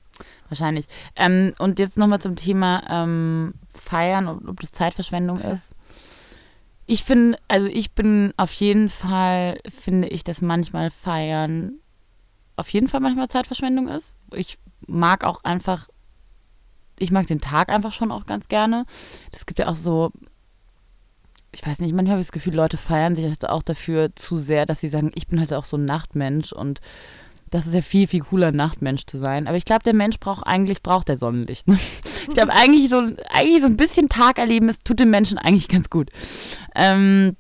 Wahrscheinlich. 0.49 0.87
Ähm, 1.17 1.53
und 1.59 1.79
jetzt 1.79 1.99
nochmal 1.99 2.21
zum 2.21 2.37
Thema 2.37 2.83
ähm, 2.89 3.55
Feiern 3.75 4.29
und 4.29 4.49
ob 4.49 4.61
das 4.61 4.73
Zeitverschwendung 4.73 5.41
Ja. 5.41 5.51
ist. 5.51 5.75
Ich 6.87 7.05
finde, 7.05 7.39
also 7.49 7.69
ich 7.69 7.93
bin 7.93 8.35
auf 8.37 8.53
jeden 8.53 8.89
Fall, 8.89 9.61
finde 9.69 10.09
ich, 10.09 10.25
dass 10.25 10.43
manchmal 10.43 10.91
Feiern 10.91 11.75
auf 12.57 12.69
jeden 12.69 12.89
Fall 12.89 13.01
manchmal 13.01 13.29
Zeitverschwendung 13.29 13.89
ist. 13.89 14.19
Ich 14.35 14.59
mag 14.87 15.25
auch 15.25 15.45
einfach, 15.45 15.89
ich 16.99 17.11
mag 17.11 17.27
den 17.27 17.41
Tag 17.41 17.69
einfach 17.69 17.93
schon 17.93 18.13
auch 18.13 18.27
ganz 18.27 18.49
gerne. 18.49 18.85
Es 19.31 19.47
gibt 19.47 19.59
ja 19.59 19.69
auch 19.69 19.77
so, 19.77 20.13
ich 21.53 21.65
weiß 21.65 21.81
nicht, 21.81 21.95
manchmal 21.95 22.13
habe 22.13 22.21
ich 22.21 22.27
das 22.27 22.33
Gefühl, 22.33 22.55
Leute 22.55 22.77
feiern 22.77 23.15
sich 23.15 23.27
halt 23.27 23.49
auch 23.49 23.63
dafür 23.63 24.15
zu 24.17 24.39
sehr, 24.39 24.67
dass 24.67 24.81
sie 24.81 24.89
sagen, 24.89 25.13
ich 25.15 25.29
bin 25.29 25.39
halt 25.39 25.53
auch 25.53 25.65
so 25.65 25.77
ein 25.77 25.85
Nachtmensch 25.85 26.53
und 26.53 26.81
das 27.53 27.67
ist 27.67 27.75
ja 27.75 27.83
viel, 27.83 28.09
viel 28.09 28.21
cooler, 28.21 28.51
Nachtmensch 28.51 29.05
zu 29.05 29.19
sein. 29.19 29.47
Aber 29.47 29.59
ich 29.59 29.67
glaube, 29.67 29.83
der 29.85 29.95
Mensch 29.95 30.19
braucht 30.19 30.47
eigentlich, 30.47 30.83
braucht 30.83 31.09
der 31.09 31.19
Sonnenlicht. 31.19 31.69
Ne? 31.69 31.79
Ich 32.29 32.35
glaube, 32.35 32.53
eigentlich 32.53 32.89
so, 32.89 33.03
eigentlich 33.31 33.61
so 33.61 33.67
ein 33.67 33.77
bisschen 33.77 34.09
Tag 34.09 34.39
erleben, 34.39 34.69
es 34.69 34.79
tut 34.79 35.01
dem 35.01 35.11
Menschen 35.11 35.39
eigentlich 35.39 35.67
ganz 35.67 35.91
gut. 35.91 36.09
Ähm, 36.73 37.37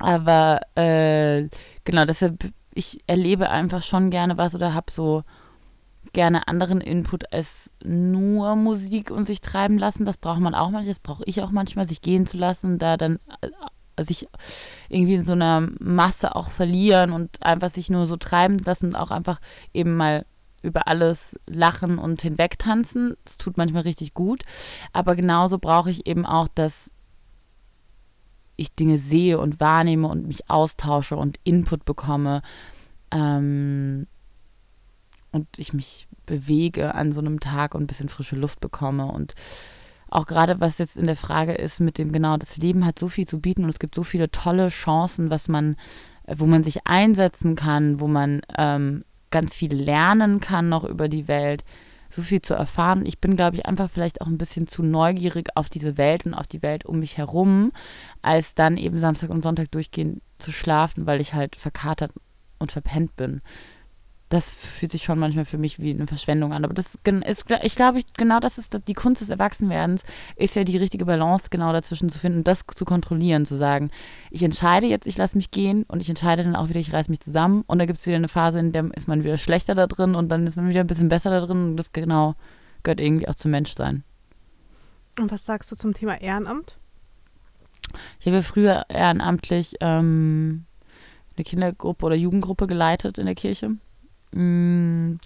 aber 0.00 0.60
äh, 0.74 1.48
genau, 1.84 2.04
deshalb, 2.04 2.50
ich 2.74 2.98
erlebe 3.06 3.48
einfach 3.48 3.84
schon 3.84 4.10
gerne 4.10 4.36
was 4.38 4.56
oder 4.56 4.74
habe 4.74 4.90
so 4.90 5.22
gerne 6.12 6.48
anderen 6.48 6.80
Input 6.80 7.32
als 7.32 7.70
nur 7.84 8.56
Musik 8.56 9.12
und 9.12 9.24
sich 9.24 9.40
treiben 9.40 9.78
lassen. 9.78 10.04
Das 10.04 10.18
braucht 10.18 10.40
man 10.40 10.56
auch 10.56 10.70
manchmal, 10.70 10.86
das 10.86 10.98
brauche 10.98 11.22
ich 11.26 11.40
auch 11.40 11.52
manchmal, 11.52 11.86
sich 11.86 12.02
gehen 12.02 12.26
zu 12.26 12.38
lassen, 12.38 12.78
da 12.78 12.96
dann 12.96 13.20
äh, 13.40 13.48
sich 13.98 14.28
irgendwie 14.88 15.14
in 15.14 15.24
so 15.24 15.32
einer 15.32 15.68
Masse 15.80 16.36
auch 16.36 16.50
verlieren 16.50 17.12
und 17.12 17.42
einfach 17.42 17.70
sich 17.70 17.90
nur 17.90 18.06
so 18.06 18.16
treiben 18.16 18.58
lassen 18.58 18.86
und 18.86 18.96
auch 18.96 19.10
einfach 19.10 19.40
eben 19.72 19.96
mal 19.96 20.26
über 20.62 20.88
alles 20.88 21.38
lachen 21.46 21.98
und 21.98 22.22
hinwegtanzen. 22.22 23.16
Das 23.24 23.36
tut 23.36 23.56
manchmal 23.56 23.82
richtig 23.82 24.14
gut. 24.14 24.42
Aber 24.92 25.14
genauso 25.14 25.58
brauche 25.58 25.90
ich 25.90 26.06
eben 26.06 26.26
auch, 26.26 26.48
dass 26.48 26.90
ich 28.56 28.74
Dinge 28.74 28.98
sehe 28.98 29.38
und 29.38 29.60
wahrnehme 29.60 30.08
und 30.08 30.26
mich 30.26 30.50
austausche 30.50 31.16
und 31.16 31.38
Input 31.44 31.84
bekomme. 31.84 32.42
Ähm, 33.10 34.06
und 35.30 35.46
ich 35.58 35.72
mich 35.72 36.08
bewege 36.24 36.94
an 36.94 37.12
so 37.12 37.20
einem 37.20 37.40
Tag 37.40 37.74
und 37.74 37.84
ein 37.84 37.86
bisschen 37.86 38.08
frische 38.08 38.36
Luft 38.36 38.60
bekomme. 38.60 39.06
Und 39.06 39.34
auch 40.08 40.26
gerade 40.26 40.60
was 40.60 40.78
jetzt 40.78 40.96
in 40.96 41.06
der 41.06 41.16
Frage 41.16 41.52
ist 41.52 41.80
mit 41.80 41.98
dem, 41.98 42.12
genau, 42.12 42.36
das 42.36 42.56
Leben 42.56 42.86
hat 42.86 42.98
so 42.98 43.08
viel 43.08 43.26
zu 43.26 43.40
bieten 43.40 43.64
und 43.64 43.70
es 43.70 43.78
gibt 43.78 43.94
so 43.94 44.02
viele 44.02 44.30
tolle 44.30 44.68
Chancen, 44.68 45.30
was 45.30 45.48
man, 45.48 45.76
äh, 46.26 46.36
wo 46.38 46.46
man 46.46 46.62
sich 46.62 46.86
einsetzen 46.86 47.56
kann, 47.56 48.00
wo 48.00 48.06
man 48.06 48.42
ähm, 48.56 49.04
ganz 49.30 49.54
viel 49.54 49.74
lernen 49.74 50.40
kann 50.40 50.68
noch 50.68 50.84
über 50.84 51.08
die 51.08 51.28
Welt, 51.28 51.64
so 52.08 52.22
viel 52.22 52.40
zu 52.40 52.54
erfahren. 52.54 53.04
Ich 53.04 53.20
bin, 53.20 53.36
glaube 53.36 53.56
ich, 53.56 53.66
einfach 53.66 53.90
vielleicht 53.90 54.20
auch 54.20 54.28
ein 54.28 54.38
bisschen 54.38 54.68
zu 54.68 54.82
neugierig 54.82 55.48
auf 55.56 55.68
diese 55.68 55.98
Welt 55.98 56.24
und 56.24 56.34
auf 56.34 56.46
die 56.46 56.62
Welt 56.62 56.86
um 56.86 57.00
mich 57.00 57.18
herum, 57.18 57.72
als 58.22 58.54
dann 58.54 58.76
eben 58.76 58.98
Samstag 58.98 59.30
und 59.30 59.42
Sonntag 59.42 59.70
durchgehend 59.72 60.22
zu 60.38 60.52
schlafen, 60.52 61.06
weil 61.06 61.20
ich 61.20 61.34
halt 61.34 61.56
verkatert 61.56 62.12
und 62.58 62.72
verpennt 62.72 63.16
bin. 63.16 63.40
Das 64.28 64.52
fühlt 64.52 64.90
sich 64.90 65.04
schon 65.04 65.20
manchmal 65.20 65.44
für 65.44 65.56
mich 65.56 65.78
wie 65.78 65.90
eine 65.90 66.08
Verschwendung 66.08 66.52
an. 66.52 66.64
Aber 66.64 66.74
das 66.74 66.96
ist, 66.96 67.44
ich 67.62 67.76
glaube, 67.76 67.98
ich, 67.98 68.12
genau 68.14 68.40
das 68.40 68.58
ist 68.58 68.74
das, 68.74 68.82
die 68.82 68.94
Kunst 68.94 69.20
des 69.20 69.28
Erwachsenwerdens, 69.28 70.02
ist 70.34 70.56
ja 70.56 70.64
die 70.64 70.76
richtige 70.76 71.04
Balance 71.04 71.46
genau 71.48 71.72
dazwischen 71.72 72.08
zu 72.08 72.18
finden, 72.18 72.42
das 72.42 72.64
zu 72.74 72.84
kontrollieren, 72.84 73.46
zu 73.46 73.56
sagen, 73.56 73.90
ich 74.32 74.42
entscheide 74.42 74.86
jetzt, 74.86 75.06
ich 75.06 75.16
lasse 75.16 75.36
mich 75.36 75.52
gehen 75.52 75.84
und 75.84 76.00
ich 76.00 76.08
entscheide 76.08 76.42
dann 76.42 76.56
auch 76.56 76.68
wieder, 76.68 76.80
ich 76.80 76.92
reiß 76.92 77.08
mich 77.08 77.20
zusammen 77.20 77.62
und 77.68 77.78
da 77.78 77.86
gibt 77.86 78.00
es 78.00 78.06
wieder 78.06 78.16
eine 78.16 78.28
Phase, 78.28 78.58
in 78.58 78.72
der 78.72 78.90
ist 78.94 79.06
man 79.06 79.22
wieder 79.22 79.38
schlechter 79.38 79.76
da 79.76 79.86
drin 79.86 80.16
und 80.16 80.28
dann 80.28 80.44
ist 80.46 80.56
man 80.56 80.68
wieder 80.68 80.80
ein 80.80 80.88
bisschen 80.88 81.08
besser 81.08 81.30
da 81.30 81.46
drin 81.46 81.70
und 81.70 81.76
das 81.76 81.92
genau 81.92 82.34
gehört 82.82 83.00
irgendwie 83.00 83.28
auch 83.28 83.36
zum 83.36 83.52
Menschsein. 83.52 84.02
Und 85.20 85.30
was 85.30 85.46
sagst 85.46 85.70
du 85.70 85.76
zum 85.76 85.94
Thema 85.94 86.20
Ehrenamt? 86.20 86.78
Ich 88.20 88.26
habe 88.26 88.36
ja 88.36 88.42
früher 88.42 88.84
ehrenamtlich 88.88 89.76
ähm, 89.80 90.64
eine 91.36 91.44
Kindergruppe 91.44 92.06
oder 92.06 92.16
Jugendgruppe 92.16 92.66
geleitet 92.66 93.18
in 93.18 93.26
der 93.26 93.34
Kirche. 93.34 93.76
Mm, 94.36 95.18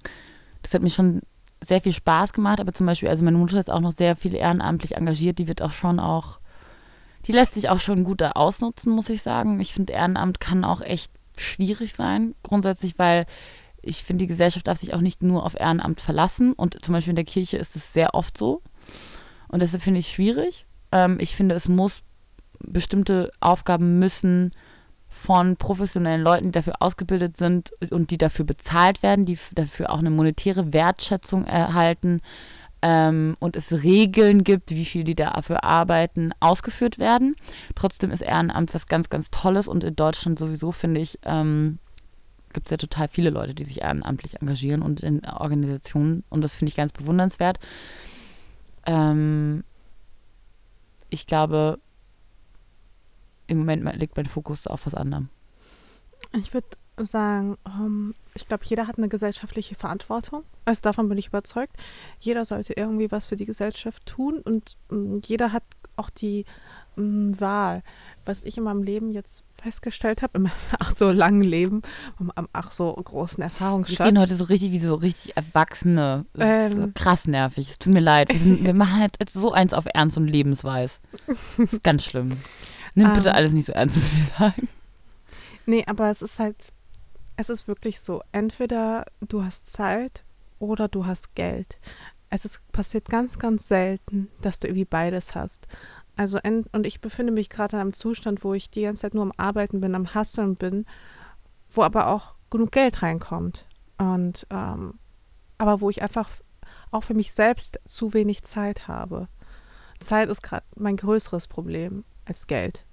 Das 0.63 0.75
hat 0.75 0.83
mir 0.83 0.91
schon 0.91 1.21
sehr 1.63 1.81
viel 1.81 1.93
Spaß 1.93 2.33
gemacht, 2.33 2.61
aber 2.61 2.73
zum 2.73 2.87
Beispiel, 2.87 3.09
also 3.09 3.25
meine 3.25 3.37
Mutter 3.37 3.59
ist 3.59 3.71
auch 3.71 3.81
noch 3.81 3.93
sehr 3.93 4.17
viel 4.17 4.35
ehrenamtlich 4.35 4.97
engagiert, 4.97 5.39
die 5.39 5.49
wird 5.49 5.61
auch 5.63 5.73
schon 5.73 5.99
auch, 6.01 6.39
die 7.27 7.33
lässt 7.33 7.55
sich 7.55 7.69
auch 7.69 7.81
schon 7.81 8.05
gut 8.05 8.23
ausnutzen, 8.23 8.93
muss 8.95 9.11
ich 9.11 9.23
sagen. 9.23 9.61
Ich 9.61 9.75
finde, 9.75 9.93
Ehrenamt 9.93 10.41
kann 10.41 10.65
auch 10.65 10.81
echt 10.81 11.13
schwierig 11.37 11.95
sein, 11.95 12.35
grundsätzlich, 12.43 12.99
weil 12.99 13.27
ich 13.83 14.05
finde, 14.05 14.25
die 14.25 14.29
Gesellschaft 14.29 14.67
darf 14.69 14.79
sich 14.79 14.95
auch 14.95 15.01
nicht 15.01 15.23
nur 15.23 15.45
auf 15.45 15.59
Ehrenamt 15.59 16.01
verlassen 16.01 16.53
und 16.53 16.83
zum 16.83 16.93
Beispiel 16.93 17.13
in 17.13 17.17
der 17.17 17.25
Kirche 17.25 17.57
ist 17.57 17.77
es 17.77 17.93
sehr 17.93 18.15
oft 18.15 18.37
so 18.37 18.63
und 19.49 19.61
deshalb 19.63 19.83
finde 19.83 20.01
ich 20.01 20.07
es 20.07 20.13
schwierig. 20.13 20.67
Ähm, 20.93 21.19
ich 21.21 21.35
finde, 21.35 21.55
es 21.55 21.69
muss 21.69 22.03
bestimmte 22.61 23.31
Aufgaben 23.41 23.99
müssen 23.99 24.53
von 25.21 25.57
professionellen 25.57 26.23
Leuten, 26.23 26.47
die 26.47 26.53
dafür 26.53 26.75
ausgebildet 26.81 27.37
sind 27.37 27.73
und 27.91 28.11
die 28.11 28.17
dafür 28.17 28.47
bezahlt 28.47 29.03
werden, 29.03 29.27
die 29.27 29.39
dafür 29.55 29.91
auch 29.91 29.99
eine 29.99 30.09
monetäre 30.09 30.73
Wertschätzung 30.73 31.45
erhalten 31.45 32.23
ähm, 32.81 33.37
und 33.39 33.55
es 33.55 33.71
Regeln 33.71 34.45
gibt, 34.45 34.71
wie 34.71 34.87
viel 34.87 35.05
die 35.05 35.15
dafür 35.15 35.63
arbeiten, 35.63 36.33
ausgeführt 36.41 36.99
werden. 36.99 37.37
Trotzdem 37.75 38.11
ist 38.11 38.23
Ehrenamt 38.23 38.73
was 38.73 38.87
ganz, 38.87 39.11
ganz 39.11 39.31
Tolles 39.31 39.69
und 39.69 39.85
in 39.85 39.95
Deutschland 39.95 40.39
sowieso, 40.39 40.73
finde 40.73 41.01
ich, 41.01 41.19
ähm, 41.25 41.79
gibt 42.55 42.69
es 42.69 42.71
ja 42.71 42.79
total 42.79 43.09
viele 43.09 43.29
Leute, 43.29 43.55
die 43.55 43.67
sich 43.67 43.83
ehrenamtlich 43.83 44.41
engagieren 44.41 44.81
und 44.81 45.03
in 45.03 45.27
Organisationen 45.27 46.25
und 46.31 46.43
das 46.43 46.55
finde 46.55 46.71
ich 46.71 46.77
ganz 46.77 46.93
bewundernswert. 46.93 47.59
Ähm, 48.87 49.65
ich 51.11 51.27
glaube, 51.27 51.79
im 53.51 53.59
Moment 53.59 53.85
liegt 53.97 54.17
mein 54.17 54.27
Fokus 54.27 54.67
auf 54.67 54.87
was 54.87 54.95
anderem. 54.95 55.29
Ich 56.33 56.55
würde 56.55 56.69
sagen, 57.03 57.57
ähm, 57.67 58.15
ich 58.35 58.47
glaube, 58.47 58.65
jeder 58.67 58.87
hat 58.87 58.99
eine 58.99 59.09
gesellschaftliche 59.09 59.75
Verantwortung. 59.75 60.43
Also 60.65 60.83
davon 60.83 61.09
bin 61.09 61.19
ich 61.19 61.29
überzeugt. 61.29 61.75
Jeder 62.21 62.45
sollte 62.45 62.75
irgendwie 62.75 63.11
was 63.11 63.27
für 63.27 63.37
die 63.37 63.47
Gesellschaft 63.47 64.05
tun 64.07 64.39
und 64.39 64.77
ähm, 64.93 65.21
jeder 65.25 65.53
hat 65.53 65.63
auch 65.97 66.11
die 66.11 66.45
ähm, 66.99 67.39
Wahl. 67.41 67.83
Was 68.27 68.43
ich 68.45 68.59
in 68.59 68.65
meinem 68.65 68.83
Leben 68.83 69.11
jetzt 69.13 69.45
festgestellt 69.61 70.21
habe, 70.23 70.37
in 70.39 70.43
meinem 70.43 70.53
ach 70.79 70.95
so 70.95 71.11
langen 71.11 71.43
Leben, 71.43 71.81
in 72.21 72.27
meinem 72.27 72.49
ach 72.53 72.71
so 72.71 72.93
großen 72.93 73.39
Wir 73.39 73.45
Erfahrungsschatz. 73.45 74.07
gehen 74.07 74.19
heute 74.19 74.35
so 74.35 74.45
richtig 74.45 74.71
wie 74.73 74.79
so 74.79 74.95
richtig 74.97 75.37
Erwachsene. 75.37 76.27
Das 76.35 76.71
ist 76.71 76.77
so 76.77 76.83
Ähm. 76.83 76.95
krass 76.95 77.27
nervig. 77.27 77.71
Es 77.71 77.79
tut 77.79 77.95
mir 77.95 78.01
leid. 78.01 78.29
Wir, 78.29 78.39
sind, 78.39 78.63
wir 78.65 78.75
machen 78.75 79.01
halt 79.01 79.17
so 79.31 79.53
eins 79.53 79.73
auf 79.73 79.87
Ernst 79.93 80.19
und 80.19 80.27
Lebensweis. 80.29 81.01
Das 81.57 81.73
ist 81.73 81.83
ganz 81.83 82.05
schlimm. 82.05 82.37
Nimm 82.95 83.13
bitte 83.13 83.31
Ähm. 83.31 83.35
alles 83.35 83.53
nicht 83.53 83.67
so 83.67 83.73
ernst, 83.73 83.97
was 83.97 84.17
wir 84.17 84.25
sagen. 84.25 84.69
Nee, 85.67 85.85
aber 85.87 86.11
es 86.11 86.23
ist 86.23 86.39
halt, 86.39 86.73
es 87.37 87.51
ist 87.51 87.69
wirklich 87.69 88.01
so, 88.01 88.23
entweder 88.33 89.07
du 89.21 89.45
hast 89.45 89.69
Zeit 89.69 90.25
oder 90.59 90.89
du 90.89 91.07
hast 91.07 91.35
Geld. 91.35 91.79
Es 92.29 92.45
ist, 92.45 92.61
passiert 92.73 93.09
ganz, 93.09 93.39
ganz 93.39 93.69
selten, 93.69 94.29
dass 94.41 94.61
du 94.61 94.69
irgendwie 94.69 94.85
beides 94.85 95.35
hast. 95.35 95.67
Also, 96.17 96.39
und 96.43 96.87
ich 96.87 97.01
befinde 97.01 97.33
mich 97.33 97.49
gerade 97.49 97.77
in 97.77 97.81
einem 97.81 97.93
Zustand, 97.93 98.45
wo 98.45 98.53
ich 98.55 98.71
die 98.71 98.83
ganze 98.83 99.03
Zeit 99.03 99.15
nur 99.15 99.23
am 99.23 99.33
Arbeiten 99.37 99.81
bin, 99.81 99.95
am 99.95 100.15
Hasseln 100.15 100.57
bin, 100.57 100.87
wo 101.73 101.83
aber 101.83 102.09
auch 102.09 102.35
genug 102.51 102.73
Geld 102.73 103.03
reinkommt. 103.03 103.67
Und, 103.97 104.47
ähm, 104.51 104.95
aber 105.59 105.81
wo 105.81 105.91
ich 105.91 106.03
einfach 106.03 106.31
auch 106.91 107.05
für 107.05 107.15
mich 107.15 107.33
selbst 107.33 107.81
zu 107.87 108.13
wenig 108.13 108.43
Zeit 108.43 108.89
habe. 108.89 109.29
Zeit 109.99 110.29
ist 110.29 110.43
gerade 110.43 110.65
mein 110.77 110.97
größeres 110.97 111.49
Problem 111.49 112.05
als 112.31 112.47
Geld. 112.47 112.87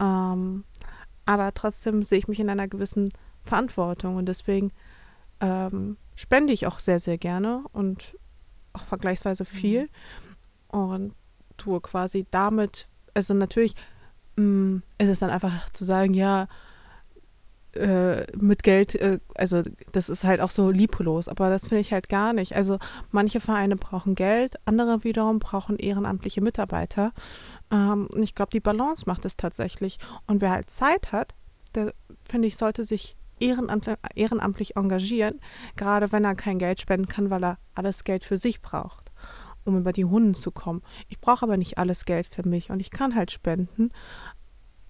Ähm, 0.00 0.64
aber 1.24 1.52
trotzdem 1.52 2.02
sehe 2.02 2.18
ich 2.18 2.28
mich 2.28 2.40
in 2.40 2.48
einer 2.48 2.68
gewissen 2.68 3.12
Verantwortung 3.42 4.16
und 4.16 4.26
deswegen 4.26 4.72
ähm, 5.40 5.96
spende 6.14 6.52
ich 6.52 6.66
auch 6.66 6.80
sehr, 6.80 7.00
sehr 7.00 7.18
gerne 7.18 7.64
und 7.72 8.16
auch 8.72 8.84
vergleichsweise 8.84 9.44
viel 9.44 9.88
und 10.68 11.14
tue 11.56 11.80
quasi 11.80 12.26
damit, 12.30 12.88
also 13.14 13.34
natürlich 13.34 13.74
mh, 14.36 14.82
ist 14.98 15.08
es 15.08 15.18
dann 15.18 15.30
einfach 15.30 15.70
zu 15.70 15.84
sagen, 15.84 16.14
ja, 16.14 16.46
äh, 17.76 18.26
mit 18.36 18.62
Geld, 18.62 18.94
äh, 18.96 19.20
also 19.34 19.62
das 19.92 20.08
ist 20.08 20.24
halt 20.24 20.40
auch 20.40 20.50
so 20.50 20.70
lieblos, 20.70 21.28
aber 21.28 21.50
das 21.50 21.68
finde 21.68 21.80
ich 21.80 21.92
halt 21.92 22.08
gar 22.08 22.32
nicht. 22.32 22.56
Also 22.56 22.78
manche 23.10 23.40
Vereine 23.40 23.76
brauchen 23.76 24.14
Geld, 24.14 24.56
andere 24.64 25.04
wiederum 25.04 25.38
brauchen 25.38 25.78
ehrenamtliche 25.78 26.40
Mitarbeiter. 26.40 27.12
Ähm, 27.70 28.08
und 28.12 28.22
ich 28.22 28.34
glaube, 28.34 28.50
die 28.50 28.60
Balance 28.60 29.04
macht 29.06 29.24
es 29.24 29.36
tatsächlich. 29.36 29.98
Und 30.26 30.40
wer 30.40 30.50
halt 30.50 30.70
Zeit 30.70 31.12
hat, 31.12 31.34
der, 31.74 31.92
finde 32.24 32.48
ich, 32.48 32.56
sollte 32.56 32.84
sich 32.84 33.16
ehrenamtlich, 33.38 34.76
engagieren, 34.76 35.40
gerade 35.76 36.10
wenn 36.12 36.24
er 36.24 36.34
kein 36.34 36.58
Geld 36.58 36.80
spenden 36.80 37.06
kann, 37.06 37.30
weil 37.30 37.44
er 37.44 37.58
alles 37.74 38.04
Geld 38.04 38.24
für 38.24 38.36
sich 38.36 38.62
braucht, 38.62 39.12
um 39.64 39.76
über 39.76 39.92
die 39.92 40.02
Runden 40.02 40.34
zu 40.34 40.50
kommen. 40.50 40.82
Ich 41.08 41.20
brauche 41.20 41.44
aber 41.44 41.56
nicht 41.56 41.78
alles 41.78 42.04
Geld 42.04 42.28
für 42.34 42.48
mich 42.48 42.70
und 42.70 42.80
ich 42.80 42.90
kann 42.90 43.14
halt 43.14 43.30
spenden, 43.30 43.90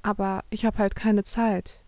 aber 0.02 0.40
ich 0.50 0.64
habe 0.64 0.78
halt 0.78 0.94
keine 0.94 1.24
Zeit 1.24 1.82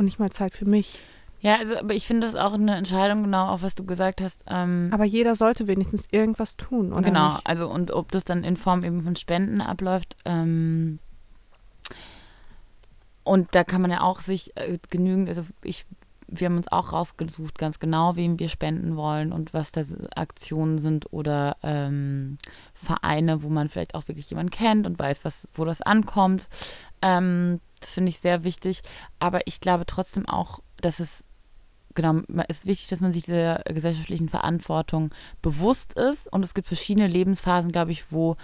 und 0.00 0.06
nicht 0.06 0.18
mal 0.18 0.30
Zeit 0.30 0.54
für 0.54 0.68
mich. 0.68 0.98
Ja, 1.40 1.56
also, 1.56 1.78
aber 1.78 1.94
ich 1.94 2.06
finde 2.06 2.26
das 2.26 2.36
auch 2.36 2.54
eine 2.54 2.76
Entscheidung, 2.76 3.22
genau, 3.22 3.48
auch 3.48 3.62
was 3.62 3.74
du 3.74 3.84
gesagt 3.84 4.20
hast. 4.20 4.44
Ähm, 4.46 4.90
aber 4.92 5.04
jeder 5.04 5.36
sollte 5.36 5.68
wenigstens 5.68 6.06
irgendwas 6.10 6.56
tun, 6.56 6.92
oder? 6.92 7.02
Genau, 7.02 7.32
nicht? 7.34 7.46
also 7.46 7.68
und 7.70 7.92
ob 7.92 8.12
das 8.12 8.24
dann 8.24 8.44
in 8.44 8.56
Form 8.56 8.84
eben 8.84 9.02
von 9.02 9.16
Spenden 9.16 9.60
abläuft, 9.60 10.16
ähm, 10.24 10.98
und 13.22 13.48
da 13.54 13.64
kann 13.64 13.82
man 13.82 13.90
ja 13.90 14.00
auch 14.00 14.20
sich 14.20 14.56
äh, 14.56 14.78
genügend, 14.90 15.28
also 15.28 15.44
ich, 15.62 15.86
wir 16.26 16.46
haben 16.46 16.56
uns 16.56 16.70
auch 16.70 16.92
rausgesucht, 16.92 17.58
ganz 17.58 17.78
genau, 17.78 18.16
wem 18.16 18.38
wir 18.38 18.48
spenden 18.48 18.96
wollen 18.96 19.32
und 19.32 19.54
was 19.54 19.72
da 19.72 19.82
Aktionen 20.16 20.78
sind 20.78 21.12
oder 21.12 21.56
ähm, 21.62 22.38
Vereine, 22.74 23.42
wo 23.42 23.48
man 23.48 23.68
vielleicht 23.68 23.94
auch 23.94 24.08
wirklich 24.08 24.28
jemanden 24.30 24.50
kennt 24.50 24.86
und 24.86 24.98
weiß, 24.98 25.24
was, 25.24 25.48
wo 25.54 25.64
das 25.64 25.80
ankommt. 25.80 26.48
Ähm, 27.02 27.60
das 27.80 27.90
finde 27.90 28.10
ich 28.10 28.18
sehr 28.18 28.44
wichtig. 28.44 28.82
Aber 29.18 29.46
ich 29.46 29.60
glaube 29.60 29.86
trotzdem 29.86 30.28
auch, 30.28 30.60
dass 30.80 31.00
es 31.00 31.24
genau, 31.94 32.20
ist 32.48 32.66
wichtig, 32.66 32.88
dass 32.88 33.00
man 33.00 33.12
sich 33.12 33.22
dieser 33.22 33.62
gesellschaftlichen 33.64 34.28
Verantwortung 34.28 35.10
bewusst 35.42 35.94
ist. 35.94 36.32
Und 36.32 36.44
es 36.44 36.54
gibt 36.54 36.68
verschiedene 36.68 37.06
Lebensphasen, 37.06 37.72
glaube 37.72 37.92
ich, 37.92 38.12
wo 38.12 38.36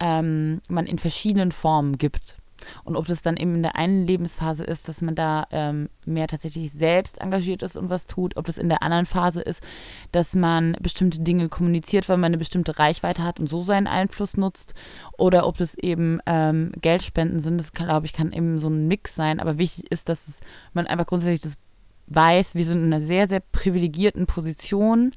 ähm, 0.00 0.60
man 0.68 0.86
in 0.86 0.98
verschiedenen 0.98 1.52
Formen 1.52 1.98
gibt. 1.98 2.36
Und 2.84 2.96
ob 2.96 3.06
das 3.06 3.22
dann 3.22 3.36
eben 3.36 3.54
in 3.56 3.62
der 3.62 3.76
einen 3.76 4.06
Lebensphase 4.06 4.64
ist, 4.64 4.88
dass 4.88 5.02
man 5.02 5.14
da 5.14 5.46
ähm, 5.50 5.88
mehr 6.04 6.28
tatsächlich 6.28 6.72
selbst 6.72 7.20
engagiert 7.20 7.62
ist 7.62 7.76
und 7.76 7.90
was 7.90 8.06
tut, 8.06 8.36
ob 8.36 8.46
das 8.46 8.58
in 8.58 8.68
der 8.68 8.82
anderen 8.82 9.06
Phase 9.06 9.40
ist, 9.42 9.62
dass 10.12 10.34
man 10.34 10.76
bestimmte 10.80 11.20
Dinge 11.20 11.48
kommuniziert, 11.48 12.08
weil 12.08 12.16
man 12.16 12.30
eine 12.30 12.38
bestimmte 12.38 12.78
Reichweite 12.78 13.22
hat 13.22 13.40
und 13.40 13.48
so 13.48 13.62
seinen 13.62 13.86
Einfluss 13.86 14.36
nutzt, 14.36 14.74
oder 15.18 15.46
ob 15.46 15.58
das 15.58 15.74
eben 15.74 16.20
ähm, 16.26 16.72
Geldspenden 16.80 17.40
sind, 17.40 17.58
das 17.58 17.72
glaube 17.72 18.06
ich, 18.06 18.12
kann 18.12 18.32
eben 18.32 18.58
so 18.58 18.68
ein 18.68 18.88
Mix 18.88 19.14
sein, 19.14 19.40
aber 19.40 19.58
wichtig 19.58 19.90
ist, 19.90 20.08
dass 20.08 20.28
es, 20.28 20.40
man 20.72 20.86
einfach 20.86 21.06
grundsätzlich 21.06 21.40
das 21.40 21.58
weiß, 22.06 22.54
wir 22.54 22.64
sind 22.64 22.78
in 22.78 22.92
einer 22.92 23.00
sehr, 23.00 23.28
sehr 23.28 23.40
privilegierten 23.40 24.26
Position 24.26 25.12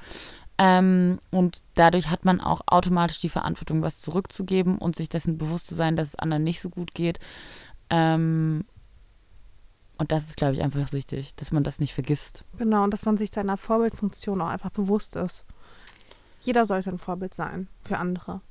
ähm, 0.57 1.19
und 1.29 1.61
dadurch 1.75 2.09
hat 2.09 2.25
man 2.25 2.41
auch 2.41 2.61
automatisch 2.65 3.19
die 3.19 3.29
Verantwortung, 3.29 3.81
was 3.81 4.01
zurückzugeben 4.01 4.77
und 4.77 4.95
sich 4.95 5.09
dessen 5.09 5.37
bewusst 5.37 5.67
zu 5.67 5.75
sein, 5.75 5.95
dass 5.95 6.09
es 6.09 6.15
anderen 6.15 6.43
nicht 6.43 6.61
so 6.61 6.69
gut 6.69 6.93
geht. 6.93 7.19
Ähm, 7.89 8.65
und 9.97 10.11
das 10.11 10.27
ist, 10.27 10.37
glaube 10.37 10.53
ich, 10.55 10.61
einfach 10.61 10.91
wichtig, 10.91 11.35
dass 11.35 11.51
man 11.51 11.63
das 11.63 11.79
nicht 11.79 11.93
vergisst. 11.93 12.43
Genau, 12.57 12.83
und 12.83 12.91
dass 12.91 13.05
man 13.05 13.17
sich 13.17 13.31
seiner 13.31 13.57
Vorbildfunktion 13.57 14.41
auch 14.41 14.49
einfach 14.49 14.69
bewusst 14.69 15.15
ist. 15.15 15.43
Jeder 16.41 16.65
sollte 16.65 16.91
ein 16.91 16.99
Vorbild 16.99 17.33
sein 17.33 17.67
für 17.81 17.97
andere. 17.97 18.41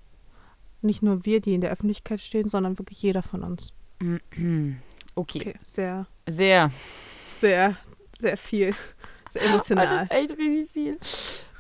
Nicht 0.83 1.03
nur 1.03 1.24
wir, 1.24 1.41
die 1.41 1.55
in 1.55 1.61
der 1.61 1.70
Öffentlichkeit 1.70 2.20
stehen, 2.20 2.49
sondern 2.49 2.78
wirklich 2.78 3.03
jeder 3.03 3.23
von 3.23 3.43
uns. 3.43 3.73
Okay. 5.19 5.41
okay 5.41 5.55
sehr. 5.65 6.07
Sehr. 6.28 6.70
Sehr, 7.41 7.74
sehr 8.19 8.37
viel. 8.37 8.74
Sehr 9.31 9.45
emotional. 9.47 9.87
Das 9.89 10.03
ist 10.03 10.11
echt 10.11 10.39
richtig 10.39 10.70
viel. 10.70 10.99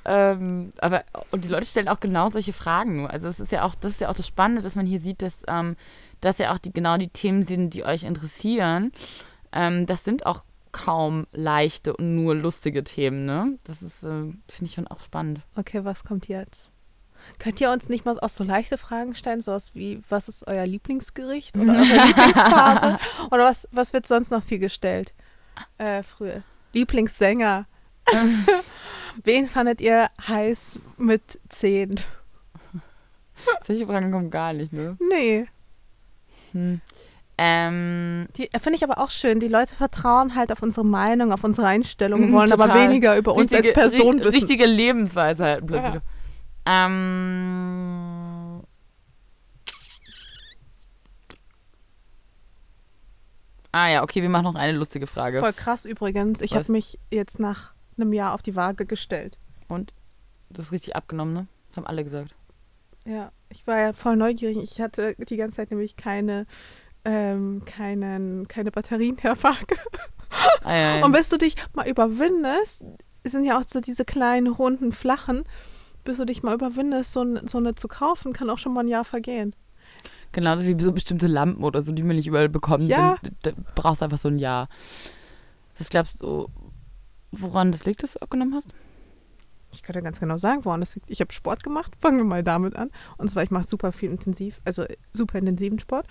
Ähm, 0.08 0.70
aber 0.78 1.04
und 1.32 1.44
die 1.44 1.48
Leute 1.48 1.66
stellen 1.66 1.88
auch 1.88 1.98
genau 1.98 2.28
solche 2.28 2.52
Fragen. 2.52 3.08
Also 3.08 3.26
es 3.26 3.40
ist 3.40 3.50
ja 3.50 3.64
auch, 3.64 3.74
das 3.74 3.92
ist 3.92 4.00
ja 4.00 4.08
auch 4.08 4.14
das 4.14 4.26
Spannende, 4.26 4.62
dass 4.62 4.76
man 4.76 4.86
hier 4.86 5.00
sieht, 5.00 5.20
dass 5.20 5.42
ähm, 5.48 5.76
das 6.20 6.38
ja 6.38 6.52
auch 6.52 6.58
die 6.58 6.72
genau 6.72 6.96
die 6.96 7.08
Themen 7.08 7.42
sind, 7.42 7.70
die 7.70 7.84
euch 7.84 8.04
interessieren. 8.04 8.92
Ähm, 9.52 9.86
das 9.86 10.04
sind 10.04 10.24
auch 10.24 10.44
kaum 10.70 11.26
leichte 11.32 11.96
und 11.96 12.14
nur 12.14 12.36
lustige 12.36 12.84
Themen, 12.84 13.24
ne? 13.24 13.58
Das 13.64 13.82
ist, 13.82 14.04
äh, 14.04 14.06
finde 14.06 14.64
ich 14.64 14.74
schon 14.74 14.86
auch 14.86 15.00
spannend. 15.00 15.40
Okay, 15.56 15.84
was 15.84 16.04
kommt 16.04 16.28
jetzt? 16.28 16.70
Könnt 17.40 17.60
ihr 17.60 17.72
uns 17.72 17.88
nicht 17.88 18.04
mal 18.04 18.20
auch 18.20 18.28
so 18.28 18.44
leichte 18.44 18.78
Fragen 18.78 19.14
stellen, 19.14 19.40
so 19.40 19.56
wie, 19.72 20.00
was 20.08 20.28
ist 20.28 20.46
euer 20.46 20.66
Lieblingsgericht 20.66 21.56
oder 21.56 21.72
eure 21.72 22.06
Lieblingsfarbe? 22.06 22.98
oder 23.32 23.44
was, 23.44 23.66
was 23.72 23.92
wird 23.92 24.06
sonst 24.06 24.30
noch 24.30 24.44
viel 24.44 24.60
gestellt? 24.60 25.14
Äh, 25.78 26.04
früher. 26.04 26.42
Lieblingssänger. 26.74 27.66
Wen 29.24 29.48
fandet 29.48 29.80
ihr 29.80 30.08
heiß 30.26 30.78
mit 30.98 31.40
10? 31.48 32.00
Solche 33.60 33.86
Fragen 33.86 34.10
kommen 34.10 34.30
gar 34.30 34.52
nicht, 34.52 34.72
ne? 34.72 34.96
Nee. 35.00 35.46
Hm. 36.52 36.80
Ähm, 37.38 38.28
die 38.36 38.52
äh, 38.52 38.58
finde 38.58 38.76
ich 38.76 38.84
aber 38.84 38.98
auch 38.98 39.10
schön. 39.10 39.40
Die 39.40 39.48
Leute 39.48 39.74
vertrauen 39.74 40.34
halt 40.34 40.50
auf 40.52 40.62
unsere 40.62 40.86
Meinung, 40.86 41.32
auf 41.32 41.44
unsere 41.44 41.66
Einstellung, 41.66 42.20
wollen 42.32 42.50
total. 42.50 42.70
aber 42.70 42.80
weniger 42.80 43.16
über 43.16 43.34
uns 43.34 43.52
richtige, 43.52 43.76
als 43.76 43.94
Person 43.94 44.20
wissen. 44.20 44.30
Richtige 44.30 44.64
Lebensweise 44.64 45.44
halt 45.44 45.66
plötzlich. 45.66 46.02
Ja. 46.66 46.86
Ähm, 46.86 48.62
ah 53.72 53.88
ja, 53.88 54.02
okay, 54.02 54.22
wir 54.22 54.30
machen 54.30 54.44
noch 54.44 54.54
eine 54.54 54.72
lustige 54.72 55.06
Frage. 55.06 55.40
Voll 55.40 55.52
krass 55.52 55.84
übrigens. 55.84 56.40
Ich 56.40 56.54
habe 56.56 56.72
mich 56.72 56.98
jetzt 57.10 57.38
nach 57.38 57.75
einem 57.98 58.12
Jahr 58.12 58.34
auf 58.34 58.42
die 58.42 58.56
Waage 58.56 58.86
gestellt. 58.86 59.38
Und? 59.68 59.92
Das 60.50 60.66
ist 60.66 60.72
richtig 60.72 60.96
abgenommen, 60.96 61.34
ne? 61.34 61.46
Das 61.68 61.78
haben 61.78 61.86
alle 61.86 62.04
gesagt. 62.04 62.34
Ja, 63.04 63.30
ich 63.50 63.66
war 63.66 63.78
ja 63.78 63.92
voll 63.92 64.16
neugierig. 64.16 64.58
Ich 64.58 64.80
hatte 64.80 65.14
die 65.14 65.36
ganze 65.36 65.56
Zeit 65.56 65.70
nämlich 65.70 65.96
keine, 65.96 66.46
ähm, 67.04 67.62
keinen, 67.64 68.48
keine 68.48 68.70
Batterien 68.70 69.16
der 69.16 69.42
Waage. 69.42 69.76
Ah, 70.62 70.74
ja, 70.74 70.96
ja. 70.98 71.04
Und 71.04 71.12
bis 71.12 71.28
du 71.28 71.38
dich 71.38 71.56
mal 71.74 71.88
überwindest, 71.88 72.84
sind 73.24 73.44
ja 73.44 73.58
auch 73.58 73.64
so 73.66 73.80
diese 73.80 74.04
kleinen, 74.04 74.48
runden, 74.48 74.92
flachen, 74.92 75.44
bis 76.04 76.18
du 76.18 76.24
dich 76.24 76.42
mal 76.42 76.54
überwindest, 76.54 77.12
so, 77.12 77.24
so 77.46 77.58
eine 77.58 77.74
zu 77.74 77.88
kaufen, 77.88 78.32
kann 78.32 78.50
auch 78.50 78.58
schon 78.58 78.74
mal 78.74 78.80
ein 78.80 78.88
Jahr 78.88 79.04
vergehen. 79.04 79.54
Genauso 80.32 80.64
wie 80.64 80.80
so 80.80 80.92
bestimmte 80.92 81.28
Lampen 81.28 81.64
oder 81.64 81.82
so, 81.82 81.92
die 81.92 82.02
man 82.02 82.16
nicht 82.16 82.26
überall 82.26 82.48
bekommt. 82.48 82.84
Ja. 82.84 83.16
Da 83.42 83.52
brauchst 83.74 84.02
einfach 84.02 84.18
so 84.18 84.28
ein 84.28 84.38
Jahr. 84.38 84.68
Was 85.78 85.88
glaubst 85.88 86.20
du, 86.20 86.48
woran 87.32 87.72
das 87.72 87.84
liegt, 87.84 88.02
dass 88.02 88.14
du 88.14 88.22
abgenommen 88.22 88.54
hast? 88.54 88.72
Ich 89.72 89.82
kann 89.82 89.92
dir 89.92 90.02
ganz 90.02 90.20
genau 90.20 90.38
sagen, 90.38 90.64
woran 90.64 90.80
das 90.80 90.94
liegt. 90.94 91.10
Ich 91.10 91.20
habe 91.20 91.32
Sport 91.32 91.62
gemacht, 91.62 91.92
fangen 91.98 92.18
wir 92.18 92.24
mal 92.24 92.42
damit 92.42 92.76
an. 92.76 92.90
Und 93.18 93.30
zwar, 93.30 93.42
ich 93.42 93.50
mache 93.50 93.66
super 93.66 93.92
viel 93.92 94.10
intensiv, 94.10 94.60
also 94.64 94.84
super 95.12 95.38
intensiven 95.38 95.78
Sport. 95.78 96.06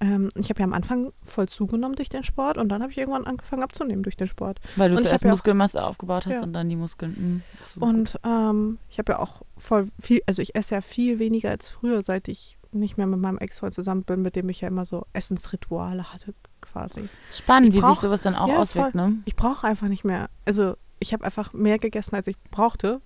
Ähm, 0.00 0.28
ich 0.34 0.50
habe 0.50 0.60
ja 0.60 0.64
am 0.64 0.72
Anfang 0.72 1.12
voll 1.22 1.48
zugenommen 1.48 1.96
durch 1.96 2.08
den 2.08 2.22
Sport 2.22 2.58
und 2.58 2.68
dann 2.68 2.82
habe 2.82 2.92
ich 2.92 2.98
irgendwann 2.98 3.24
angefangen 3.24 3.62
abzunehmen 3.62 4.02
durch 4.02 4.16
den 4.16 4.26
Sport. 4.26 4.60
Weil 4.76 4.90
du 4.90 4.96
und 4.96 5.04
zuerst 5.04 5.24
Muskelmasse 5.24 5.82
auch, 5.82 5.90
aufgebaut 5.90 6.26
hast 6.26 6.34
ja. 6.34 6.42
und 6.42 6.52
dann 6.52 6.68
die 6.68 6.76
Muskeln. 6.76 7.42
Mh, 7.78 7.86
und 7.86 8.20
ähm, 8.24 8.78
ich 8.90 8.98
habe 8.98 9.12
ja 9.12 9.18
auch 9.20 9.42
voll 9.56 9.86
viel, 9.98 10.20
also 10.26 10.42
ich 10.42 10.54
esse 10.54 10.74
ja 10.74 10.80
viel 10.82 11.18
weniger 11.18 11.50
als 11.50 11.70
früher, 11.70 12.02
seit 12.02 12.28
ich 12.28 12.58
nicht 12.72 12.98
mehr 12.98 13.06
mit 13.06 13.20
meinem 13.20 13.38
Ex-Freund 13.38 13.72
zusammen 13.72 14.02
bin, 14.02 14.20
mit 14.20 14.36
dem 14.36 14.48
ich 14.50 14.60
ja 14.60 14.68
immer 14.68 14.84
so 14.84 15.06
Essensrituale 15.14 16.12
hatte 16.12 16.34
quasi. 16.70 17.08
Spannend, 17.32 17.72
wie 17.72 17.80
sich 17.80 17.98
sowas 17.98 18.22
dann 18.22 18.34
auch 18.34 18.48
ja, 18.48 18.58
auswirkt, 18.58 18.92
voll. 18.92 19.08
ne? 19.10 19.16
Ich 19.24 19.36
brauche 19.36 19.66
einfach 19.66 19.88
nicht 19.88 20.04
mehr. 20.04 20.28
Also 20.44 20.76
ich 20.98 21.12
habe 21.12 21.24
einfach 21.24 21.52
mehr 21.52 21.78
gegessen, 21.78 22.14
als 22.14 22.26
ich 22.26 22.36
brauchte 22.50 23.00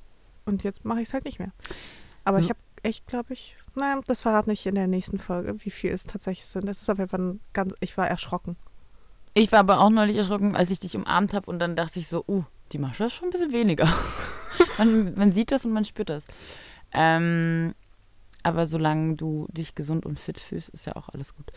und 0.44 0.64
jetzt 0.64 0.84
mache 0.84 1.00
ich 1.00 1.08
es 1.08 1.14
halt 1.14 1.24
nicht 1.24 1.38
mehr. 1.38 1.52
Aber 2.24 2.38
mhm. 2.38 2.44
ich 2.44 2.50
habe 2.50 2.60
echt, 2.82 3.06
glaube 3.06 3.32
ich, 3.32 3.56
naja, 3.74 4.00
das 4.06 4.22
verrate 4.22 4.52
ich 4.52 4.66
in 4.66 4.74
der 4.74 4.86
nächsten 4.86 5.18
Folge, 5.18 5.64
wie 5.64 5.70
viel 5.70 5.92
es 5.92 6.04
tatsächlich 6.04 6.46
sind. 6.46 6.66
Das 6.66 6.82
ist 6.82 6.90
auf 6.90 6.98
jeden 6.98 7.10
Fall 7.10 7.20
ein 7.20 7.40
ganz, 7.52 7.74
ich 7.80 7.96
war 7.96 8.08
erschrocken. 8.08 8.56
Ich 9.34 9.52
war 9.52 9.60
aber 9.60 9.80
auch 9.80 9.90
neulich 9.90 10.16
erschrocken, 10.16 10.56
als 10.56 10.70
ich 10.70 10.80
dich 10.80 10.96
umarmt 10.96 11.34
habe 11.34 11.48
und 11.50 11.58
dann 11.60 11.76
dachte 11.76 12.00
ich 12.00 12.08
so, 12.08 12.24
uh, 12.26 12.44
die 12.72 12.78
Mascha 12.78 13.06
ist 13.06 13.14
schon 13.14 13.28
ein 13.28 13.32
bisschen 13.32 13.52
weniger. 13.52 13.88
man, 14.78 15.14
man, 15.14 15.32
sieht 15.32 15.52
das 15.52 15.64
und 15.64 15.72
man 15.72 15.84
spürt 15.84 16.10
das. 16.10 16.24
Ähm, 16.92 17.74
aber 18.42 18.66
solange 18.66 19.16
du 19.16 19.46
dich 19.50 19.74
gesund 19.74 20.06
und 20.06 20.18
fit 20.18 20.40
fühlst, 20.40 20.70
ist 20.70 20.86
ja 20.86 20.96
auch 20.96 21.08
alles 21.10 21.34
gut. 21.34 21.52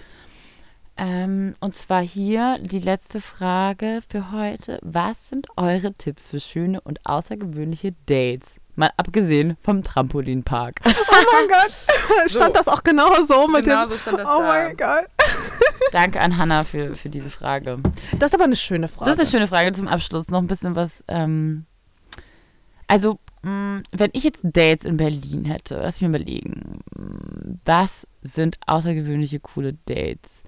Ähm, 0.95 1.55
und 1.59 1.73
zwar 1.73 2.01
hier 2.01 2.59
die 2.61 2.79
letzte 2.79 3.19
Frage 3.19 4.01
für 4.07 4.31
heute. 4.31 4.79
Was 4.83 5.29
sind 5.29 5.47
eure 5.57 5.93
Tipps 5.93 6.27
für 6.27 6.39
schöne 6.39 6.81
und 6.81 6.99
außergewöhnliche 7.05 7.95
Dates? 8.05 8.59
Mal 8.75 8.91
abgesehen 8.97 9.57
vom 9.61 9.83
Trampolinpark. 9.83 10.81
Oh 11.25 11.35
mein 11.35 11.47
Gott. 11.47 11.71
Stand 12.29 12.53
so. 12.53 12.59
das 12.59 12.67
auch 12.67 12.83
genau 12.83 13.23
so 13.23 13.47
mit 13.47 13.63
genau 13.63 13.85
dem? 13.85 13.89
So 13.91 13.97
stand 13.97 14.19
das 14.19 14.27
oh 14.27 14.39
da. 14.39 14.47
mein 14.47 14.77
Gott. 14.77 15.05
Danke 15.91 16.19
an 16.19 16.37
Hannah 16.37 16.63
für, 16.63 16.95
für 16.95 17.09
diese 17.09 17.29
Frage. 17.29 17.79
Das 18.19 18.31
ist 18.31 18.35
aber 18.35 18.43
eine 18.43 18.55
schöne 18.55 18.87
Frage. 18.87 19.09
Das 19.09 19.15
ist 19.15 19.19
eine 19.21 19.29
schöne 19.29 19.47
Frage 19.47 19.71
zum 19.71 19.87
Abschluss. 19.87 20.27
Noch 20.27 20.39
ein 20.39 20.47
bisschen 20.47 20.75
was. 20.75 21.03
Ähm, 21.07 21.65
also, 22.87 23.19
mh, 23.41 23.51
mm, 23.51 23.83
wenn 23.93 24.09
ich 24.13 24.23
jetzt 24.23 24.41
Dates 24.43 24.85
in 24.85 24.97
Berlin 24.97 25.45
hätte, 25.45 25.75
lass 25.75 26.01
mich 26.01 26.09
überlegen. 26.09 26.81
Was 27.65 28.07
sind 28.21 28.57
außergewöhnliche, 28.67 29.39
coole 29.39 29.73
Dates? 29.85 30.42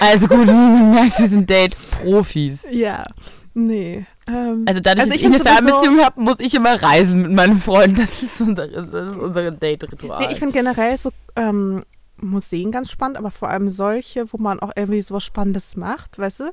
Also 0.00 0.28
gut, 0.28 0.46
man 0.46 0.90
merkt, 0.92 1.18
wir 1.18 1.28
sind 1.28 1.48
Date-Profis. 1.50 2.60
Ja, 2.70 3.04
nee. 3.54 4.06
Ähm, 4.28 4.64
Also 4.66 4.80
dadurch, 4.80 5.00
Also 5.02 5.12
dass 5.12 5.16
ich 5.20 5.24
ich, 5.24 5.26
eine 5.26 5.38
Fernbeziehung 5.38 6.00
habe, 6.00 6.20
muss 6.20 6.36
ich 6.38 6.54
immer 6.54 6.80
reisen 6.82 7.22
mit 7.22 7.32
meinen 7.32 7.60
Freunden. 7.60 7.96
Das 7.96 8.22
ist 8.22 8.40
das 8.40 8.68
ist 8.68 9.16
unsere 9.16 9.52
Date-Ritual. 9.52 10.20
nee, 10.20 10.32
ich 10.32 10.38
finde 10.38 10.52
generell 10.54 10.96
so 10.98 11.10
ähm, 11.36 11.82
Museen 12.22 12.70
ganz 12.70 12.90
spannend, 12.90 13.16
aber 13.16 13.30
vor 13.30 13.48
allem 13.48 13.70
solche, 13.70 14.32
wo 14.32 14.36
man 14.38 14.60
auch 14.60 14.72
irgendwie 14.76 15.00
so 15.00 15.14
was 15.14 15.24
Spannendes 15.24 15.76
macht, 15.76 16.18
weißt 16.18 16.40
du? 16.40 16.50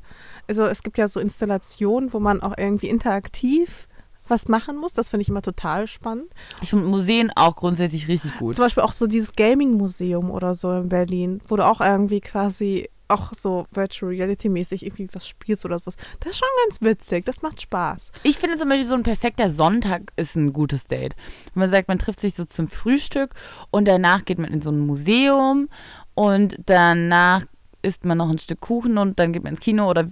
Also 0.48 0.64
es 0.64 0.82
gibt 0.82 0.98
ja 0.98 1.08
so 1.08 1.20
Installationen, 1.20 2.14
wo 2.14 2.20
man 2.20 2.42
auch 2.42 2.54
irgendwie 2.58 2.88
interaktiv 2.88 3.88
was 4.30 4.48
machen 4.48 4.78
muss. 4.78 4.94
Das 4.94 5.10
finde 5.10 5.22
ich 5.24 5.30
immer 5.30 5.42
total 5.42 5.88
spannend. 5.88 6.32
Ich 6.62 6.70
finde 6.70 6.86
Museen 6.86 7.32
auch 7.36 7.56
grundsätzlich 7.56 8.08
richtig 8.08 8.38
gut. 8.38 8.56
Zum 8.56 8.66
Beispiel 8.66 8.84
auch 8.84 8.94
so 8.94 9.08
dieses 9.08 9.34
Gaming-Museum 9.36 10.32
oder 10.32 10.56
so 10.56 10.72
in 10.72 10.90
Berlin, 10.90 11.42
wo 11.48 11.56
du 11.56 11.66
auch 11.66 11.82
irgendwie 11.82 12.22
quasi 12.22 12.90
auch 13.10 13.34
so 13.34 13.68
Virtual 13.72 14.12
Reality-mäßig 14.12 14.86
irgendwie 14.86 15.08
was 15.14 15.28
spielst 15.28 15.66
oder 15.66 15.80
sowas. 15.80 15.96
Das 16.20 16.32
ist 16.32 16.40
schon 16.40 16.48
ganz 16.66 16.82
witzig. 16.82 17.26
Das 17.26 17.42
macht 17.42 17.62
Spaß. 17.62 18.12
Ich 18.24 18.38
finde 18.38 18.58
zum 18.58 18.70
Beispiel 18.70 18.88
so 18.88 18.96
ein 18.96 19.04
perfekter 19.04 19.50
Sonntag 19.50 20.12
ist 20.16 20.36
ein 20.36 20.54
gutes 20.54 20.88
Date. 20.88 21.16
Wenn 21.54 21.62
man 21.62 21.72
sagt, 21.72 21.88
man 21.88 22.00
trifft 22.00 22.20
sich 22.20 22.36
so 22.36 22.46
zum 22.46 22.68
Frühstück 22.68 23.34
und 23.72 23.88
danach 23.88 24.26
geht 24.26 24.40
man 24.40 24.52
in 24.52 24.62
so 24.62 24.72
ein 24.72 24.80
Museum 24.80 25.70
und 26.16 26.58
danach 26.66 27.46
isst 27.82 28.06
man 28.06 28.18
noch 28.18 28.30
ein 28.30 28.40
Stück 28.40 28.60
Kuchen 28.60 28.98
und 28.98 29.20
dann 29.20 29.34
geht 29.34 29.44
man 29.44 29.54
ins 29.54 29.62
Kino 29.62 29.90
oder 29.90 30.08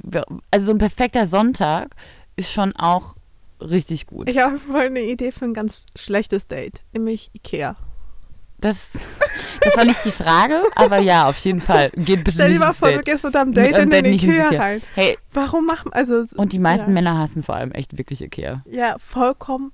also 0.51 0.67
so 0.67 0.71
ein 0.71 0.77
perfekter 0.77 1.27
Sonntag 1.27 1.95
ist 2.35 2.51
schon 2.51 2.75
auch 2.75 3.14
richtig 3.61 4.07
gut. 4.07 4.29
Ich 4.29 4.37
habe 4.39 4.59
mal 4.67 4.85
eine 4.85 5.01
Idee 5.01 5.31
für 5.31 5.45
ein 5.45 5.53
ganz 5.53 5.85
schlechtes 5.95 6.47
Date, 6.47 6.83
nämlich 6.93 7.29
Ikea. 7.33 7.75
Das, 8.57 8.93
das 9.61 9.75
war 9.75 9.83
nicht 9.83 10.03
die 10.05 10.11
Frage, 10.11 10.63
aber 10.75 10.99
ja, 10.99 11.27
auf 11.27 11.37
jeden 11.39 11.61
Fall. 11.61 11.91
Geht 11.91 12.23
bitte 12.23 12.31
Stell 12.31 12.53
dir 12.53 12.59
mal 12.59 12.73
vor, 12.73 12.89
du 12.89 12.95
Date. 12.97 13.05
gehst 13.05 13.23
mit 13.23 13.35
deinem 13.35 13.49
Mit 13.49 13.57
Date 13.57 13.75
einem 13.75 13.91
in 13.91 14.03
den 14.03 14.13
Ikea 14.13 14.47
Ikea. 14.47 14.61
rein. 14.61 14.81
Hey, 14.95 15.17
Warum 15.33 15.65
machen, 15.65 15.91
also 15.93 16.23
und 16.35 16.53
die 16.53 16.59
meisten 16.59 16.89
ja. 16.89 16.93
Männer 16.93 17.17
hassen 17.17 17.43
vor 17.43 17.55
allem 17.55 17.71
echt 17.71 17.97
wirklich 17.97 18.21
Ikea. 18.21 18.63
Ja, 18.69 18.95
vollkommen 18.97 19.71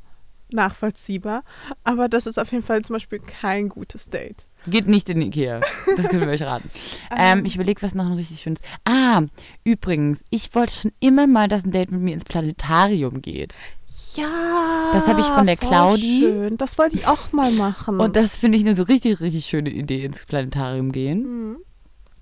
nachvollziehbar. 0.54 1.44
Aber 1.84 2.10
das 2.10 2.26
ist 2.26 2.38
auf 2.40 2.52
jeden 2.52 2.64
Fall 2.64 2.82
zum 2.84 2.96
Beispiel 2.96 3.20
kein 3.20 3.70
gutes 3.70 4.10
Date. 4.10 4.48
Geht 4.68 4.88
nicht 4.88 5.10
in 5.10 5.22
Ikea. 5.22 5.62
Das 5.98 6.08
können 6.08 6.22
wir 6.22 6.30
euch 6.30 6.44
raten. 6.44 6.70
Ähm, 7.18 7.44
ich 7.46 7.56
überlege, 7.56 7.82
was 7.82 7.94
noch 7.94 8.06
ein 8.06 8.14
richtig 8.14 8.40
schönes. 8.42 8.62
Ah, 8.86 9.24
übrigens, 9.66 10.24
ich 10.30 10.56
wollte 10.56 10.74
schon 10.74 10.92
immer 11.02 11.28
mal, 11.28 11.50
dass 11.50 11.66
ein 11.66 11.72
Date 11.72 11.92
mit 11.92 12.00
mir 12.00 12.14
ins 12.14 12.24
Planetarium 12.24 13.22
geht. 13.22 13.54
ja, 14.16 14.92
Das 14.94 15.08
habe 15.08 15.20
ich 15.20 15.26
von 15.28 15.46
der 15.46 15.58
Claudi. 15.58 16.22
Schön. 16.22 16.58
Das 16.58 16.78
wollte 16.78 16.96
ich 16.96 17.08
auch 17.08 17.34
mal 17.34 17.52
machen. 17.52 18.00
Und 18.00 18.16
das 18.16 18.38
finde 18.38 18.58
ich 18.58 18.64
eine 18.64 18.76
so 18.76 18.84
richtig, 18.84 19.20
richtig 19.20 19.46
schöne 19.46 19.70
Idee, 19.72 20.06
ins 20.06 20.26
Planetarium 20.26 20.94
gehen. 20.94 21.24
Mhm. 21.24 21.58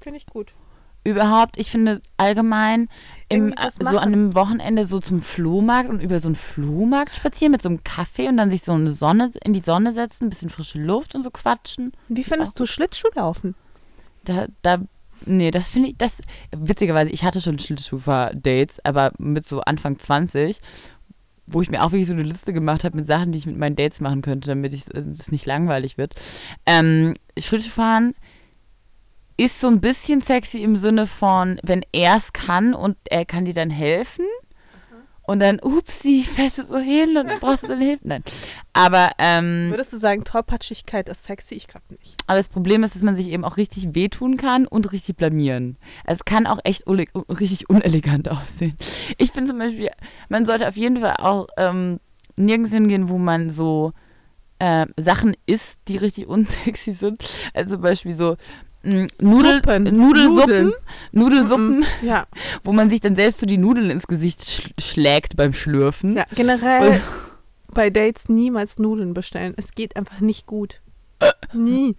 Finde 0.01 0.17
ich 0.17 0.25
gut. 0.25 0.53
Überhaupt, 1.03 1.57
ich 1.59 1.69
finde 1.69 2.01
allgemein 2.17 2.89
im, 3.29 3.53
was 3.55 3.75
so 3.75 3.97
an 3.97 4.09
einem 4.13 4.35
Wochenende 4.35 4.85
so 4.85 4.99
zum 4.99 5.21
Flohmarkt 5.21 5.89
und 5.89 6.01
über 6.01 6.19
so 6.19 6.27
einen 6.27 6.35
Flohmarkt 6.35 7.15
spazieren 7.15 7.51
mit 7.51 7.61
so 7.61 7.69
einem 7.69 7.83
Kaffee 7.83 8.27
und 8.27 8.37
dann 8.37 8.49
sich 8.49 8.63
so 8.63 8.73
eine 8.73 8.91
Sonne 8.91 9.31
in 9.43 9.53
die 9.53 9.61
Sonne 9.61 9.91
setzen, 9.91 10.25
ein 10.25 10.29
bisschen 10.29 10.49
frische 10.49 10.79
Luft 10.79 11.13
und 11.15 11.23
so 11.23 11.29
quatschen. 11.29 11.93
Wie 12.07 12.23
findest 12.23 12.59
du 12.59 12.65
Schlittschuhlaufen? 12.65 13.53
Da, 14.25 14.47
da, 14.63 14.79
nee, 15.25 15.51
das 15.51 15.69
finde 15.69 15.89
ich, 15.89 15.97
das, 15.97 16.21
witzigerweise, 16.51 17.11
ich 17.11 17.23
hatte 17.23 17.39
schon 17.39 17.59
Schlittschuhfahr-Dates, 17.59 18.83
aber 18.83 19.11
mit 19.19 19.45
so 19.45 19.61
Anfang 19.61 19.99
20, 19.99 20.59
wo 21.45 21.61
ich 21.61 21.69
mir 21.69 21.83
auch 21.83 21.91
wirklich 21.91 22.07
so 22.07 22.13
eine 22.13 22.23
Liste 22.23 22.51
gemacht 22.51 22.83
habe 22.83 22.97
mit 22.97 23.05
Sachen, 23.05 23.31
die 23.31 23.37
ich 23.37 23.45
mit 23.45 23.57
meinen 23.57 23.75
Dates 23.75 24.01
machen 24.01 24.23
könnte, 24.23 24.49
damit 24.49 24.73
ich, 24.73 24.87
äh, 24.93 24.99
es 24.99 25.31
nicht 25.31 25.45
langweilig 25.45 25.99
wird. 25.99 26.15
Ähm, 26.65 27.15
Schlittschuhfahren 27.37 28.15
ist 29.39 29.61
so 29.61 29.67
ein 29.67 29.79
bisschen 29.79 30.19
sexy 30.19 30.61
im 30.61 30.75
Sinne 30.75 31.07
von, 31.07 31.61
wenn 31.63 31.85
er 31.93 32.17
es 32.17 32.33
kann 32.33 32.73
und 32.73 32.97
er 33.09 33.23
kann 33.25 33.45
dir 33.45 33.53
dann 33.53 33.69
helfen. 33.69 34.25
Und 35.21 35.41
dann, 35.41 35.59
upsi, 35.59 36.23
fällst 36.23 36.57
du 36.57 36.65
so 36.65 36.77
hin 36.77 37.15
und 37.15 37.27
dann 37.27 37.39
brauchst 37.39 37.61
du 37.63 37.67
dann 37.67 37.79
Hilfe. 37.79 38.01
Nein. 38.05 38.23
Aber, 38.73 39.11
ähm, 39.19 39.67
Würdest 39.69 39.93
du 39.93 39.97
sagen, 39.97 40.23
Tollpatschigkeit 40.23 41.07
ist 41.07 41.23
sexy? 41.23 41.53
Ich 41.53 41.67
glaube 41.67 41.85
nicht. 41.91 42.15
aber 42.25 42.37
das 42.37 42.49
Problem 42.49 42.83
ist, 42.83 42.95
dass 42.95 43.03
man 43.03 43.15
sich 43.15 43.27
eben 43.29 43.45
auch 43.45 43.55
richtig 43.55 43.93
wehtun 43.93 44.37
kann 44.37 44.65
und 44.65 44.91
richtig 44.91 45.15
blamieren. 45.15 45.77
Also 46.03 46.21
es 46.21 46.25
kann 46.25 46.47
auch 46.47 46.59
echt 46.63 46.85
richtig 46.87 47.69
unelegant 47.69 48.27
aussehen. 48.31 48.75
Ich 49.19 49.31
finde 49.31 49.51
zum 49.51 49.59
Beispiel, 49.59 49.91
man 50.29 50.45
sollte 50.45 50.67
auf 50.67 50.75
jeden 50.75 50.99
Fall 50.99 51.15
auch 51.19 51.47
ähm, 51.57 51.99
nirgends 52.35 52.71
hingehen, 52.71 53.07
wo 53.07 53.19
man 53.19 53.51
so 53.51 53.93
äh, 54.57 54.87
Sachen 54.97 55.37
isst, 55.45 55.79
die 55.87 55.97
richtig 55.97 56.27
unsexy 56.27 56.91
sind. 56.93 57.23
Also 57.53 57.75
zum 57.75 57.83
Beispiel 57.83 58.15
so 58.15 58.35
Nudel, 58.81 59.55
Suppen. 59.55 59.83
Nudelsuppen, 59.97 60.35
Nudeln. 60.35 60.73
Nudelsuppen, 61.11 61.85
Ja, 62.01 62.25
wo 62.63 62.71
man 62.71 62.89
sich 62.89 63.01
dann 63.01 63.15
selbst 63.15 63.39
so 63.39 63.45
die 63.45 63.57
Nudeln 63.57 63.89
ins 63.89 64.07
Gesicht 64.07 64.43
sch 64.43 64.69
schlägt 64.79 65.35
beim 65.35 65.53
Schlürfen. 65.53 66.15
ja 66.15 66.25
generell 66.35 67.01
bei 67.73 67.89
Dates 67.89 68.29
niemals 68.29 68.79
Nudeln 68.79 69.13
bestellen. 69.13 69.53
Es 69.57 69.71
geht 69.71 69.95
einfach 69.95 70.21
nicht 70.21 70.45
gut. 70.45 70.81
Nie. 71.53 71.95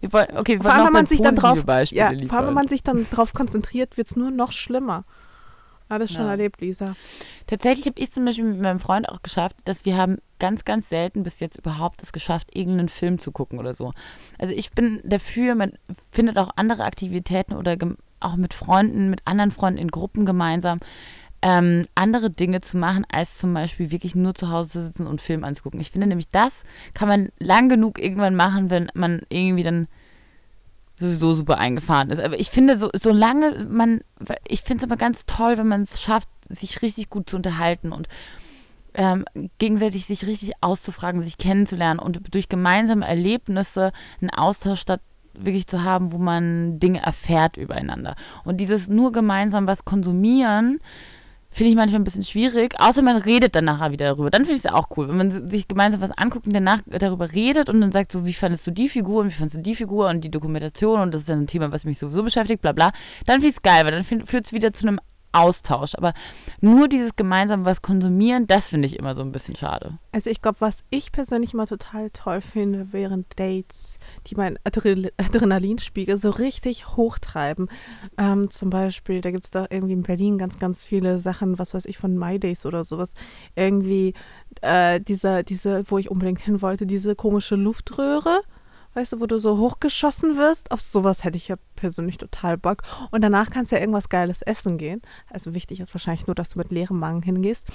Wir 0.00 0.12
wollen, 0.12 0.36
okay, 0.36 0.54
wir 0.54 0.62
Vor 0.62 0.72
allem, 0.72 0.86
wenn 0.86 0.92
man 0.92 1.06
sich 1.06 1.20
dann 1.20 1.36
drauf, 1.36 1.64
Beispiele 1.64 2.00
ja, 2.00 2.06
vor 2.06 2.10
allem, 2.10 2.20
liefern. 2.20 2.46
wenn 2.48 2.54
man 2.54 2.68
sich 2.68 2.82
dann 2.82 3.06
drauf 3.10 3.32
konzentriert, 3.32 3.96
wird 3.96 4.08
es 4.08 4.16
nur 4.16 4.30
noch 4.30 4.50
schlimmer. 4.52 5.04
Alles 5.88 6.12
schon 6.12 6.24
Ja. 6.24 6.30
erlebt, 6.32 6.60
Lisa. 6.60 6.94
Tatsächlich 7.46 7.86
habe 7.86 7.98
ich 7.98 8.12
zum 8.12 8.24
Beispiel 8.24 8.44
mit 8.44 8.60
meinem 8.60 8.78
Freund 8.78 9.08
auch 9.08 9.22
geschafft, 9.22 9.56
dass 9.64 9.84
wir 9.84 9.96
haben 9.96 10.18
ganz, 10.38 10.64
ganz 10.64 10.88
selten 10.88 11.22
bis 11.22 11.40
jetzt 11.40 11.56
überhaupt 11.56 12.02
es 12.02 12.12
geschafft, 12.12 12.54
irgendeinen 12.54 12.88
Film 12.88 13.18
zu 13.18 13.32
gucken 13.32 13.58
oder 13.58 13.74
so. 13.74 13.92
Also 14.38 14.54
ich 14.54 14.72
bin 14.72 15.00
dafür, 15.04 15.54
man 15.54 15.72
findet 16.12 16.36
auch 16.38 16.50
andere 16.56 16.84
Aktivitäten 16.84 17.54
oder 17.54 17.76
auch 18.20 18.36
mit 18.36 18.52
Freunden, 18.54 19.10
mit 19.10 19.22
anderen 19.24 19.50
Freunden 19.50 19.78
in 19.78 19.88
Gruppen 19.90 20.26
gemeinsam 20.26 20.80
ähm, 21.40 21.86
andere 21.94 22.30
Dinge 22.30 22.60
zu 22.60 22.76
machen, 22.76 23.06
als 23.10 23.38
zum 23.38 23.54
Beispiel 23.54 23.90
wirklich 23.90 24.14
nur 24.14 24.34
zu 24.34 24.50
Hause 24.50 24.70
zu 24.70 24.82
sitzen 24.82 25.06
und 25.06 25.20
Film 25.20 25.44
anzugucken. 25.44 25.80
Ich 25.80 25.92
finde 25.92 26.08
nämlich, 26.08 26.28
das 26.30 26.64
kann 26.94 27.08
man 27.08 27.28
lang 27.38 27.68
genug 27.68 27.98
irgendwann 28.00 28.34
machen, 28.34 28.70
wenn 28.70 28.90
man 28.94 29.22
irgendwie 29.28 29.62
dann 29.62 29.86
sowieso 30.98 31.34
super 31.34 31.58
eingefahren 31.58 32.10
ist. 32.10 32.20
Aber 32.20 32.38
ich 32.38 32.50
finde, 32.50 32.78
so, 32.78 32.90
solange 32.94 33.66
man, 33.68 34.00
ich 34.46 34.62
finde 34.62 34.84
es 34.84 34.90
aber 34.90 34.96
ganz 34.96 35.26
toll, 35.26 35.58
wenn 35.58 35.68
man 35.68 35.82
es 35.82 36.00
schafft, 36.00 36.28
sich 36.48 36.82
richtig 36.82 37.10
gut 37.10 37.30
zu 37.30 37.36
unterhalten 37.36 37.92
und 37.92 38.08
ähm, 38.94 39.24
gegenseitig 39.58 40.06
sich 40.06 40.26
richtig 40.26 40.54
auszufragen, 40.60 41.22
sich 41.22 41.38
kennenzulernen 41.38 42.00
und 42.00 42.34
durch 42.34 42.48
gemeinsame 42.48 43.06
Erlebnisse 43.06 43.92
einen 44.20 44.30
Austausch 44.30 44.80
statt 44.80 45.00
wirklich 45.34 45.66
zu 45.66 45.84
haben, 45.84 46.12
wo 46.12 46.18
man 46.18 46.78
Dinge 46.80 47.00
erfährt 47.02 47.56
übereinander. 47.56 48.16
Und 48.44 48.56
dieses 48.56 48.88
nur 48.88 49.12
gemeinsam 49.12 49.66
was 49.66 49.84
konsumieren, 49.84 50.80
finde 51.58 51.70
ich 51.70 51.76
manchmal 51.76 52.00
ein 52.00 52.04
bisschen 52.04 52.22
schwierig, 52.22 52.78
außer 52.78 53.02
man 53.02 53.16
redet 53.16 53.56
dann 53.56 53.64
nachher 53.64 53.90
wieder 53.90 54.06
darüber. 54.06 54.30
Dann 54.30 54.44
finde 54.44 54.58
ich 54.58 54.64
es 54.64 54.72
auch 54.72 54.88
cool, 54.96 55.08
wenn 55.08 55.16
man 55.16 55.50
sich 55.50 55.66
gemeinsam 55.66 56.00
was 56.00 56.12
anguckt 56.12 56.46
und 56.46 56.52
danach 56.52 56.82
darüber 56.86 57.32
redet 57.32 57.68
und 57.68 57.80
dann 57.80 57.90
sagt 57.90 58.12
so, 58.12 58.24
wie 58.24 58.32
fandest 58.32 58.64
du 58.68 58.70
die 58.70 58.88
Figur 58.88 59.22
und 59.22 59.30
wie 59.30 59.34
fandest 59.34 59.56
du 59.56 59.62
die 59.62 59.74
Figur 59.74 60.08
und 60.08 60.20
die 60.22 60.30
Dokumentation 60.30 61.00
und 61.00 61.12
das 61.12 61.22
ist 61.22 61.28
dann 61.28 61.40
ein 61.40 61.46
Thema, 61.48 61.72
was 61.72 61.84
mich 61.84 61.98
sowieso 61.98 62.22
beschäftigt, 62.22 62.62
bla 62.62 62.70
bla. 62.70 62.92
Dann 63.26 63.40
finde 63.40 63.48
ich 63.48 63.56
es 63.56 63.62
geil, 63.62 63.84
weil 63.84 63.90
dann 63.90 64.04
führt 64.04 64.46
es 64.46 64.52
wieder 64.52 64.72
zu 64.72 64.86
einem 64.86 65.00
Austausch. 65.32 65.94
Aber 65.94 66.14
nur 66.60 66.88
dieses 66.88 67.16
gemeinsam 67.16 67.64
was 67.64 67.82
konsumieren, 67.82 68.46
das 68.46 68.68
finde 68.68 68.86
ich 68.86 68.98
immer 68.98 69.14
so 69.14 69.22
ein 69.22 69.32
bisschen 69.32 69.56
schade. 69.56 69.98
Also 70.12 70.30
ich 70.30 70.42
glaube, 70.42 70.60
was 70.60 70.84
ich 70.90 71.12
persönlich 71.12 71.54
immer 71.54 71.66
total 71.66 72.10
toll 72.10 72.40
finde, 72.40 72.92
wären 72.92 73.24
Dates, 73.36 73.98
die 74.26 74.34
meinen 74.34 74.58
Adre 74.64 75.10
Adrenalinspiegel 75.16 76.16
so 76.16 76.30
richtig 76.30 76.96
hochtreiben. 76.96 77.68
Ähm, 78.16 78.50
zum 78.50 78.70
Beispiel, 78.70 79.20
da 79.20 79.30
gibt 79.30 79.46
es 79.46 79.50
doch 79.50 79.66
irgendwie 79.70 79.94
in 79.94 80.02
Berlin 80.02 80.38
ganz, 80.38 80.58
ganz 80.58 80.84
viele 80.84 81.20
Sachen, 81.20 81.58
was 81.58 81.74
weiß 81.74 81.84
ich, 81.86 81.98
von 81.98 82.16
My 82.16 82.38
Days 82.38 82.66
oder 82.66 82.84
sowas. 82.84 83.14
Irgendwie 83.54 84.14
äh, 84.62 85.00
dieser, 85.00 85.42
diese, 85.42 85.88
wo 85.90 85.98
ich 85.98 86.10
unbedingt 86.10 86.40
hin 86.40 86.62
wollte, 86.62 86.86
diese 86.86 87.14
komische 87.14 87.56
Luftröhre. 87.56 88.42
Weißt 88.98 89.12
du, 89.12 89.20
wo 89.20 89.26
du 89.26 89.38
so 89.38 89.58
hochgeschossen 89.58 90.36
wirst? 90.36 90.72
Auf 90.72 90.80
sowas 90.80 91.22
hätte 91.22 91.36
ich 91.36 91.46
ja 91.46 91.54
persönlich 91.76 92.16
total 92.18 92.58
Bock. 92.58 92.82
Und 93.12 93.22
danach 93.22 93.48
kannst 93.48 93.70
du 93.70 93.76
ja 93.76 93.80
irgendwas 93.80 94.08
Geiles 94.08 94.42
essen 94.42 94.76
gehen. 94.76 95.02
Also 95.30 95.54
wichtig 95.54 95.78
ist 95.78 95.94
wahrscheinlich 95.94 96.26
nur, 96.26 96.34
dass 96.34 96.50
du 96.50 96.58
mit 96.58 96.72
leerem 96.72 96.98
Magen 96.98 97.22
hingehst. 97.22 97.68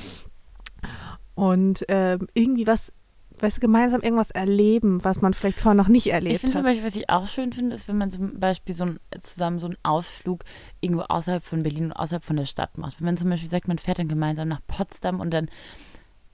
Und 1.34 1.86
ähm, 1.88 2.28
irgendwie 2.34 2.68
was, 2.68 2.92
weißt 3.40 3.56
du, 3.56 3.62
gemeinsam 3.62 4.02
irgendwas 4.02 4.32
erleben, 4.32 5.02
was 5.06 5.22
man 5.22 5.34
vielleicht 5.34 5.62
vorher 5.62 5.82
noch 5.82 5.88
nicht 5.88 6.08
Ich 6.08 6.12
erlebt 6.12 6.42
finde 6.42 6.58
zum 6.58 6.60
hat. 6.60 6.72
Beispiel, 6.72 6.88
was 6.88 6.96
ich 6.98 7.10
auch 7.10 7.28
schön 7.28 7.54
finde, 7.54 7.74
ist, 7.78 7.88
wenn 7.88 7.98
man 7.98 8.12
zum 8.12 8.38
Beispiel 8.38 8.76
so 8.76 8.84
ein, 8.84 9.00
zusammen 9.22 9.60
so 9.60 9.68
einen 9.68 9.78
Ausflug 9.82 10.44
irgendwo 10.82 11.04
außerhalb 11.04 11.46
von 11.46 11.64
Berlin 11.64 11.86
und 11.86 11.94
außerhalb 11.94 12.26
von 12.26 12.36
der 12.36 12.46
Stadt 12.48 12.78
macht. 12.78 13.00
Wenn 13.00 13.06
man 13.06 13.16
zum 13.18 13.30
Beispiel 13.30 13.50
sagt, 13.50 13.70
man 13.70 13.78
fährt 13.78 13.98
dann 14.00 14.10
gemeinsam 14.10 14.50
nach 14.50 14.60
Potsdam 14.68 15.22
und 15.22 15.32
dann 15.34 15.48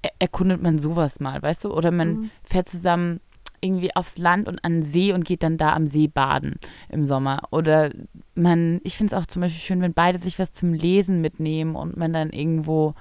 er 0.01 0.11
erkundet 0.17 0.63
man 0.63 0.79
sowas 0.79 1.19
mal, 1.19 1.39
weißt 1.43 1.65
du? 1.65 1.73
Oder 1.73 1.91
man 1.91 2.13
Mhm. 2.13 2.31
fährt 2.43 2.69
zusammen 2.69 3.19
irgendwie 3.61 3.95
aufs 3.95 4.17
Land 4.17 4.47
und 4.47 4.63
an 4.65 4.73
den 4.73 4.83
See 4.83 5.13
und 5.13 5.25
geht 5.25 5.43
dann 5.43 5.57
da 5.57 5.73
am 5.73 5.87
See 5.87 6.07
baden 6.07 6.59
im 6.89 7.05
Sommer. 7.05 7.41
Oder 7.51 7.91
man, 8.35 8.79
ich 8.83 8.97
finde 8.97 9.15
es 9.15 9.21
auch 9.21 9.25
zum 9.25 9.41
Beispiel 9.41 9.61
schön, 9.61 9.81
wenn 9.81 9.93
beide 9.93 10.19
sich 10.19 10.39
was 10.39 10.51
zum 10.51 10.73
Lesen 10.73 11.21
mitnehmen 11.21 11.75
und 11.75 11.97
man 11.97 12.13
dann 12.13 12.29
irgendwo 12.31 12.93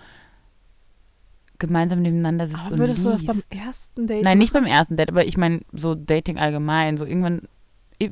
gemeinsam 1.58 2.02
nebeneinander 2.02 2.46
sitzt 2.48 2.60
Aber 2.66 2.72
und 2.74 2.78
würdest 2.78 3.04
du 3.04 3.10
das 3.10 3.22
liest. 3.22 3.48
beim 3.48 3.58
ersten 3.60 4.06
Date 4.06 4.24
Nein, 4.24 4.38
nicht 4.38 4.52
beim 4.52 4.64
ersten 4.64 4.96
Date, 4.96 5.08
aber 5.10 5.24
ich 5.26 5.36
meine 5.36 5.60
so 5.72 5.94
Dating 5.96 6.38
allgemein, 6.38 6.96
so 6.96 7.04
irgendwann 7.04 7.42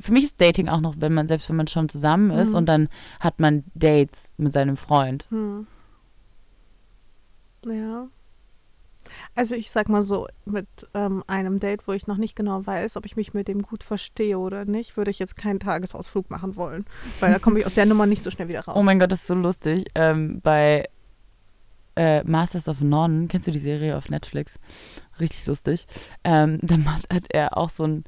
für 0.01 0.11
mich 0.11 0.25
ist 0.25 0.41
Dating 0.41 0.67
auch 0.67 0.81
noch, 0.81 0.95
wenn 0.99 1.13
man, 1.13 1.27
selbst 1.29 1.47
wenn 1.47 1.55
man 1.55 1.67
schon 1.67 1.87
zusammen 1.87 2.29
ist 2.31 2.49
Mhm. 2.49 2.55
und 2.57 2.65
dann 2.65 2.89
hat 3.21 3.39
man 3.39 3.63
Dates 3.73 4.33
mit 4.37 4.51
seinem 4.51 4.75
Freund. 4.75 5.25
Hm. 5.29 5.65
Ja. 7.65 8.07
Also 9.37 9.53
ich 9.53 9.69
sag 9.69 9.87
mal 9.87 10.01
so, 10.01 10.27
mit 10.45 10.67
ähm, 10.95 11.23
einem 11.27 11.59
Date, 11.59 11.87
wo 11.87 11.93
ich 11.93 12.07
noch 12.07 12.17
nicht 12.17 12.35
genau 12.35 12.65
weiß, 12.65 12.97
ob 12.97 13.05
ich 13.05 13.15
mich 13.15 13.35
mit 13.35 13.47
dem 13.47 13.61
gut 13.61 13.83
verstehe 13.83 14.39
oder 14.39 14.65
nicht, 14.65 14.97
würde 14.97 15.11
ich 15.11 15.19
jetzt 15.19 15.37
keinen 15.37 15.59
Tagesausflug 15.59 16.31
machen 16.31 16.55
wollen. 16.55 16.85
Weil 17.19 17.33
da 17.33 17.37
komme 17.37 17.59
ich 17.59 17.65
aus 17.67 17.75
der 17.75 17.85
Nummer 17.85 18.07
nicht 18.07 18.23
so 18.23 18.31
schnell 18.31 18.47
wieder 18.47 18.61
raus. 18.61 18.75
Oh 18.75 18.81
mein 18.81 18.97
Gott, 18.97 19.11
das 19.11 19.19
ist 19.19 19.27
so 19.27 19.35
lustig. 19.35 19.85
Ähm, 19.93 20.41
bei 20.41 20.89
äh, 21.95 22.23
Masters 22.23 22.67
of 22.67 22.81
None, 22.81 23.27
kennst 23.27 23.45
du 23.45 23.51
die 23.51 23.59
Serie 23.59 23.95
auf 23.95 24.09
Netflix? 24.09 24.57
Richtig 25.19 25.45
lustig. 25.45 25.85
Ähm, 26.23 26.59
macht, 26.83 27.13
hat 27.13 27.25
er 27.29 27.57
auch 27.57 27.69
so 27.69 27.83
ein, 27.83 28.05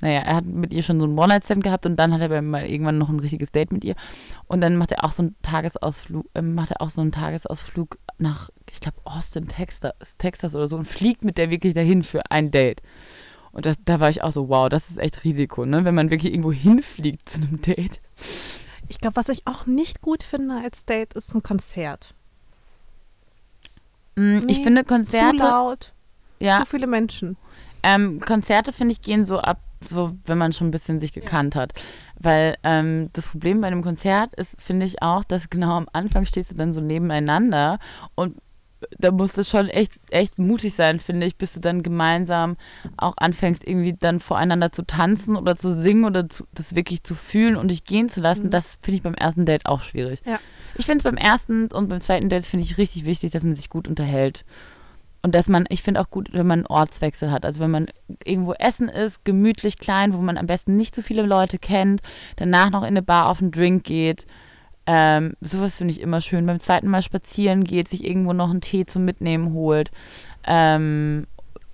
naja, 0.00 0.20
er 0.20 0.36
hat 0.36 0.44
mit 0.44 0.72
ihr 0.72 0.82
schon 0.82 1.00
so 1.00 1.06
einen 1.06 1.18
One-Night-Stand 1.18 1.64
gehabt 1.64 1.84
und 1.86 1.96
dann 1.96 2.12
hat 2.12 2.20
er 2.20 2.42
mal 2.42 2.64
irgendwann 2.64 2.98
noch 2.98 3.08
ein 3.08 3.18
richtiges 3.18 3.50
Date 3.52 3.72
mit 3.72 3.84
ihr. 3.84 3.94
Und 4.46 4.60
dann 4.60 4.76
macht 4.76 4.92
er 4.92 5.04
auch 5.04 5.12
so 5.12 5.22
einen 5.22 5.36
Tagesausflug, 5.42 6.26
äh, 6.34 6.42
macht 6.42 6.70
er 6.70 6.80
auch 6.82 6.90
so 6.90 7.00
einen 7.00 7.10
Tagesausflug 7.12 7.98
nach, 8.18 8.50
ich 8.70 8.80
glaube, 8.80 8.98
Austin, 9.04 9.48
Texas, 9.48 9.92
Texas 10.18 10.54
oder 10.54 10.68
so 10.68 10.76
und 10.76 10.84
fliegt 10.86 11.24
mit 11.24 11.36
der 11.38 11.50
wirklich 11.50 11.74
dahin 11.74 12.02
für 12.04 12.30
ein 12.30 12.50
Date. 12.50 12.80
Und 13.50 13.66
das, 13.66 13.76
da 13.84 13.98
war 13.98 14.10
ich 14.10 14.22
auch 14.22 14.30
so, 14.32 14.48
wow, 14.48 14.68
das 14.68 14.90
ist 14.90 14.98
echt 14.98 15.24
Risiko, 15.24 15.64
ne? 15.66 15.84
Wenn 15.84 15.94
man 15.94 16.10
wirklich 16.10 16.32
irgendwo 16.32 16.52
hinfliegt 16.52 17.28
zu 17.28 17.42
einem 17.42 17.60
Date. 17.62 18.00
Ich 18.88 19.00
glaube, 19.00 19.16
was 19.16 19.28
ich 19.30 19.46
auch 19.46 19.66
nicht 19.66 20.00
gut 20.00 20.22
finde 20.22 20.56
als 20.62 20.84
Date, 20.84 21.14
ist 21.14 21.34
ein 21.34 21.42
Konzert. 21.42 22.14
Mm, 24.16 24.38
Ich 24.48 24.58
Nee, 24.58 24.64
finde 24.64 24.82
Zu 24.82 24.86
Konzerte, 24.94 25.36
laut, 25.38 25.92
ja, 26.40 26.60
zu 26.60 26.66
viele 26.66 26.86
Menschen. 26.86 27.36
ähm, 27.82 28.20
Konzerte 28.20 28.72
finde 28.72 28.92
ich 28.92 29.02
gehen 29.02 29.24
so 29.24 29.38
ab, 29.40 29.60
so 29.84 30.16
wenn 30.24 30.38
man 30.38 30.52
schon 30.52 30.68
ein 30.68 30.72
bisschen 30.72 31.00
sich 31.00 31.12
gekannt 31.12 31.54
hat. 31.54 31.72
Weil 32.18 32.56
ähm, 32.64 33.10
das 33.12 33.28
Problem 33.28 33.60
bei 33.60 33.68
einem 33.68 33.82
Konzert 33.82 34.34
ist, 34.34 34.60
finde 34.60 34.86
ich 34.86 35.02
auch, 35.02 35.24
dass 35.24 35.50
genau 35.50 35.76
am 35.76 35.88
Anfang 35.92 36.26
stehst 36.26 36.50
du 36.50 36.54
dann 36.54 36.72
so 36.72 36.80
nebeneinander 36.80 37.78
und 38.14 38.36
da 38.98 39.10
musst 39.10 39.36
du 39.36 39.44
schon 39.44 39.68
echt, 39.68 39.92
echt 40.10 40.38
mutig 40.38 40.74
sein, 40.74 41.00
finde 41.00 41.26
ich, 41.26 41.36
bis 41.36 41.52
du 41.52 41.60
dann 41.60 41.82
gemeinsam 41.82 42.56
auch 42.96 43.14
anfängst, 43.16 43.66
irgendwie 43.66 43.94
dann 43.94 44.20
voreinander 44.20 44.70
zu 44.72 44.86
tanzen 44.86 45.36
oder 45.36 45.56
zu 45.56 45.74
singen 45.74 46.04
oder 46.04 46.28
zu, 46.28 46.44
das 46.54 46.74
wirklich 46.74 47.02
zu 47.02 47.14
fühlen 47.14 47.56
und 47.56 47.70
dich 47.70 47.84
gehen 47.84 48.08
zu 48.08 48.20
lassen. 48.20 48.46
Mhm. 48.46 48.50
Das 48.50 48.78
finde 48.80 48.96
ich 48.96 49.02
beim 49.02 49.14
ersten 49.14 49.46
Date 49.46 49.66
auch 49.66 49.82
schwierig. 49.82 50.20
Ja. 50.24 50.38
Ich 50.76 50.86
finde 50.86 50.98
es 50.98 51.04
beim 51.04 51.16
ersten 51.16 51.66
und 51.72 51.88
beim 51.88 52.00
zweiten 52.00 52.28
Date 52.28 52.44
finde 52.44 52.64
ich 52.64 52.78
richtig 52.78 53.04
wichtig, 53.04 53.32
dass 53.32 53.42
man 53.42 53.54
sich 53.54 53.68
gut 53.68 53.88
unterhält. 53.88 54.44
Und 55.22 55.34
dass 55.34 55.48
man, 55.48 55.64
ich 55.68 55.82
finde 55.82 56.00
auch 56.00 56.10
gut, 56.10 56.32
wenn 56.32 56.46
man 56.46 56.60
einen 56.60 56.66
Ortswechsel 56.66 57.30
hat. 57.30 57.44
Also 57.44 57.60
wenn 57.60 57.70
man 57.70 57.86
irgendwo 58.24 58.52
essen 58.52 58.88
ist, 58.88 59.24
gemütlich, 59.24 59.78
klein, 59.78 60.14
wo 60.14 60.18
man 60.18 60.38
am 60.38 60.46
besten 60.46 60.76
nicht 60.76 60.94
so 60.94 61.02
viele 61.02 61.22
Leute 61.22 61.58
kennt, 61.58 62.02
danach 62.36 62.70
noch 62.70 62.82
in 62.82 62.88
eine 62.88 63.02
Bar 63.02 63.28
auf 63.28 63.40
einen 63.42 63.50
Drink 63.50 63.84
geht. 63.84 64.26
Ähm, 64.86 65.34
sowas 65.40 65.76
finde 65.76 65.92
ich 65.92 66.00
immer 66.00 66.20
schön. 66.20 66.46
Beim 66.46 66.60
zweiten 66.60 66.88
Mal 66.88 67.02
spazieren 67.02 67.64
geht, 67.64 67.88
sich 67.88 68.04
irgendwo 68.04 68.32
noch 68.32 68.50
einen 68.50 68.60
Tee 68.60 68.86
zum 68.86 69.04
Mitnehmen 69.04 69.52
holt. 69.52 69.90
Ähm, 70.46 71.26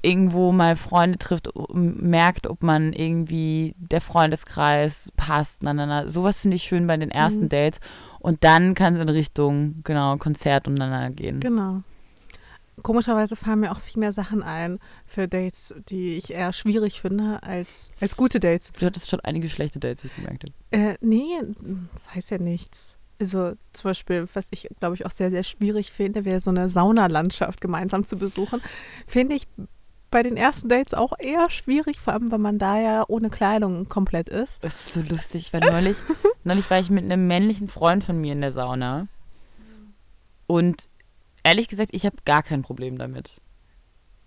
irgendwo 0.02 0.52
mal 0.52 0.76
Freunde 0.76 1.18
trifft, 1.18 1.48
merkt, 1.72 2.46
ob 2.46 2.62
man 2.62 2.92
irgendwie 2.92 3.74
der 3.78 4.00
Freundeskreis 4.00 5.10
passt. 5.16 5.62
Na, 5.62 5.72
na, 5.72 5.86
na. 5.86 6.08
Sowas 6.08 6.38
finde 6.38 6.56
ich 6.56 6.64
schön 6.64 6.86
bei 6.86 6.96
den 6.96 7.10
ersten 7.10 7.44
Mhm. 7.44 7.48
Dates. 7.50 7.80
Und 8.20 8.42
dann 8.42 8.74
kann 8.74 8.96
es 8.96 9.02
in 9.02 9.08
Richtung, 9.08 9.76
genau, 9.84 10.16
Konzert 10.16 10.66
und 10.66 10.76
gehen. 11.14 11.40
Genau. 11.40 11.82
Komischerweise 12.82 13.36
fallen 13.36 13.60
mir 13.60 13.72
auch 13.72 13.80
viel 13.80 14.00
mehr 14.00 14.12
Sachen 14.12 14.42
ein 14.42 14.78
für 15.06 15.28
Dates, 15.28 15.74
die 15.88 16.16
ich 16.16 16.32
eher 16.32 16.52
schwierig 16.52 17.00
finde 17.00 17.42
als, 17.42 17.90
als 18.00 18.16
gute 18.16 18.40
Dates. 18.40 18.72
Du 18.78 18.86
hattest 18.86 19.10
schon 19.10 19.20
einige 19.20 19.48
schlechte 19.48 19.78
Dates, 19.78 20.02
wie 20.02 20.08
ich 20.08 20.16
gemerkt 20.16 20.44
habe. 20.44 20.52
Äh, 20.70 20.96
nee, 21.00 21.24
das 21.94 22.14
heißt 22.14 22.30
ja 22.30 22.38
nichts. 22.38 22.96
Also 23.20 23.52
zum 23.72 23.90
Beispiel, 23.90 24.26
was 24.34 24.48
ich 24.50 24.68
glaube 24.80 24.96
ich 24.96 25.06
auch 25.06 25.10
sehr, 25.12 25.30
sehr 25.30 25.44
schwierig 25.44 25.92
finde, 25.92 26.24
wäre 26.24 26.40
so 26.40 26.50
eine 26.50 26.68
Saunalandschaft 26.68 27.60
gemeinsam 27.60 28.04
zu 28.04 28.16
besuchen. 28.16 28.60
Finde 29.06 29.36
ich 29.36 29.46
bei 30.10 30.22
den 30.22 30.36
ersten 30.36 30.68
Dates 30.68 30.94
auch 30.94 31.12
eher 31.18 31.50
schwierig, 31.50 31.98
vor 31.98 32.12
allem, 32.12 32.30
weil 32.30 32.38
man 32.38 32.58
da 32.58 32.78
ja 32.78 33.04
ohne 33.08 33.30
Kleidung 33.30 33.88
komplett 33.88 34.28
ist. 34.28 34.62
Das 34.62 34.86
ist 34.86 34.94
so 34.94 35.00
lustig, 35.00 35.52
weil 35.52 35.60
neulich, 35.60 35.96
neulich 36.44 36.70
war 36.70 36.78
ich 36.78 36.88
mit 36.88 37.04
einem 37.04 37.26
männlichen 37.26 37.66
Freund 37.68 38.04
von 38.04 38.20
mir 38.20 38.32
in 38.32 38.40
der 38.40 38.52
Sauna. 38.52 39.08
Und 40.46 40.88
ehrlich 41.44 41.68
gesagt, 41.68 41.90
ich 41.92 42.04
habe 42.04 42.16
gar 42.24 42.42
kein 42.42 42.62
Problem 42.62 42.98
damit. 42.98 43.40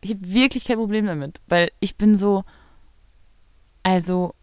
Ich 0.01 0.11
habe 0.11 0.33
wirklich 0.33 0.63
kein 0.63 0.77
Problem 0.77 1.07
damit, 1.07 1.41
weil 1.47 1.71
ich 1.79 1.97
bin 1.97 2.15
so, 2.15 2.45
also 3.83 4.33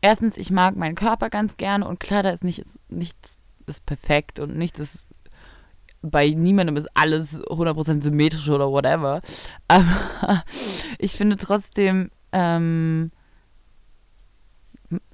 erstens, 0.00 0.36
ich 0.36 0.50
mag 0.50 0.76
meinen 0.76 0.94
Körper 0.94 1.30
ganz 1.30 1.56
gerne 1.56 1.86
und 1.86 2.00
klar, 2.00 2.22
da 2.22 2.30
ist 2.30 2.42
nicht, 2.42 2.64
nichts 2.88 3.38
ist 3.66 3.86
perfekt 3.86 4.40
und 4.40 4.56
nichts 4.56 4.80
ist 4.80 5.06
bei 6.02 6.30
niemandem 6.30 6.76
ist 6.76 6.88
alles 6.94 7.40
100% 7.44 8.02
symmetrisch 8.02 8.48
oder 8.48 8.70
whatever. 8.72 9.22
Aber 9.68 10.44
ich 10.98 11.12
finde 11.12 11.36
trotzdem, 11.36 12.10
ähm, 12.32 13.10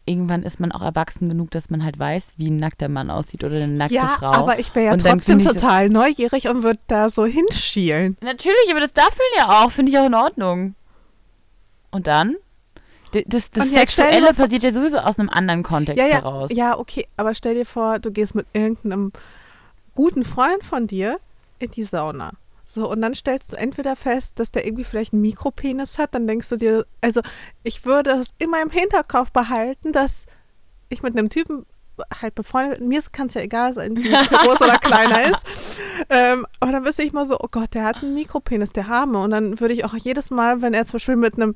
irgendwann 0.09 0.43
ist 0.43 0.59
man 0.61 0.73
auch 0.73 0.83
erwachsen 0.83 1.29
genug, 1.29 1.51
dass 1.53 1.71
man 1.71 1.85
halt 1.85 1.99
weiß, 1.99 2.33
wie 2.37 2.51
ein 2.51 2.57
nackter 2.57 2.89
Mann 2.89 3.11
aussieht 3.11 3.45
oder 3.45 3.57
eine 3.57 3.69
nackte 3.69 3.95
ja, 3.95 4.09
Frau. 4.19 4.33
aber 4.33 4.59
ich 4.59 4.75
wäre 4.75 4.87
ja 4.87 4.93
Und 4.95 5.03
trotzdem 5.03 5.39
ich 5.39 5.47
so- 5.47 5.53
total 5.53 5.89
neugierig 5.91 6.49
und 6.49 6.63
würde 6.63 6.81
da 6.89 7.09
so 7.11 7.27
hinschielen. 7.27 8.17
Natürlich, 8.21 8.71
aber 8.71 8.81
das 8.81 8.93
darf 8.93 9.11
man 9.17 9.27
ja 9.49 9.65
auch, 9.65 9.71
finde 9.71 9.93
ich 9.93 9.99
auch 9.99 10.07
in 10.07 10.15
Ordnung. 10.15 10.75
Und 11.91 12.07
dann? 12.07 12.37
Das, 13.13 13.51
das 13.51 13.69
dir 13.71 13.79
Sexuelle 13.79 14.35
vor- 14.35 14.45
passiert 14.45 14.63
ja 14.63 14.71
sowieso 14.73 14.99
aus 14.99 15.19
einem 15.19 15.31
anderen 15.31 15.63
Kontext 15.63 15.99
Ja, 15.99 16.07
ja, 16.07 16.15
heraus. 16.17 16.51
ja, 16.53 16.79
okay, 16.79 17.07
aber 17.17 17.33
stell 17.35 17.55
dir 17.55 17.65
vor, 17.65 17.99
du 17.99 18.11
gehst 18.11 18.35
mit 18.35 18.47
irgendeinem 18.53 19.13
guten 19.95 20.25
Freund 20.25 20.63
von 20.65 20.87
dir 20.87 21.19
in 21.59 21.71
die 21.71 21.85
Sauna. 21.85 22.33
So, 22.71 22.91
und 22.91 23.01
dann 23.01 23.15
stellst 23.15 23.51
du 23.51 23.57
entweder 23.57 23.97
fest, 23.97 24.39
dass 24.39 24.53
der 24.53 24.67
irgendwie 24.67 24.85
vielleicht 24.85 25.15
einen 25.15 25.23
Mikropenis 25.23 25.97
hat, 25.97 26.15
dann 26.15 26.27
denkst 26.27 26.51
du 26.51 26.57
dir, 26.57 26.87
also 27.01 27.23
ich 27.63 27.87
würde 27.87 28.11
es 28.11 28.29
immer 28.39 28.61
im 28.61 28.69
Hinterkopf 28.69 29.31
behalten, 29.33 29.93
dass 29.93 30.27
ich 30.91 31.03
mit 31.03 31.17
einem 31.17 31.31
Typen 31.31 31.65
halt 32.21 32.35
befreundet, 32.35 32.83
mir 32.83 33.01
kann 33.11 33.29
es 33.29 33.35
ja 33.35 33.41
egal 33.41 33.73
sein, 33.73 33.97
wie 33.97 34.11
groß 34.37 34.61
oder 34.61 34.77
kleiner 34.77 35.31
ist. 35.31 35.47
Ähm, 36.11 36.47
aber 36.61 36.73
dann 36.73 36.85
wüsste 36.85 37.05
ich 37.05 37.15
mal 37.15 37.27
so, 37.27 37.39
oh 37.41 37.49
Gott, 37.51 37.73
der 37.73 37.85
hat 37.85 38.03
einen 38.03 38.15
Mikropenis, 38.15 38.73
der 38.75 38.87
Arme. 38.87 39.19
Und 39.19 39.31
dann 39.31 39.59
würde 39.61 39.73
ich 39.73 39.87
auch 39.87 39.95
jedes 39.95 40.31
Mal, 40.31 40.61
wenn 40.61 40.75
er 40.75 40.85
zum 40.85 40.95
Beispiel 40.95 41.17
mit 41.17 41.35
einem 41.35 41.55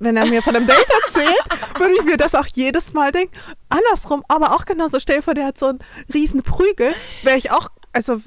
wenn 0.00 0.16
er 0.16 0.26
mir 0.26 0.42
von 0.42 0.56
einem 0.56 0.66
Date 0.66 0.86
erzählt, 1.04 1.78
würde 1.78 1.94
ich 1.94 2.02
mir 2.02 2.16
das 2.16 2.34
auch 2.34 2.46
jedes 2.46 2.92
Mal 2.94 3.12
denken. 3.12 3.32
Andersrum, 3.68 4.24
aber 4.28 4.52
auch 4.52 4.64
genauso. 4.64 4.98
Stell 4.98 5.16
dir 5.16 5.22
vor, 5.22 5.34
der 5.34 5.46
hat 5.46 5.56
so 5.56 5.66
einen 5.66 5.78
riesen 6.12 6.42
Prügel, 6.42 6.94
wäre 7.22 7.38
ich 7.38 7.52
auch, 7.52 7.68
also 7.94 8.20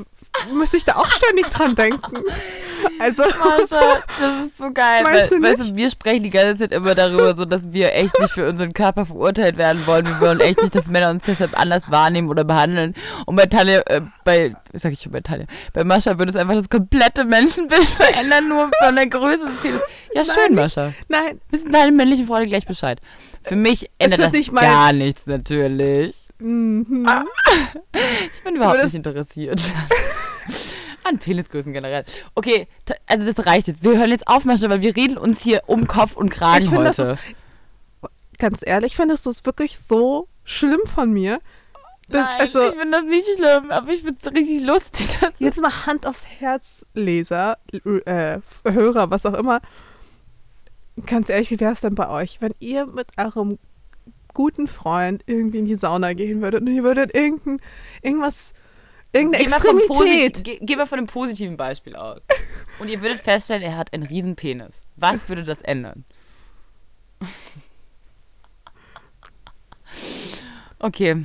müsste 0.54 0.78
ich 0.78 0.86
da 0.86 0.96
auch 0.96 1.12
ständig 1.12 1.48
dran 1.48 1.76
denken. 1.76 2.24
Also, 3.00 3.24
Mascha, 3.40 4.02
das 4.20 4.46
ist 4.46 4.58
so 4.58 4.72
geil. 4.72 5.04
Weil, 5.04 5.28
du 5.28 5.42
weißt 5.42 5.60
du, 5.60 5.76
wir 5.76 5.90
sprechen 5.90 6.24
die 6.24 6.30
ganze 6.30 6.58
Zeit 6.58 6.72
immer 6.72 6.96
darüber, 6.96 7.36
so 7.36 7.44
dass 7.46 7.72
wir 7.74 7.94
echt 7.94 8.18
nicht 8.20 8.32
für 8.32 8.48
unseren 8.48 8.74
Körper 8.74 9.06
verurteilt 9.06 9.58
werden 9.58 9.86
wollen. 9.86 10.06
Wir 10.06 10.20
wollen 10.22 10.40
echt 10.40 10.62
nicht, 10.62 10.74
dass 10.74 10.88
Männer 10.88 11.10
uns 11.10 11.24
deshalb 11.24 11.60
anders 11.60 11.92
wahrnehmen 11.92 12.30
oder 12.30 12.44
behandeln. 12.44 12.94
Und 13.26 13.36
bei 13.36 13.46
Talia, 13.46 13.82
äh, 13.88 14.02
bei, 14.24 14.56
sag 14.74 14.94
ich 14.94 15.02
schon 15.02 15.12
bei 15.12 15.22
Talia, 15.22 15.46
bei 15.74 15.84
Mascha 15.84 16.18
würde 16.18 16.30
es 16.32 16.36
einfach 16.38 16.56
das 16.56 16.70
komplette 16.70 17.26
Menschenbild 17.26 17.84
verändern, 17.98 18.48
nur 18.48 18.72
von 18.82 18.96
der 18.96 19.08
Größe. 19.08 19.50
Ja, 20.14 20.24
schön, 20.24 20.36
Nein, 20.48 20.56
Mascha. 20.56 20.94
nein, 21.10 21.42
Wissen 21.50 21.72
deine 21.72 21.92
männlichen 21.92 22.26
Freunde 22.26 22.48
gleich 22.48 22.66
Bescheid. 22.66 23.02
Für 23.44 23.56
mich 23.56 23.90
ändert 23.98 24.20
das 24.20 24.32
nicht 24.32 24.54
gar 24.54 24.94
nichts, 24.94 25.26
natürlich. 25.26 26.16
Mhm. 26.40 27.08
Ich 28.34 28.44
bin 28.44 28.56
überhaupt 28.56 28.84
nicht 28.84 28.96
interessiert. 28.96 29.62
An 31.04 31.18
Penisgrößen 31.20 31.72
generell. 31.74 32.04
Okay, 32.36 32.68
also 33.06 33.32
das 33.32 33.46
reicht 33.46 33.68
jetzt. 33.68 33.84
Wir 33.84 33.98
hören 33.98 34.10
jetzt 34.12 34.28
auf, 34.28 34.44
Mascha, 34.46 34.70
weil 34.70 34.82
wir 34.82 34.96
reden 34.96 35.18
uns 35.18 35.42
hier 35.42 35.64
um 35.68 35.88
Kopf 35.88 36.16
und 36.18 36.30
Kragen 36.30 36.64
Ich 36.66 36.70
finde, 36.70 36.84
das 36.86 36.98
heute. 37.00 37.12
ist- 37.14 37.20
ganz 38.40 38.62
ehrlich, 38.66 38.96
findest 38.96 39.26
du 39.26 39.30
es 39.30 39.46
wirklich 39.46 39.80
so 39.80 40.28
schlimm 40.44 40.82
von 40.86 41.12
mir? 41.12 41.40
Das, 42.10 42.26
Nein, 42.26 42.42
also, 42.42 42.70
ich 42.70 42.76
finde 42.76 42.92
das 42.98 43.06
nicht 43.06 43.28
schlimm, 43.36 43.72
aber 43.72 43.92
ich 43.92 44.02
finde 44.04 44.18
es 44.22 44.32
richtig 44.32 44.66
lustig. 44.66 45.18
Jetzt 45.40 45.62
mal 45.62 45.86
Hand 45.86 46.06
aufs 46.06 46.26
Herz, 46.26 46.86
Leser, 46.94 47.58
äh, 48.06 48.40
Hörer, 48.66 49.10
was 49.12 49.26
auch 49.26 49.34
immer. 49.34 49.60
Ganz 51.06 51.30
ehrlich, 51.30 51.52
wie 51.52 51.60
wäre 51.60 51.74
es 51.74 51.82
denn 51.82 51.96
bei 51.96 52.10
euch, 52.10 52.42
wenn 52.42 52.54
ihr 52.60 52.86
mit 52.86 53.08
eurem 53.18 53.60
guten 54.38 54.68
Freund 54.68 55.24
irgendwie 55.26 55.58
in 55.58 55.66
die 55.66 55.76
Sauna 55.76 56.14
gehen 56.14 56.42
würdet 56.42 56.62
und 56.62 56.68
ihr 56.68 56.84
würdet 56.84 57.14
irgendein, 57.16 57.60
irgendwas, 58.04 58.54
irgendeine 59.12 59.44
Geh 59.46 59.50
mal, 59.50 59.56
Extremität. 59.58 59.90
Posit- 60.36 60.44
geh, 60.44 60.60
geh 60.62 60.76
mal 60.76 60.86
von 60.86 61.00
einem 61.00 61.08
positiven 61.08 61.58
Beispiel 61.58 61.96
aus. 61.96 62.20
Und 62.80 62.88
ihr 62.90 63.02
würdet 63.02 63.20
feststellen, 63.20 63.64
er 63.64 63.76
hat 63.78 63.94
einen 63.94 64.04
riesen 64.04 64.36
Penis. 64.36 64.84
Was 64.96 65.28
würde 65.28 65.44
das 65.44 65.62
ändern? 65.64 66.06
Okay. 70.80 71.24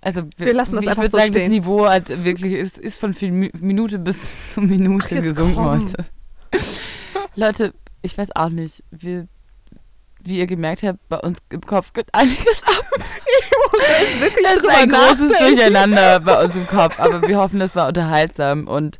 Also 0.00 0.22
Wir 0.36 0.54
lassen 0.54 0.76
das 0.76 0.84
ich 0.84 0.90
einfach 0.90 1.02
würde 1.02 1.10
so 1.10 1.18
sagen, 1.18 1.32
das 1.32 1.42
stehen. 1.42 1.50
Niveau 1.52 1.86
hat 1.86 2.24
wirklich 2.24 2.52
ist, 2.52 2.78
ist 2.78 3.00
von 3.00 3.14
Minute 3.60 3.98
bis 3.98 4.18
zu 4.54 4.60
Minute 4.60 5.16
Ach, 5.18 5.22
gesunken 5.22 5.54
komm. 5.56 5.82
heute. 5.82 6.06
Leute, 7.34 7.74
ich 8.02 8.16
weiß 8.16 8.34
auch 8.36 8.48
nicht. 8.48 8.84
Wir, 8.90 9.26
wie 10.28 10.38
ihr 10.38 10.46
gemerkt 10.46 10.82
habt, 10.82 10.98
bei 11.08 11.18
uns 11.18 11.38
im 11.50 11.60
Kopf 11.60 11.92
geht 11.92 12.12
einiges 12.12 12.62
ab. 12.64 12.84
Das 13.78 14.02
ist 14.02 14.20
wirklich 14.20 14.44
Das 14.44 14.56
ist 14.56 14.68
ein 14.68 14.88
großes. 14.88 15.38
Durcheinander 15.38 16.20
bei 16.20 16.44
uns 16.44 16.56
im 16.56 16.66
Kopf, 16.66 16.98
aber 16.98 17.22
wir 17.28 17.38
hoffen, 17.38 17.60
es 17.60 17.76
war 17.76 17.86
unterhaltsam 17.88 18.66
und 18.66 18.98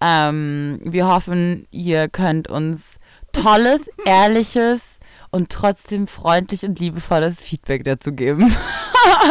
ähm, 0.00 0.80
wir 0.84 1.06
hoffen, 1.06 1.66
ihr 1.70 2.08
könnt 2.08 2.48
uns 2.48 2.96
tolles, 3.32 3.90
ehrliches 4.04 4.98
und 5.30 5.50
trotzdem 5.50 6.06
freundlich 6.06 6.64
und 6.64 6.78
liebevolles 6.78 7.42
Feedback 7.42 7.84
dazu 7.84 8.12
geben. 8.12 8.54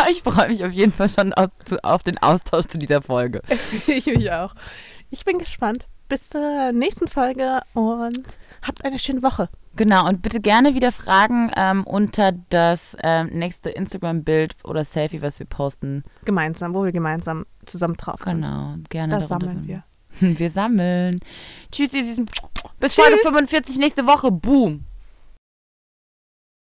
ich 0.10 0.24
freue 0.24 0.50
mich 0.50 0.64
auf 0.66 0.72
jeden 0.72 0.94
Fall 0.94 1.10
schon 1.10 1.34
auf, 1.34 1.50
auf 1.84 2.04
den 2.04 2.18
Austausch 2.18 2.66
zu 2.66 2.78
dieser 2.78 3.02
Folge. 3.02 3.42
Ich 3.88 4.06
mich 4.08 4.32
auch. 4.32 4.56
Ich 5.10 5.26
bin 5.26 5.38
gespannt. 5.38 5.86
Bis 6.12 6.28
zur 6.28 6.74
nächsten 6.74 7.08
Folge 7.08 7.62
und 7.74 8.22
habt 8.64 8.84
eine 8.84 9.00
schöne 9.00 9.24
Woche. 9.24 9.48
Genau, 9.78 10.10
und 10.10 10.22
bitte 10.22 10.42
gerne 10.42 10.76
wieder 10.76 10.92
Fragen 10.92 11.50
ähm, 11.56 11.86
unter 11.86 12.34
das 12.50 12.98
ähm, 13.02 13.28
nächste 13.28 13.70
Instagram-Bild 13.70 14.56
oder 14.66 14.84
Selfie, 14.84 15.22
was 15.22 15.40
wir 15.40 15.46
posten. 15.46 16.04
Gemeinsam, 16.26 16.74
wo 16.74 16.84
wir 16.84 16.92
gemeinsam 16.92 17.46
zusammen 17.66 17.96
drauf 17.96 18.20
sind. 18.26 18.42
Genau, 18.42 18.74
gerne 18.90 19.20
Das 19.20 19.30
sammeln 19.30 19.66
wir. 19.66 19.86
Wir 20.20 20.50
sammeln. 20.50 21.22
Tschüss, 21.72 21.94
ihr 21.94 22.04
Süßen. 22.04 22.30
Bis 22.82 22.96
Folge 22.96 23.16
45 23.24 23.78
nächste 23.78 24.06
Woche. 24.06 24.30
Boom. 24.30 24.84